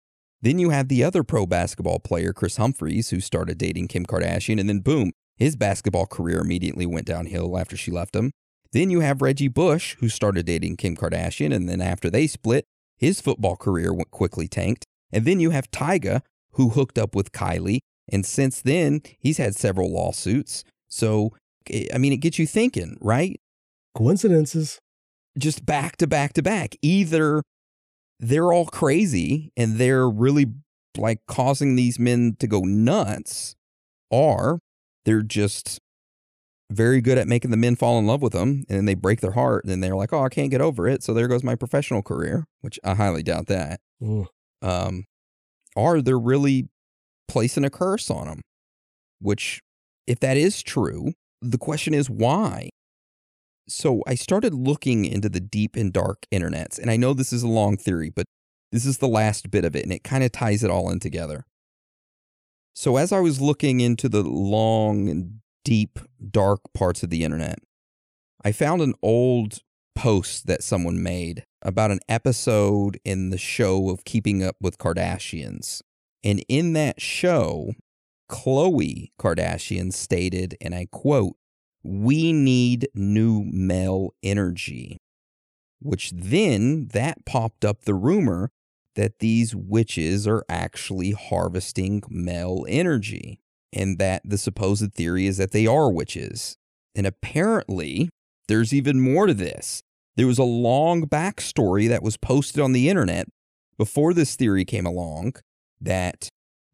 Then 0.42 0.58
you 0.58 0.70
have 0.70 0.88
the 0.88 1.04
other 1.04 1.22
pro 1.22 1.46
basketball 1.46 1.98
player, 1.98 2.32
Kris 2.32 2.56
Humphries, 2.56 3.10
who 3.10 3.20
started 3.20 3.58
dating 3.58 3.88
Kim 3.88 4.06
Kardashian, 4.06 4.58
and 4.58 4.68
then 4.68 4.80
boom, 4.80 5.12
his 5.36 5.56
basketball 5.56 6.06
career 6.06 6.38
immediately 6.38 6.86
went 6.86 7.06
downhill 7.06 7.58
after 7.58 7.76
she 7.76 7.90
left 7.90 8.14
him. 8.14 8.32
Then 8.72 8.90
you 8.90 9.00
have 9.00 9.22
Reggie 9.22 9.48
Bush, 9.48 9.96
who 10.00 10.08
started 10.08 10.46
dating 10.46 10.76
Kim 10.76 10.96
Kardashian, 10.96 11.54
and 11.54 11.68
then 11.68 11.80
after 11.80 12.08
they 12.08 12.26
split, 12.26 12.64
his 12.96 13.20
football 13.20 13.56
career 13.56 13.92
went 13.92 14.10
quickly 14.10 14.46
tanked. 14.46 14.84
And 15.12 15.24
then 15.24 15.40
you 15.40 15.50
have 15.50 15.70
Tyga, 15.70 16.22
who 16.52 16.70
hooked 16.70 16.98
up 16.98 17.14
with 17.14 17.32
Kylie, 17.32 17.80
and 18.12 18.26
since 18.26 18.60
then, 18.60 19.02
he's 19.18 19.38
had 19.38 19.54
several 19.54 19.92
lawsuits. 19.92 20.64
So, 20.88 21.32
I 21.92 21.98
mean, 21.98 22.12
it 22.12 22.18
gets 22.18 22.38
you 22.38 22.46
thinking, 22.46 22.96
right? 23.00 23.40
Coincidences. 23.94 24.80
Just 25.38 25.64
back 25.64 25.96
to 25.98 26.06
back 26.06 26.32
to 26.34 26.42
back. 26.42 26.74
Either 26.82 27.42
they're 28.18 28.52
all 28.52 28.66
crazy 28.66 29.52
and 29.56 29.76
they're 29.78 30.08
really 30.08 30.46
like 30.96 31.20
causing 31.26 31.76
these 31.76 31.98
men 31.98 32.36
to 32.40 32.46
go 32.46 32.60
nuts, 32.60 33.54
or 34.10 34.58
they're 35.04 35.22
just 35.22 35.78
very 36.70 37.00
good 37.00 37.18
at 37.18 37.26
making 37.26 37.50
the 37.50 37.56
men 37.56 37.74
fall 37.74 37.98
in 37.98 38.06
love 38.06 38.22
with 38.22 38.32
them 38.32 38.64
and 38.68 38.78
then 38.78 38.84
they 38.84 38.94
break 38.94 39.20
their 39.20 39.32
heart 39.32 39.64
and 39.64 39.70
then 39.70 39.80
they're 39.80 39.96
like, 39.96 40.12
oh, 40.12 40.24
I 40.24 40.28
can't 40.28 40.50
get 40.50 40.60
over 40.60 40.86
it. 40.86 41.02
So 41.02 41.12
there 41.12 41.28
goes 41.28 41.42
my 41.42 41.56
professional 41.56 42.02
career, 42.02 42.46
which 42.60 42.78
I 42.84 42.94
highly 42.94 43.22
doubt 43.22 43.48
that. 43.48 43.80
Mm. 44.00 44.26
Um, 44.62 45.04
or 45.74 46.00
they're 46.00 46.18
really 46.18 46.68
placing 47.28 47.64
a 47.64 47.70
curse 47.70 48.10
on 48.10 48.26
them, 48.26 48.40
which, 49.20 49.60
if 50.06 50.20
that 50.20 50.36
is 50.36 50.62
true, 50.62 51.12
the 51.42 51.58
question 51.58 51.94
is 51.94 52.08
why? 52.08 52.70
So 53.68 54.02
I 54.06 54.14
started 54.14 54.52
looking 54.52 55.04
into 55.04 55.28
the 55.28 55.40
deep 55.40 55.76
and 55.76 55.92
dark 55.92 56.26
internets, 56.32 56.78
and 56.78 56.90
I 56.90 56.96
know 56.96 57.14
this 57.14 57.32
is 57.32 57.42
a 57.42 57.48
long 57.48 57.76
theory, 57.76 58.10
but 58.10 58.26
this 58.72 58.84
is 58.84 58.98
the 58.98 59.08
last 59.08 59.50
bit 59.50 59.64
of 59.64 59.76
it, 59.76 59.84
and 59.84 59.92
it 59.92 60.02
kind 60.02 60.24
of 60.24 60.32
ties 60.32 60.64
it 60.64 60.70
all 60.70 60.90
in 60.90 60.98
together. 60.98 61.46
So 62.74 62.96
as 62.96 63.12
I 63.12 63.20
was 63.20 63.40
looking 63.40 63.80
into 63.80 64.08
the 64.08 64.22
long 64.22 65.08
and 65.08 65.40
deep, 65.64 65.98
dark 66.30 66.60
parts 66.74 67.02
of 67.02 67.10
the 67.10 67.24
internet, 67.24 67.58
I 68.44 68.52
found 68.52 68.82
an 68.82 68.94
old 69.02 69.60
post 69.94 70.46
that 70.46 70.62
someone 70.62 71.02
made 71.02 71.44
about 71.62 71.90
an 71.90 72.00
episode 72.08 72.98
in 73.04 73.30
the 73.30 73.38
show 73.38 73.90
of 73.90 74.04
Keeping 74.04 74.42
Up 74.42 74.56
with 74.60 74.78
Kardashians. 74.78 75.82
And 76.24 76.44
in 76.48 76.72
that 76.74 77.00
show, 77.00 77.72
Khloe 78.30 79.10
Kardashian 79.18 79.92
stated, 79.92 80.56
and 80.60 80.74
I 80.74 80.86
quote, 80.90 81.36
We 81.82 82.32
need 82.32 82.88
new 82.94 83.44
male 83.44 84.14
energy. 84.22 84.98
Which 85.82 86.10
then 86.10 86.88
that 86.92 87.24
popped 87.24 87.64
up 87.64 87.84
the 87.84 87.94
rumor 87.94 88.50
that 88.96 89.18
these 89.18 89.54
witches 89.54 90.26
are 90.26 90.44
actually 90.48 91.12
harvesting 91.12 92.02
male 92.08 92.66
energy, 92.68 93.40
and 93.72 93.98
that 93.98 94.22
the 94.24 94.38
supposed 94.38 94.92
theory 94.94 95.26
is 95.26 95.36
that 95.36 95.52
they 95.52 95.66
are 95.66 95.90
witches. 95.90 96.56
And 96.94 97.06
apparently, 97.06 98.10
there's 98.48 98.74
even 98.74 99.00
more 99.00 99.26
to 99.26 99.34
this. 99.34 99.82
There 100.16 100.26
was 100.26 100.38
a 100.38 100.44
long 100.44 101.06
backstory 101.06 101.88
that 101.88 102.02
was 102.02 102.16
posted 102.16 102.60
on 102.60 102.72
the 102.72 102.88
internet 102.88 103.28
before 103.78 104.12
this 104.12 104.36
theory 104.36 104.64
came 104.64 104.86
along 104.86 105.34
that 105.80 106.28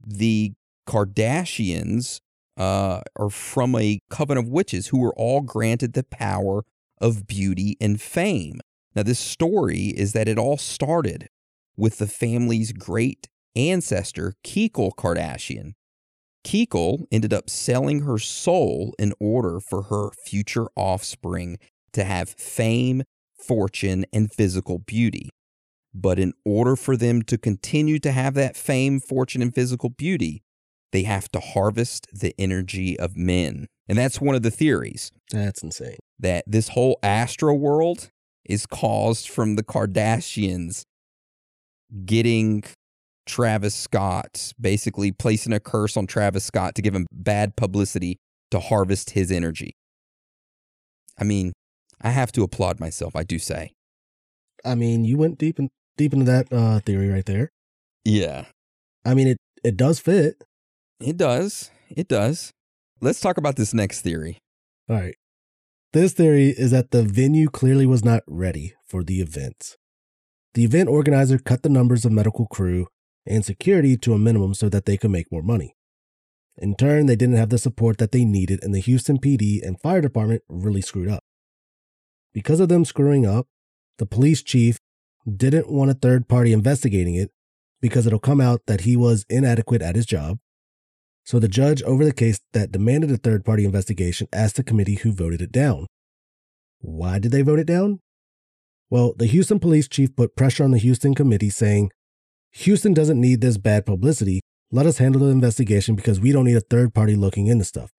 the 0.04 0.52
Kardashians 0.88 2.20
uh, 2.56 3.00
are 3.16 3.30
from 3.30 3.74
a 3.74 4.00
coven 4.08 4.38
of 4.38 4.48
witches 4.48 4.88
who 4.88 4.98
were 4.98 5.14
all 5.14 5.42
granted 5.42 5.92
the 5.92 6.02
power 6.02 6.64
of 7.00 7.26
beauty 7.26 7.76
and 7.80 8.00
fame. 8.00 8.60
Now, 8.94 9.02
this 9.02 9.18
story 9.18 9.88
is 9.88 10.12
that 10.14 10.28
it 10.28 10.38
all 10.38 10.56
started 10.56 11.28
with 11.76 11.98
the 11.98 12.06
family's 12.06 12.72
great 12.72 13.28
ancestor, 13.54 14.34
Keekle 14.42 14.94
Kardashian. 14.96 15.74
Keekle 16.46 17.06
ended 17.10 17.34
up 17.34 17.50
selling 17.50 18.02
her 18.02 18.18
soul 18.18 18.94
in 19.00 19.12
order 19.18 19.58
for 19.58 19.82
her 19.84 20.10
future 20.24 20.68
offspring 20.76 21.58
to 21.92 22.04
have 22.04 22.28
fame, 22.28 23.02
fortune, 23.36 24.06
and 24.12 24.32
physical 24.32 24.78
beauty. 24.78 25.30
But 25.92 26.20
in 26.20 26.34
order 26.44 26.76
for 26.76 26.96
them 26.96 27.22
to 27.22 27.36
continue 27.36 27.98
to 27.98 28.12
have 28.12 28.34
that 28.34 28.56
fame, 28.56 29.00
fortune, 29.00 29.42
and 29.42 29.52
physical 29.52 29.88
beauty, 29.88 30.44
they 30.92 31.02
have 31.02 31.28
to 31.32 31.40
harvest 31.40 32.06
the 32.12 32.32
energy 32.38 32.96
of 32.96 33.16
men. 33.16 33.66
And 33.88 33.98
that's 33.98 34.20
one 34.20 34.36
of 34.36 34.42
the 34.42 34.50
theories 34.52 35.10
That's 35.32 35.64
insane. 35.64 35.96
that 36.20 36.44
this 36.46 36.68
whole 36.68 37.00
astro 37.02 37.54
world 37.54 38.10
is 38.44 38.66
caused 38.66 39.28
from 39.28 39.56
the 39.56 39.64
Kardashians 39.64 40.84
getting 42.04 42.62
Travis 43.26 43.74
Scott, 43.74 44.52
basically 44.60 45.12
placing 45.12 45.52
a 45.52 45.60
curse 45.60 45.96
on 45.96 46.06
Travis 46.06 46.44
Scott 46.44 46.74
to 46.76 46.82
give 46.82 46.94
him 46.94 47.06
bad 47.12 47.56
publicity 47.56 48.18
to 48.50 48.60
harvest 48.60 49.10
his 49.10 49.30
energy. 49.30 49.72
I 51.18 51.24
mean, 51.24 51.52
I 52.00 52.10
have 52.10 52.32
to 52.32 52.42
applaud 52.42 52.78
myself, 52.80 53.16
I 53.16 53.24
do 53.24 53.38
say. 53.38 53.72
I 54.64 54.74
mean, 54.74 55.04
you 55.04 55.18
went 55.18 55.38
deep 55.38 55.58
in, 55.58 55.68
deep 55.96 56.12
into 56.12 56.24
that 56.26 56.52
uh, 56.52 56.80
theory 56.80 57.08
right 57.08 57.24
there. 57.26 57.50
Yeah, 58.04 58.46
I 59.04 59.14
mean, 59.14 59.28
it 59.28 59.38
it 59.64 59.76
does 59.76 59.98
fit. 59.98 60.42
it 61.00 61.16
does. 61.16 61.70
It 61.90 62.08
does. 62.08 62.52
Let's 63.00 63.20
talk 63.20 63.36
about 63.36 63.56
this 63.56 63.74
next 63.74 64.00
theory. 64.02 64.38
All 64.88 64.96
right. 64.96 65.14
This 65.92 66.12
theory 66.12 66.50
is 66.50 66.70
that 66.72 66.90
the 66.90 67.02
venue 67.02 67.48
clearly 67.48 67.86
was 67.86 68.04
not 68.04 68.22
ready 68.26 68.74
for 68.86 69.02
the 69.02 69.20
event. 69.20 69.76
The 70.54 70.64
event 70.64 70.88
organizer 70.88 71.38
cut 71.38 71.62
the 71.62 71.68
numbers 71.68 72.04
of 72.04 72.12
medical 72.12 72.46
crew 72.46 72.86
and 73.26 73.44
security 73.44 73.96
to 73.96 74.12
a 74.12 74.18
minimum 74.18 74.54
so 74.54 74.68
that 74.68 74.84
they 74.84 74.96
could 74.96 75.10
make 75.10 75.30
more 75.32 75.42
money. 75.42 75.74
In 76.58 76.74
turn, 76.74 77.06
they 77.06 77.16
didn't 77.16 77.36
have 77.36 77.50
the 77.50 77.58
support 77.58 77.98
that 77.98 78.12
they 78.12 78.24
needed, 78.24 78.62
and 78.62 78.74
the 78.74 78.80
Houston 78.80 79.18
PD 79.18 79.62
and 79.62 79.80
fire 79.80 80.00
department 80.00 80.42
really 80.48 80.80
screwed 80.80 81.08
up. 81.08 81.22
Because 82.32 82.60
of 82.60 82.68
them 82.68 82.84
screwing 82.84 83.26
up, 83.26 83.46
the 83.98 84.06
police 84.06 84.42
chief 84.42 84.78
didn't 85.26 85.70
want 85.70 85.90
a 85.90 85.94
third 85.94 86.28
party 86.28 86.52
investigating 86.52 87.14
it 87.14 87.30
because 87.80 88.06
it'll 88.06 88.18
come 88.18 88.40
out 88.40 88.62
that 88.66 88.82
he 88.82 88.96
was 88.96 89.24
inadequate 89.28 89.82
at 89.82 89.96
his 89.96 90.06
job. 90.06 90.38
So 91.24 91.38
the 91.38 91.48
judge 91.48 91.82
over 91.82 92.04
the 92.04 92.12
case 92.12 92.40
that 92.52 92.72
demanded 92.72 93.10
a 93.10 93.16
third 93.16 93.44
party 93.44 93.64
investigation 93.64 94.28
asked 94.32 94.56
the 94.56 94.62
committee 94.62 94.94
who 94.94 95.12
voted 95.12 95.42
it 95.42 95.50
down. 95.50 95.86
Why 96.80 97.18
did 97.18 97.32
they 97.32 97.42
vote 97.42 97.58
it 97.58 97.66
down? 97.66 98.00
Well, 98.90 99.14
the 99.16 99.26
Houston 99.26 99.58
police 99.58 99.88
chief 99.88 100.14
put 100.14 100.36
pressure 100.36 100.62
on 100.62 100.70
the 100.70 100.78
Houston 100.78 101.14
committee 101.14 101.50
saying, 101.50 101.90
Houston 102.60 102.94
doesn't 102.94 103.20
need 103.20 103.42
this 103.42 103.58
bad 103.58 103.84
publicity. 103.84 104.40
Let 104.72 104.86
us 104.86 104.96
handle 104.96 105.20
the 105.20 105.28
investigation 105.28 105.94
because 105.94 106.18
we 106.18 106.32
don't 106.32 106.46
need 106.46 106.56
a 106.56 106.60
third 106.60 106.94
party 106.94 107.14
looking 107.14 107.48
into 107.48 107.64
stuff. 107.64 107.90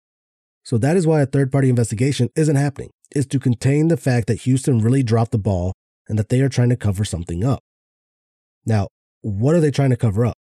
So 0.65 0.79
that 0.79 0.97
is 0.97 1.07
why 1.07 1.21
a 1.21 1.27
third 1.27 1.53
party 1.53 1.69
investigation 1.69 2.31
isn't 2.35 2.57
happening, 2.57 2.89
is 3.15 3.27
to 3.27 3.39
contain 3.39 3.89
the 3.89 3.99
fact 3.99 4.27
that 4.29 4.43
Houston 4.43 4.81
really 4.81 5.03
dropped 5.03 5.33
the 5.33 5.39
ball 5.39 5.75
and 6.09 6.19
that 6.19 6.31
they 6.31 6.41
are 6.41 6.49
trying 6.49 6.71
to 6.71 6.77
cover 6.77 7.05
something 7.05 7.45
up. 7.45 7.61
Now, 8.65 8.89
what 9.21 9.55
are 9.55 9.61
they 9.61 9.71
trying 9.71 9.91
to 9.91 9.97
cover 9.97 10.25
up? 10.25 10.39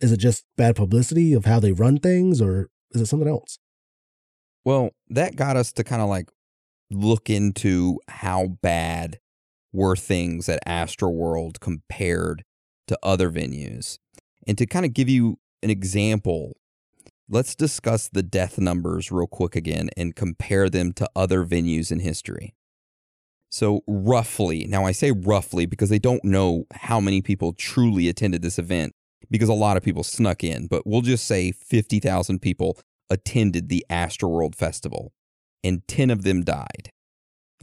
Is 0.00 0.12
it 0.12 0.18
just 0.18 0.44
bad 0.56 0.76
publicity 0.76 1.32
of 1.32 1.46
how 1.46 1.58
they 1.58 1.72
run 1.72 1.98
things 1.98 2.40
or 2.40 2.68
is 2.92 3.00
it 3.00 3.06
something 3.06 3.28
else? 3.28 3.58
Well, 4.64 4.90
that 5.08 5.34
got 5.34 5.56
us 5.56 5.72
to 5.72 5.82
kind 5.82 6.00
of 6.00 6.08
like 6.08 6.28
look 6.92 7.28
into 7.28 7.98
how 8.06 8.56
bad 8.62 9.18
were 9.72 9.96
things 9.96 10.48
at 10.48 10.64
Astroworld 10.64 11.58
compared 11.58 12.44
to 12.88 12.98
other 13.02 13.30
venues. 13.30 13.98
And 14.46 14.56
to 14.58 14.66
kind 14.66 14.84
of 14.84 14.94
give 14.94 15.08
you 15.08 15.38
an 15.62 15.70
example, 15.70 16.56
let's 17.28 17.54
discuss 17.54 18.08
the 18.08 18.22
death 18.22 18.58
numbers 18.58 19.10
real 19.10 19.26
quick 19.26 19.56
again 19.56 19.90
and 19.96 20.14
compare 20.14 20.68
them 20.68 20.92
to 20.94 21.08
other 21.16 21.44
venues 21.44 21.90
in 21.90 22.00
history. 22.00 22.54
So, 23.48 23.82
roughly, 23.86 24.66
now 24.66 24.84
I 24.84 24.92
say 24.92 25.12
roughly 25.12 25.66
because 25.66 25.88
they 25.88 25.98
don't 25.98 26.24
know 26.24 26.64
how 26.72 27.00
many 27.00 27.22
people 27.22 27.52
truly 27.52 28.08
attended 28.08 28.42
this 28.42 28.58
event 28.58 28.92
because 29.30 29.48
a 29.48 29.54
lot 29.54 29.76
of 29.76 29.82
people 29.82 30.02
snuck 30.02 30.44
in, 30.44 30.66
but 30.66 30.86
we'll 30.86 31.00
just 31.00 31.26
say 31.26 31.52
50,000 31.52 32.40
people 32.40 32.78
attended 33.08 33.68
the 33.68 33.84
Astroworld 33.90 34.54
Festival 34.54 35.12
and 35.62 35.86
10 35.88 36.10
of 36.10 36.22
them 36.22 36.42
died. 36.42 36.90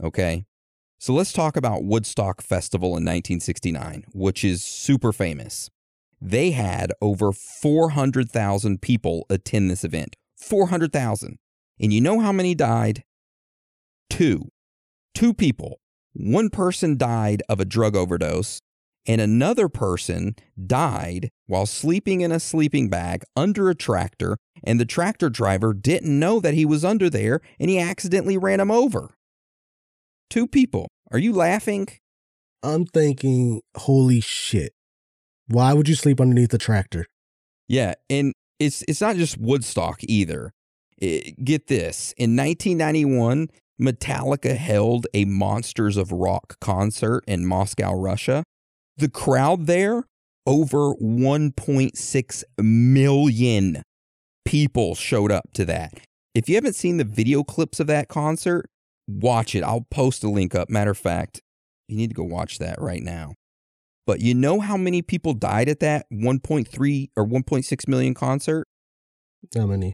Okay? 0.02 0.46
So 0.98 1.12
let's 1.12 1.32
talk 1.32 1.56
about 1.56 1.84
Woodstock 1.84 2.40
Festival 2.40 2.88
in 2.88 3.04
1969, 3.04 4.04
which 4.12 4.44
is 4.44 4.64
super 4.64 5.12
famous. 5.12 5.70
They 6.20 6.52
had 6.52 6.92
over 7.02 7.32
400,000 7.32 8.80
people 8.80 9.26
attend 9.28 9.70
this 9.70 9.84
event. 9.84 10.16
400,000. 10.38 11.36
And 11.80 11.92
you 11.92 12.00
know 12.00 12.20
how 12.20 12.32
many 12.32 12.54
died? 12.54 13.04
Two. 14.08 14.50
Two 15.14 15.34
people. 15.34 15.80
One 16.14 16.48
person 16.48 16.96
died 16.96 17.42
of 17.48 17.60
a 17.60 17.64
drug 17.64 17.96
overdose, 17.96 18.60
and 19.06 19.20
another 19.20 19.68
person 19.68 20.36
died 20.66 21.30
while 21.46 21.66
sleeping 21.66 22.20
in 22.20 22.32
a 22.32 22.40
sleeping 22.40 22.88
bag 22.88 23.24
under 23.36 23.68
a 23.68 23.74
tractor, 23.74 24.38
and 24.62 24.80
the 24.80 24.86
tractor 24.86 25.28
driver 25.28 25.74
didn't 25.74 26.18
know 26.18 26.40
that 26.40 26.54
he 26.54 26.64
was 26.64 26.84
under 26.84 27.10
there, 27.10 27.40
and 27.58 27.68
he 27.68 27.78
accidentally 27.78 28.38
ran 28.38 28.60
him 28.60 28.70
over. 28.70 29.14
Two 30.34 30.48
people. 30.48 30.88
Are 31.12 31.18
you 31.20 31.32
laughing? 31.32 31.86
I'm 32.64 32.86
thinking, 32.86 33.60
holy 33.76 34.20
shit. 34.20 34.72
Why 35.46 35.72
would 35.72 35.88
you 35.88 35.94
sleep 35.94 36.20
underneath 36.20 36.52
a 36.52 36.58
tractor? 36.58 37.06
Yeah, 37.68 37.94
and 38.10 38.32
it's 38.58 38.82
it's 38.88 39.00
not 39.00 39.14
just 39.14 39.38
Woodstock 39.38 40.00
either. 40.02 40.50
It, 40.98 41.44
get 41.44 41.68
this. 41.68 42.12
In 42.16 42.34
1991, 42.34 43.46
Metallica 43.80 44.56
held 44.56 45.06
a 45.14 45.24
Monsters 45.24 45.96
of 45.96 46.10
Rock 46.10 46.56
concert 46.60 47.22
in 47.28 47.46
Moscow, 47.46 47.94
Russia. 47.94 48.42
The 48.96 49.08
crowd 49.08 49.66
there, 49.68 50.02
over 50.48 50.94
1.6 50.94 52.44
million 52.58 53.82
people 54.44 54.96
showed 54.96 55.30
up 55.30 55.52
to 55.52 55.64
that. 55.66 55.92
If 56.34 56.48
you 56.48 56.56
haven't 56.56 56.74
seen 56.74 56.96
the 56.96 57.04
video 57.04 57.44
clips 57.44 57.78
of 57.78 57.86
that 57.86 58.08
concert, 58.08 58.66
watch 59.06 59.54
it. 59.54 59.62
I'll 59.62 59.86
post 59.90 60.24
a 60.24 60.30
link 60.30 60.54
up. 60.54 60.70
Matter 60.70 60.92
of 60.92 60.98
fact, 60.98 61.40
you 61.88 61.96
need 61.96 62.10
to 62.10 62.14
go 62.14 62.24
watch 62.24 62.58
that 62.58 62.80
right 62.80 63.02
now. 63.02 63.34
But 64.06 64.20
you 64.20 64.34
know 64.34 64.60
how 64.60 64.76
many 64.76 65.02
people 65.02 65.32
died 65.32 65.68
at 65.68 65.80
that 65.80 66.06
1.3 66.12 67.08
or 67.16 67.26
1.6 67.26 67.88
million 67.88 68.14
concert? 68.14 68.66
How 69.54 69.66
many? 69.66 69.92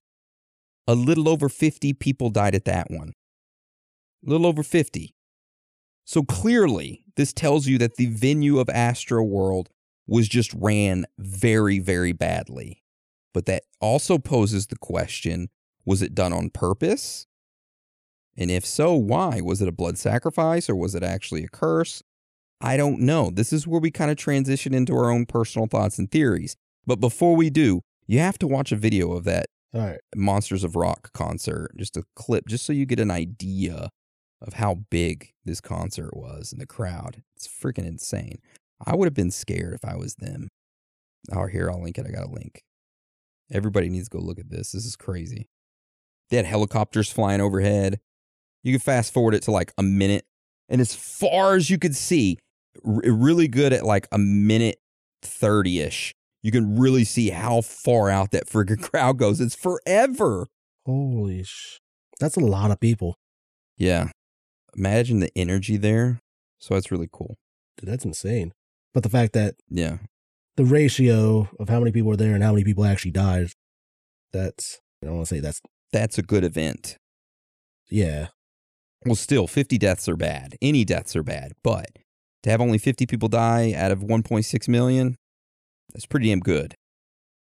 A 0.88 0.94
little 0.94 1.28
over 1.28 1.48
50 1.48 1.92
people 1.94 2.30
died 2.30 2.54
at 2.54 2.64
that 2.64 2.90
one. 2.90 3.12
A 4.26 4.30
little 4.30 4.46
over 4.46 4.62
50. 4.62 5.14
So 6.04 6.22
clearly, 6.24 7.04
this 7.16 7.32
tells 7.32 7.68
you 7.68 7.78
that 7.78 7.96
the 7.96 8.06
venue 8.06 8.58
of 8.58 8.68
Astro 8.68 9.22
World 9.22 9.68
was 10.08 10.28
just 10.28 10.52
ran 10.54 11.06
very, 11.18 11.78
very 11.78 12.12
badly. 12.12 12.82
But 13.32 13.46
that 13.46 13.62
also 13.80 14.18
poses 14.18 14.66
the 14.66 14.76
question 14.76 15.50
was 15.86 16.02
it 16.02 16.14
done 16.14 16.32
on 16.32 16.50
purpose? 16.50 17.26
And 18.36 18.50
if 18.50 18.64
so, 18.64 18.94
why? 18.94 19.40
Was 19.40 19.60
it 19.60 19.68
a 19.68 19.72
blood 19.72 19.98
sacrifice 19.98 20.70
or 20.70 20.76
was 20.76 20.94
it 20.94 21.02
actually 21.02 21.44
a 21.44 21.48
curse? 21.48 22.02
I 22.60 22.76
don't 22.76 23.00
know. 23.00 23.30
This 23.30 23.52
is 23.52 23.66
where 23.66 23.80
we 23.80 23.90
kind 23.90 24.10
of 24.10 24.16
transition 24.16 24.74
into 24.74 24.94
our 24.94 25.10
own 25.10 25.26
personal 25.26 25.66
thoughts 25.66 25.98
and 25.98 26.10
theories. 26.10 26.56
But 26.86 27.00
before 27.00 27.36
we 27.36 27.50
do, 27.50 27.80
you 28.06 28.18
have 28.18 28.38
to 28.38 28.46
watch 28.46 28.72
a 28.72 28.76
video 28.76 29.12
of 29.12 29.24
that 29.24 29.46
All 29.74 29.80
right. 29.80 30.00
Monsters 30.16 30.64
of 30.64 30.76
Rock 30.76 31.12
concert, 31.12 31.72
just 31.76 31.96
a 31.96 32.04
clip, 32.16 32.48
just 32.48 32.66
so 32.66 32.72
you 32.72 32.86
get 32.86 33.00
an 33.00 33.10
idea 33.10 33.90
of 34.42 34.54
how 34.54 34.74
big 34.90 35.32
this 35.44 35.60
concert 35.60 36.16
was 36.16 36.52
and 36.52 36.60
the 36.60 36.66
crowd. 36.66 37.22
It's 37.36 37.46
freaking 37.46 37.86
insane. 37.86 38.38
I 38.84 38.96
would 38.96 39.06
have 39.06 39.14
been 39.14 39.30
scared 39.30 39.74
if 39.74 39.84
I 39.84 39.96
was 39.96 40.14
them. 40.16 40.48
Oh, 41.32 41.46
here, 41.46 41.70
I'll 41.70 41.82
link 41.82 41.98
it. 41.98 42.06
I 42.06 42.10
got 42.10 42.26
a 42.26 42.30
link. 42.30 42.62
Everybody 43.52 43.88
needs 43.90 44.08
to 44.08 44.16
go 44.16 44.22
look 44.22 44.38
at 44.38 44.50
this. 44.50 44.72
This 44.72 44.86
is 44.86 44.96
crazy. 44.96 45.48
They 46.30 46.36
had 46.36 46.46
helicopters 46.46 47.10
flying 47.10 47.40
overhead. 47.40 48.00
You 48.62 48.72
can 48.72 48.80
fast 48.80 49.12
forward 49.12 49.34
it 49.34 49.42
to 49.44 49.50
like 49.50 49.72
a 49.78 49.82
minute. 49.82 50.24
And 50.68 50.80
as 50.80 50.94
far 50.94 51.54
as 51.56 51.70
you 51.70 51.78
could 51.78 51.96
see, 51.96 52.38
r- 52.84 53.00
really 53.04 53.48
good 53.48 53.72
at 53.72 53.84
like 53.84 54.06
a 54.12 54.18
minute 54.18 54.78
30 55.22 55.80
ish. 55.80 56.14
You 56.42 56.50
can 56.52 56.78
really 56.78 57.04
see 57.04 57.30
how 57.30 57.60
far 57.60 58.08
out 58.08 58.30
that 58.30 58.48
friggin' 58.48 58.82
crowd 58.90 59.18
goes. 59.18 59.40
It's 59.40 59.54
forever. 59.54 60.46
Holy 60.86 61.42
sh. 61.44 61.78
That's 62.18 62.36
a 62.36 62.40
lot 62.40 62.70
of 62.70 62.80
people. 62.80 63.16
Yeah. 63.76 64.10
Imagine 64.76 65.20
the 65.20 65.30
energy 65.36 65.76
there. 65.76 66.20
So 66.58 66.74
that's 66.74 66.90
really 66.90 67.08
cool. 67.10 67.36
Dude, 67.78 67.88
that's 67.90 68.04
insane. 68.04 68.52
But 68.94 69.02
the 69.02 69.08
fact 69.08 69.32
that 69.34 69.54
Yeah. 69.68 69.98
the 70.56 70.64
ratio 70.64 71.48
of 71.58 71.68
how 71.68 71.78
many 71.80 71.92
people 71.92 72.08
were 72.10 72.16
there 72.16 72.34
and 72.34 72.42
how 72.44 72.52
many 72.52 72.64
people 72.64 72.84
actually 72.84 73.10
died, 73.12 73.48
that's, 74.32 74.80
I 75.02 75.06
don't 75.06 75.16
want 75.16 75.28
to 75.28 75.34
say 75.34 75.40
that's, 75.40 75.60
That's 75.92 76.18
a 76.18 76.22
good 76.22 76.44
event. 76.44 76.96
yeah. 77.90 78.28
Well, 79.06 79.16
still, 79.16 79.46
50 79.46 79.78
deaths 79.78 80.08
are 80.08 80.16
bad. 80.16 80.56
Any 80.60 80.84
deaths 80.84 81.16
are 81.16 81.22
bad. 81.22 81.52
But 81.62 81.90
to 82.42 82.50
have 82.50 82.60
only 82.60 82.78
50 82.78 83.06
people 83.06 83.28
die 83.28 83.72
out 83.74 83.90
of 83.90 84.00
1.6 84.00 84.68
million, 84.68 85.16
that's 85.92 86.06
pretty 86.06 86.28
damn 86.28 86.40
good. 86.40 86.74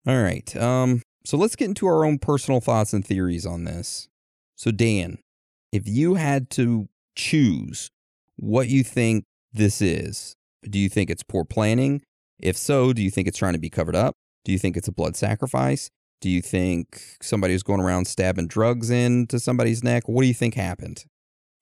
All 0.06 0.22
right. 0.22 0.55
Um, 0.56 1.02
so 1.24 1.36
let's 1.36 1.56
get 1.56 1.68
into 1.68 1.86
our 1.86 2.05
own 2.05 2.18
personal 2.18 2.60
thoughts 2.60 2.93
and 2.93 3.05
theories 3.05 3.47
on 3.47 3.64
this. 3.64 4.09
So, 4.56 4.70
Dan, 4.70 5.18
if 5.72 5.89
you 5.89 6.14
had 6.14 6.51
to 6.51 6.89
choose 7.16 7.90
what 8.36 8.68
you 8.68 8.85
think 8.85 9.24
this 9.52 9.81
is, 9.81 10.35
do 10.68 10.78
you 10.78 10.89
think 10.89 11.10
it's 11.10 11.22
poor 11.22 11.44
planning? 11.44 12.02
If 12.40 12.56
so, 12.56 12.93
do 12.93 13.02
you 13.02 13.10
think 13.10 13.28
it's 13.28 13.39
trying 13.39 13.55
to 13.55 13.59
be 13.59 13.70
covered 13.70 13.97
up? 13.97 14.14
Do 14.44 14.52
you 14.52 14.59
think 14.59 14.76
it's 14.76 14.89
a 14.89 14.93
blood 14.93 15.16
sacrifice? 15.16 15.89
Do 16.20 16.28
you 16.28 16.43
think 16.43 17.01
somebody 17.22 17.55
was 17.55 17.62
going 17.62 17.81
around 17.81 18.06
stabbing 18.06 18.48
drugs 18.48 18.90
into 18.90 19.39
somebody's 19.39 19.82
neck? 19.82 20.09
What 20.09 20.22
do 20.22 20.28
you 20.28 20.35
think 20.35 20.55
happened? 20.55 21.05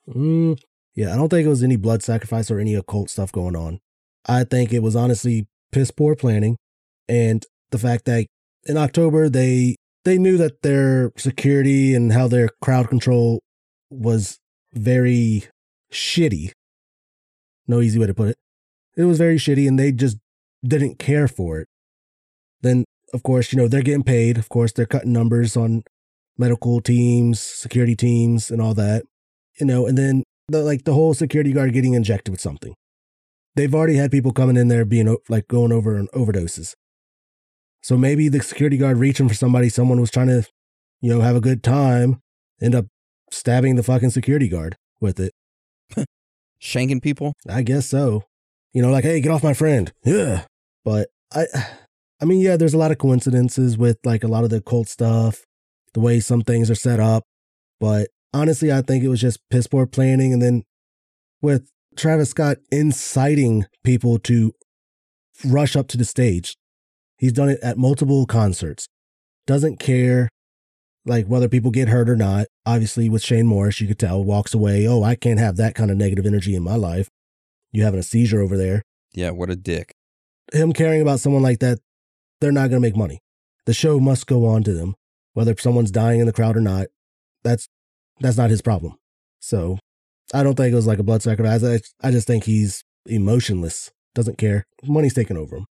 Mm, 0.08 0.58
yeah, 0.94 1.12
I 1.12 1.16
don't 1.16 1.28
think 1.28 1.46
it 1.46 1.50
was 1.50 1.62
any 1.62 1.76
blood 1.76 2.02
sacrifice 2.02 2.50
or 2.50 2.58
any 2.58 2.74
occult 2.74 3.10
stuff 3.10 3.32
going 3.32 3.56
on. 3.56 3.80
I 4.26 4.44
think 4.44 4.72
it 4.72 4.82
was 4.82 4.96
honestly 4.96 5.46
piss 5.70 5.90
poor 5.90 6.14
planning 6.14 6.56
and 7.08 7.44
the 7.70 7.78
fact 7.78 8.04
that 8.04 8.26
in 8.64 8.76
October 8.76 9.28
they 9.28 9.76
they 10.04 10.18
knew 10.18 10.36
that 10.36 10.62
their 10.62 11.12
security 11.16 11.94
and 11.94 12.12
how 12.12 12.28
their 12.28 12.50
crowd 12.60 12.88
control 12.88 13.40
was 13.90 14.38
very 14.74 15.44
shitty. 15.92 16.52
No 17.66 17.80
easy 17.80 17.98
way 17.98 18.06
to 18.06 18.14
put 18.14 18.28
it. 18.28 18.36
It 18.96 19.04
was 19.04 19.18
very 19.18 19.36
shitty 19.36 19.66
and 19.66 19.78
they 19.78 19.92
just 19.92 20.18
didn't 20.64 20.98
care 20.98 21.28
for 21.28 21.60
it. 21.60 21.68
Then 22.60 22.84
of 23.14 23.22
course, 23.22 23.52
you 23.52 23.58
know, 23.58 23.68
they're 23.68 23.82
getting 23.82 24.04
paid. 24.04 24.38
Of 24.38 24.48
course, 24.48 24.72
they're 24.72 24.86
cutting 24.86 25.12
numbers 25.12 25.56
on 25.56 25.84
medical 26.38 26.80
teams, 26.80 27.40
security 27.40 27.96
teams 27.96 28.50
and 28.50 28.60
all 28.60 28.74
that 28.74 29.04
you 29.58 29.66
know, 29.66 29.86
and 29.86 29.96
then 29.96 30.22
the 30.48 30.62
like 30.62 30.84
the 30.84 30.94
whole 30.94 31.14
security 31.14 31.52
guard 31.52 31.72
getting 31.72 31.94
injected 31.94 32.32
with 32.32 32.40
something. 32.40 32.74
They've 33.54 33.74
already 33.74 33.96
had 33.96 34.10
people 34.10 34.32
coming 34.32 34.56
in 34.56 34.68
there 34.68 34.84
being 34.84 35.16
like 35.28 35.48
going 35.48 35.72
over 35.72 35.96
and 35.96 36.10
overdoses. 36.12 36.74
So 37.82 37.96
maybe 37.96 38.28
the 38.28 38.40
security 38.40 38.76
guard 38.76 38.98
reaching 38.98 39.28
for 39.28 39.34
somebody, 39.34 39.68
someone 39.68 40.00
was 40.00 40.10
trying 40.10 40.28
to, 40.28 40.44
you 41.00 41.12
know, 41.12 41.20
have 41.20 41.36
a 41.36 41.40
good 41.40 41.62
time, 41.62 42.22
end 42.60 42.74
up 42.74 42.86
stabbing 43.30 43.74
the 43.74 43.82
fucking 43.82 44.10
security 44.10 44.48
guard 44.48 44.76
with 45.00 45.18
it. 45.20 45.32
Shanking 46.62 47.02
people? 47.02 47.34
I 47.48 47.62
guess 47.62 47.86
so. 47.86 48.24
You 48.72 48.82
know, 48.82 48.90
like, 48.90 49.04
hey, 49.04 49.20
get 49.20 49.32
off 49.32 49.42
my 49.42 49.52
friend. 49.52 49.92
Yeah. 50.04 50.44
But 50.84 51.08
I 51.34 51.46
I 52.20 52.24
mean, 52.24 52.40
yeah, 52.40 52.56
there's 52.56 52.74
a 52.74 52.78
lot 52.78 52.92
of 52.92 52.98
coincidences 52.98 53.76
with 53.76 53.98
like 54.04 54.22
a 54.22 54.28
lot 54.28 54.44
of 54.44 54.50
the 54.50 54.60
cult 54.60 54.88
stuff, 54.88 55.44
the 55.92 56.00
way 56.00 56.20
some 56.20 56.42
things 56.42 56.70
are 56.70 56.76
set 56.76 57.00
up. 57.00 57.24
But 57.80 58.08
honestly, 58.32 58.72
I 58.72 58.82
think 58.82 59.04
it 59.04 59.09
was 59.09 59.20
just 59.20 59.40
piss 59.50 59.66
poor 59.66 59.86
planning. 59.86 60.32
And 60.32 60.42
then 60.42 60.62
with 61.40 61.70
Travis 61.96 62.30
Scott 62.30 62.59
inciting 62.70 63.66
people 63.84 64.18
to 64.20 64.52
rush 65.44 65.76
up 65.76 65.88
to 65.88 65.96
the 65.96 66.04
stage, 66.04 66.56
he's 67.16 67.32
done 67.32 67.50
it 67.50 67.60
at 67.62 67.78
multiple 67.78 68.26
concerts, 68.26 68.88
doesn't 69.46 69.78
care. 69.78 70.28
Like 71.04 71.26
whether 71.26 71.48
people 71.48 71.72
get 71.72 71.88
hurt 71.88 72.09
or 72.09 72.14
not. 72.14 72.46
Obviously, 72.64 73.09
with 73.09 73.24
Shane 73.24 73.46
Morris, 73.46 73.80
you 73.80 73.88
could 73.88 73.98
tell 73.98 74.22
walks 74.22 74.54
away. 74.54 74.86
Oh, 74.86 75.02
I 75.02 75.16
can't 75.16 75.40
have 75.40 75.56
that 75.56 75.74
kind 75.74 75.90
of 75.90 75.96
negative 75.96 76.26
energy 76.26 76.54
in 76.54 76.62
my 76.62 76.76
life. 76.76 77.09
You 77.72 77.82
having 77.82 77.98
a 77.98 78.04
seizure 78.04 78.40
over 78.40 78.56
there. 78.56 78.82
Yeah, 79.12 79.30
what 79.30 79.50
a 79.50 79.56
dick. 79.56 79.94
Him 80.52 80.72
caring 80.72 81.02
about 81.02 81.18
someone 81.18 81.42
like 81.42 81.59
that, 81.59 81.80
they're 82.40 82.52
not 82.52 82.70
going 82.70 82.80
to 82.80 82.88
make 82.88 82.96
money. 82.96 83.18
The 83.66 83.74
show 83.74 83.98
must 83.98 84.26
go 84.28 84.46
on 84.46 84.62
to 84.62 84.72
them, 84.72 84.94
whether 85.32 85.56
someone's 85.56 85.90
dying 85.90 86.20
in 86.20 86.26
the 86.26 86.32
crowd 86.32 86.56
or 86.56 86.60
not. 86.60 86.86
That's 87.42 87.68
that's 88.23 88.36
not 88.36 88.51
his 88.51 88.62
problem. 88.62 88.97
So 89.40 89.78
I 90.32 90.43
don't 90.43 90.55
think 90.55 90.73
it 90.73 90.77
was 90.77 90.86
like 90.86 90.99
a 90.99 91.05
blood 91.05 91.23
sacrifice. 91.23 91.65
I, 91.65 91.81
I 92.07 92.11
just 92.11 92.27
think 92.27 92.44
he's 92.44 92.82
emotionless, 93.07 93.90
doesn't 94.15 94.39
care. 94.39 94.65
Money's 94.85 95.15
taken 95.15 95.36
over 95.36 95.57
him. 95.57 95.66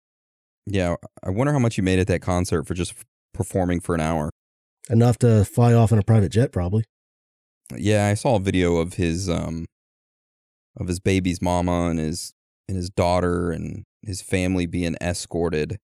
Yeah, 0.67 0.97
I 1.23 1.31
wonder 1.31 1.53
how 1.53 1.59
much 1.59 1.77
you 1.77 1.83
made 1.83 1.99
at 1.99 2.07
that 2.09 2.21
concert 2.21 2.65
for 2.65 2.75
just 2.75 2.95
performing 3.33 3.81
for 3.81 3.95
an 3.95 4.01
hour. 4.01 4.31
Enough 4.89 5.19
to 5.19 5.45
fly 5.45 5.73
off 5.73 5.93
in 5.93 5.99
a 5.99 6.03
private 6.03 6.31
jet, 6.31 6.53
probably. 6.53 6.85
Yeah, 7.77 8.07
I 8.07 8.15
saw 8.15 8.37
a 8.37 8.41
video 8.41 8.77
of 8.77 8.95
his 8.95 9.29
um 9.31 9.67
of 10.77 10.89
his 10.89 11.01
baby's 11.01 11.41
mama 11.41 11.89
and 11.89 11.99
his 11.99 12.33
and 12.69 12.77
his 12.77 12.91
daughter 12.91 13.51
and 13.51 13.85
his 14.03 14.23
family 14.23 14.67
being 14.67 14.97
escorted 15.01 15.79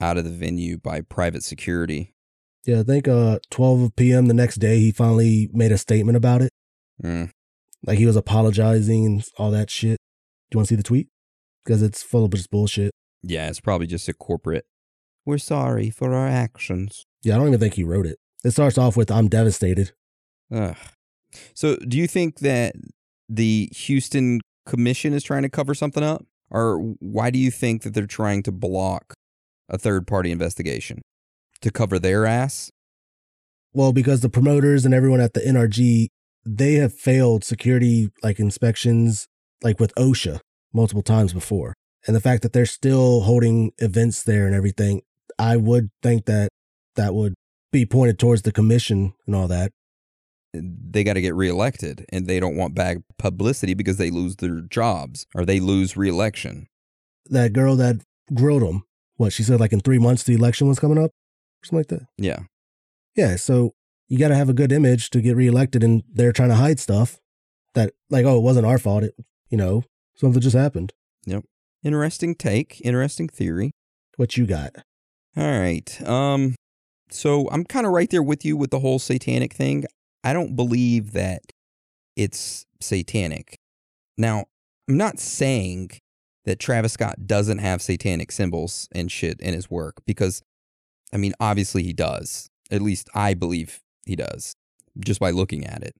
out 0.00 0.16
of 0.16 0.24
the 0.24 0.30
venue 0.30 0.78
by 0.78 1.00
private 1.00 1.44
security. 1.44 2.14
Yeah, 2.64 2.80
I 2.80 2.82
think 2.84 3.08
uh 3.08 3.38
12 3.50 3.96
p.m. 3.96 4.26
the 4.26 4.34
next 4.34 4.56
day 4.56 4.78
he 4.78 4.92
finally 4.92 5.48
made 5.52 5.72
a 5.72 5.78
statement 5.78 6.16
about 6.16 6.42
it. 6.42 6.50
Mm. 7.02 7.30
Like 7.84 7.98
he 7.98 8.06
was 8.06 8.16
apologizing 8.16 9.06
and 9.06 9.24
all 9.36 9.50
that 9.50 9.70
shit. 9.70 9.98
Do 10.50 10.56
you 10.56 10.58
want 10.58 10.68
to 10.68 10.74
see 10.74 10.76
the 10.76 10.82
tweet? 10.82 11.08
Because 11.64 11.82
it's 11.82 12.02
full 12.02 12.24
of 12.24 12.30
just 12.30 12.50
bullshit. 12.50 12.92
Yeah, 13.22 13.48
it's 13.48 13.60
probably 13.60 13.86
just 13.86 14.08
a 14.08 14.14
corporate. 14.14 14.64
We're 15.24 15.38
sorry 15.38 15.90
for 15.90 16.14
our 16.14 16.28
actions. 16.28 17.04
Yeah, 17.22 17.34
I 17.34 17.38
don't 17.38 17.48
even 17.48 17.60
think 17.60 17.74
he 17.74 17.84
wrote 17.84 18.06
it. 18.06 18.18
It 18.44 18.50
starts 18.50 18.78
off 18.78 18.96
with 18.96 19.10
"I'm 19.10 19.28
devastated." 19.28 19.92
Ugh. 20.52 20.76
So, 21.54 21.76
do 21.76 21.96
you 21.96 22.06
think 22.06 22.40
that 22.40 22.74
the 23.28 23.70
Houston 23.72 24.40
Commission 24.66 25.14
is 25.14 25.22
trying 25.22 25.42
to 25.42 25.48
cover 25.48 25.74
something 25.74 26.02
up, 26.02 26.24
or 26.50 26.78
why 26.98 27.30
do 27.30 27.38
you 27.38 27.50
think 27.50 27.82
that 27.82 27.94
they're 27.94 28.06
trying 28.06 28.42
to 28.42 28.52
block 28.52 29.14
a 29.68 29.78
third-party 29.78 30.30
investigation 30.30 31.00
to 31.62 31.70
cover 31.70 31.98
their 31.98 32.26
ass? 32.26 32.70
Well, 33.72 33.92
because 33.92 34.20
the 34.20 34.28
promoters 34.28 34.84
and 34.84 34.92
everyone 34.92 35.20
at 35.20 35.32
the 35.32 35.40
NRG, 35.40 36.08
they 36.44 36.74
have 36.74 36.92
failed 36.92 37.44
security 37.44 38.10
like 38.22 38.38
inspections, 38.38 39.26
like 39.62 39.80
with 39.80 39.94
OSHA, 39.94 40.40
multiple 40.72 41.02
times 41.02 41.32
before. 41.32 41.74
And 42.06 42.14
the 42.14 42.20
fact 42.20 42.42
that 42.42 42.52
they're 42.52 42.66
still 42.66 43.22
holding 43.22 43.72
events 43.78 44.22
there 44.22 44.46
and 44.46 44.54
everything, 44.54 45.02
I 45.38 45.56
would 45.56 45.90
think 46.02 46.26
that 46.26 46.50
that 46.96 47.14
would 47.14 47.34
be 47.70 47.86
pointed 47.86 48.18
towards 48.18 48.42
the 48.42 48.52
commission 48.52 49.14
and 49.26 49.34
all 49.34 49.48
that. 49.48 49.72
They 50.52 51.02
got 51.02 51.14
to 51.14 51.22
get 51.22 51.34
reelected, 51.34 52.04
and 52.10 52.26
they 52.26 52.38
don't 52.38 52.56
want 52.56 52.74
bad 52.74 53.02
publicity 53.18 53.72
because 53.72 53.96
they 53.96 54.10
lose 54.10 54.36
their 54.36 54.60
jobs 54.60 55.26
or 55.34 55.46
they 55.46 55.60
lose 55.60 55.96
reelection. 55.96 56.66
That 57.30 57.54
girl 57.54 57.74
that 57.76 58.02
grilled 58.34 58.62
them, 58.62 58.84
what 59.16 59.32
she 59.32 59.44
said, 59.44 59.60
like 59.60 59.72
in 59.72 59.80
three 59.80 59.98
months 59.98 60.24
the 60.24 60.34
election 60.34 60.68
was 60.68 60.78
coming 60.78 60.98
up, 60.98 61.12
something 61.62 61.78
like 61.78 61.88
that. 61.88 62.08
Yeah. 62.18 62.40
Yeah. 63.14 63.36
So 63.36 63.74
you 64.08 64.18
got 64.18 64.28
to 64.28 64.36
have 64.36 64.48
a 64.48 64.54
good 64.54 64.72
image 64.72 65.10
to 65.10 65.20
get 65.20 65.36
reelected, 65.36 65.82
and 65.82 66.02
they're 66.12 66.32
trying 66.32 66.50
to 66.50 66.56
hide 66.56 66.80
stuff 66.80 67.18
that, 67.74 67.92
like, 68.10 68.24
oh, 68.24 68.38
it 68.38 68.42
wasn't 68.42 68.66
our 68.66 68.78
fault. 68.78 69.04
It, 69.04 69.14
you 69.48 69.56
know, 69.56 69.84
something 70.14 70.40
just 70.40 70.56
happened. 70.56 70.92
Yep. 71.26 71.44
Interesting 71.82 72.34
take. 72.34 72.80
Interesting 72.84 73.28
theory. 73.28 73.72
What 74.16 74.36
you 74.36 74.46
got? 74.46 74.76
All 75.36 75.60
right. 75.60 76.08
Um. 76.08 76.54
So 77.10 77.48
I'm 77.50 77.64
kind 77.64 77.84
of 77.86 77.92
right 77.92 78.08
there 78.08 78.22
with 78.22 78.44
you 78.44 78.56
with 78.56 78.70
the 78.70 78.80
whole 78.80 78.98
satanic 78.98 79.52
thing. 79.52 79.84
I 80.24 80.32
don't 80.32 80.56
believe 80.56 81.12
that 81.12 81.42
it's 82.16 82.64
satanic. 82.80 83.56
Now, 84.16 84.44
I'm 84.88 84.96
not 84.96 85.18
saying 85.18 85.90
that 86.44 86.58
Travis 86.58 86.92
Scott 86.92 87.26
doesn't 87.26 87.58
have 87.58 87.82
satanic 87.82 88.32
symbols 88.32 88.88
and 88.92 89.10
shit 89.10 89.40
in 89.40 89.54
his 89.54 89.70
work 89.70 89.96
because, 90.06 90.42
I 91.12 91.16
mean, 91.16 91.34
obviously 91.40 91.82
he 91.82 91.92
does. 91.92 92.48
At 92.70 92.82
least 92.82 93.08
I 93.14 93.34
believe 93.34 93.80
he 94.06 94.16
does 94.16 94.54
just 94.98 95.20
by 95.20 95.30
looking 95.30 95.66
at 95.66 95.82
it. 95.82 95.94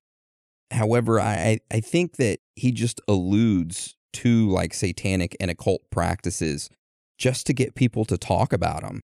However, 0.70 1.20
I, 1.20 1.59
I 1.70 1.80
think 1.80 2.16
that 2.16 2.39
he 2.55 2.72
just 2.72 3.01
alludes 3.06 3.97
to 4.14 4.48
like 4.48 4.74
satanic 4.74 5.36
and 5.40 5.51
occult 5.51 5.82
practices 5.90 6.70
just 7.18 7.47
to 7.47 7.52
get 7.52 7.74
people 7.74 8.05
to 8.06 8.18
talk 8.18 8.52
about 8.52 8.82
him, 8.82 9.02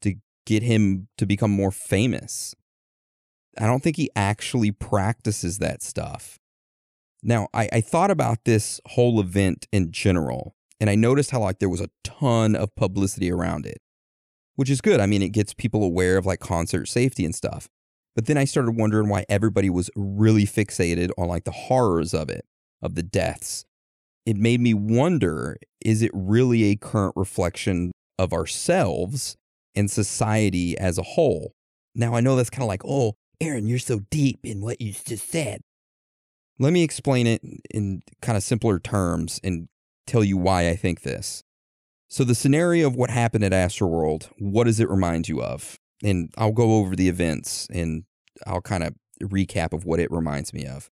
to 0.00 0.14
get 0.46 0.62
him 0.62 1.08
to 1.18 1.26
become 1.26 1.50
more 1.50 1.70
famous. 1.70 2.54
I 3.58 3.66
don't 3.66 3.82
think 3.82 3.96
he 3.96 4.10
actually 4.16 4.72
practices 4.72 5.58
that 5.58 5.82
stuff. 5.82 6.38
Now, 7.22 7.48
I, 7.54 7.68
I 7.72 7.80
thought 7.80 8.10
about 8.10 8.44
this 8.44 8.80
whole 8.86 9.20
event 9.20 9.68
in 9.70 9.92
general, 9.92 10.54
and 10.80 10.90
I 10.90 10.94
noticed 10.94 11.30
how 11.30 11.40
like 11.40 11.58
there 11.58 11.68
was 11.68 11.80
a 11.80 11.90
ton 12.02 12.56
of 12.56 12.74
publicity 12.74 13.30
around 13.30 13.66
it, 13.66 13.80
which 14.56 14.70
is 14.70 14.80
good. 14.80 15.00
I 15.00 15.06
mean, 15.06 15.22
it 15.22 15.30
gets 15.30 15.54
people 15.54 15.82
aware 15.82 16.16
of 16.16 16.26
like 16.26 16.40
concert 16.40 16.86
safety 16.86 17.24
and 17.24 17.34
stuff. 17.34 17.68
But 18.14 18.26
then 18.26 18.36
I 18.36 18.44
started 18.44 18.76
wondering 18.76 19.08
why 19.08 19.24
everybody 19.28 19.70
was 19.70 19.90
really 19.96 20.44
fixated 20.44 21.10
on 21.16 21.28
like 21.28 21.44
the 21.44 21.50
horrors 21.50 22.12
of 22.12 22.28
it, 22.28 22.44
of 22.82 22.94
the 22.94 23.02
deaths. 23.02 23.64
It 24.26 24.36
made 24.36 24.60
me 24.60 24.74
wonder 24.74 25.56
is 25.80 26.02
it 26.02 26.10
really 26.14 26.64
a 26.64 26.76
current 26.76 27.14
reflection 27.16 27.92
of 28.18 28.32
ourselves 28.32 29.36
and 29.74 29.90
society 29.90 30.76
as 30.78 30.98
a 30.98 31.02
whole? 31.02 31.52
Now, 31.94 32.14
I 32.14 32.20
know 32.20 32.36
that's 32.36 32.50
kind 32.50 32.62
of 32.62 32.68
like, 32.68 32.84
oh, 32.84 33.14
Aaron, 33.40 33.66
you're 33.66 33.78
so 33.78 34.00
deep 34.10 34.40
in 34.44 34.60
what 34.60 34.80
you 34.80 34.92
just 34.92 35.28
said. 35.28 35.62
Let 36.58 36.72
me 36.72 36.84
explain 36.84 37.26
it 37.26 37.42
in 37.70 38.02
kind 38.20 38.36
of 38.36 38.42
simpler 38.42 38.78
terms 38.78 39.40
and 39.42 39.68
tell 40.06 40.22
you 40.22 40.36
why 40.36 40.68
I 40.68 40.76
think 40.76 41.02
this. 41.02 41.42
So, 42.12 42.24
the 42.24 42.34
scenario 42.34 42.86
of 42.86 42.94
what 42.94 43.08
happened 43.08 43.42
at 43.42 43.52
Astroworld, 43.52 44.28
what 44.38 44.64
does 44.64 44.80
it 44.80 44.90
remind 44.90 45.30
you 45.30 45.42
of? 45.42 45.78
And 46.04 46.30
I'll 46.36 46.52
go 46.52 46.74
over 46.74 46.94
the 46.94 47.08
events 47.08 47.66
and 47.72 48.04
I'll 48.46 48.60
kind 48.60 48.82
of 48.82 48.94
recap 49.22 49.72
of 49.72 49.86
what 49.86 49.98
it 49.98 50.10
reminds 50.10 50.52
me 50.52 50.66
of. 50.66 50.90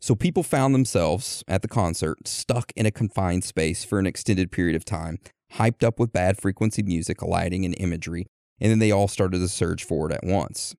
So, 0.00 0.14
people 0.14 0.42
found 0.42 0.74
themselves 0.74 1.44
at 1.48 1.60
the 1.60 1.68
concert 1.68 2.26
stuck 2.26 2.72
in 2.74 2.86
a 2.86 2.90
confined 2.90 3.44
space 3.44 3.84
for 3.84 3.98
an 3.98 4.06
extended 4.06 4.50
period 4.50 4.74
of 4.74 4.86
time, 4.86 5.18
hyped 5.56 5.84
up 5.84 6.00
with 6.00 6.14
bad 6.14 6.40
frequency 6.40 6.82
music, 6.82 7.20
lighting, 7.20 7.66
and 7.66 7.74
imagery, 7.78 8.24
and 8.58 8.70
then 8.70 8.78
they 8.78 8.90
all 8.90 9.06
started 9.06 9.40
to 9.40 9.48
surge 9.48 9.84
forward 9.84 10.12
at 10.12 10.24
once. 10.24 10.74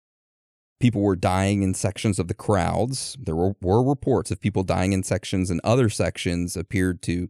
People 0.80 1.02
were 1.02 1.16
dying 1.16 1.62
in 1.62 1.76
sections 1.76 2.18
of 2.18 2.28
the 2.28 2.34
crowds. 2.34 3.16
There 3.20 3.36
were, 3.36 3.54
were 3.62 3.88
reports 3.88 4.32
of 4.32 4.42
people 4.42 4.64
dying 4.64 4.94
in 4.94 5.04
sections, 5.04 5.52
and 5.52 5.62
other 5.64 5.90
sections 5.90 6.58
appeared 6.58 7.04
to 7.04 7.30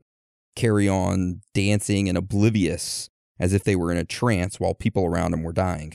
carry 0.60 0.90
on 0.90 1.40
dancing 1.53 2.10
and 2.10 2.18
oblivious 2.18 3.10
as 3.40 3.53
if 3.53 3.64
they 3.64 3.77
were 3.77 3.91
in 3.91 3.98
a 3.98 4.03
trance 4.03 4.60
while 4.60 4.73
people 4.73 5.06
around 5.06 5.31
them 5.31 5.44
were 5.44 5.53
dying. 5.53 5.94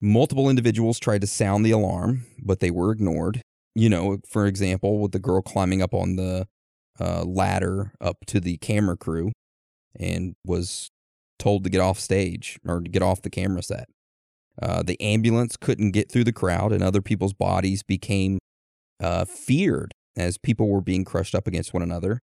Multiple 0.00 0.50
individuals 0.50 0.98
tried 0.98 1.20
to 1.20 1.26
sound 1.28 1.64
the 1.64 1.70
alarm, 1.70 2.26
but 2.42 2.58
they 2.58 2.72
were 2.72 2.90
ignored. 2.90 3.40
You 3.76 3.88
know, 3.88 4.18
for 4.28 4.46
example, 4.46 4.98
with 4.98 5.12
the 5.12 5.20
girl 5.20 5.42
climbing 5.42 5.80
up 5.80 5.94
on 5.94 6.16
the 6.16 6.48
uh, 6.98 7.22
ladder 7.22 7.92
up 8.00 8.16
to 8.26 8.40
the 8.40 8.56
camera 8.56 8.96
crew 8.96 9.30
and 9.98 10.34
was 10.44 10.90
told 11.38 11.62
to 11.62 11.70
get 11.70 11.80
off 11.80 12.00
stage 12.00 12.58
or 12.66 12.80
to 12.80 12.90
get 12.90 13.02
off 13.02 13.22
the 13.22 13.30
camera 13.30 13.62
set. 13.62 13.86
Uh, 14.60 14.82
the 14.82 15.00
ambulance 15.00 15.56
couldn't 15.56 15.92
get 15.92 16.10
through 16.10 16.24
the 16.24 16.32
crowd, 16.32 16.72
and 16.72 16.82
other 16.82 17.00
people's 17.00 17.32
bodies 17.32 17.82
became 17.84 18.38
uh, 19.00 19.24
feared 19.24 19.92
as 20.16 20.36
people 20.36 20.68
were 20.68 20.82
being 20.82 21.04
crushed 21.04 21.34
up 21.34 21.46
against 21.46 21.72
one 21.72 21.82
another. 21.82 22.20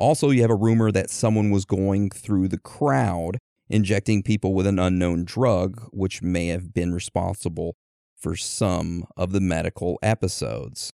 Also, 0.00 0.30
you 0.30 0.40
have 0.40 0.50
a 0.50 0.54
rumor 0.54 0.90
that 0.90 1.10
someone 1.10 1.50
was 1.50 1.66
going 1.66 2.08
through 2.08 2.48
the 2.48 2.58
crowd 2.58 3.36
injecting 3.68 4.22
people 4.22 4.54
with 4.54 4.66
an 4.66 4.78
unknown 4.78 5.26
drug, 5.26 5.90
which 5.92 6.22
may 6.22 6.46
have 6.46 6.72
been 6.72 6.94
responsible 6.94 7.76
for 8.18 8.34
some 8.34 9.04
of 9.14 9.32
the 9.32 9.42
medical 9.42 9.98
episodes. 10.02 10.90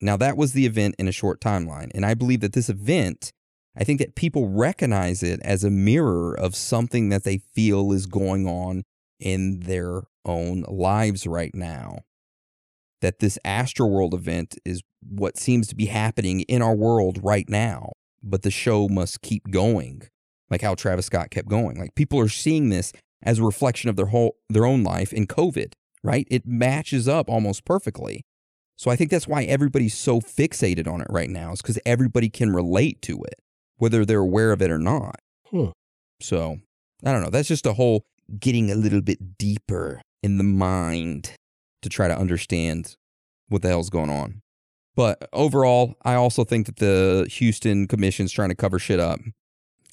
Now, 0.00 0.16
that 0.18 0.36
was 0.36 0.52
the 0.52 0.66
event 0.66 0.94
in 1.00 1.08
a 1.08 1.12
short 1.12 1.40
timeline, 1.40 1.90
and 1.96 2.06
I 2.06 2.14
believe 2.14 2.38
that 2.42 2.52
this 2.52 2.68
event, 2.68 3.32
I 3.76 3.82
think 3.82 3.98
that 3.98 4.14
people 4.14 4.48
recognize 4.48 5.24
it 5.24 5.40
as 5.42 5.64
a 5.64 5.70
mirror 5.70 6.32
of 6.32 6.54
something 6.54 7.08
that 7.08 7.24
they 7.24 7.38
feel 7.38 7.90
is 7.90 8.06
going 8.06 8.46
on 8.46 8.84
in 9.18 9.60
their 9.60 10.04
own 10.24 10.64
lives 10.68 11.26
right 11.26 11.54
now. 11.56 12.02
That 13.00 13.18
this 13.18 13.36
Astroworld 13.44 14.14
event 14.14 14.56
is 14.64 14.80
what 15.02 15.38
seems 15.38 15.66
to 15.68 15.74
be 15.74 15.86
happening 15.86 16.42
in 16.42 16.62
our 16.62 16.76
world 16.76 17.18
right 17.20 17.48
now, 17.48 17.94
but 18.24 18.42
the 18.42 18.50
show 18.50 18.88
must 18.88 19.22
keep 19.22 19.50
going, 19.50 20.02
like 20.50 20.62
how 20.62 20.74
Travis 20.74 21.06
Scott 21.06 21.30
kept 21.30 21.48
going. 21.48 21.78
Like 21.78 21.94
people 21.94 22.18
are 22.20 22.28
seeing 22.28 22.70
this 22.70 22.92
as 23.22 23.38
a 23.38 23.44
reflection 23.44 23.90
of 23.90 23.96
their 23.96 24.06
whole 24.06 24.36
their 24.48 24.66
own 24.66 24.82
life 24.82 25.12
in 25.12 25.26
COVID, 25.26 25.72
right? 26.02 26.26
It 26.30 26.46
matches 26.46 27.06
up 27.06 27.28
almost 27.28 27.64
perfectly. 27.64 28.24
So 28.76 28.90
I 28.90 28.96
think 28.96 29.10
that's 29.10 29.28
why 29.28 29.44
everybody's 29.44 29.96
so 29.96 30.20
fixated 30.20 30.88
on 30.88 31.00
it 31.00 31.06
right 31.08 31.30
now, 31.30 31.52
is 31.52 31.62
because 31.62 31.78
everybody 31.86 32.28
can 32.28 32.52
relate 32.52 33.00
to 33.02 33.22
it, 33.22 33.40
whether 33.76 34.04
they're 34.04 34.18
aware 34.18 34.52
of 34.52 34.60
it 34.60 34.70
or 34.70 34.78
not. 34.78 35.20
Hmm. 35.50 35.68
So 36.20 36.58
I 37.04 37.12
don't 37.12 37.22
know. 37.22 37.30
That's 37.30 37.48
just 37.48 37.66
a 37.66 37.74
whole 37.74 38.04
getting 38.38 38.70
a 38.70 38.74
little 38.74 39.02
bit 39.02 39.38
deeper 39.38 40.00
in 40.22 40.38
the 40.38 40.44
mind 40.44 41.32
to 41.82 41.88
try 41.88 42.08
to 42.08 42.18
understand 42.18 42.96
what 43.48 43.62
the 43.62 43.68
hell's 43.68 43.90
going 43.90 44.10
on. 44.10 44.40
But 44.96 45.28
overall, 45.32 45.94
I 46.04 46.14
also 46.14 46.44
think 46.44 46.66
that 46.66 46.76
the 46.76 47.26
Houston 47.30 47.88
Commission's 47.88 48.32
trying 48.32 48.50
to 48.50 48.54
cover 48.54 48.78
shit 48.78 49.00
up. 49.00 49.20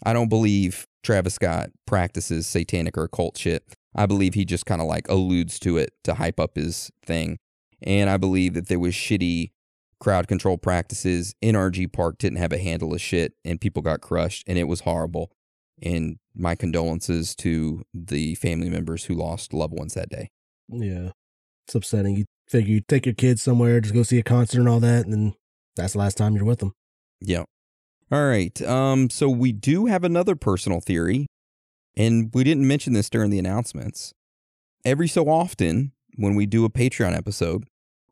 I 0.04 0.14
don't 0.14 0.30
believe 0.30 0.86
Travis 1.04 1.36
Scott 1.36 1.70
practices 1.86 2.48
satanic 2.48 2.98
or 2.98 3.04
occult 3.04 3.38
shit. 3.38 3.64
I 3.96 4.06
believe 4.06 4.34
he 4.34 4.46
just 4.46 4.66
kind 4.66 4.82
of 4.82 4.88
like 4.88 5.08
alludes 5.10 5.60
to 5.60 5.78
it 5.78 5.92
to 6.04 6.16
hype 6.16 6.40
up 6.40 6.56
his 6.56 6.92
thing. 7.06 7.38
And 7.82 8.10
I 8.10 8.18
believe 8.18 8.54
that 8.54 8.68
there 8.68 8.80
was 8.80 8.94
shitty 8.94 9.52
crowd 10.00 10.28
control 10.28 10.58
practices. 10.58 11.36
NRG 11.44 11.92
Park 11.92 12.18
didn't 12.18 12.38
have 12.38 12.54
a 12.54 12.58
handle 12.58 12.94
of 12.94 13.02
shit 13.02 13.34
and 13.44 13.60
people 13.60 13.82
got 13.82 14.02
crushed 14.02 14.44
and 14.48 14.58
it 14.58 14.68
was 14.68 14.82
horrible. 14.82 15.32
And 15.82 16.18
my 16.36 16.56
condolences 16.56 17.36
to 17.38 17.84
the 17.94 18.36
family 18.36 18.70
members 18.70 19.06
who 19.06 19.16
lost 19.16 19.54
loved 19.54 19.74
ones 19.74 19.96
that 19.96 20.10
day. 20.10 20.30
Yeah. 20.70 21.12
It's 21.68 21.76
upsetting. 21.76 22.16
You 22.16 22.26
figure 22.52 22.74
you 22.74 22.82
take 22.82 23.06
your 23.06 23.16
kids 23.16 23.42
somewhere, 23.42 23.80
just 23.80 23.94
go 23.94 24.04
see 24.04 24.20
a 24.20 24.24
concert 24.24 24.60
and 24.60 24.70
all 24.70 24.80
that, 24.82 25.06
and 25.06 25.14
then 25.14 25.34
that's 25.76 25.94
the 25.94 26.00
last 26.00 26.18
time 26.18 26.36
you're 26.36 26.46
with 26.46 26.60
them. 26.60 26.74
Yeah. 27.22 27.46
All 28.12 28.28
right. 28.28 28.62
Um, 28.64 29.10
so 29.10 29.30
we 29.30 29.54
do 29.54 29.86
have 29.86 30.04
another 30.04 30.36
personal 30.36 30.82
theory, 30.82 31.28
and 31.96 32.30
we 32.34 32.44
didn't 32.44 32.68
mention 32.68 32.94
this 32.94 33.10
during 33.10 33.30
the 33.30 33.40
announcements. 33.40 34.14
Every 34.84 35.08
so 35.08 35.30
often, 35.30 35.94
when 36.16 36.36
we 36.36 36.46
do 36.46 36.66
a 36.66 36.70
Patreon 36.70 37.16
episode, 37.16 37.68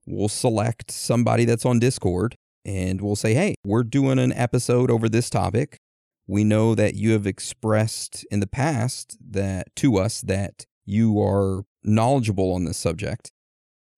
we'll 0.06 0.30
select 0.30 0.92
somebody 0.92 1.46
that's 1.46 1.66
on 1.66 1.80
Discord 1.80 2.36
and 2.66 3.02
we'll 3.02 3.16
say, 3.16 3.34
hey, 3.34 3.56
we're 3.66 3.84
doing 3.84 4.20
an 4.20 4.32
episode 4.34 4.92
over 4.92 5.10
this 5.10 5.30
topic. 5.30 5.80
We 6.28 6.44
know 6.44 6.76
that 6.76 6.94
you 6.94 7.12
have 7.14 7.26
expressed 7.26 8.26
in 8.30 8.40
the 8.40 8.48
past 8.48 9.18
that 9.32 9.76
to 9.78 9.98
us 9.98 10.22
that 10.22 10.66
you 10.86 11.22
are 11.22 11.64
knowledgeable 11.84 12.54
on 12.54 12.66
this 12.66 12.78
subject. 12.78 13.32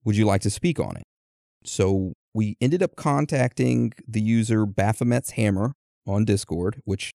Would 0.04 0.16
you 0.16 0.26
like 0.26 0.42
to 0.42 0.50
speak 0.50 0.80
on 0.80 0.98
it? 0.98 1.04
So 1.64 2.14
we 2.34 2.58
ended 2.60 2.82
up 2.82 2.96
contacting 2.96 3.94
the 4.08 4.22
user 4.22 4.66
Baphomet's 4.66 5.32
Hammer 5.32 5.74
on 6.08 6.26
Discord, 6.26 6.82
which, 6.86 7.12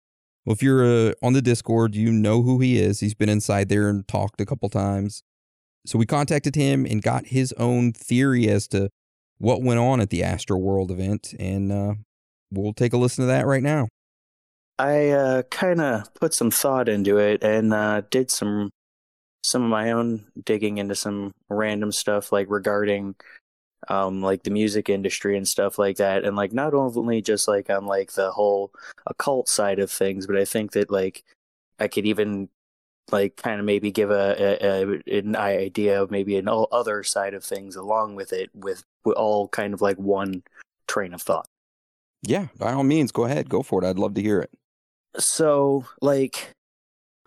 well, 0.45 0.55
if 0.55 0.63
you're 0.63 0.85
uh, 0.85 1.13
on 1.23 1.33
the 1.33 1.43
Discord, 1.43 1.95
you 1.95 2.13
know 2.13 2.43
who 2.43 2.61
he 2.61 2.79
is. 2.79 3.01
He's 3.01 3.15
been 3.15 3.29
inside 3.29 3.69
there 3.69 3.89
and 3.89 4.07
talked 4.07 4.41
a 4.41 4.47
couple 4.47 4.69
times. 4.69 5.23
So 5.87 5.99
we 5.99 6.07
contacted 6.07 6.55
him 6.55 6.87
and 6.87 7.03
got 7.03 7.27
his 7.27 7.53
own 7.55 7.93
theory 7.93 8.49
as 8.49 8.67
to 8.69 8.91
what 9.39 9.63
went 9.63 9.81
on 9.81 10.01
at 10.01 10.11
the 10.11 10.23
Astro 10.23 10.57
World 10.57 10.91
event, 10.91 11.35
and 11.39 11.71
uh, 11.71 11.95
we'll 12.51 12.73
take 12.73 12.93
a 12.93 12.97
listen 12.97 13.23
to 13.23 13.27
that 13.27 13.47
right 13.47 13.63
now. 13.63 13.89
I 14.79 15.11
uh, 15.11 15.43
kind 15.51 15.81
of 15.81 16.13
put 16.15 16.35
some 16.35 16.51
thought 16.51 16.89
into 16.89 17.19
it 17.19 17.45
and 17.45 17.73
uh, 17.73 18.03
did 18.11 18.31
some 18.31 18.71
some 19.45 19.63
of 19.63 19.69
my 19.69 19.93
own 19.93 20.25
digging 20.45 20.79
into 20.79 20.95
some 20.95 21.35
random 21.51 21.93
stuff 21.93 22.33
like 22.33 22.47
regarding 22.49 23.15
um 23.89 24.23
like 24.23 24.43
the 24.43 24.51
music 24.51 24.89
industry 24.89 25.37
and 25.37 25.47
stuff 25.47 25.79
like 25.79 25.99
that. 25.99 26.25
And 26.25 26.35
like 26.35 26.53
not 26.55 26.73
only 26.73 27.21
just 27.21 27.47
like 27.47 27.69
on 27.69 27.85
like 27.87 28.13
the 28.13 28.31
whole 28.31 28.73
occult 29.07 29.49
side 29.49 29.79
of 29.79 29.91
things 29.91 30.27
but 30.27 30.37
i 30.37 30.45
think 30.45 30.73
that 30.73 30.91
like 30.91 31.25
i 31.79 31.87
could 31.87 32.07
even 32.07 32.49
like 33.13 33.37
kind 33.37 33.61
of 33.61 33.67
maybe 33.67 33.91
give 33.91 34.11
a, 34.11 34.35
a, 34.39 34.83
a 34.83 35.19
an 35.19 35.37
idea 35.37 36.01
of 36.01 36.11
maybe 36.11 36.37
an 36.37 36.49
other 36.49 37.03
side 37.03 37.35
of 37.35 37.45
things 37.45 37.77
along 37.77 38.15
with 38.15 38.33
it 38.33 38.49
with, 38.55 38.83
with 39.05 39.17
all 39.17 39.49
kind 39.49 39.75
of 39.75 39.83
like 39.83 39.99
one 39.99 40.43
train 40.87 41.13
of 41.13 41.21
thought. 41.21 41.47
Yeah 42.23 42.47
by 42.59 42.73
all 42.73 42.85
means 42.85 43.13
go 43.13 43.25
ahead 43.25 43.51
go 43.51 43.63
for 43.63 43.83
it 43.83 43.87
i'd 43.87 43.99
love 43.99 44.15
to 44.15 44.23
hear 44.23 44.41
it. 44.41 44.51
So 45.19 45.85
like 46.01 46.51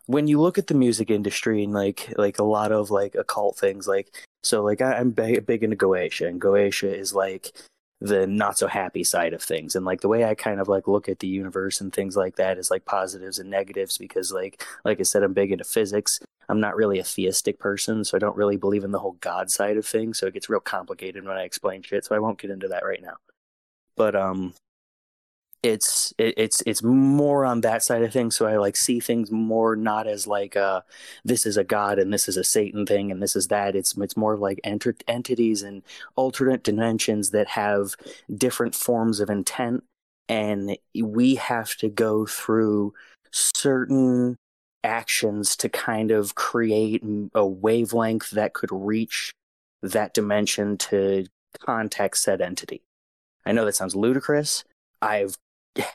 when 0.07 0.27
you 0.27 0.39
look 0.41 0.57
at 0.57 0.67
the 0.67 0.73
music 0.73 1.11
industry 1.11 1.63
and 1.63 1.73
like 1.73 2.13
like 2.17 2.39
a 2.39 2.43
lot 2.43 2.71
of 2.71 2.89
like 2.89 3.13
occult 3.15 3.57
things 3.57 3.87
like 3.87 4.25
so 4.43 4.63
like 4.63 4.81
I, 4.81 4.99
am 4.99 5.11
big, 5.11 5.45
big 5.45 5.63
into 5.63 5.75
goetia 5.75 6.27
and 6.27 6.41
goetia 6.41 6.93
is 6.93 7.13
like 7.13 7.51
the 7.99 8.27
not 8.27 8.57
so 8.57 8.67
happy 8.67 9.03
side 9.03 9.33
of 9.33 9.41
things. 9.41 9.75
And 9.75 9.85
like 9.85 10.01
the 10.01 10.07
way 10.07 10.23
i 10.23 10.33
kind 10.35 10.59
of 10.59 10.67
like 10.67 10.87
look 10.87 11.09
at 11.09 11.19
the 11.19 11.27
universe 11.27 11.81
and 11.81 11.91
things 11.91 12.15
like 12.15 12.37
that 12.37 12.57
is 12.57 12.71
like 12.71 12.85
positives 12.85 13.39
and 13.39 13.49
negatives 13.49 13.97
because 13.97 14.31
like 14.31 14.63
like 14.85 14.99
i 14.99 15.03
said 15.03 15.23
i'm 15.23 15.33
big 15.33 15.51
into 15.51 15.63
physics. 15.63 16.19
I'm 16.49 16.61
not 16.61 16.77
really 16.77 16.99
a 16.99 17.03
theistic 17.03 17.59
person 17.59 18.05
so 18.05 18.15
i 18.15 18.19
don't 18.19 18.37
really 18.37 18.55
believe 18.57 18.85
in 18.85 18.91
the 18.91 18.99
whole 18.99 19.17
god 19.19 19.51
side 19.51 19.75
of 19.77 19.85
things 19.85 20.19
so 20.19 20.27
it 20.27 20.33
gets 20.33 20.49
real 20.49 20.61
complicated 20.61 21.25
when 21.25 21.35
i 21.35 21.43
explain 21.43 21.81
shit 21.81 22.05
so 22.05 22.15
i 22.15 22.19
won't 22.19 22.39
get 22.39 22.51
into 22.51 22.69
that 22.69 22.85
right 22.85 23.01
now. 23.01 23.15
But 23.97 24.15
um 24.15 24.53
it's 25.63 26.13
it, 26.17 26.33
it's 26.37 26.61
it's 26.65 26.83
more 26.83 27.45
on 27.45 27.61
that 27.61 27.83
side 27.83 28.03
of 28.03 28.13
things. 28.13 28.35
So 28.35 28.45
i 28.47 28.57
like 28.57 28.75
see 28.75 28.99
things 28.99 29.31
more 29.31 29.75
not 29.75 30.07
as 30.07 30.27
like 30.27 30.55
uh 30.55 30.81
this 31.25 31.45
is 31.45 31.57
a 31.57 31.63
god 31.63 31.99
and 31.99 32.13
this 32.13 32.27
is 32.27 32.37
a 32.37 32.43
satan 32.43 32.85
thing 32.85 33.11
and 33.11 33.21
this 33.21 33.35
is 33.35 33.47
that. 33.47 33.75
It's 33.75 33.97
it's 33.97 34.17
more 34.17 34.37
like 34.37 34.59
ent- 34.63 35.03
entities 35.07 35.63
and 35.63 35.83
alternate 36.15 36.63
dimensions 36.63 37.31
that 37.31 37.49
have 37.49 37.95
different 38.35 38.75
forms 38.75 39.19
of 39.19 39.29
intent. 39.29 39.83
And 40.29 40.77
we 40.95 41.35
have 41.35 41.75
to 41.77 41.89
go 41.89 42.25
through 42.25 42.93
certain 43.31 44.35
actions 44.83 45.55
to 45.57 45.69
kind 45.69 46.11
of 46.11 46.35
create 46.35 47.03
a 47.33 47.45
wavelength 47.45 48.31
that 48.31 48.53
could 48.53 48.71
reach 48.71 49.33
that 49.81 50.13
dimension 50.13 50.77
to 50.77 51.25
contact 51.59 52.17
said 52.17 52.41
entity. 52.41 52.81
I 53.45 53.51
know 53.51 53.65
that 53.65 53.75
sounds 53.75 53.95
ludicrous. 53.95 54.63
I've 55.01 55.37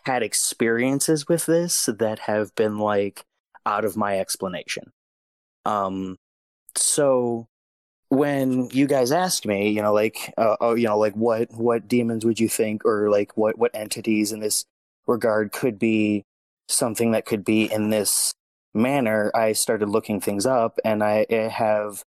had 0.04 0.22
experiences 0.22 1.28
with 1.28 1.46
this 1.46 1.86
that 1.86 2.20
have 2.20 2.54
been 2.54 2.78
like 2.78 3.24
out 3.66 3.84
of 3.84 3.96
my 3.96 4.18
explanation. 4.18 4.92
Um, 5.64 6.16
so 6.76 7.46
when 8.08 8.68
you 8.70 8.86
guys 8.86 9.12
asked 9.12 9.46
me, 9.46 9.70
you 9.70 9.80
know, 9.82 9.92
like, 9.92 10.34
uh, 10.36 10.56
oh, 10.60 10.74
you 10.74 10.86
know, 10.86 10.98
like 10.98 11.14
what 11.14 11.50
what 11.52 11.88
demons 11.88 12.24
would 12.24 12.40
you 12.40 12.48
think, 12.48 12.84
or 12.84 13.10
like 13.10 13.36
what 13.36 13.58
what 13.58 13.74
entities 13.74 14.32
in 14.32 14.40
this 14.40 14.64
regard 15.06 15.52
could 15.52 15.78
be 15.78 16.24
something 16.68 17.12
that 17.12 17.26
could 17.26 17.44
be 17.44 17.72
in 17.72 17.90
this 17.90 18.34
manner? 18.74 19.30
I 19.34 19.52
started 19.52 19.88
looking 19.88 20.20
things 20.20 20.46
up, 20.46 20.78
and 20.84 21.02
I, 21.02 21.26
I 21.30 21.34
have 21.34 22.04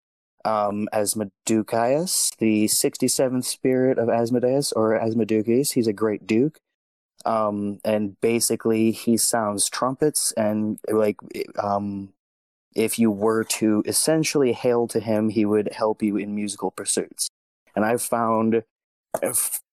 um, 0.44 0.90
Asmodeus, 0.92 2.32
the 2.40 2.66
67th 2.66 3.46
spirit 3.46 4.00
of 4.00 4.10
Asmodeus, 4.10 4.72
or 4.72 4.96
Asmodeus. 4.96 5.72
He's 5.74 5.88
a 5.88 5.94
great 5.94 6.26
duke 6.26 6.58
um, 7.26 7.80
and 7.84 8.20
basically 8.22 8.92
he 8.92 9.18
sounds 9.18 9.70
trumpets 9.70 10.32
and 10.34 10.80
like 10.90 11.18
um, 11.62 12.14
if 12.76 12.98
you 12.98 13.12
were 13.12 13.44
to 13.44 13.84
essentially 13.86 14.54
hail 14.54 14.88
to 14.88 15.00
him, 15.00 15.30
he 15.30 15.46
would 15.46 15.70
help 15.74 16.02
you 16.02 16.18
in 16.18 16.36
musical 16.36 16.72
pursuits. 16.72 17.30
And 17.76 17.86
I've 17.86 18.02
found 18.02 18.64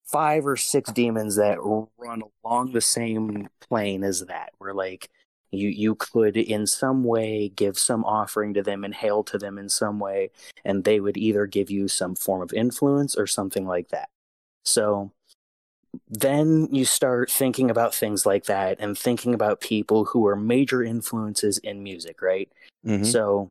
five 0.04 0.46
or 0.46 0.56
six 0.56 0.90
demons 0.92 1.36
that 1.36 1.58
run 1.98 2.22
along 2.44 2.72
the 2.72 2.80
same 2.80 3.48
plane 3.60 4.02
as 4.02 4.26
that, 4.26 4.50
where 4.58 4.74
like 4.74 5.08
you 5.50 5.68
you 5.68 5.94
could 5.94 6.36
in 6.36 6.66
some 6.66 7.04
way 7.04 7.48
give 7.50 7.78
some 7.78 8.04
offering 8.04 8.54
to 8.54 8.62
them 8.62 8.84
and 8.84 8.94
hail 8.94 9.22
to 9.24 9.38
them 9.38 9.58
in 9.58 9.68
some 9.68 9.98
way, 9.98 10.30
and 10.64 10.84
they 10.84 11.00
would 11.00 11.16
either 11.16 11.46
give 11.46 11.70
you 11.70 11.88
some 11.88 12.14
form 12.14 12.42
of 12.42 12.52
influence 12.52 13.16
or 13.16 13.26
something 13.26 13.66
like 13.66 13.88
that. 13.88 14.08
So 14.64 15.12
then 16.08 16.68
you 16.70 16.84
start 16.84 17.30
thinking 17.30 17.70
about 17.70 17.94
things 17.94 18.24
like 18.26 18.44
that 18.44 18.78
and 18.80 18.96
thinking 18.96 19.34
about 19.34 19.60
people 19.60 20.04
who 20.04 20.26
are 20.26 20.36
major 20.36 20.82
influences 20.82 21.58
in 21.58 21.82
music, 21.82 22.22
right? 22.22 22.50
Mm-hmm. 22.86 23.04
So 23.04 23.50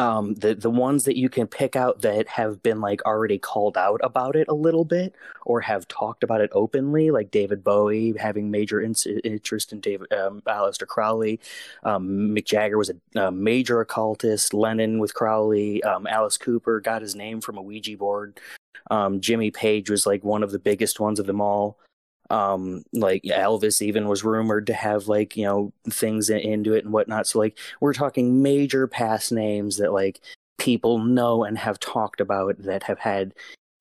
um, 0.00 0.32
the 0.32 0.54
the 0.54 0.70
ones 0.70 1.04
that 1.04 1.18
you 1.18 1.28
can 1.28 1.46
pick 1.46 1.76
out 1.76 2.00
that 2.00 2.26
have 2.26 2.62
been 2.62 2.80
like 2.80 3.04
already 3.04 3.36
called 3.38 3.76
out 3.76 4.00
about 4.02 4.34
it 4.34 4.48
a 4.48 4.54
little 4.54 4.86
bit 4.86 5.14
or 5.44 5.60
have 5.60 5.86
talked 5.88 6.24
about 6.24 6.40
it 6.40 6.48
openly, 6.54 7.10
like 7.10 7.30
David 7.30 7.62
Bowie 7.62 8.14
having 8.18 8.50
major 8.50 8.80
in- 8.80 8.94
interest 9.24 9.74
in 9.74 9.80
David 9.80 10.10
um, 10.10 10.40
Aleister 10.46 10.86
Crowley, 10.86 11.38
um, 11.82 12.34
Mick 12.34 12.46
Jagger 12.46 12.78
was 12.78 12.90
a, 12.90 13.20
a, 13.20 13.30
major 13.30 13.82
occultist, 13.82 14.54
Lennon 14.54 15.00
with 15.00 15.12
Crowley, 15.12 15.82
um, 15.82 16.06
Alice 16.06 16.38
Cooper 16.38 16.80
got 16.80 17.02
his 17.02 17.14
name 17.14 17.42
from 17.42 17.58
a 17.58 17.62
Ouija 17.62 17.98
board, 17.98 18.40
um, 18.90 19.20
Jimmy 19.20 19.50
Page 19.50 19.90
was 19.90 20.06
like 20.06 20.24
one 20.24 20.42
of 20.42 20.50
the 20.50 20.58
biggest 20.58 20.98
ones 20.98 21.20
of 21.20 21.26
them 21.26 21.42
all. 21.42 21.78
Um, 22.30 22.84
like 22.92 23.22
Elvis 23.24 23.82
even 23.82 24.08
was 24.08 24.24
rumored 24.24 24.66
to 24.68 24.74
have 24.74 25.08
like 25.08 25.36
you 25.36 25.44
know 25.44 25.72
things 25.88 26.30
into 26.30 26.74
it 26.74 26.84
and 26.84 26.92
whatnot. 26.92 27.26
So 27.26 27.38
like 27.38 27.58
we're 27.80 27.92
talking 27.92 28.42
major 28.42 28.86
past 28.86 29.32
names 29.32 29.76
that 29.78 29.92
like 29.92 30.20
people 30.58 30.98
know 30.98 31.42
and 31.44 31.58
have 31.58 31.80
talked 31.80 32.20
about 32.20 32.62
that 32.62 32.84
have 32.84 32.98
had 32.98 33.34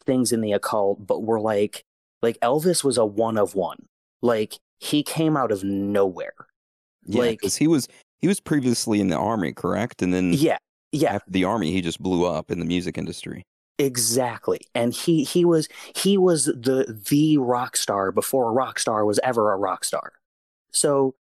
things 0.06 0.32
in 0.32 0.42
the 0.42 0.54
occult, 0.54 1.06
but 1.06 1.24
were 1.24 1.40
like 1.40 1.84
like 2.22 2.40
Elvis 2.40 2.84
was 2.84 2.98
a 2.98 3.06
one 3.06 3.38
of 3.38 3.56
one. 3.56 3.86
Like 4.22 4.58
he 4.80 5.04
came 5.04 5.38
out 5.38 5.52
of 5.52 5.64
nowhere. 5.64 6.34
Yeah, 7.06 7.22
like 7.22 7.40
because 7.40 7.58
he 7.58 7.68
was 7.68 7.88
he 8.20 8.28
was 8.28 8.40
previously 8.40 9.00
in 9.00 9.10
the 9.10 9.18
army, 9.18 9.54
correct? 9.54 10.02
And 10.02 10.14
then 10.14 10.34
yeah, 10.34 10.58
yeah. 10.92 11.16
After 11.16 11.32
the 11.32 11.44
army, 11.44 11.72
he 11.72 11.82
just 11.82 12.02
blew 12.02 12.26
up 12.26 12.52
in 12.52 12.60
the 12.60 12.66
music 12.66 12.98
industry. 12.98 13.44
Exactly. 13.80 14.60
And 14.76 14.94
he 14.94 15.24
he 15.24 15.46
was 15.46 15.70
he 15.96 16.18
was 16.18 16.46
the 16.46 17.00
the 17.10 17.38
rock 17.38 17.78
star 17.78 18.12
before 18.12 18.50
a 18.50 18.54
rock 18.54 18.78
star 18.78 19.06
was 19.06 19.20
ever 19.24 19.54
a 19.54 19.58
rock 19.58 19.86
star. 19.86 20.14
So 20.72 21.16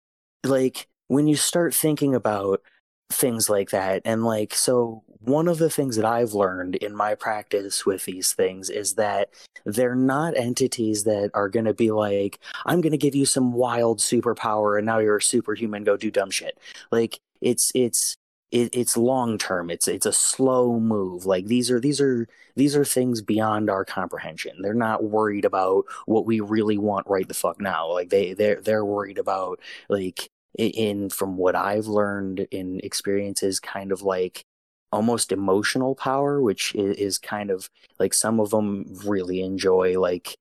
like 0.45 0.89
when 1.07 1.29
you 1.29 1.37
start 1.37 1.75
thinking 1.75 2.15
about 2.17 2.63
things 3.11 3.49
like 3.49 3.71
that 3.71 4.03
and 4.05 4.25
like 4.25 4.55
so 4.55 5.03
one 5.21 5.49
of 5.49 5.59
the 5.59 5.71
things 5.71 5.97
that 5.97 6.05
I've 6.05 6.35
learned 6.35 6.77
in 6.77 6.95
my 6.97 7.15
practice 7.15 7.87
with 7.87 8.05
these 8.07 8.33
things 8.33 8.71
is 8.71 8.95
that 8.95 9.31
they're 9.65 9.97
not 9.97 10.37
entities 10.37 11.05
that 11.05 11.31
are 11.35 11.49
going 11.49 11.65
to 11.67 11.75
be 11.75 11.91
like, 11.91 12.39
I'm 12.67 12.81
going 12.81 12.93
to 12.93 12.99
give 12.99 13.15
you 13.17 13.27
some 13.27 13.53
wild 13.53 13.99
superpower 14.01 14.79
and 14.79 14.87
now 14.87 14.99
you're 14.99 15.17
a 15.17 15.23
superhuman, 15.23 15.85
go 15.85 15.97
do 15.97 16.11
dumb 16.11 16.31
shit. 16.31 16.59
Like 16.93 17.21
it's, 17.41 17.73
it's, 17.75 18.18
it, 18.51 18.75
it's 18.75 18.97
long 18.97 19.39
term. 19.39 19.71
It's, 19.71 19.89
it's 19.89 20.07
a 20.07 20.13
slow 20.13 20.81
move. 20.81 21.27
Like 21.27 21.47
these 21.47 21.71
are, 21.71 21.81
these 21.81 22.01
are, 22.01 22.27
these 22.57 22.75
are 22.77 22.85
things 22.85 23.23
beyond 23.23 23.71
our 23.71 23.85
comprehension. 23.85 24.63
They're 24.63 24.75
not 24.75 25.05
worried 25.05 25.45
about 25.45 25.85
what 26.07 26.27
we 26.27 26.41
really 26.41 26.79
want 26.79 27.07
right 27.07 27.29
the 27.29 27.35
fuck 27.35 27.61
now. 27.61 27.93
Like 27.93 28.11
they, 28.11 28.35
they're, 28.35 28.61
they're 28.61 28.85
worried 28.85 29.19
about 29.19 29.61
like, 29.89 30.31
in 30.59 31.09
from 31.11 31.37
what 31.37 31.55
I've 31.55 31.87
learned 31.87 32.49
in 32.51 32.81
experiences, 32.83 33.61
kind 33.61 33.93
of 33.93 34.03
like 34.03 34.45
almost 34.91 35.31
emotional 35.31 35.95
power, 35.95 36.43
which 36.43 36.75
is, 36.75 36.97
is 36.97 37.19
kind 37.19 37.51
of 37.51 37.69
like 38.01 38.15
some 38.15 38.41
of 38.41 38.51
them 38.51 38.85
really 39.05 39.41
enjoy 39.43 40.01
like 40.01 40.37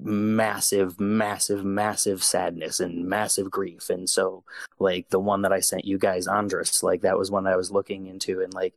massive, 0.00 1.00
massive, 1.00 1.64
massive 1.64 2.22
sadness 2.22 2.80
and 2.80 3.06
massive 3.06 3.50
grief. 3.50 3.90
And 3.90 4.08
so, 4.08 4.44
like 4.78 5.08
the 5.10 5.20
one 5.20 5.42
that 5.42 5.52
I 5.52 5.60
sent 5.60 5.84
you 5.84 5.98
guys, 5.98 6.26
Andres, 6.26 6.82
like 6.82 7.02
that 7.02 7.18
was 7.18 7.30
one 7.30 7.46
I 7.46 7.56
was 7.56 7.70
looking 7.70 8.06
into, 8.06 8.40
and 8.42 8.52
like 8.54 8.74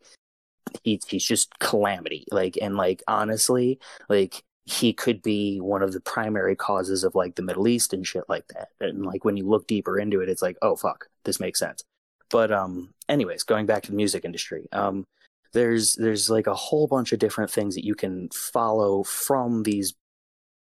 he, 0.83 0.99
he's 1.07 1.25
just 1.25 1.57
calamity. 1.59 2.25
Like, 2.31 2.57
and 2.61 2.75
like 2.77 3.03
honestly, 3.07 3.79
like 4.07 4.43
he 4.65 4.93
could 4.93 5.21
be 5.21 5.59
one 5.59 5.81
of 5.81 5.93
the 5.93 6.01
primary 6.01 6.55
causes 6.55 7.03
of 7.03 7.15
like 7.15 7.35
the 7.35 7.41
Middle 7.41 7.67
East 7.67 7.93
and 7.93 8.05
shit 8.05 8.23
like 8.29 8.47
that. 8.49 8.69
And 8.79 9.05
like 9.05 9.25
when 9.25 9.35
you 9.35 9.47
look 9.47 9.67
deeper 9.67 9.99
into 9.99 10.21
it, 10.21 10.29
it's 10.29 10.41
like, 10.41 10.57
oh 10.61 10.75
fuck, 10.75 11.07
this 11.25 11.39
makes 11.39 11.59
sense. 11.59 11.83
But 12.29 12.51
um, 12.51 12.93
anyways, 13.07 13.43
going 13.43 13.65
back 13.65 13.83
to 13.83 13.91
the 13.91 13.97
music 13.97 14.25
industry, 14.25 14.67
um, 14.71 15.05
there's 15.53 15.95
there's 15.95 16.29
like 16.29 16.45
a 16.47 16.53
whole 16.53 16.87
bunch 16.87 17.11
of 17.11 17.19
different 17.19 17.49
things 17.49 17.73
that 17.75 17.85
you 17.85 17.95
can 17.95 18.29
follow 18.29 19.03
from 19.03 19.63
these 19.63 19.95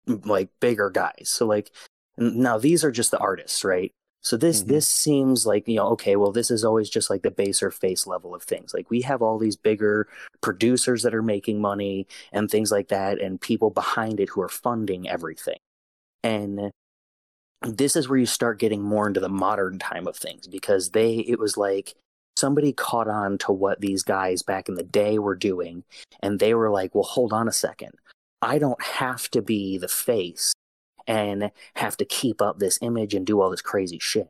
like 0.07 0.51
bigger 0.61 0.91
guys. 0.91 1.29
So 1.29 1.47
like 1.47 1.71
now 2.17 2.59
these 2.59 2.85
are 2.85 2.91
just 2.91 3.11
the 3.11 3.19
artists, 3.19 3.65
right? 3.65 3.93
So 4.23 4.37
this 4.37 4.61
mm-hmm. 4.61 4.73
this 4.73 4.89
seems 4.89 5.47
like 5.47 5.67
you 5.67 5.77
know 5.77 5.89
okay, 5.91 6.17
well 6.17 6.33
this 6.33 6.51
is 6.51 6.65
always 6.65 6.91
just 6.91 7.11
like 7.11 7.23
the 7.23 7.31
baser 7.31 7.71
face 7.71 8.07
level 8.07 8.35
of 8.35 8.43
things. 8.43 8.75
Like 8.75 8.91
we 8.91 9.03
have 9.03 9.23
all 9.23 9.39
these 9.39 9.57
bigger 9.57 10.09
producers 10.41 11.03
that 11.03 11.15
are 11.15 11.23
making 11.23 11.61
money 11.61 12.07
and 12.33 12.51
things 12.51 12.71
like 12.71 12.89
that, 12.89 13.21
and 13.21 13.41
people 13.41 13.71
behind 13.71 14.21
it 14.21 14.29
who 14.31 14.43
are 14.43 14.49
funding 14.49 15.09
everything. 15.09 15.59
And 16.23 16.71
this 17.63 17.97
is 17.97 18.09
where 18.09 18.19
you 18.19 18.27
start 18.27 18.59
getting 18.59 18.83
more 18.83 19.07
into 19.07 19.21
the 19.21 19.29
modern 19.29 19.79
time 19.79 20.07
of 20.07 20.17
things 20.17 20.47
because 20.47 20.91
they 20.91 21.17
it 21.17 21.39
was 21.39 21.57
like 21.57 21.95
somebody 22.37 22.73
caught 22.73 23.09
on 23.09 23.37
to 23.37 23.53
what 23.53 23.81
these 23.81 24.03
guys 24.03 24.43
back 24.43 24.69
in 24.69 24.75
the 24.75 24.83
day 24.83 25.19
were 25.19 25.35
doing 25.35 25.85
and 26.23 26.39
they 26.39 26.55
were 26.55 26.71
like 26.71 26.95
well 26.95 27.05
hold 27.05 27.33
on 27.33 27.49
a 27.49 27.53
second 27.53 27.93
i 28.43 28.59
don't 28.59 28.83
have 28.83 29.29
to 29.31 29.43
be 29.43 29.79
the 29.79 29.89
face 29.89 30.53
and 31.07 31.51
have 31.77 31.97
to 31.97 32.05
keep 32.05 32.41
up 32.41 32.59
this 32.59 32.79
image 32.83 33.15
and 33.15 33.27
do 33.27 33.41
all 33.41 33.51
this 33.51 33.63
crazy 33.63 33.99
shit. 33.99 34.29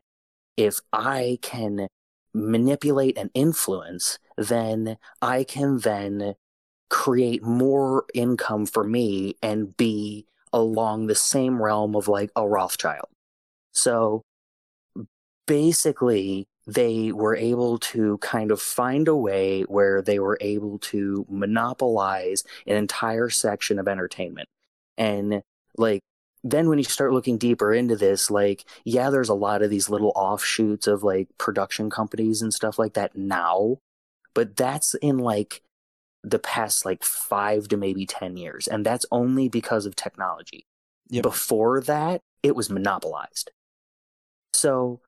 If 0.57 0.79
i 0.93 1.37
can 1.41 1.87
manipulate 2.33 3.17
and 3.17 3.29
influence 3.33 4.17
then 4.37 4.97
i 5.21 5.43
can 5.43 5.79
then 5.79 6.35
create 6.89 7.43
more 7.43 8.05
income 8.13 8.65
for 8.65 8.83
me 8.83 9.35
and 9.41 9.75
be 9.77 10.25
along 10.53 11.07
the 11.07 11.15
same 11.15 11.61
realm 11.61 11.95
of 11.95 12.07
like 12.07 12.29
a 12.35 12.47
rothschild. 12.47 13.07
So 13.71 14.23
basically, 15.47 16.47
they 16.67 17.11
were 17.11 17.35
able 17.35 17.77
to 17.79 18.17
kind 18.19 18.51
of 18.51 18.61
find 18.61 19.07
a 19.07 19.15
way 19.15 19.63
where 19.63 20.01
they 20.01 20.19
were 20.19 20.37
able 20.41 20.77
to 20.79 21.25
monopolize 21.29 22.43
an 22.67 22.75
entire 22.75 23.29
section 23.29 23.79
of 23.79 23.87
entertainment. 23.87 24.47
And 24.97 25.41
like, 25.77 26.01
then 26.43 26.69
when 26.69 26.77
you 26.77 26.83
start 26.83 27.13
looking 27.13 27.37
deeper 27.37 27.73
into 27.73 27.95
this, 27.95 28.31
like, 28.31 28.65
yeah, 28.83 29.09
there's 29.09 29.29
a 29.29 29.35
lot 29.35 29.61
of 29.61 29.69
these 29.69 29.89
little 29.89 30.11
offshoots 30.15 30.87
of 30.87 31.03
like 31.03 31.27
production 31.37 31.89
companies 31.89 32.41
and 32.41 32.53
stuff 32.53 32.79
like 32.79 32.93
that 32.93 33.15
now, 33.15 33.77
but 34.33 34.55
that's 34.55 34.95
in 34.95 35.17
like 35.19 35.61
the 36.23 36.39
past 36.39 36.85
like 36.85 37.03
five 37.03 37.67
to 37.69 37.77
maybe 37.77 38.05
10 38.05 38.37
years. 38.37 38.67
And 38.67 38.85
that's 38.85 39.05
only 39.11 39.49
because 39.49 39.85
of 39.85 39.95
technology. 39.95 40.65
Yep. 41.09 41.23
Before 41.23 41.81
that, 41.81 42.21
it 42.41 42.55
was 42.55 42.69
monopolized. 42.69 43.51
So 44.53 45.01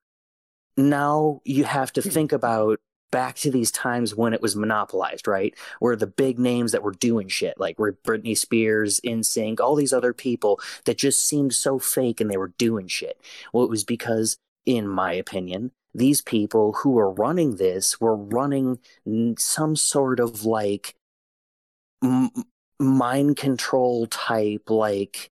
now 0.77 1.41
you 1.45 1.63
have 1.63 1.93
to 1.93 2.01
hmm. 2.01 2.09
think 2.09 2.31
about 2.31 2.79
back 3.13 3.35
to 3.35 3.51
these 3.51 3.69
times 3.69 4.15
when 4.15 4.33
it 4.33 4.41
was 4.41 4.55
monopolized, 4.55 5.27
right? 5.27 5.53
Where 5.77 5.95
the 5.95 6.07
big 6.07 6.39
names 6.39 6.71
that 6.71 6.81
were 6.81 6.93
doing 6.93 7.27
shit, 7.27 7.59
like 7.59 7.77
were 7.77 7.93
Britney 8.03 8.35
Spears, 8.35 8.99
NSYNC, 9.05 9.59
all 9.59 9.75
these 9.75 9.93
other 9.93 10.13
people 10.13 10.59
that 10.85 10.97
just 10.97 11.23
seemed 11.23 11.53
so 11.53 11.77
fake 11.77 12.19
and 12.19 12.29
they 12.29 12.37
were 12.37 12.53
doing 12.57 12.87
shit. 12.87 13.21
Well, 13.53 13.63
it 13.63 13.69
was 13.69 13.83
because, 13.83 14.37
in 14.65 14.87
my 14.87 15.13
opinion, 15.13 15.71
these 15.93 16.23
people 16.23 16.73
who 16.73 16.89
were 16.89 17.11
running 17.11 17.57
this 17.57 18.01
were 18.01 18.17
running 18.17 18.79
some 19.37 19.75
sort 19.75 20.19
of 20.19 20.43
like 20.43 20.95
m- 22.03 22.31
mind 22.79 23.37
control 23.37 24.07
type, 24.07 24.71
like 24.71 25.29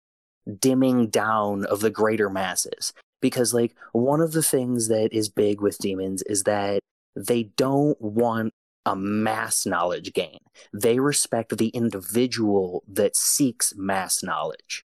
dimming 0.59 1.07
down 1.07 1.65
of 1.65 1.79
the 1.79 1.89
greater 1.89 2.29
masses 2.29 2.93
because 3.21 3.53
like 3.53 3.75
one 3.93 4.21
of 4.21 4.31
the 4.33 4.43
things 4.43 4.87
that 4.87 5.13
is 5.13 5.29
big 5.29 5.61
with 5.61 5.77
demons 5.77 6.21
is 6.23 6.43
that 6.43 6.81
they 7.15 7.43
don't 7.43 7.99
want 8.01 8.53
a 8.85 8.95
mass 8.95 9.65
knowledge 9.65 10.13
gain. 10.13 10.39
They 10.73 10.99
respect 10.99 11.57
the 11.57 11.69
individual 11.69 12.83
that 12.87 13.15
seeks 13.15 13.73
mass 13.75 14.23
knowledge. 14.23 14.83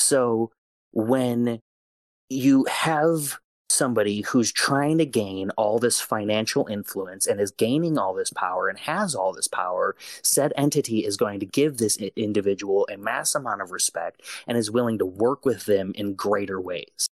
So 0.00 0.50
when 0.92 1.60
you 2.28 2.64
have 2.64 3.38
somebody 3.70 4.22
who's 4.22 4.50
trying 4.50 4.98
to 4.98 5.06
gain 5.06 5.50
all 5.50 5.78
this 5.78 6.00
financial 6.00 6.66
influence 6.68 7.26
and 7.26 7.40
is 7.40 7.50
gaining 7.50 7.98
all 7.98 8.14
this 8.14 8.30
power 8.30 8.68
and 8.68 8.78
has 8.78 9.14
all 9.14 9.32
this 9.32 9.48
power, 9.48 9.94
said 10.22 10.52
entity 10.56 11.04
is 11.04 11.16
going 11.16 11.38
to 11.38 11.46
give 11.46 11.76
this 11.76 11.96
individual 12.16 12.88
a 12.90 12.96
mass 12.96 13.34
amount 13.34 13.60
of 13.60 13.70
respect 13.70 14.22
and 14.46 14.56
is 14.56 14.70
willing 14.70 14.98
to 14.98 15.06
work 15.06 15.44
with 15.44 15.66
them 15.66 15.92
in 15.94 16.14
greater 16.14 16.60
ways. 16.60 17.08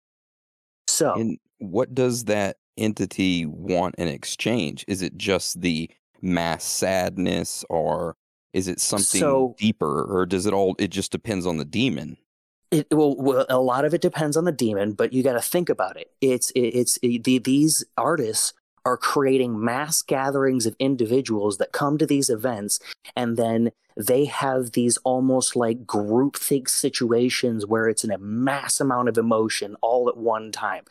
So, 0.95 1.13
and 1.13 1.38
what 1.57 1.93
does 1.93 2.23
that 2.26 2.55
entity 2.77 3.45
want 3.45 3.95
in 3.95 4.07
exchange? 4.07 4.85
Is 4.88 5.01
it 5.01 5.17
just 5.17 5.59
the 5.59 5.89
mass 6.22 6.63
sadness, 6.63 7.65
or 7.69 8.15
is 8.53 8.69
it 8.69 8.80
something 8.80 9.19
so, 9.19 9.55
deeper, 9.57 10.03
or 10.03 10.26
does 10.26 10.45
it 10.45 10.53
all? 10.53 10.76
It 10.80 10.88
just 10.88 11.11
depends 11.11 11.45
on 11.45 11.57
the 11.57 11.65
demon. 11.65 12.15
It 12.72 12.88
well, 12.91 13.15
well 13.17 13.45
a 13.49 13.59
lot 13.59 13.84
of 13.84 13.93
it 13.93 14.01
depends 14.01 14.38
on 14.38 14.45
the 14.45 14.53
demon, 14.53 14.93
but 14.93 15.11
you 15.11 15.22
got 15.22 15.34
to 15.34 15.41
think 15.41 15.67
about 15.67 15.97
it. 15.97 16.11
It's 16.22 16.51
it, 16.51 16.61
it's 16.61 16.97
it, 17.01 17.26
the, 17.26 17.39
these 17.39 17.84
artists 17.97 18.53
are 18.86 18.98
creating 18.98 19.64
mass 19.64 20.02
gatherings 20.02 20.66
of 20.66 20.76
individuals 20.80 21.57
that 21.57 21.72
come 21.72 21.98
to 21.98 22.06
these 22.06 22.30
events 22.30 22.80
and 23.16 23.36
then 23.36 23.72
they 23.98 24.26
have 24.26 24.72
these 24.72 24.98
almost 24.98 25.56
like 25.56 25.86
groupthink 25.86 26.70
situations 26.70 27.66
where 27.66 27.88
it's 27.88 28.03
in 28.03 28.12
a 28.12 28.18
mass 28.18 28.80
amount 28.80 29.10
of 29.10 29.18
emotion 29.18 29.76
all 29.82 30.10
at 30.10 30.18
one 30.18 30.52
time. 30.52 30.84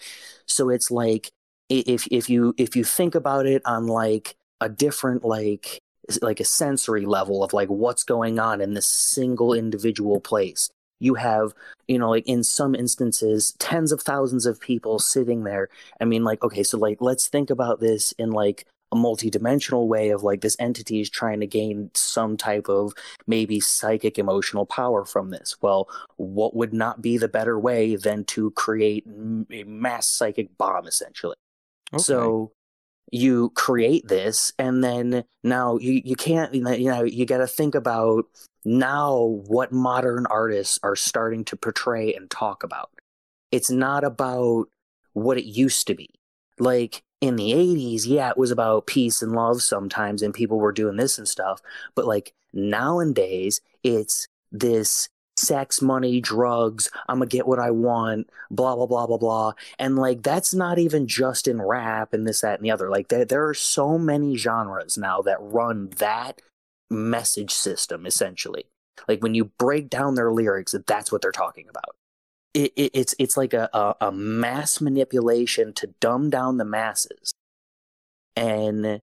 So 0.46 0.70
it's 0.70 0.90
like 0.90 1.30
if 1.68 2.06
if 2.10 2.28
you 2.30 2.54
if 2.56 2.76
you 2.76 2.84
think 2.84 3.14
about 3.14 3.46
it 3.46 3.62
on 3.64 3.86
like 3.86 4.36
a 4.60 4.68
different 4.68 5.24
like 5.24 5.80
like 6.22 6.40
a 6.40 6.44
sensory 6.44 7.06
level 7.06 7.42
of 7.42 7.52
like 7.52 7.68
what's 7.68 8.04
going 8.04 8.38
on 8.38 8.60
in 8.60 8.74
this 8.74 8.86
single 8.86 9.54
individual 9.54 10.20
place 10.20 10.70
you 11.00 11.14
have 11.14 11.54
you 11.88 11.98
know 11.98 12.10
like 12.10 12.26
in 12.26 12.42
some 12.42 12.74
instances 12.74 13.54
tens 13.58 13.92
of 13.92 14.00
thousands 14.00 14.46
of 14.46 14.60
people 14.60 14.98
sitting 14.98 15.44
there. 15.44 15.68
I 16.00 16.04
mean 16.04 16.24
like 16.24 16.42
okay 16.42 16.62
so 16.62 16.78
like 16.78 16.98
let's 17.00 17.28
think 17.28 17.50
about 17.50 17.80
this 17.80 18.12
in 18.12 18.30
like 18.30 18.66
a 18.92 18.96
multi-dimensional 18.96 19.88
way 19.88 20.10
of 20.10 20.22
like 20.22 20.40
this 20.40 20.56
entity 20.60 21.00
is 21.00 21.10
trying 21.10 21.40
to 21.40 21.46
gain 21.46 21.90
some 21.94 22.36
type 22.36 22.68
of 22.68 22.92
maybe 23.26 23.58
psychic 23.58 24.18
emotional 24.18 24.66
power 24.66 25.04
from 25.04 25.30
this. 25.30 25.56
Well 25.60 25.88
what 26.16 26.54
would 26.54 26.72
not 26.72 27.02
be 27.02 27.18
the 27.18 27.28
better 27.28 27.58
way 27.58 27.96
than 27.96 28.24
to 28.26 28.50
create 28.52 29.04
a 29.50 29.64
mass 29.64 30.06
psychic 30.06 30.56
bomb 30.56 30.86
essentially? 30.86 31.36
Okay. 31.92 32.02
so 32.02 32.52
you 33.12 33.50
create 33.50 34.08
this 34.08 34.52
and 34.58 34.82
then 34.82 35.24
now 35.44 35.76
you, 35.78 36.00
you 36.04 36.16
can't 36.16 36.54
you 36.54 36.62
know 36.62 37.02
you 37.02 37.26
got 37.26 37.38
to 37.38 37.46
think 37.46 37.74
about 37.74 38.24
now 38.64 39.42
what 39.46 39.72
modern 39.72 40.26
artists 40.26 40.78
are 40.82 40.96
starting 40.96 41.44
to 41.44 41.56
portray 41.56 42.14
and 42.14 42.30
talk 42.30 42.62
about 42.62 42.90
it's 43.50 43.70
not 43.70 44.04
about 44.04 44.66
what 45.12 45.38
it 45.38 45.44
used 45.44 45.86
to 45.86 45.94
be 45.94 46.08
like 46.58 47.02
in 47.20 47.36
the 47.36 47.52
80s 47.52 48.06
yeah 48.06 48.30
it 48.30 48.38
was 48.38 48.50
about 48.50 48.86
peace 48.86 49.22
and 49.22 49.32
love 49.32 49.62
sometimes 49.62 50.22
and 50.22 50.34
people 50.34 50.58
were 50.58 50.72
doing 50.72 50.96
this 50.96 51.18
and 51.18 51.28
stuff 51.28 51.60
but 51.94 52.06
like 52.06 52.32
nowadays 52.52 53.60
it's 53.82 54.28
this 54.50 55.08
sex, 55.36 55.82
money, 55.82 56.20
drugs. 56.20 56.90
I'm 57.08 57.18
gonna 57.18 57.26
get 57.26 57.46
what 57.46 57.58
I 57.58 57.70
want. 57.70 58.30
Blah 58.50 58.76
blah 58.76 58.86
blah 58.86 59.06
blah 59.06 59.18
blah. 59.18 59.52
And 59.78 59.96
like 59.96 60.22
that's 60.22 60.54
not 60.54 60.78
even 60.78 61.06
just 61.06 61.48
in 61.48 61.60
rap 61.60 62.12
and 62.12 62.26
this 62.26 62.40
that 62.40 62.58
and 62.58 62.64
the 62.64 62.70
other. 62.70 62.90
Like 62.90 63.08
there 63.08 63.24
there 63.24 63.46
are 63.48 63.54
so 63.54 63.98
many 63.98 64.36
genres 64.36 64.96
now 64.98 65.22
that 65.22 65.38
run 65.40 65.90
that 65.98 66.40
message 66.94 67.52
system 67.52 68.06
essentially. 68.06 68.66
Like 69.08 69.22
when 69.22 69.34
you 69.34 69.46
break 69.58 69.90
down 69.90 70.14
their 70.14 70.32
lyrics, 70.32 70.74
that's 70.86 71.12
what 71.12 71.20
they're 71.22 71.32
talking 71.32 71.66
about. 71.68 71.96
It, 72.54 72.72
it, 72.76 72.90
it's 72.94 73.14
it's 73.18 73.36
like 73.36 73.52
a, 73.52 73.68
a, 73.72 73.96
a 74.08 74.12
mass 74.12 74.80
manipulation 74.80 75.72
to 75.74 75.88
dumb 76.00 76.30
down 76.30 76.56
the 76.56 76.64
masses, 76.64 77.34
and 78.36 78.86
it, 78.86 79.00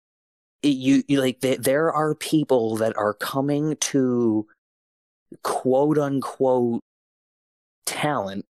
you, 0.63 1.03
you 1.07 1.19
like 1.19 1.41
th- 1.41 1.59
there 1.59 1.91
are 1.91 2.15
people 2.15 2.77
that 2.77 2.95
are 2.95 3.13
coming 3.13 3.75
to 3.77 4.47
quote 5.43 5.97
unquote 5.97 6.81
talent 7.85 8.45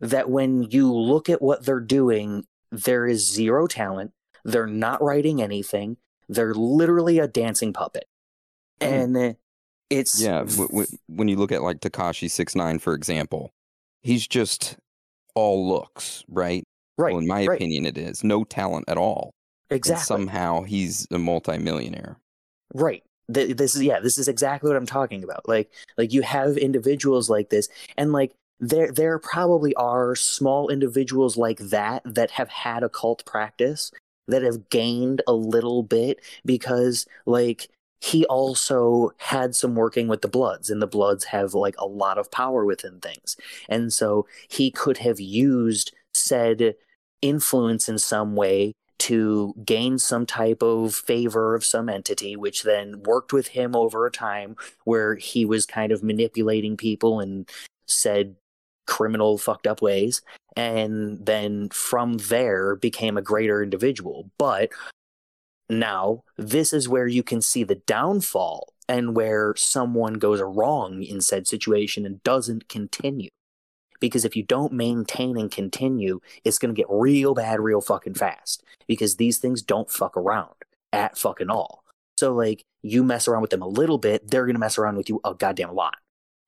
that 0.00 0.30
when 0.30 0.62
you 0.62 0.92
look 0.92 1.28
at 1.28 1.42
what 1.42 1.64
they're 1.66 1.80
doing, 1.80 2.44
there 2.70 3.06
is 3.06 3.30
zero 3.30 3.66
talent. 3.66 4.12
They're 4.44 4.66
not 4.66 5.02
writing 5.02 5.42
anything. 5.42 5.98
They're 6.28 6.54
literally 6.54 7.18
a 7.18 7.28
dancing 7.28 7.72
puppet, 7.72 8.06
Mm. 8.80 8.86
and 9.16 9.36
it's 9.90 10.20
Yeah, 10.20 10.40
w- 10.40 10.68
w- 10.68 10.86
when 11.08 11.28
you 11.28 11.36
look 11.36 11.52
at 11.52 11.62
like 11.62 11.80
Tekashi 11.80 12.30
Six 12.30 12.54
Nine, 12.54 12.78
for 12.78 12.94
example, 12.94 13.50
he's 14.02 14.26
just 14.26 14.76
all 15.34 15.68
looks, 15.68 16.24
right? 16.28 16.62
Right. 16.96 17.12
Well, 17.12 17.22
in 17.22 17.26
my 17.28 17.46
right. 17.46 17.56
opinion, 17.56 17.86
it 17.86 17.98
is 17.98 18.22
no 18.22 18.44
talent 18.44 18.84
at 18.88 18.98
all. 18.98 19.32
And 19.70 19.76
exactly 19.76 20.04
somehow 20.04 20.62
he's 20.62 21.06
a 21.10 21.18
multimillionaire. 21.18 22.18
Right. 22.74 23.02
Th- 23.32 23.56
This 23.56 23.74
is 23.76 23.82
yeah. 23.82 24.00
This 24.00 24.18
is 24.18 24.28
exactly 24.28 24.68
what 24.68 24.76
I'm 24.76 24.86
talking 24.86 25.24
about. 25.24 25.48
Like 25.48 25.70
like 25.96 26.12
you 26.12 26.22
have 26.22 26.56
individuals 26.56 27.30
like 27.30 27.50
this, 27.50 27.68
and 27.96 28.12
like 28.12 28.32
there 28.58 28.92
there 28.92 29.18
probably 29.18 29.74
are 29.74 30.14
small 30.14 30.68
individuals 30.68 31.36
like 31.36 31.58
that 31.58 32.02
that 32.04 32.30
have 32.32 32.48
had 32.48 32.82
occult 32.82 33.24
practice 33.24 33.90
that 34.28 34.42
have 34.42 34.68
gained 34.68 35.22
a 35.26 35.32
little 35.32 35.82
bit 35.82 36.20
because 36.44 37.06
like 37.26 37.68
he 38.00 38.24
also 38.26 39.12
had 39.18 39.54
some 39.54 39.74
working 39.74 40.08
with 40.08 40.22
the 40.22 40.28
bloods 40.28 40.70
and 40.70 40.80
the 40.80 40.86
bloods 40.86 41.24
have 41.24 41.54
like 41.54 41.76
a 41.78 41.86
lot 41.86 42.18
of 42.18 42.30
power 42.30 42.64
within 42.64 42.98
things 43.00 43.36
and 43.68 43.92
so 43.92 44.26
he 44.48 44.70
could 44.70 44.98
have 44.98 45.20
used 45.20 45.92
said 46.14 46.74
influence 47.22 47.88
in 47.88 47.98
some 47.98 48.34
way 48.34 48.72
to 48.98 49.54
gain 49.64 49.98
some 49.98 50.26
type 50.26 50.62
of 50.62 50.94
favor 50.94 51.54
of 51.54 51.64
some 51.64 51.88
entity, 51.88 52.36
which 52.36 52.64
then 52.64 53.02
worked 53.04 53.32
with 53.32 53.48
him 53.48 53.74
over 53.74 54.04
a 54.04 54.10
time 54.10 54.56
where 54.84 55.14
he 55.14 55.46
was 55.46 55.64
kind 55.64 55.90
of 55.90 56.02
manipulating 56.02 56.76
people 56.76 57.18
and 57.18 57.48
said 57.86 58.36
criminal, 58.86 59.38
fucked 59.38 59.66
up 59.66 59.80
ways. 59.80 60.20
And 60.54 61.24
then 61.24 61.70
from 61.70 62.18
there 62.18 62.76
became 62.76 63.16
a 63.16 63.22
greater 63.22 63.62
individual. 63.62 64.30
But 64.36 64.70
now 65.70 66.24
this 66.36 66.72
is 66.72 66.88
where 66.88 67.06
you 67.06 67.22
can 67.22 67.40
see 67.40 67.64
the 67.64 67.76
downfall 67.76 68.72
and 68.88 69.14
where 69.14 69.54
someone 69.56 70.14
goes 70.14 70.40
wrong 70.40 71.02
in 71.02 71.20
said 71.20 71.46
situation 71.46 72.04
and 72.04 72.22
doesn't 72.22 72.68
continue. 72.68 73.30
Because 74.00 74.24
if 74.24 74.34
you 74.34 74.42
don't 74.42 74.72
maintain 74.72 75.38
and 75.38 75.50
continue, 75.50 76.20
it's 76.44 76.58
going 76.58 76.74
to 76.74 76.78
get 76.78 76.86
real 76.88 77.34
bad 77.34 77.60
real 77.60 77.80
fucking 77.80 78.14
fast. 78.14 78.64
Because 78.88 79.16
these 79.16 79.38
things 79.38 79.62
don't 79.62 79.90
fuck 79.90 80.16
around 80.16 80.54
at 80.92 81.18
fucking 81.18 81.50
all. 81.50 81.84
So, 82.16 82.34
like, 82.34 82.64
you 82.82 83.04
mess 83.04 83.28
around 83.28 83.42
with 83.42 83.50
them 83.50 83.62
a 83.62 83.68
little 83.68 83.98
bit, 83.98 84.30
they're 84.30 84.46
going 84.46 84.54
to 84.54 84.60
mess 84.60 84.78
around 84.78 84.96
with 84.96 85.08
you 85.08 85.20
a 85.24 85.34
goddamn 85.34 85.74
lot. 85.74 85.96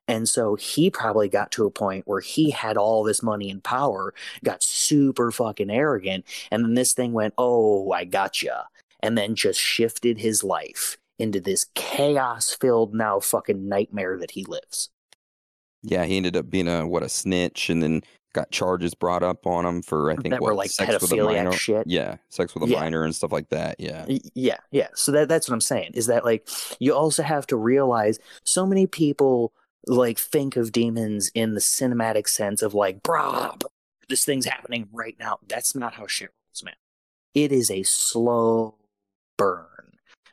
And 0.09 0.29
so 0.29 0.57
he 0.57 0.91
probably 0.91 1.29
got 1.29 1.53
to 1.53 1.65
a 1.65 1.71
point 1.71 2.07
where 2.07 2.21
he 2.21 2.51
had 2.51 2.77
all 2.77 3.05
this 3.05 3.23
money 3.23 3.51
and 3.51 3.63
power, 3.63 4.13
got 4.45 4.63
super 4.63 5.31
fucking 5.31 5.71
arrogant, 5.71 6.25
and 6.51 6.65
then 6.65 6.75
this 6.75 6.93
thing 6.93 7.13
went, 7.13 7.35
oh, 7.39 7.93
I 7.93 8.05
gotcha. 8.05 8.67
And 9.03 9.19
then 9.19 9.35
just 9.35 9.59
shifted 9.61 10.19
his 10.19 10.45
life 10.45 10.97
into 11.19 11.41
this 11.41 11.67
chaos 11.75 12.57
filled 12.61 12.95
now 12.95 13.21
fucking 13.21 13.69
nightmare 13.69 14.17
that 14.19 14.33
he 14.33 14.45
lives. 14.45 14.91
Yeah, 15.83 16.05
he 16.05 16.17
ended 16.17 16.37
up 16.37 16.49
being 16.49 16.69
a 16.69 16.87
what 16.87 17.03
a 17.03 17.09
snitch, 17.09 17.69
and 17.69 17.83
then 17.83 18.03
got 18.35 18.51
charges 18.51 18.95
brought 18.95 19.23
up 19.23 19.47
on 19.47 19.67
him 19.67 19.83
for 19.83 20.11
I 20.11 20.15
think 20.17 20.31
That 20.33 20.41
were, 20.41 20.51
what, 20.55 20.57
like, 20.59 20.71
sex 20.71 20.93
with 21.03 21.13
a 21.13 21.17
pedophiliac 21.17 21.45
minor. 21.45 21.53
shit. 21.53 21.87
Yeah, 21.87 22.17
sex 22.31 22.55
with 22.55 22.63
a 22.63 22.69
Yeah. 22.69 22.81
minor 22.81 23.03
and 23.05 23.15
stuff 23.15 23.33
like 23.33 23.49
that. 23.51 23.77
Yeah, 23.79 24.07
Yeah, 24.35 24.57
yeah. 24.71 24.89
So 24.95 25.13
that 25.13 25.29
that's 25.29 25.49
what 25.49 25.55
I'm 25.55 25.61
saying 25.61 25.91
is 25.95 26.07
that 26.07 26.25
like 26.25 26.49
you 26.79 26.95
also 26.95 27.23
have 27.25 27.47
to 27.49 27.57
realize 27.57 28.19
so 28.45 28.65
many 28.65 28.87
people 28.87 29.53
like 29.87 30.19
think 30.19 30.57
of 30.57 30.71
demons 30.73 31.31
in 31.35 31.55
the 31.55 31.61
cinematic 31.61 32.29
sense 32.29 32.63
of 32.63 32.73
like, 32.73 33.03
brah, 33.03 33.61
this 34.09 34.25
thing's 34.25 34.47
happening 34.47 34.89
right 34.93 35.17
now. 35.19 35.39
That's 35.49 35.75
not 35.75 35.95
how 35.95 36.07
shit 36.07 36.31
rolls, 36.31 36.63
man. 36.65 36.75
It 37.35 37.51
is 37.53 37.71
a 37.71 37.83
slow 37.83 38.77
burn. 39.43 39.67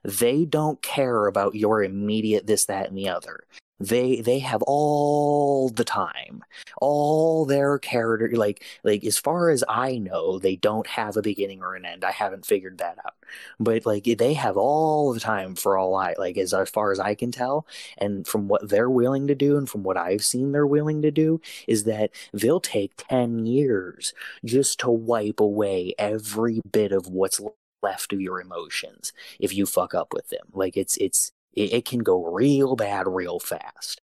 They 0.03 0.45
don't 0.45 0.81
care 0.81 1.27
about 1.27 1.55
your 1.55 1.83
immediate 1.83 2.47
this, 2.47 2.65
that, 2.65 2.87
and 2.89 2.97
the 2.97 3.09
other. 3.09 3.45
They 3.79 4.19
they 4.21 4.39
have 4.39 4.61
all 4.63 5.69
the 5.69 5.85
time, 5.85 6.43
all 6.81 7.45
their 7.45 7.79
character 7.79 8.29
like 8.35 8.63
like 8.83 9.05
as 9.05 9.17
far 9.17 9.49
as 9.49 9.63
I 9.69 9.97
know, 9.97 10.37
they 10.37 10.57
don't 10.57 10.87
have 10.87 11.15
a 11.15 11.21
beginning 11.21 11.61
or 11.61 11.75
an 11.75 11.85
end. 11.85 12.03
I 12.03 12.11
haven't 12.11 12.45
figured 12.45 12.79
that 12.79 12.97
out 13.05 13.15
but 13.59 13.85
like 13.85 14.03
they 14.17 14.33
have 14.33 14.57
all 14.57 15.13
the 15.13 15.19
time 15.19 15.55
for 15.55 15.77
all 15.77 15.95
I 15.95 16.15
like 16.17 16.37
as, 16.37 16.53
as 16.53 16.69
far 16.69 16.91
as 16.91 16.99
I 16.99 17.15
can 17.15 17.31
tell 17.31 17.65
and 17.97 18.27
from 18.27 18.47
what 18.47 18.69
they're 18.69 18.89
willing 18.89 19.27
to 19.27 19.35
do 19.35 19.57
and 19.57 19.69
from 19.69 19.83
what 19.83 19.97
I've 19.97 20.23
seen 20.23 20.51
they're 20.51 20.67
willing 20.67 21.01
to 21.01 21.11
do 21.11 21.41
is 21.67 21.83
that 21.85 22.11
they'll 22.33 22.59
take 22.59 22.93
10 22.97 23.45
years 23.45 24.13
just 24.45 24.79
to 24.81 24.89
wipe 24.89 25.39
away 25.39 25.93
every 25.97 26.61
bit 26.71 26.91
of 26.91 27.07
what's 27.07 27.39
left 27.81 28.13
of 28.13 28.21
your 28.21 28.41
emotions 28.41 29.13
if 29.39 29.53
you 29.53 29.65
fuck 29.65 29.93
up 29.93 30.13
with 30.13 30.29
them 30.29 30.47
like 30.53 30.75
it's 30.75 30.97
it's 30.97 31.31
it, 31.53 31.73
it 31.73 31.85
can 31.85 31.99
go 31.99 32.25
real 32.25 32.75
bad 32.75 33.07
real 33.07 33.39
fast 33.39 34.01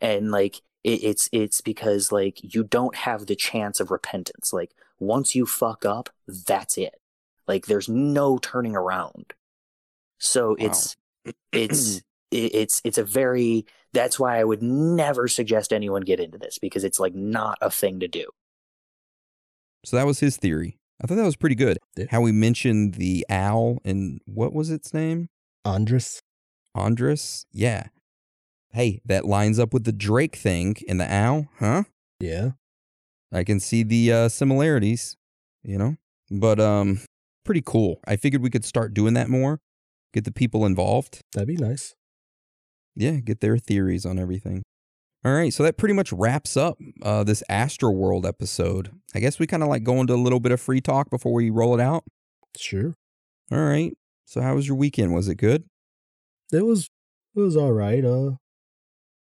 and 0.00 0.30
like 0.30 0.56
it, 0.84 1.02
it's 1.02 1.28
it's 1.32 1.60
because 1.60 2.10
like 2.12 2.54
you 2.54 2.64
don't 2.64 2.96
have 2.96 3.26
the 3.26 3.36
chance 3.36 3.80
of 3.80 3.90
repentance 3.90 4.52
like 4.52 4.72
once 4.98 5.34
you 5.34 5.46
fuck 5.46 5.84
up 5.84 6.10
that's 6.26 6.78
it 6.78 7.00
like 7.48 7.66
there's 7.66 7.88
no 7.88 8.38
turning 8.38 8.76
around. 8.76 9.32
So 10.18 10.54
it's 10.60 10.96
it's 11.50 12.02
it's 12.30 12.82
it's 12.84 12.98
a 12.98 13.04
very 13.04 13.64
that's 13.94 14.20
why 14.20 14.38
I 14.38 14.44
would 14.44 14.62
never 14.62 15.26
suggest 15.26 15.72
anyone 15.72 16.02
get 16.02 16.20
into 16.20 16.38
this 16.38 16.58
because 16.58 16.84
it's 16.84 17.00
like 17.00 17.14
not 17.14 17.58
a 17.62 17.70
thing 17.70 18.00
to 18.00 18.08
do. 18.08 18.26
so 19.84 19.96
that 19.96 20.06
was 20.06 20.20
his 20.20 20.36
theory. 20.36 20.77
I 21.02 21.06
thought 21.06 21.16
that 21.16 21.24
was 21.24 21.36
pretty 21.36 21.54
good. 21.54 21.78
How 22.10 22.20
we 22.20 22.32
mentioned 22.32 22.94
the 22.94 23.24
owl 23.30 23.78
and 23.84 24.20
what 24.26 24.52
was 24.52 24.70
its 24.70 24.92
name? 24.92 25.28
Andres. 25.64 26.20
Andres. 26.74 27.46
Yeah. 27.52 27.88
Hey, 28.70 29.00
that 29.04 29.24
lines 29.24 29.58
up 29.58 29.72
with 29.72 29.84
the 29.84 29.92
Drake 29.92 30.36
thing 30.36 30.76
and 30.88 31.00
the 31.00 31.12
owl, 31.12 31.48
huh? 31.58 31.84
Yeah. 32.20 32.50
I 33.32 33.44
can 33.44 33.60
see 33.60 33.82
the 33.82 34.12
uh, 34.12 34.28
similarities, 34.28 35.16
you 35.62 35.78
know. 35.78 35.96
But 36.30 36.58
um, 36.60 37.00
pretty 37.44 37.62
cool. 37.64 38.00
I 38.06 38.16
figured 38.16 38.42
we 38.42 38.50
could 38.50 38.64
start 38.64 38.92
doing 38.92 39.14
that 39.14 39.28
more. 39.28 39.60
Get 40.12 40.24
the 40.24 40.32
people 40.32 40.66
involved. 40.66 41.20
That'd 41.32 41.48
be 41.48 41.56
nice. 41.56 41.94
Yeah, 42.96 43.12
get 43.12 43.40
their 43.40 43.58
theories 43.58 44.04
on 44.04 44.18
everything. 44.18 44.64
All 45.24 45.32
right, 45.32 45.52
so 45.52 45.62
that 45.64 45.76
pretty 45.76 45.94
much 45.94 46.12
wraps 46.12 46.56
up 46.56 46.78
uh, 47.02 47.24
this 47.24 47.42
Astroworld 47.50 48.24
episode. 48.24 48.90
I 49.14 49.18
guess 49.20 49.38
we 49.38 49.46
kind 49.46 49.62
of 49.64 49.68
like 49.68 49.82
go 49.82 50.00
into 50.00 50.14
a 50.14 50.16
little 50.16 50.38
bit 50.40 50.52
of 50.52 50.60
free 50.60 50.80
talk 50.80 51.10
before 51.10 51.32
we 51.32 51.50
roll 51.50 51.74
it 51.74 51.80
out. 51.80 52.04
Sure. 52.56 52.94
All 53.50 53.58
right. 53.64 53.92
So 54.26 54.40
how 54.40 54.54
was 54.54 54.68
your 54.68 54.76
weekend? 54.76 55.14
Was 55.14 55.28
it 55.28 55.34
good? 55.36 55.64
It 56.52 56.64
was 56.64 56.88
it 57.34 57.40
was 57.40 57.56
all 57.56 57.72
right. 57.72 58.04
Uh 58.04 58.32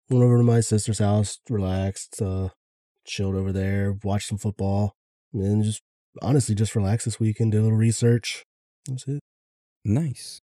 went 0.10 0.24
over 0.24 0.38
to 0.38 0.44
my 0.44 0.60
sister's 0.60 1.00
house, 1.00 1.40
relaxed, 1.50 2.22
uh 2.22 2.50
chilled 3.06 3.36
over 3.36 3.52
there, 3.52 3.98
watched 4.04 4.28
some 4.30 4.38
football, 4.38 4.96
and 5.34 5.64
just 5.64 5.82
honestly 6.22 6.56
just 6.56 6.76
relaxed 6.76 7.06
this 7.06 7.20
weekend, 7.20 7.52
did 7.54 7.60
a 7.60 7.64
little 7.64 7.78
research. 7.78 8.44
That's 8.88 9.08
it. 9.08 9.22
Nice. 9.84 10.42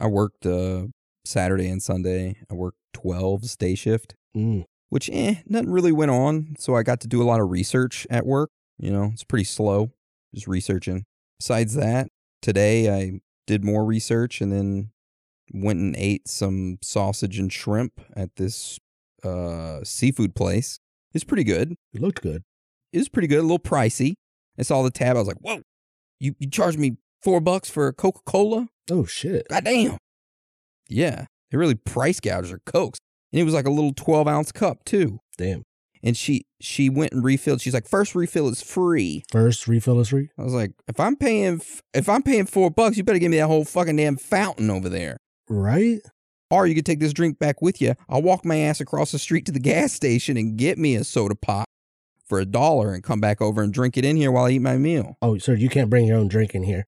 I 0.00 0.06
worked 0.06 0.44
uh, 0.46 0.86
Saturday 1.24 1.68
and 1.68 1.82
Sunday. 1.82 2.36
I 2.50 2.54
worked 2.54 2.78
twelve 2.92 3.42
day 3.58 3.74
shift, 3.74 4.14
Mm. 4.36 4.64
Which 4.88 5.10
eh, 5.12 5.36
nothing 5.46 5.70
really 5.70 5.92
went 5.92 6.10
on. 6.10 6.56
So 6.58 6.76
I 6.76 6.82
got 6.82 7.00
to 7.00 7.08
do 7.08 7.22
a 7.22 7.24
lot 7.24 7.40
of 7.40 7.50
research 7.50 8.06
at 8.10 8.26
work. 8.26 8.50
You 8.78 8.92
know, 8.92 9.10
it's 9.12 9.24
pretty 9.24 9.44
slow, 9.44 9.92
just 10.34 10.46
researching. 10.46 11.04
Besides 11.38 11.74
that, 11.74 12.08
today 12.42 12.90
I 12.90 13.20
did 13.46 13.64
more 13.64 13.84
research 13.84 14.40
and 14.40 14.52
then 14.52 14.90
went 15.52 15.78
and 15.78 15.94
ate 15.96 16.28
some 16.28 16.78
sausage 16.82 17.38
and 17.38 17.52
shrimp 17.52 18.00
at 18.16 18.36
this 18.36 18.78
uh, 19.22 19.80
seafood 19.84 20.34
place. 20.34 20.78
It's 21.12 21.24
pretty 21.24 21.44
good. 21.44 21.74
It 21.92 22.00
looked 22.00 22.22
good. 22.22 22.42
It 22.92 22.98
was 22.98 23.08
pretty 23.08 23.28
good, 23.28 23.40
a 23.40 23.42
little 23.42 23.58
pricey. 23.58 24.14
I 24.58 24.62
saw 24.62 24.82
the 24.82 24.90
tab. 24.90 25.16
I 25.16 25.18
was 25.18 25.28
like, 25.28 25.40
whoa, 25.40 25.62
you, 26.20 26.34
you 26.38 26.48
charged 26.48 26.78
me 26.78 26.96
four 27.22 27.40
bucks 27.40 27.68
for 27.68 27.88
a 27.88 27.92
Coca 27.92 28.20
Cola? 28.26 28.68
Oh 28.90 29.04
shit. 29.04 29.46
God 29.48 29.64
damn. 29.64 29.98
Yeah, 30.88 31.26
they 31.50 31.58
really 31.58 31.74
price 31.74 32.20
gouged 32.20 32.50
their 32.50 32.60
cokes. 32.66 32.98
And 33.34 33.40
it 33.40 33.44
was 33.44 33.54
like 33.54 33.66
a 33.66 33.70
little 33.70 33.92
12 33.92 34.28
ounce 34.28 34.52
cup 34.52 34.84
too. 34.84 35.18
Damn. 35.36 35.64
And 36.04 36.16
she 36.16 36.46
she 36.60 36.88
went 36.88 37.12
and 37.12 37.24
refilled. 37.24 37.60
She's 37.60 37.74
like, 37.74 37.88
first 37.88 38.14
refill 38.14 38.48
is 38.48 38.62
free. 38.62 39.24
First 39.32 39.66
refill 39.66 39.98
is 39.98 40.10
free. 40.10 40.28
I 40.38 40.44
was 40.44 40.54
like, 40.54 40.70
if 40.86 41.00
I'm 41.00 41.16
paying 41.16 41.60
if 41.92 42.08
I'm 42.08 42.22
paying 42.22 42.46
four 42.46 42.70
bucks, 42.70 42.96
you 42.96 43.02
better 43.02 43.18
give 43.18 43.32
me 43.32 43.38
that 43.38 43.48
whole 43.48 43.64
fucking 43.64 43.96
damn 43.96 44.18
fountain 44.18 44.70
over 44.70 44.88
there. 44.88 45.16
Right? 45.48 45.98
Or 46.48 46.68
you 46.68 46.76
could 46.76 46.86
take 46.86 47.00
this 47.00 47.12
drink 47.12 47.40
back 47.40 47.60
with 47.60 47.82
you. 47.82 47.96
I'll 48.08 48.22
walk 48.22 48.44
my 48.44 48.58
ass 48.58 48.80
across 48.80 49.10
the 49.10 49.18
street 49.18 49.46
to 49.46 49.52
the 49.52 49.58
gas 49.58 49.92
station 49.92 50.36
and 50.36 50.56
get 50.56 50.78
me 50.78 50.94
a 50.94 51.02
soda 51.02 51.34
pop 51.34 51.66
for 52.24 52.38
a 52.38 52.44
dollar 52.44 52.94
and 52.94 53.02
come 53.02 53.20
back 53.20 53.42
over 53.42 53.64
and 53.64 53.74
drink 53.74 53.96
it 53.96 54.04
in 54.04 54.16
here 54.16 54.30
while 54.30 54.44
I 54.44 54.50
eat 54.50 54.60
my 54.60 54.76
meal. 54.76 55.18
Oh, 55.20 55.38
sir, 55.38 55.54
you 55.54 55.68
can't 55.68 55.90
bring 55.90 56.06
your 56.06 56.18
own 56.18 56.28
drink 56.28 56.54
in 56.54 56.62
here. 56.62 56.86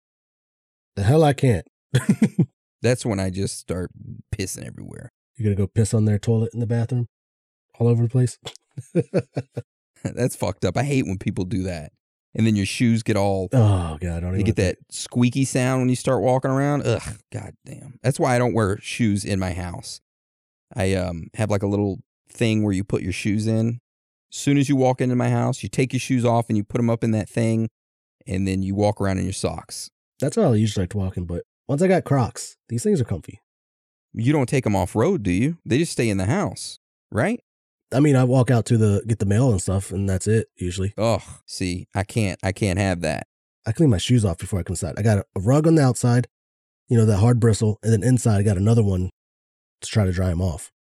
The 0.95 1.03
hell 1.03 1.25
I 1.25 1.33
can't. 1.33 1.67
That's 2.83 3.05
when 3.05 3.19
I 3.19 3.31
just 3.31 3.59
start 3.59 3.91
pissing 4.33 4.65
everywhere. 4.65 5.11
You're 5.37 5.53
gonna 5.53 5.67
go 5.67 5.67
piss 5.67 5.93
on 5.93 6.05
their 6.05 6.19
toilet 6.19 6.51
in 6.55 6.61
the 6.61 6.67
bathroom? 6.67 7.09
All 7.79 7.89
over 7.89 8.03
the 8.03 8.09
place? 8.09 8.39
That's 10.05 10.37
fucked 10.37 10.65
up. 10.65 10.77
I 10.77 10.85
hate 10.85 11.07
when 11.07 11.19
people 11.19 11.45
do 11.45 11.63
that. 11.65 11.93
And 12.35 12.47
then 12.47 12.55
your 12.55 12.67
shoes 12.67 13.03
get 13.03 13.17
all 13.17 13.49
Oh 13.53 13.97
god, 14.01 14.23
I 14.23 14.29
even 14.29 14.45
get 14.45 14.57
that 14.57 14.77
squeaky 14.91 15.45
sound 15.45 15.81
when 15.81 15.89
you 15.89 15.97
start 15.97 16.23
walking 16.23 16.51
around. 16.51 16.83
Ugh, 16.87 17.19
god 17.33 17.55
damn. 17.65 17.99
That's 18.03 18.21
why 18.21 18.35
I 18.35 18.39
don't 18.39 18.55
wear 18.55 18.79
shoes 18.81 19.25
in 19.25 19.39
my 19.39 19.53
house. 19.53 20.01
I 20.75 20.95
um 20.95 21.29
have 21.35 21.51
like 21.51 21.63
a 21.63 21.67
little 21.69 22.01
thing 22.31 22.63
where 22.63 22.75
you 22.75 22.85
put 22.85 23.03
your 23.03 23.13
shoes 23.13 23.47
in. 23.47 23.81
As 24.33 24.39
soon 24.39 24.59
as 24.59 24.69
you 24.69 24.77
walk 24.77 25.01
into 25.01 25.17
my 25.17 25.31
house, 25.31 25.63
you 25.63 25.69
take 25.69 25.93
your 25.93 26.01
shoes 26.01 26.25
off 26.25 26.47
and 26.49 26.57
you 26.57 26.65
put 26.65 26.79
them 26.79 26.91
up 26.91 27.05
in 27.05 27.13
that 27.13 27.29
thing, 27.29 27.69
and 28.27 28.47
then 28.47 28.63
you 28.63 28.75
walk 28.75 29.01
around 29.01 29.19
in 29.19 29.25
your 29.25 29.33
socks. 29.33 29.91
That's 30.19 30.37
how 30.37 30.53
I 30.53 30.57
usually 30.57 30.83
like 30.83 30.95
walking, 30.95 31.25
but 31.25 31.45
once 31.69 31.81
I 31.83 31.89
got 31.89 32.05
Crocs, 32.05 32.57
these 32.69 32.83
things 32.83 33.01
are 33.01 33.05
comfy. 33.05 33.41
You 34.17 34.33
don't 34.33 34.49
take 34.49 34.65
them 34.65 34.75
off 34.75 34.97
road, 34.97 35.23
do 35.23 35.31
you? 35.31 35.59
They 35.67 35.77
just 35.77 35.93
stay 35.93 36.09
in 36.09 36.17
the 36.17 36.25
house, 36.25 36.79
right? 37.13 37.39
I 37.93 38.01
mean, 38.01 38.17
I 38.17 38.25
walk 38.25 38.51
out 38.51 38.65
to 38.67 38.79
the 38.79 39.05
get 39.07 39.19
the 39.19 39.27
mail 39.27 39.51
and 39.51 39.61
stuff, 39.61 39.93
and 39.93 40.09
that's 40.09 40.27
it 40.27 40.49
usually. 40.57 40.95
Oh, 40.97 41.23
see, 41.45 41.87
I 41.95 42.03
can't, 42.03 42.41
I 42.43 42.53
can't 42.53 42.79
have 42.79 43.03
that. 43.03 43.27
I 43.67 43.73
clean 43.73 43.91
my 43.91 43.99
shoes 43.99 44.25
off 44.25 44.39
before 44.39 44.59
I 44.59 44.63
come 44.63 44.73
inside. 44.73 44.95
I 44.97 45.03
got 45.03 45.19
a, 45.19 45.25
rug 45.41 45.67
on 45.67 45.75
the 45.75 45.83
outside, 45.83 46.29
you 46.89 46.97
know, 46.97 47.05
that 47.05 47.19
hard 47.19 47.39
bristle, 47.39 47.79
and 47.83 47.93
then 47.93 48.03
inside 48.03 48.39
I 48.39 48.43
got 48.43 48.57
another 48.57 48.83
one 48.83 49.11
to 49.83 49.89
try 49.89 50.07
to 50.07 50.13
dry 50.13 50.31
them 50.31 50.41
off. 50.41 50.73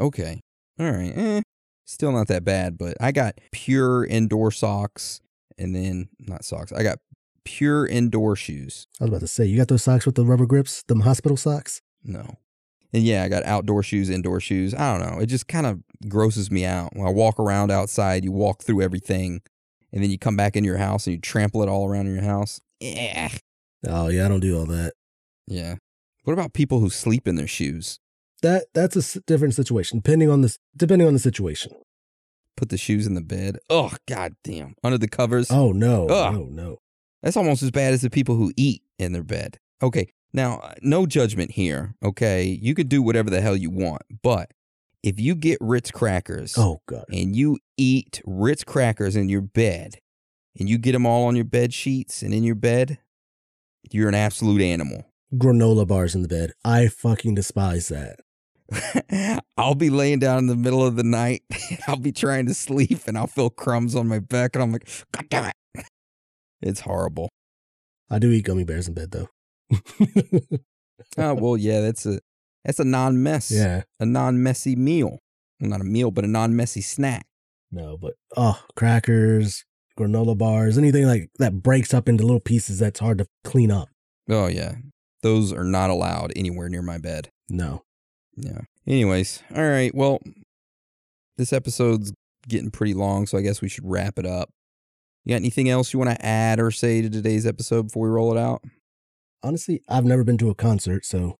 Okay, 0.00 0.40
all 0.78 0.90
right, 0.90 1.12
eh, 1.14 1.42
still 1.84 2.10
not 2.10 2.28
that 2.28 2.44
bad, 2.44 2.78
but 2.78 2.96
I 3.00 3.12
got 3.12 3.38
pure 3.52 4.04
indoor 4.04 4.50
socks, 4.50 5.20
and 5.58 5.76
then 5.76 6.08
not 6.18 6.44
socks. 6.44 6.72
I 6.72 6.82
got 6.82 6.98
pure 7.44 7.86
indoor 7.86 8.34
shoes. 8.34 8.86
I 8.98 9.04
was 9.04 9.10
about 9.10 9.20
to 9.20 9.28
say, 9.28 9.44
you 9.44 9.58
got 9.58 9.68
those 9.68 9.82
socks 9.82 10.06
with 10.06 10.14
the 10.14 10.24
rubber 10.24 10.46
grips, 10.46 10.82
them 10.84 11.00
hospital 11.00 11.36
socks? 11.36 11.82
No. 12.02 12.36
And 12.92 13.02
yeah, 13.04 13.22
I 13.22 13.28
got 13.28 13.44
outdoor 13.44 13.82
shoes, 13.82 14.10
indoor 14.10 14.40
shoes. 14.40 14.74
I 14.74 14.98
don't 14.98 15.08
know. 15.08 15.20
It 15.20 15.26
just 15.26 15.46
kind 15.46 15.66
of 15.66 15.80
grosses 16.08 16.50
me 16.50 16.64
out. 16.64 16.94
When 16.96 17.06
I 17.06 17.10
walk 17.10 17.38
around 17.38 17.70
outside, 17.70 18.24
you 18.24 18.32
walk 18.32 18.62
through 18.62 18.82
everything, 18.82 19.42
and 19.92 20.02
then 20.02 20.10
you 20.10 20.18
come 20.18 20.36
back 20.36 20.56
into 20.56 20.66
your 20.66 20.78
house 20.78 21.06
and 21.06 21.14
you 21.14 21.20
trample 21.20 21.62
it 21.62 21.68
all 21.68 21.88
around 21.88 22.06
in 22.08 22.14
your 22.14 22.24
house. 22.24 22.60
Yeah. 22.80 23.30
Oh 23.86 24.08
yeah, 24.08 24.24
I 24.24 24.28
don't 24.28 24.40
do 24.40 24.58
all 24.58 24.66
that. 24.66 24.94
Yeah. 25.46 25.76
What 26.24 26.32
about 26.32 26.52
people 26.52 26.80
who 26.80 26.90
sleep 26.90 27.26
in 27.28 27.36
their 27.36 27.46
shoes? 27.46 27.98
That 28.42 28.64
that's 28.74 29.16
a 29.16 29.20
different 29.20 29.54
situation, 29.54 29.98
depending 29.98 30.30
on 30.30 30.40
the 30.40 30.56
depending 30.76 31.06
on 31.06 31.14
the 31.14 31.20
situation. 31.20 31.72
Put 32.56 32.70
the 32.70 32.76
shoes 32.78 33.06
in 33.06 33.14
the 33.14 33.20
bed. 33.22 33.58
Oh, 33.70 33.92
god 34.08 34.34
damn. 34.44 34.74
Under 34.82 34.98
the 34.98 35.08
covers. 35.08 35.50
Oh 35.50 35.72
no, 35.72 36.08
Ugh. 36.08 36.34
no, 36.34 36.44
no. 36.44 36.78
That's 37.22 37.36
almost 37.36 37.62
as 37.62 37.70
bad 37.70 37.92
as 37.92 38.02
the 38.02 38.10
people 38.10 38.34
who 38.34 38.52
eat 38.56 38.82
in 38.98 39.12
their 39.12 39.22
bed. 39.22 39.58
Okay, 39.82 40.10
now, 40.32 40.58
uh, 40.60 40.74
no 40.82 41.06
judgment 41.06 41.52
here, 41.52 41.94
okay? 42.02 42.44
You 42.44 42.74
could 42.74 42.88
do 42.88 43.02
whatever 43.02 43.30
the 43.30 43.40
hell 43.40 43.56
you 43.56 43.70
want, 43.70 44.02
but 44.22 44.52
if 45.02 45.18
you 45.18 45.34
get 45.34 45.58
Ritz 45.60 45.90
crackers 45.90 46.56
Oh 46.58 46.80
god. 46.86 47.04
and 47.10 47.34
you 47.34 47.58
eat 47.76 48.20
Ritz 48.24 48.64
crackers 48.64 49.16
in 49.16 49.28
your 49.28 49.40
bed 49.40 49.96
and 50.58 50.68
you 50.68 50.76
get 50.78 50.92
them 50.92 51.06
all 51.06 51.24
on 51.26 51.36
your 51.36 51.44
bed 51.46 51.72
sheets 51.72 52.22
and 52.22 52.34
in 52.34 52.44
your 52.44 52.54
bed, 52.54 52.98
you're 53.90 54.08
an 54.08 54.14
absolute 54.14 54.60
animal. 54.60 55.06
Granola 55.34 55.86
bars 55.86 56.14
in 56.14 56.22
the 56.22 56.28
bed. 56.28 56.52
I 56.64 56.88
fucking 56.88 57.34
despise 57.34 57.88
that. 57.88 58.20
I'll 59.56 59.74
be 59.74 59.90
laying 59.90 60.18
down 60.18 60.38
in 60.38 60.46
the 60.48 60.56
middle 60.56 60.84
of 60.86 60.96
the 60.96 61.02
night. 61.02 61.42
I'll 61.86 61.96
be 61.96 62.12
trying 62.12 62.46
to 62.46 62.54
sleep 62.54 63.00
and 63.06 63.16
I'll 63.16 63.26
feel 63.26 63.50
crumbs 63.50 63.96
on 63.96 64.06
my 64.06 64.18
back 64.18 64.54
and 64.54 64.62
I'm 64.62 64.72
like, 64.72 64.88
God 65.12 65.26
damn 65.30 65.44
it. 65.74 65.86
It's 66.62 66.80
horrible. 66.80 67.30
I 68.10 68.18
do 68.18 68.30
eat 68.30 68.44
gummy 68.44 68.64
bears 68.64 68.86
in 68.86 68.94
bed 68.94 69.12
though. 69.12 69.28
Oh 71.18 71.34
well, 71.34 71.56
yeah, 71.56 71.80
that's 71.80 72.06
a 72.06 72.20
that's 72.64 72.78
a 72.78 72.84
non 72.84 73.22
mess. 73.22 73.50
yeah. 73.50 73.82
a 73.98 74.06
non 74.06 74.42
messy 74.42 74.76
meal. 74.76 75.18
Well, 75.60 75.70
not 75.70 75.80
a 75.80 75.84
meal, 75.84 76.10
but 76.10 76.24
a 76.24 76.28
non 76.28 76.54
messy 76.54 76.80
snack. 76.80 77.26
No, 77.72 77.96
but 77.96 78.14
oh, 78.36 78.62
crackers, 78.76 79.64
granola 79.98 80.36
bars, 80.36 80.76
anything 80.78 81.06
like 81.06 81.30
that 81.38 81.62
breaks 81.62 81.94
up 81.94 82.08
into 82.08 82.24
little 82.24 82.40
pieces 82.40 82.78
that's 82.78 83.00
hard 83.00 83.18
to 83.18 83.26
clean 83.44 83.70
up. 83.70 83.88
Oh 84.28 84.46
yeah, 84.46 84.74
those 85.22 85.52
are 85.52 85.64
not 85.64 85.90
allowed 85.90 86.32
anywhere 86.36 86.68
near 86.68 86.82
my 86.82 86.98
bed. 86.98 87.30
No. 87.48 87.82
Yeah. 88.36 88.60
Anyways, 88.86 89.42
all 89.54 89.68
right. 89.68 89.94
Well, 89.94 90.20
this 91.36 91.52
episode's 91.52 92.12
getting 92.48 92.70
pretty 92.70 92.94
long, 92.94 93.26
so 93.26 93.36
I 93.36 93.42
guess 93.42 93.60
we 93.60 93.68
should 93.68 93.88
wrap 93.88 94.18
it 94.18 94.26
up. 94.26 94.50
You 95.24 95.30
got 95.30 95.36
anything 95.36 95.68
else 95.68 95.92
you 95.92 95.98
want 95.98 96.10
to 96.10 96.24
add 96.24 96.60
or 96.60 96.70
say 96.70 97.02
to 97.02 97.10
today's 97.10 97.46
episode 97.46 97.84
before 97.88 98.04
we 98.04 98.10
roll 98.10 98.34
it 98.34 98.40
out? 98.40 98.62
Honestly, 99.42 99.82
I've 99.88 100.04
never 100.04 100.24
been 100.24 100.38
to 100.38 100.50
a 100.50 100.54
concert, 100.54 101.04
so 101.04 101.36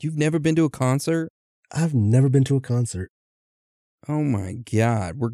You've 0.00 0.16
never 0.16 0.38
been 0.38 0.56
to 0.56 0.64
a 0.64 0.70
concert? 0.70 1.30
I've 1.72 1.94
never 1.94 2.28
been 2.28 2.44
to 2.44 2.56
a 2.56 2.60
concert. 2.60 3.10
Oh 4.08 4.22
my 4.22 4.54
god, 4.70 5.16
we're 5.18 5.30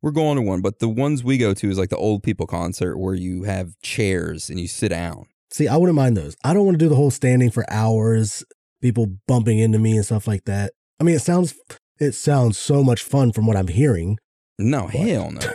we're 0.00 0.12
going 0.12 0.36
to 0.36 0.42
one, 0.42 0.60
but 0.60 0.78
the 0.78 0.88
ones 0.88 1.24
we 1.24 1.36
go 1.36 1.52
to 1.52 1.70
is 1.70 1.78
like 1.78 1.90
the 1.90 1.96
old 1.96 2.22
people 2.22 2.46
concert 2.46 2.96
where 2.96 3.14
you 3.14 3.42
have 3.42 3.78
chairs 3.82 4.48
and 4.48 4.60
you 4.60 4.68
sit 4.68 4.90
down. 4.90 5.26
See, 5.50 5.66
I 5.66 5.76
wouldn't 5.76 5.96
mind 5.96 6.16
those. 6.16 6.36
I 6.44 6.54
don't 6.54 6.64
want 6.64 6.78
to 6.78 6.84
do 6.84 6.88
the 6.88 6.94
whole 6.94 7.10
standing 7.10 7.50
for 7.50 7.66
hours, 7.68 8.44
people 8.80 9.18
bumping 9.26 9.58
into 9.58 9.78
me 9.78 9.96
and 9.96 10.04
stuff 10.04 10.28
like 10.28 10.44
that. 10.44 10.72
I 11.00 11.04
mean, 11.04 11.16
it 11.16 11.22
sounds 11.22 11.54
it 11.98 12.12
sounds 12.12 12.56
so 12.56 12.84
much 12.84 13.02
fun 13.02 13.32
from 13.32 13.46
what 13.46 13.56
I'm 13.56 13.68
hearing. 13.68 14.18
No, 14.58 14.86
hell 14.86 15.30
no. 15.30 15.40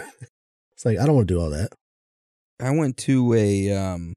It's 0.74 0.86
like 0.86 1.00
I 1.00 1.06
don't 1.06 1.16
want 1.16 1.28
to 1.28 1.34
do 1.34 1.40
all 1.40 1.52
that. 1.52 1.70
I 2.60 2.72
went 2.72 2.98
to 2.98 3.34
a 3.34 3.72
um 3.72 4.14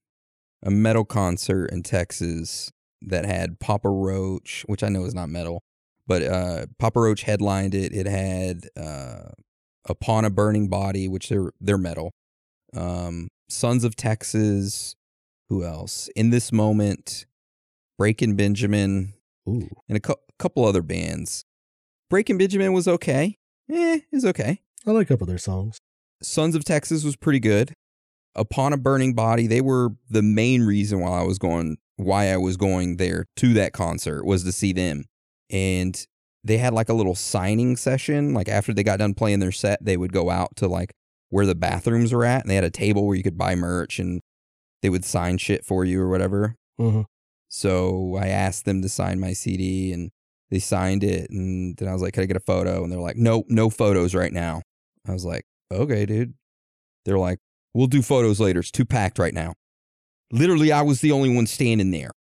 a 0.67 0.71
metal 0.71 1.05
concert 1.05 1.67
in 1.71 1.83
Texas 1.83 2.73
that 3.01 3.25
had 3.25 3.61
Papa 3.61 3.89
Roach, 3.89 4.65
which 4.67 4.83
I 4.83 4.89
know 4.89 5.05
is 5.05 5.15
not 5.15 5.29
metal, 5.29 5.63
but 6.07 6.23
uh 6.23 6.67
Papa 6.79 7.01
Roach 7.01 7.23
headlined 7.23 7.75
it. 7.75 7.95
It 7.95 8.07
had 8.07 8.69
uh 8.77 9.31
Upon 9.89 10.25
a 10.25 10.31
Burning 10.31 10.69
Body, 10.69 11.07
which 11.07 11.29
they're 11.29 11.53
they're 11.61 11.79
metal. 11.79 12.11
Um 12.75 13.29
Sons 13.49 13.85
of 13.85 13.95
Texas, 13.95 14.97
who 15.49 15.63
else? 15.63 16.09
In 16.17 16.31
this 16.31 16.51
moment, 16.51 17.27
Breaking 17.97 18.35
Benjamin, 18.35 19.15
Ooh. 19.49 19.69
and 19.89 19.97
a 19.97 20.01
cou- 20.01 20.17
couple 20.41 20.65
other 20.65 20.83
bands. 20.83 21.45
Breaking 22.11 22.39
Benjamin 22.39 22.73
was 22.73 22.89
okay. 22.89 23.39
Eh, 23.71 23.99
it 23.99 24.05
was 24.13 24.25
okay. 24.25 24.61
I 24.85 24.91
like 24.91 25.07
a 25.07 25.09
couple 25.09 25.25
of 25.25 25.29
their 25.29 25.39
songs. 25.39 25.79
Sons 26.23 26.57
of 26.57 26.65
Texas 26.65 27.05
was 27.05 27.15
pretty 27.15 27.41
good. 27.41 27.73
Upon 28.37 28.73
a 28.73 28.77
Burning 28.77 29.15
Body, 29.15 29.47
they 29.47 29.61
were 29.61 29.91
the 30.11 30.23
main 30.23 30.63
reason 30.63 31.01
why 31.01 31.21
I 31.21 31.23
was 31.23 31.39
going 31.39 31.79
why 31.97 32.31
I 32.31 32.37
was 32.37 32.57
going 32.57 32.99
there 32.99 33.25
to 33.37 33.55
that 33.55 33.73
concert 33.73 34.25
was 34.25 34.45
to 34.45 34.53
see 34.53 34.73
them. 34.73 35.07
And 35.51 36.07
they 36.45 36.59
had 36.59 36.75
like 36.75 36.89
a 36.89 36.95
little 36.95 37.15
signing 37.15 37.77
session. 37.77 38.35
Like 38.35 38.49
after 38.49 38.73
they 38.75 38.83
got 38.83 38.99
done 38.99 39.15
playing 39.15 39.41
their 39.41 39.53
set, 39.53 39.85
they 39.85 39.97
would 39.97 40.13
go 40.13 40.31
out 40.31 40.55
to 40.57 40.69
like 40.69 40.93
where 41.31 41.47
the 41.47 41.55
bathrooms 41.55 42.13
were 42.13 42.25
at 42.25 42.43
and 42.43 42.51
they 42.51 42.55
had 42.55 42.65
a 42.65 42.71
table 42.71 43.07
where 43.07 43.17
you 43.17 43.23
could 43.23 43.39
buy 43.39 43.55
merch 43.55 43.99
and 43.99 44.21
they 44.83 44.91
would 44.91 45.05
sign 45.05 45.39
shit 45.39 45.65
for 45.65 45.85
you 45.85 46.01
or 46.01 46.09
whatever. 46.09 46.55
hmm 46.79 47.03
So 47.49 48.17
I 48.21 48.29
asked 48.29 48.65
them 48.65 48.83
to 48.83 48.89
sign 48.89 49.19
my 49.19 49.33
CD 49.33 49.93
and 49.93 50.11
they 50.51 50.59
signed 50.59 51.03
it. 51.03 51.31
And 51.31 51.77
then 51.77 51.89
I 51.89 51.93
was 51.93 52.03
like, 52.03 52.15
Can 52.15 52.23
I 52.23 52.27
get 52.27 52.37
a 52.37 52.41
photo? 52.41 52.83
And 52.83 52.93
they're 52.93 53.01
like, 53.01 53.17
Nope, 53.17 53.47
no 53.49 53.71
photos 53.71 54.15
right 54.15 54.33
now. 54.33 54.63
I 55.09 55.13
was 55.13 55.25
like, 55.25 55.45
Okay, 55.73 56.07
dude. 56.07 56.35
They're 57.05 57.19
like, 57.19 57.39
We'll 57.77 57.89
do 57.89 58.01
photos 58.01 58.41
later. 58.41 58.61
It's 58.61 58.71
too 58.71 58.87
packed 58.87 59.19
right 59.19 59.35
now. 59.35 59.53
Literally, 60.33 60.73
I 60.73 60.81
was 60.81 61.03
the 61.03 61.13
only 61.13 61.29
one 61.29 61.47
standing 61.47 61.91
there. 61.91 62.11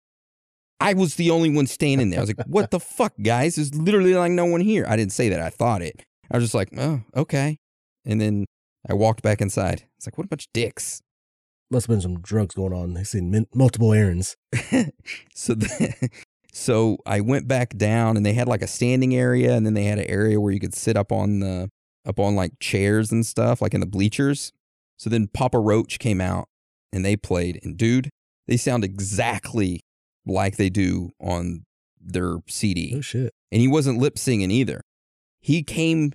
I 0.81 0.93
was 0.93 1.15
the 1.15 1.31
only 1.31 1.49
one 1.49 1.67
standing 1.67 2.11
there. 2.11 2.21
I 2.21 2.23
was 2.23 2.29
like, 2.37 2.47
What 2.47 2.71
the 2.71 2.79
fuck, 2.79 3.15
guys? 3.23 3.57
There's 3.57 3.75
literally 3.75 4.15
like 4.15 4.33
no 4.33 4.45
one 4.45 4.61
here. 4.61 4.85
I 4.87 4.97
didn't 4.97 5.13
say 5.13 5.31
that. 5.31 5.41
I 5.41 5.49
thought 5.49 5.81
it. 5.81 6.05
I 6.31 6.37
was 6.37 6.45
just 6.45 6.55
like, 6.55 6.69
Oh, 6.77 7.01
okay. 7.17 7.57
And 8.05 8.21
then 8.21 8.45
I 8.87 8.93
walked 8.93 9.23
back 9.23 9.41
inside. 9.41 9.85
It's 9.97 10.07
like, 10.07 10.19
What 10.19 10.27
a 10.27 10.29
bunch 10.29 10.45
of 10.45 10.53
dicks. 10.53 11.01
Must 11.71 11.87
have 11.87 11.95
been 11.95 12.03
some 12.03 12.21
drugs 12.21 12.55
going 12.55 12.75
on. 12.75 12.93
They 12.93 13.05
seen 13.05 13.47
multiple 13.55 13.95
errands. 13.95 14.37
so 15.35 15.55
the, 15.55 16.11
so 16.53 16.99
I 17.07 17.23
went 17.23 17.49
back 17.49 17.79
down 17.79 18.19
and 18.19 18.27
they 18.27 18.35
had 18.35 18.47
like 18.47 18.63
a 18.63 18.69
standing 18.69 19.17
area 19.17 19.55
and 19.55 19.65
then 19.65 19.73
they 19.73 19.85
had 19.85 19.99
an 19.99 20.07
area 20.07 20.39
where 20.39 20.53
you 20.53 20.61
could 20.61 20.75
sit 20.75 20.99
up 20.99 21.11
on 21.11 21.41
the 21.41 21.71
up 22.05 22.21
on 22.21 22.37
like 22.37 22.53
chairs 22.61 23.11
and 23.11 23.25
stuff 23.25 23.63
like 23.63 23.73
in 23.73 23.81
the 23.81 23.87
bleachers. 23.87 24.53
So 24.97 25.11
then 25.11 25.29
Papa 25.29 25.59
Roach 25.59 25.99
came 25.99 26.21
out 26.21 26.49
and 26.93 27.05
they 27.05 27.17
played 27.17 27.61
and 27.63 27.77
dude, 27.77 28.11
they 28.47 28.57
sound 28.57 28.85
exactly 28.85 29.81
like 30.25 30.57
they 30.57 30.71
do 30.71 31.11
on 31.21 31.65
their 32.01 32.39
CD. 32.49 32.95
Oh 32.97 33.01
shit. 33.01 33.33
And 33.53 33.61
he 33.61 33.69
wasn't 33.69 33.99
lip 33.99 34.19
singing 34.19 34.51
either. 34.51 34.81
He 35.41 35.63
came, 35.63 36.13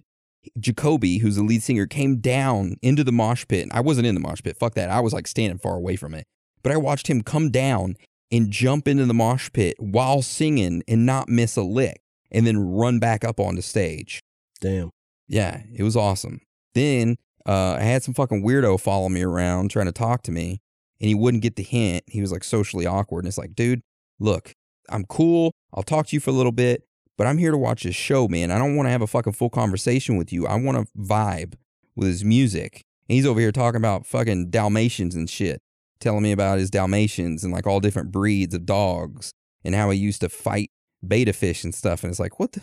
Jacoby, 0.59 1.19
who's 1.19 1.35
the 1.35 1.43
lead 1.43 1.63
singer, 1.63 1.85
came 1.85 2.17
down 2.17 2.75
into 2.81 3.03
the 3.03 3.11
mosh 3.11 3.45
pit. 3.47 3.69
I 3.71 3.81
wasn't 3.81 4.07
in 4.07 4.15
the 4.15 4.21
mosh 4.21 4.41
pit. 4.43 4.57
Fuck 4.57 4.73
that. 4.75 4.89
I 4.89 4.99
was 4.99 5.13
like 5.13 5.27
standing 5.27 5.59
far 5.59 5.75
away 5.75 5.95
from 5.95 6.13
it. 6.13 6.25
But 6.63 6.71
I 6.71 6.77
watched 6.77 7.07
him 7.07 7.21
come 7.21 7.49
down 7.49 7.95
and 8.31 8.51
jump 8.51 8.87
into 8.87 9.05
the 9.05 9.13
mosh 9.13 9.49
pit 9.51 9.75
while 9.79 10.21
singing 10.21 10.83
and 10.87 11.05
not 11.05 11.29
miss 11.29 11.57
a 11.57 11.63
lick 11.63 12.01
and 12.31 12.47
then 12.47 12.57
run 12.57 12.99
back 12.99 13.23
up 13.23 13.39
onto 13.39 13.61
stage. 13.61 14.21
Damn. 14.59 14.91
Yeah, 15.27 15.61
it 15.73 15.83
was 15.83 15.95
awesome. 15.95 16.41
Then 16.73 17.17
uh, 17.45 17.77
I 17.79 17.83
had 17.83 18.03
some 18.03 18.13
fucking 18.13 18.43
weirdo 18.43 18.79
follow 18.79 19.09
me 19.09 19.21
around 19.21 19.71
trying 19.71 19.87
to 19.87 19.91
talk 19.91 20.23
to 20.23 20.31
me, 20.31 20.61
and 20.99 21.07
he 21.07 21.15
wouldn't 21.15 21.43
get 21.43 21.55
the 21.55 21.63
hint. 21.63 22.03
He 22.07 22.21
was 22.21 22.31
like 22.31 22.43
socially 22.43 22.85
awkward. 22.85 23.19
And 23.19 23.27
it's 23.27 23.37
like, 23.37 23.55
dude, 23.55 23.81
look, 24.19 24.53
I'm 24.89 25.05
cool. 25.05 25.51
I'll 25.73 25.83
talk 25.83 26.07
to 26.07 26.15
you 26.15 26.19
for 26.19 26.29
a 26.29 26.33
little 26.33 26.51
bit, 26.51 26.83
but 27.17 27.27
I'm 27.27 27.37
here 27.37 27.51
to 27.51 27.57
watch 27.57 27.83
this 27.83 27.95
show, 27.95 28.27
man. 28.27 28.51
I 28.51 28.57
don't 28.57 28.75
want 28.75 28.87
to 28.87 28.91
have 28.91 29.01
a 29.01 29.07
fucking 29.07 29.33
full 29.33 29.49
conversation 29.49 30.17
with 30.17 30.31
you. 30.31 30.45
I 30.47 30.55
want 30.55 30.77
to 30.77 30.91
vibe 30.99 31.55
with 31.95 32.07
his 32.07 32.23
music. 32.23 32.83
And 33.09 33.15
he's 33.15 33.25
over 33.25 33.39
here 33.39 33.51
talking 33.51 33.79
about 33.79 34.05
fucking 34.05 34.49
Dalmatians 34.49 35.15
and 35.15 35.29
shit, 35.29 35.61
telling 35.99 36.23
me 36.23 36.31
about 36.31 36.59
his 36.59 36.69
Dalmatians 36.69 37.43
and 37.43 37.53
like 37.53 37.67
all 37.67 37.79
different 37.79 38.11
breeds 38.11 38.53
of 38.53 38.65
dogs 38.65 39.33
and 39.63 39.75
how 39.75 39.89
he 39.89 39.99
used 39.99 40.21
to 40.21 40.29
fight 40.29 40.71
betta 41.01 41.33
fish 41.33 41.63
and 41.63 41.73
stuff. 41.73 42.03
And 42.03 42.11
it's 42.11 42.19
like, 42.19 42.39
what 42.39 42.53
the, 42.53 42.61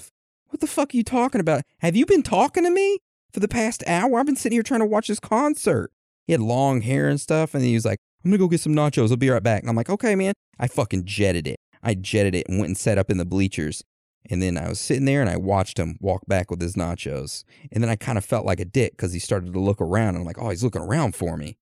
what 0.48 0.60
the 0.60 0.66
fuck 0.66 0.94
are 0.94 0.96
you 0.96 1.04
talking 1.04 1.40
about? 1.40 1.62
Have 1.80 1.96
you 1.96 2.06
been 2.06 2.22
talking 2.22 2.64
to 2.64 2.70
me 2.70 2.98
for 3.32 3.40
the 3.40 3.48
past 3.48 3.82
hour? 3.86 4.18
I've 4.18 4.26
been 4.26 4.36
sitting 4.36 4.56
here 4.56 4.62
trying 4.62 4.80
to 4.80 4.86
watch 4.86 5.08
this 5.08 5.20
concert. 5.20 5.90
He 6.26 6.32
had 6.32 6.40
long 6.40 6.82
hair 6.82 7.08
and 7.08 7.20
stuff, 7.20 7.54
and 7.54 7.64
he 7.64 7.74
was 7.74 7.84
like, 7.84 7.98
I'm 8.24 8.30
gonna 8.30 8.38
go 8.38 8.48
get 8.48 8.60
some 8.60 8.74
nachos. 8.74 9.10
I'll 9.10 9.16
be 9.16 9.30
right 9.30 9.42
back. 9.42 9.62
And 9.62 9.70
I'm 9.70 9.76
like, 9.76 9.90
okay, 9.90 10.14
man. 10.14 10.34
I 10.58 10.66
fucking 10.66 11.04
jetted 11.04 11.46
it. 11.46 11.56
I 11.82 11.94
jetted 11.94 12.34
it 12.34 12.48
and 12.48 12.58
went 12.58 12.68
and 12.68 12.76
set 12.76 12.98
up 12.98 13.10
in 13.10 13.18
the 13.18 13.24
bleachers. 13.24 13.82
And 14.28 14.42
then 14.42 14.58
I 14.58 14.68
was 14.68 14.80
sitting 14.80 15.04
there 15.04 15.20
and 15.20 15.30
I 15.30 15.36
watched 15.36 15.78
him 15.78 15.96
walk 16.00 16.22
back 16.26 16.50
with 16.50 16.60
his 16.60 16.74
nachos. 16.74 17.44
And 17.72 17.82
then 17.82 17.88
I 17.88 17.96
kind 17.96 18.18
of 18.18 18.24
felt 18.24 18.44
like 18.44 18.60
a 18.60 18.64
dick 18.64 18.92
because 18.92 19.12
he 19.12 19.18
started 19.18 19.52
to 19.52 19.60
look 19.60 19.80
around. 19.80 20.10
And 20.10 20.18
I'm 20.18 20.24
like, 20.24 20.38
oh, 20.38 20.50
he's 20.50 20.64
looking 20.64 20.82
around 20.82 21.14
for 21.14 21.36
me. 21.36 21.56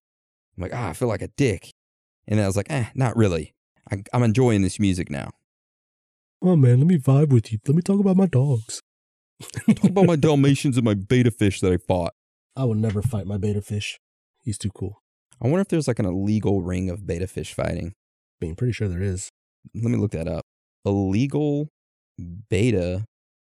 I'm 0.56 0.62
like, 0.62 0.74
ah, 0.74 0.88
I 0.88 0.92
feel 0.94 1.08
like 1.08 1.22
a 1.22 1.28
dick. 1.28 1.70
And 2.26 2.38
then 2.38 2.44
I 2.44 2.48
was 2.48 2.56
like, 2.56 2.70
eh, 2.70 2.86
not 2.94 3.16
really. 3.16 3.54
I, 3.90 4.02
I'm 4.12 4.22
enjoying 4.22 4.62
this 4.62 4.80
music 4.80 5.10
now. 5.10 5.30
Oh 6.42 6.56
man, 6.56 6.78
let 6.78 6.86
me 6.86 6.98
vibe 6.98 7.28
with 7.28 7.52
you. 7.52 7.58
Let 7.66 7.76
me 7.76 7.82
talk 7.82 8.00
about 8.00 8.16
my 8.16 8.26
dogs. 8.26 8.82
Talk 9.74 9.90
about 9.90 10.06
my 10.06 10.16
Dalmatians 10.16 10.76
and 10.76 10.84
my 10.84 10.94
betta 10.94 11.30
fish 11.30 11.60
that 11.60 11.72
I 11.72 11.76
fought. 11.76 12.14
I 12.56 12.64
will 12.64 12.74
never 12.74 13.02
fight 13.02 13.26
my 13.26 13.36
betta 13.36 13.60
fish. 13.60 13.98
He's 14.42 14.58
too 14.58 14.70
cool. 14.70 15.02
I 15.42 15.48
wonder 15.48 15.60
if 15.60 15.68
there's 15.68 15.88
like 15.88 15.98
an 15.98 16.06
illegal 16.06 16.62
ring 16.62 16.88
of 16.88 17.06
betta 17.06 17.26
fish 17.26 17.52
fighting. 17.52 17.92
I 18.40 18.44
mean, 18.44 18.54
pretty 18.54 18.72
sure 18.72 18.88
there 18.88 19.02
is. 19.02 19.30
Let 19.74 19.90
me 19.90 19.98
look 19.98 20.12
that 20.12 20.28
up. 20.28 20.44
Illegal 20.84 21.68
betta 22.18 23.04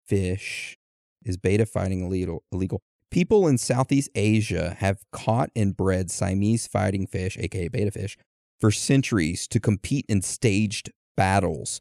fish 0.07 0.77
is 1.25 1.37
betta 1.37 1.67
fighting 1.67 2.03
illegal 2.05 2.43
illegal. 2.51 2.81
People 3.11 3.47
in 3.47 3.59
Southeast 3.59 4.11
Asia 4.15 4.77
have 4.81 4.99
caught 5.13 5.51
and 5.55 5.77
bred 5.77 6.11
Siamese 6.11 6.67
fighting 6.67 7.07
fish, 7.07 7.37
aka 7.39 7.69
betta 7.69 7.91
fish, 7.91 8.17
for 8.61 8.71
centuries 8.71 9.47
to 9.49 9.61
compete 9.61 10.07
in 10.09 10.23
staged 10.23 10.91
battles, 11.17 11.81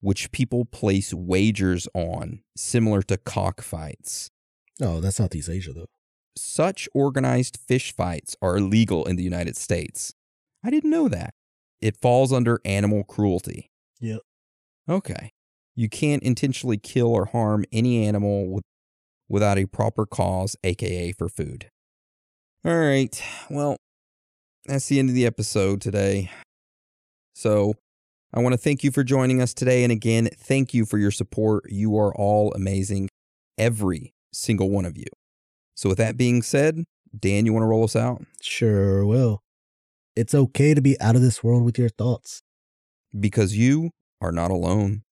which 0.00 0.30
people 0.32 0.64
place 0.64 1.12
wagers 1.12 1.88
on, 1.94 2.40
similar 2.56 3.02
to 3.02 3.16
cockfights. 3.16 4.30
Oh, 4.80 5.00
that's 5.00 5.16
Southeast 5.16 5.48
Asia 5.48 5.72
though. 5.72 5.86
Such 6.36 6.88
organized 6.94 7.58
fish 7.66 7.94
fights 7.94 8.36
are 8.42 8.58
illegal 8.58 9.04
in 9.06 9.16
the 9.16 9.22
United 9.22 9.56
States. 9.56 10.12
I 10.62 10.70
didn't 10.70 10.90
know 10.90 11.08
that. 11.08 11.32
It 11.80 11.96
falls 11.96 12.32
under 12.32 12.60
animal 12.64 13.04
cruelty. 13.04 13.70
Yep. 14.00 14.20
Okay. 14.88 15.30
You 15.74 15.88
can't 15.88 16.22
intentionally 16.22 16.78
kill 16.78 17.08
or 17.08 17.26
harm 17.26 17.64
any 17.72 18.04
animal 18.06 18.48
with, 18.48 18.64
without 19.28 19.58
a 19.58 19.66
proper 19.66 20.06
cause, 20.06 20.56
aka 20.64 21.12
for 21.12 21.28
food. 21.28 21.70
All 22.64 22.76
right. 22.76 23.22
Well, 23.48 23.76
that's 24.66 24.88
the 24.88 24.98
end 24.98 25.08
of 25.08 25.14
the 25.14 25.26
episode 25.26 25.80
today. 25.80 26.30
So, 27.34 27.74
I 28.34 28.40
want 28.40 28.52
to 28.52 28.58
thank 28.58 28.84
you 28.84 28.90
for 28.90 29.04
joining 29.04 29.40
us 29.40 29.54
today. 29.54 29.82
And 29.82 29.92
again, 29.92 30.28
thank 30.36 30.74
you 30.74 30.84
for 30.84 30.98
your 30.98 31.10
support. 31.10 31.64
You 31.70 31.96
are 31.96 32.14
all 32.14 32.52
amazing, 32.52 33.08
every 33.56 34.14
single 34.32 34.70
one 34.70 34.84
of 34.84 34.96
you. 34.96 35.06
So, 35.74 35.88
with 35.88 35.98
that 35.98 36.16
being 36.16 36.42
said, 36.42 36.84
Dan, 37.18 37.46
you 37.46 37.52
want 37.52 37.62
to 37.62 37.68
roll 37.68 37.84
us 37.84 37.96
out? 37.96 38.22
Sure 38.42 39.04
will. 39.04 39.42
It's 40.14 40.34
okay 40.34 40.74
to 40.74 40.80
be 40.80 40.98
out 41.00 41.16
of 41.16 41.22
this 41.22 41.44
world 41.44 41.64
with 41.64 41.78
your 41.78 41.88
thoughts. 41.88 42.42
Because 43.18 43.56
you 43.56 43.90
are 44.20 44.32
not 44.32 44.50
alone. 44.50 45.02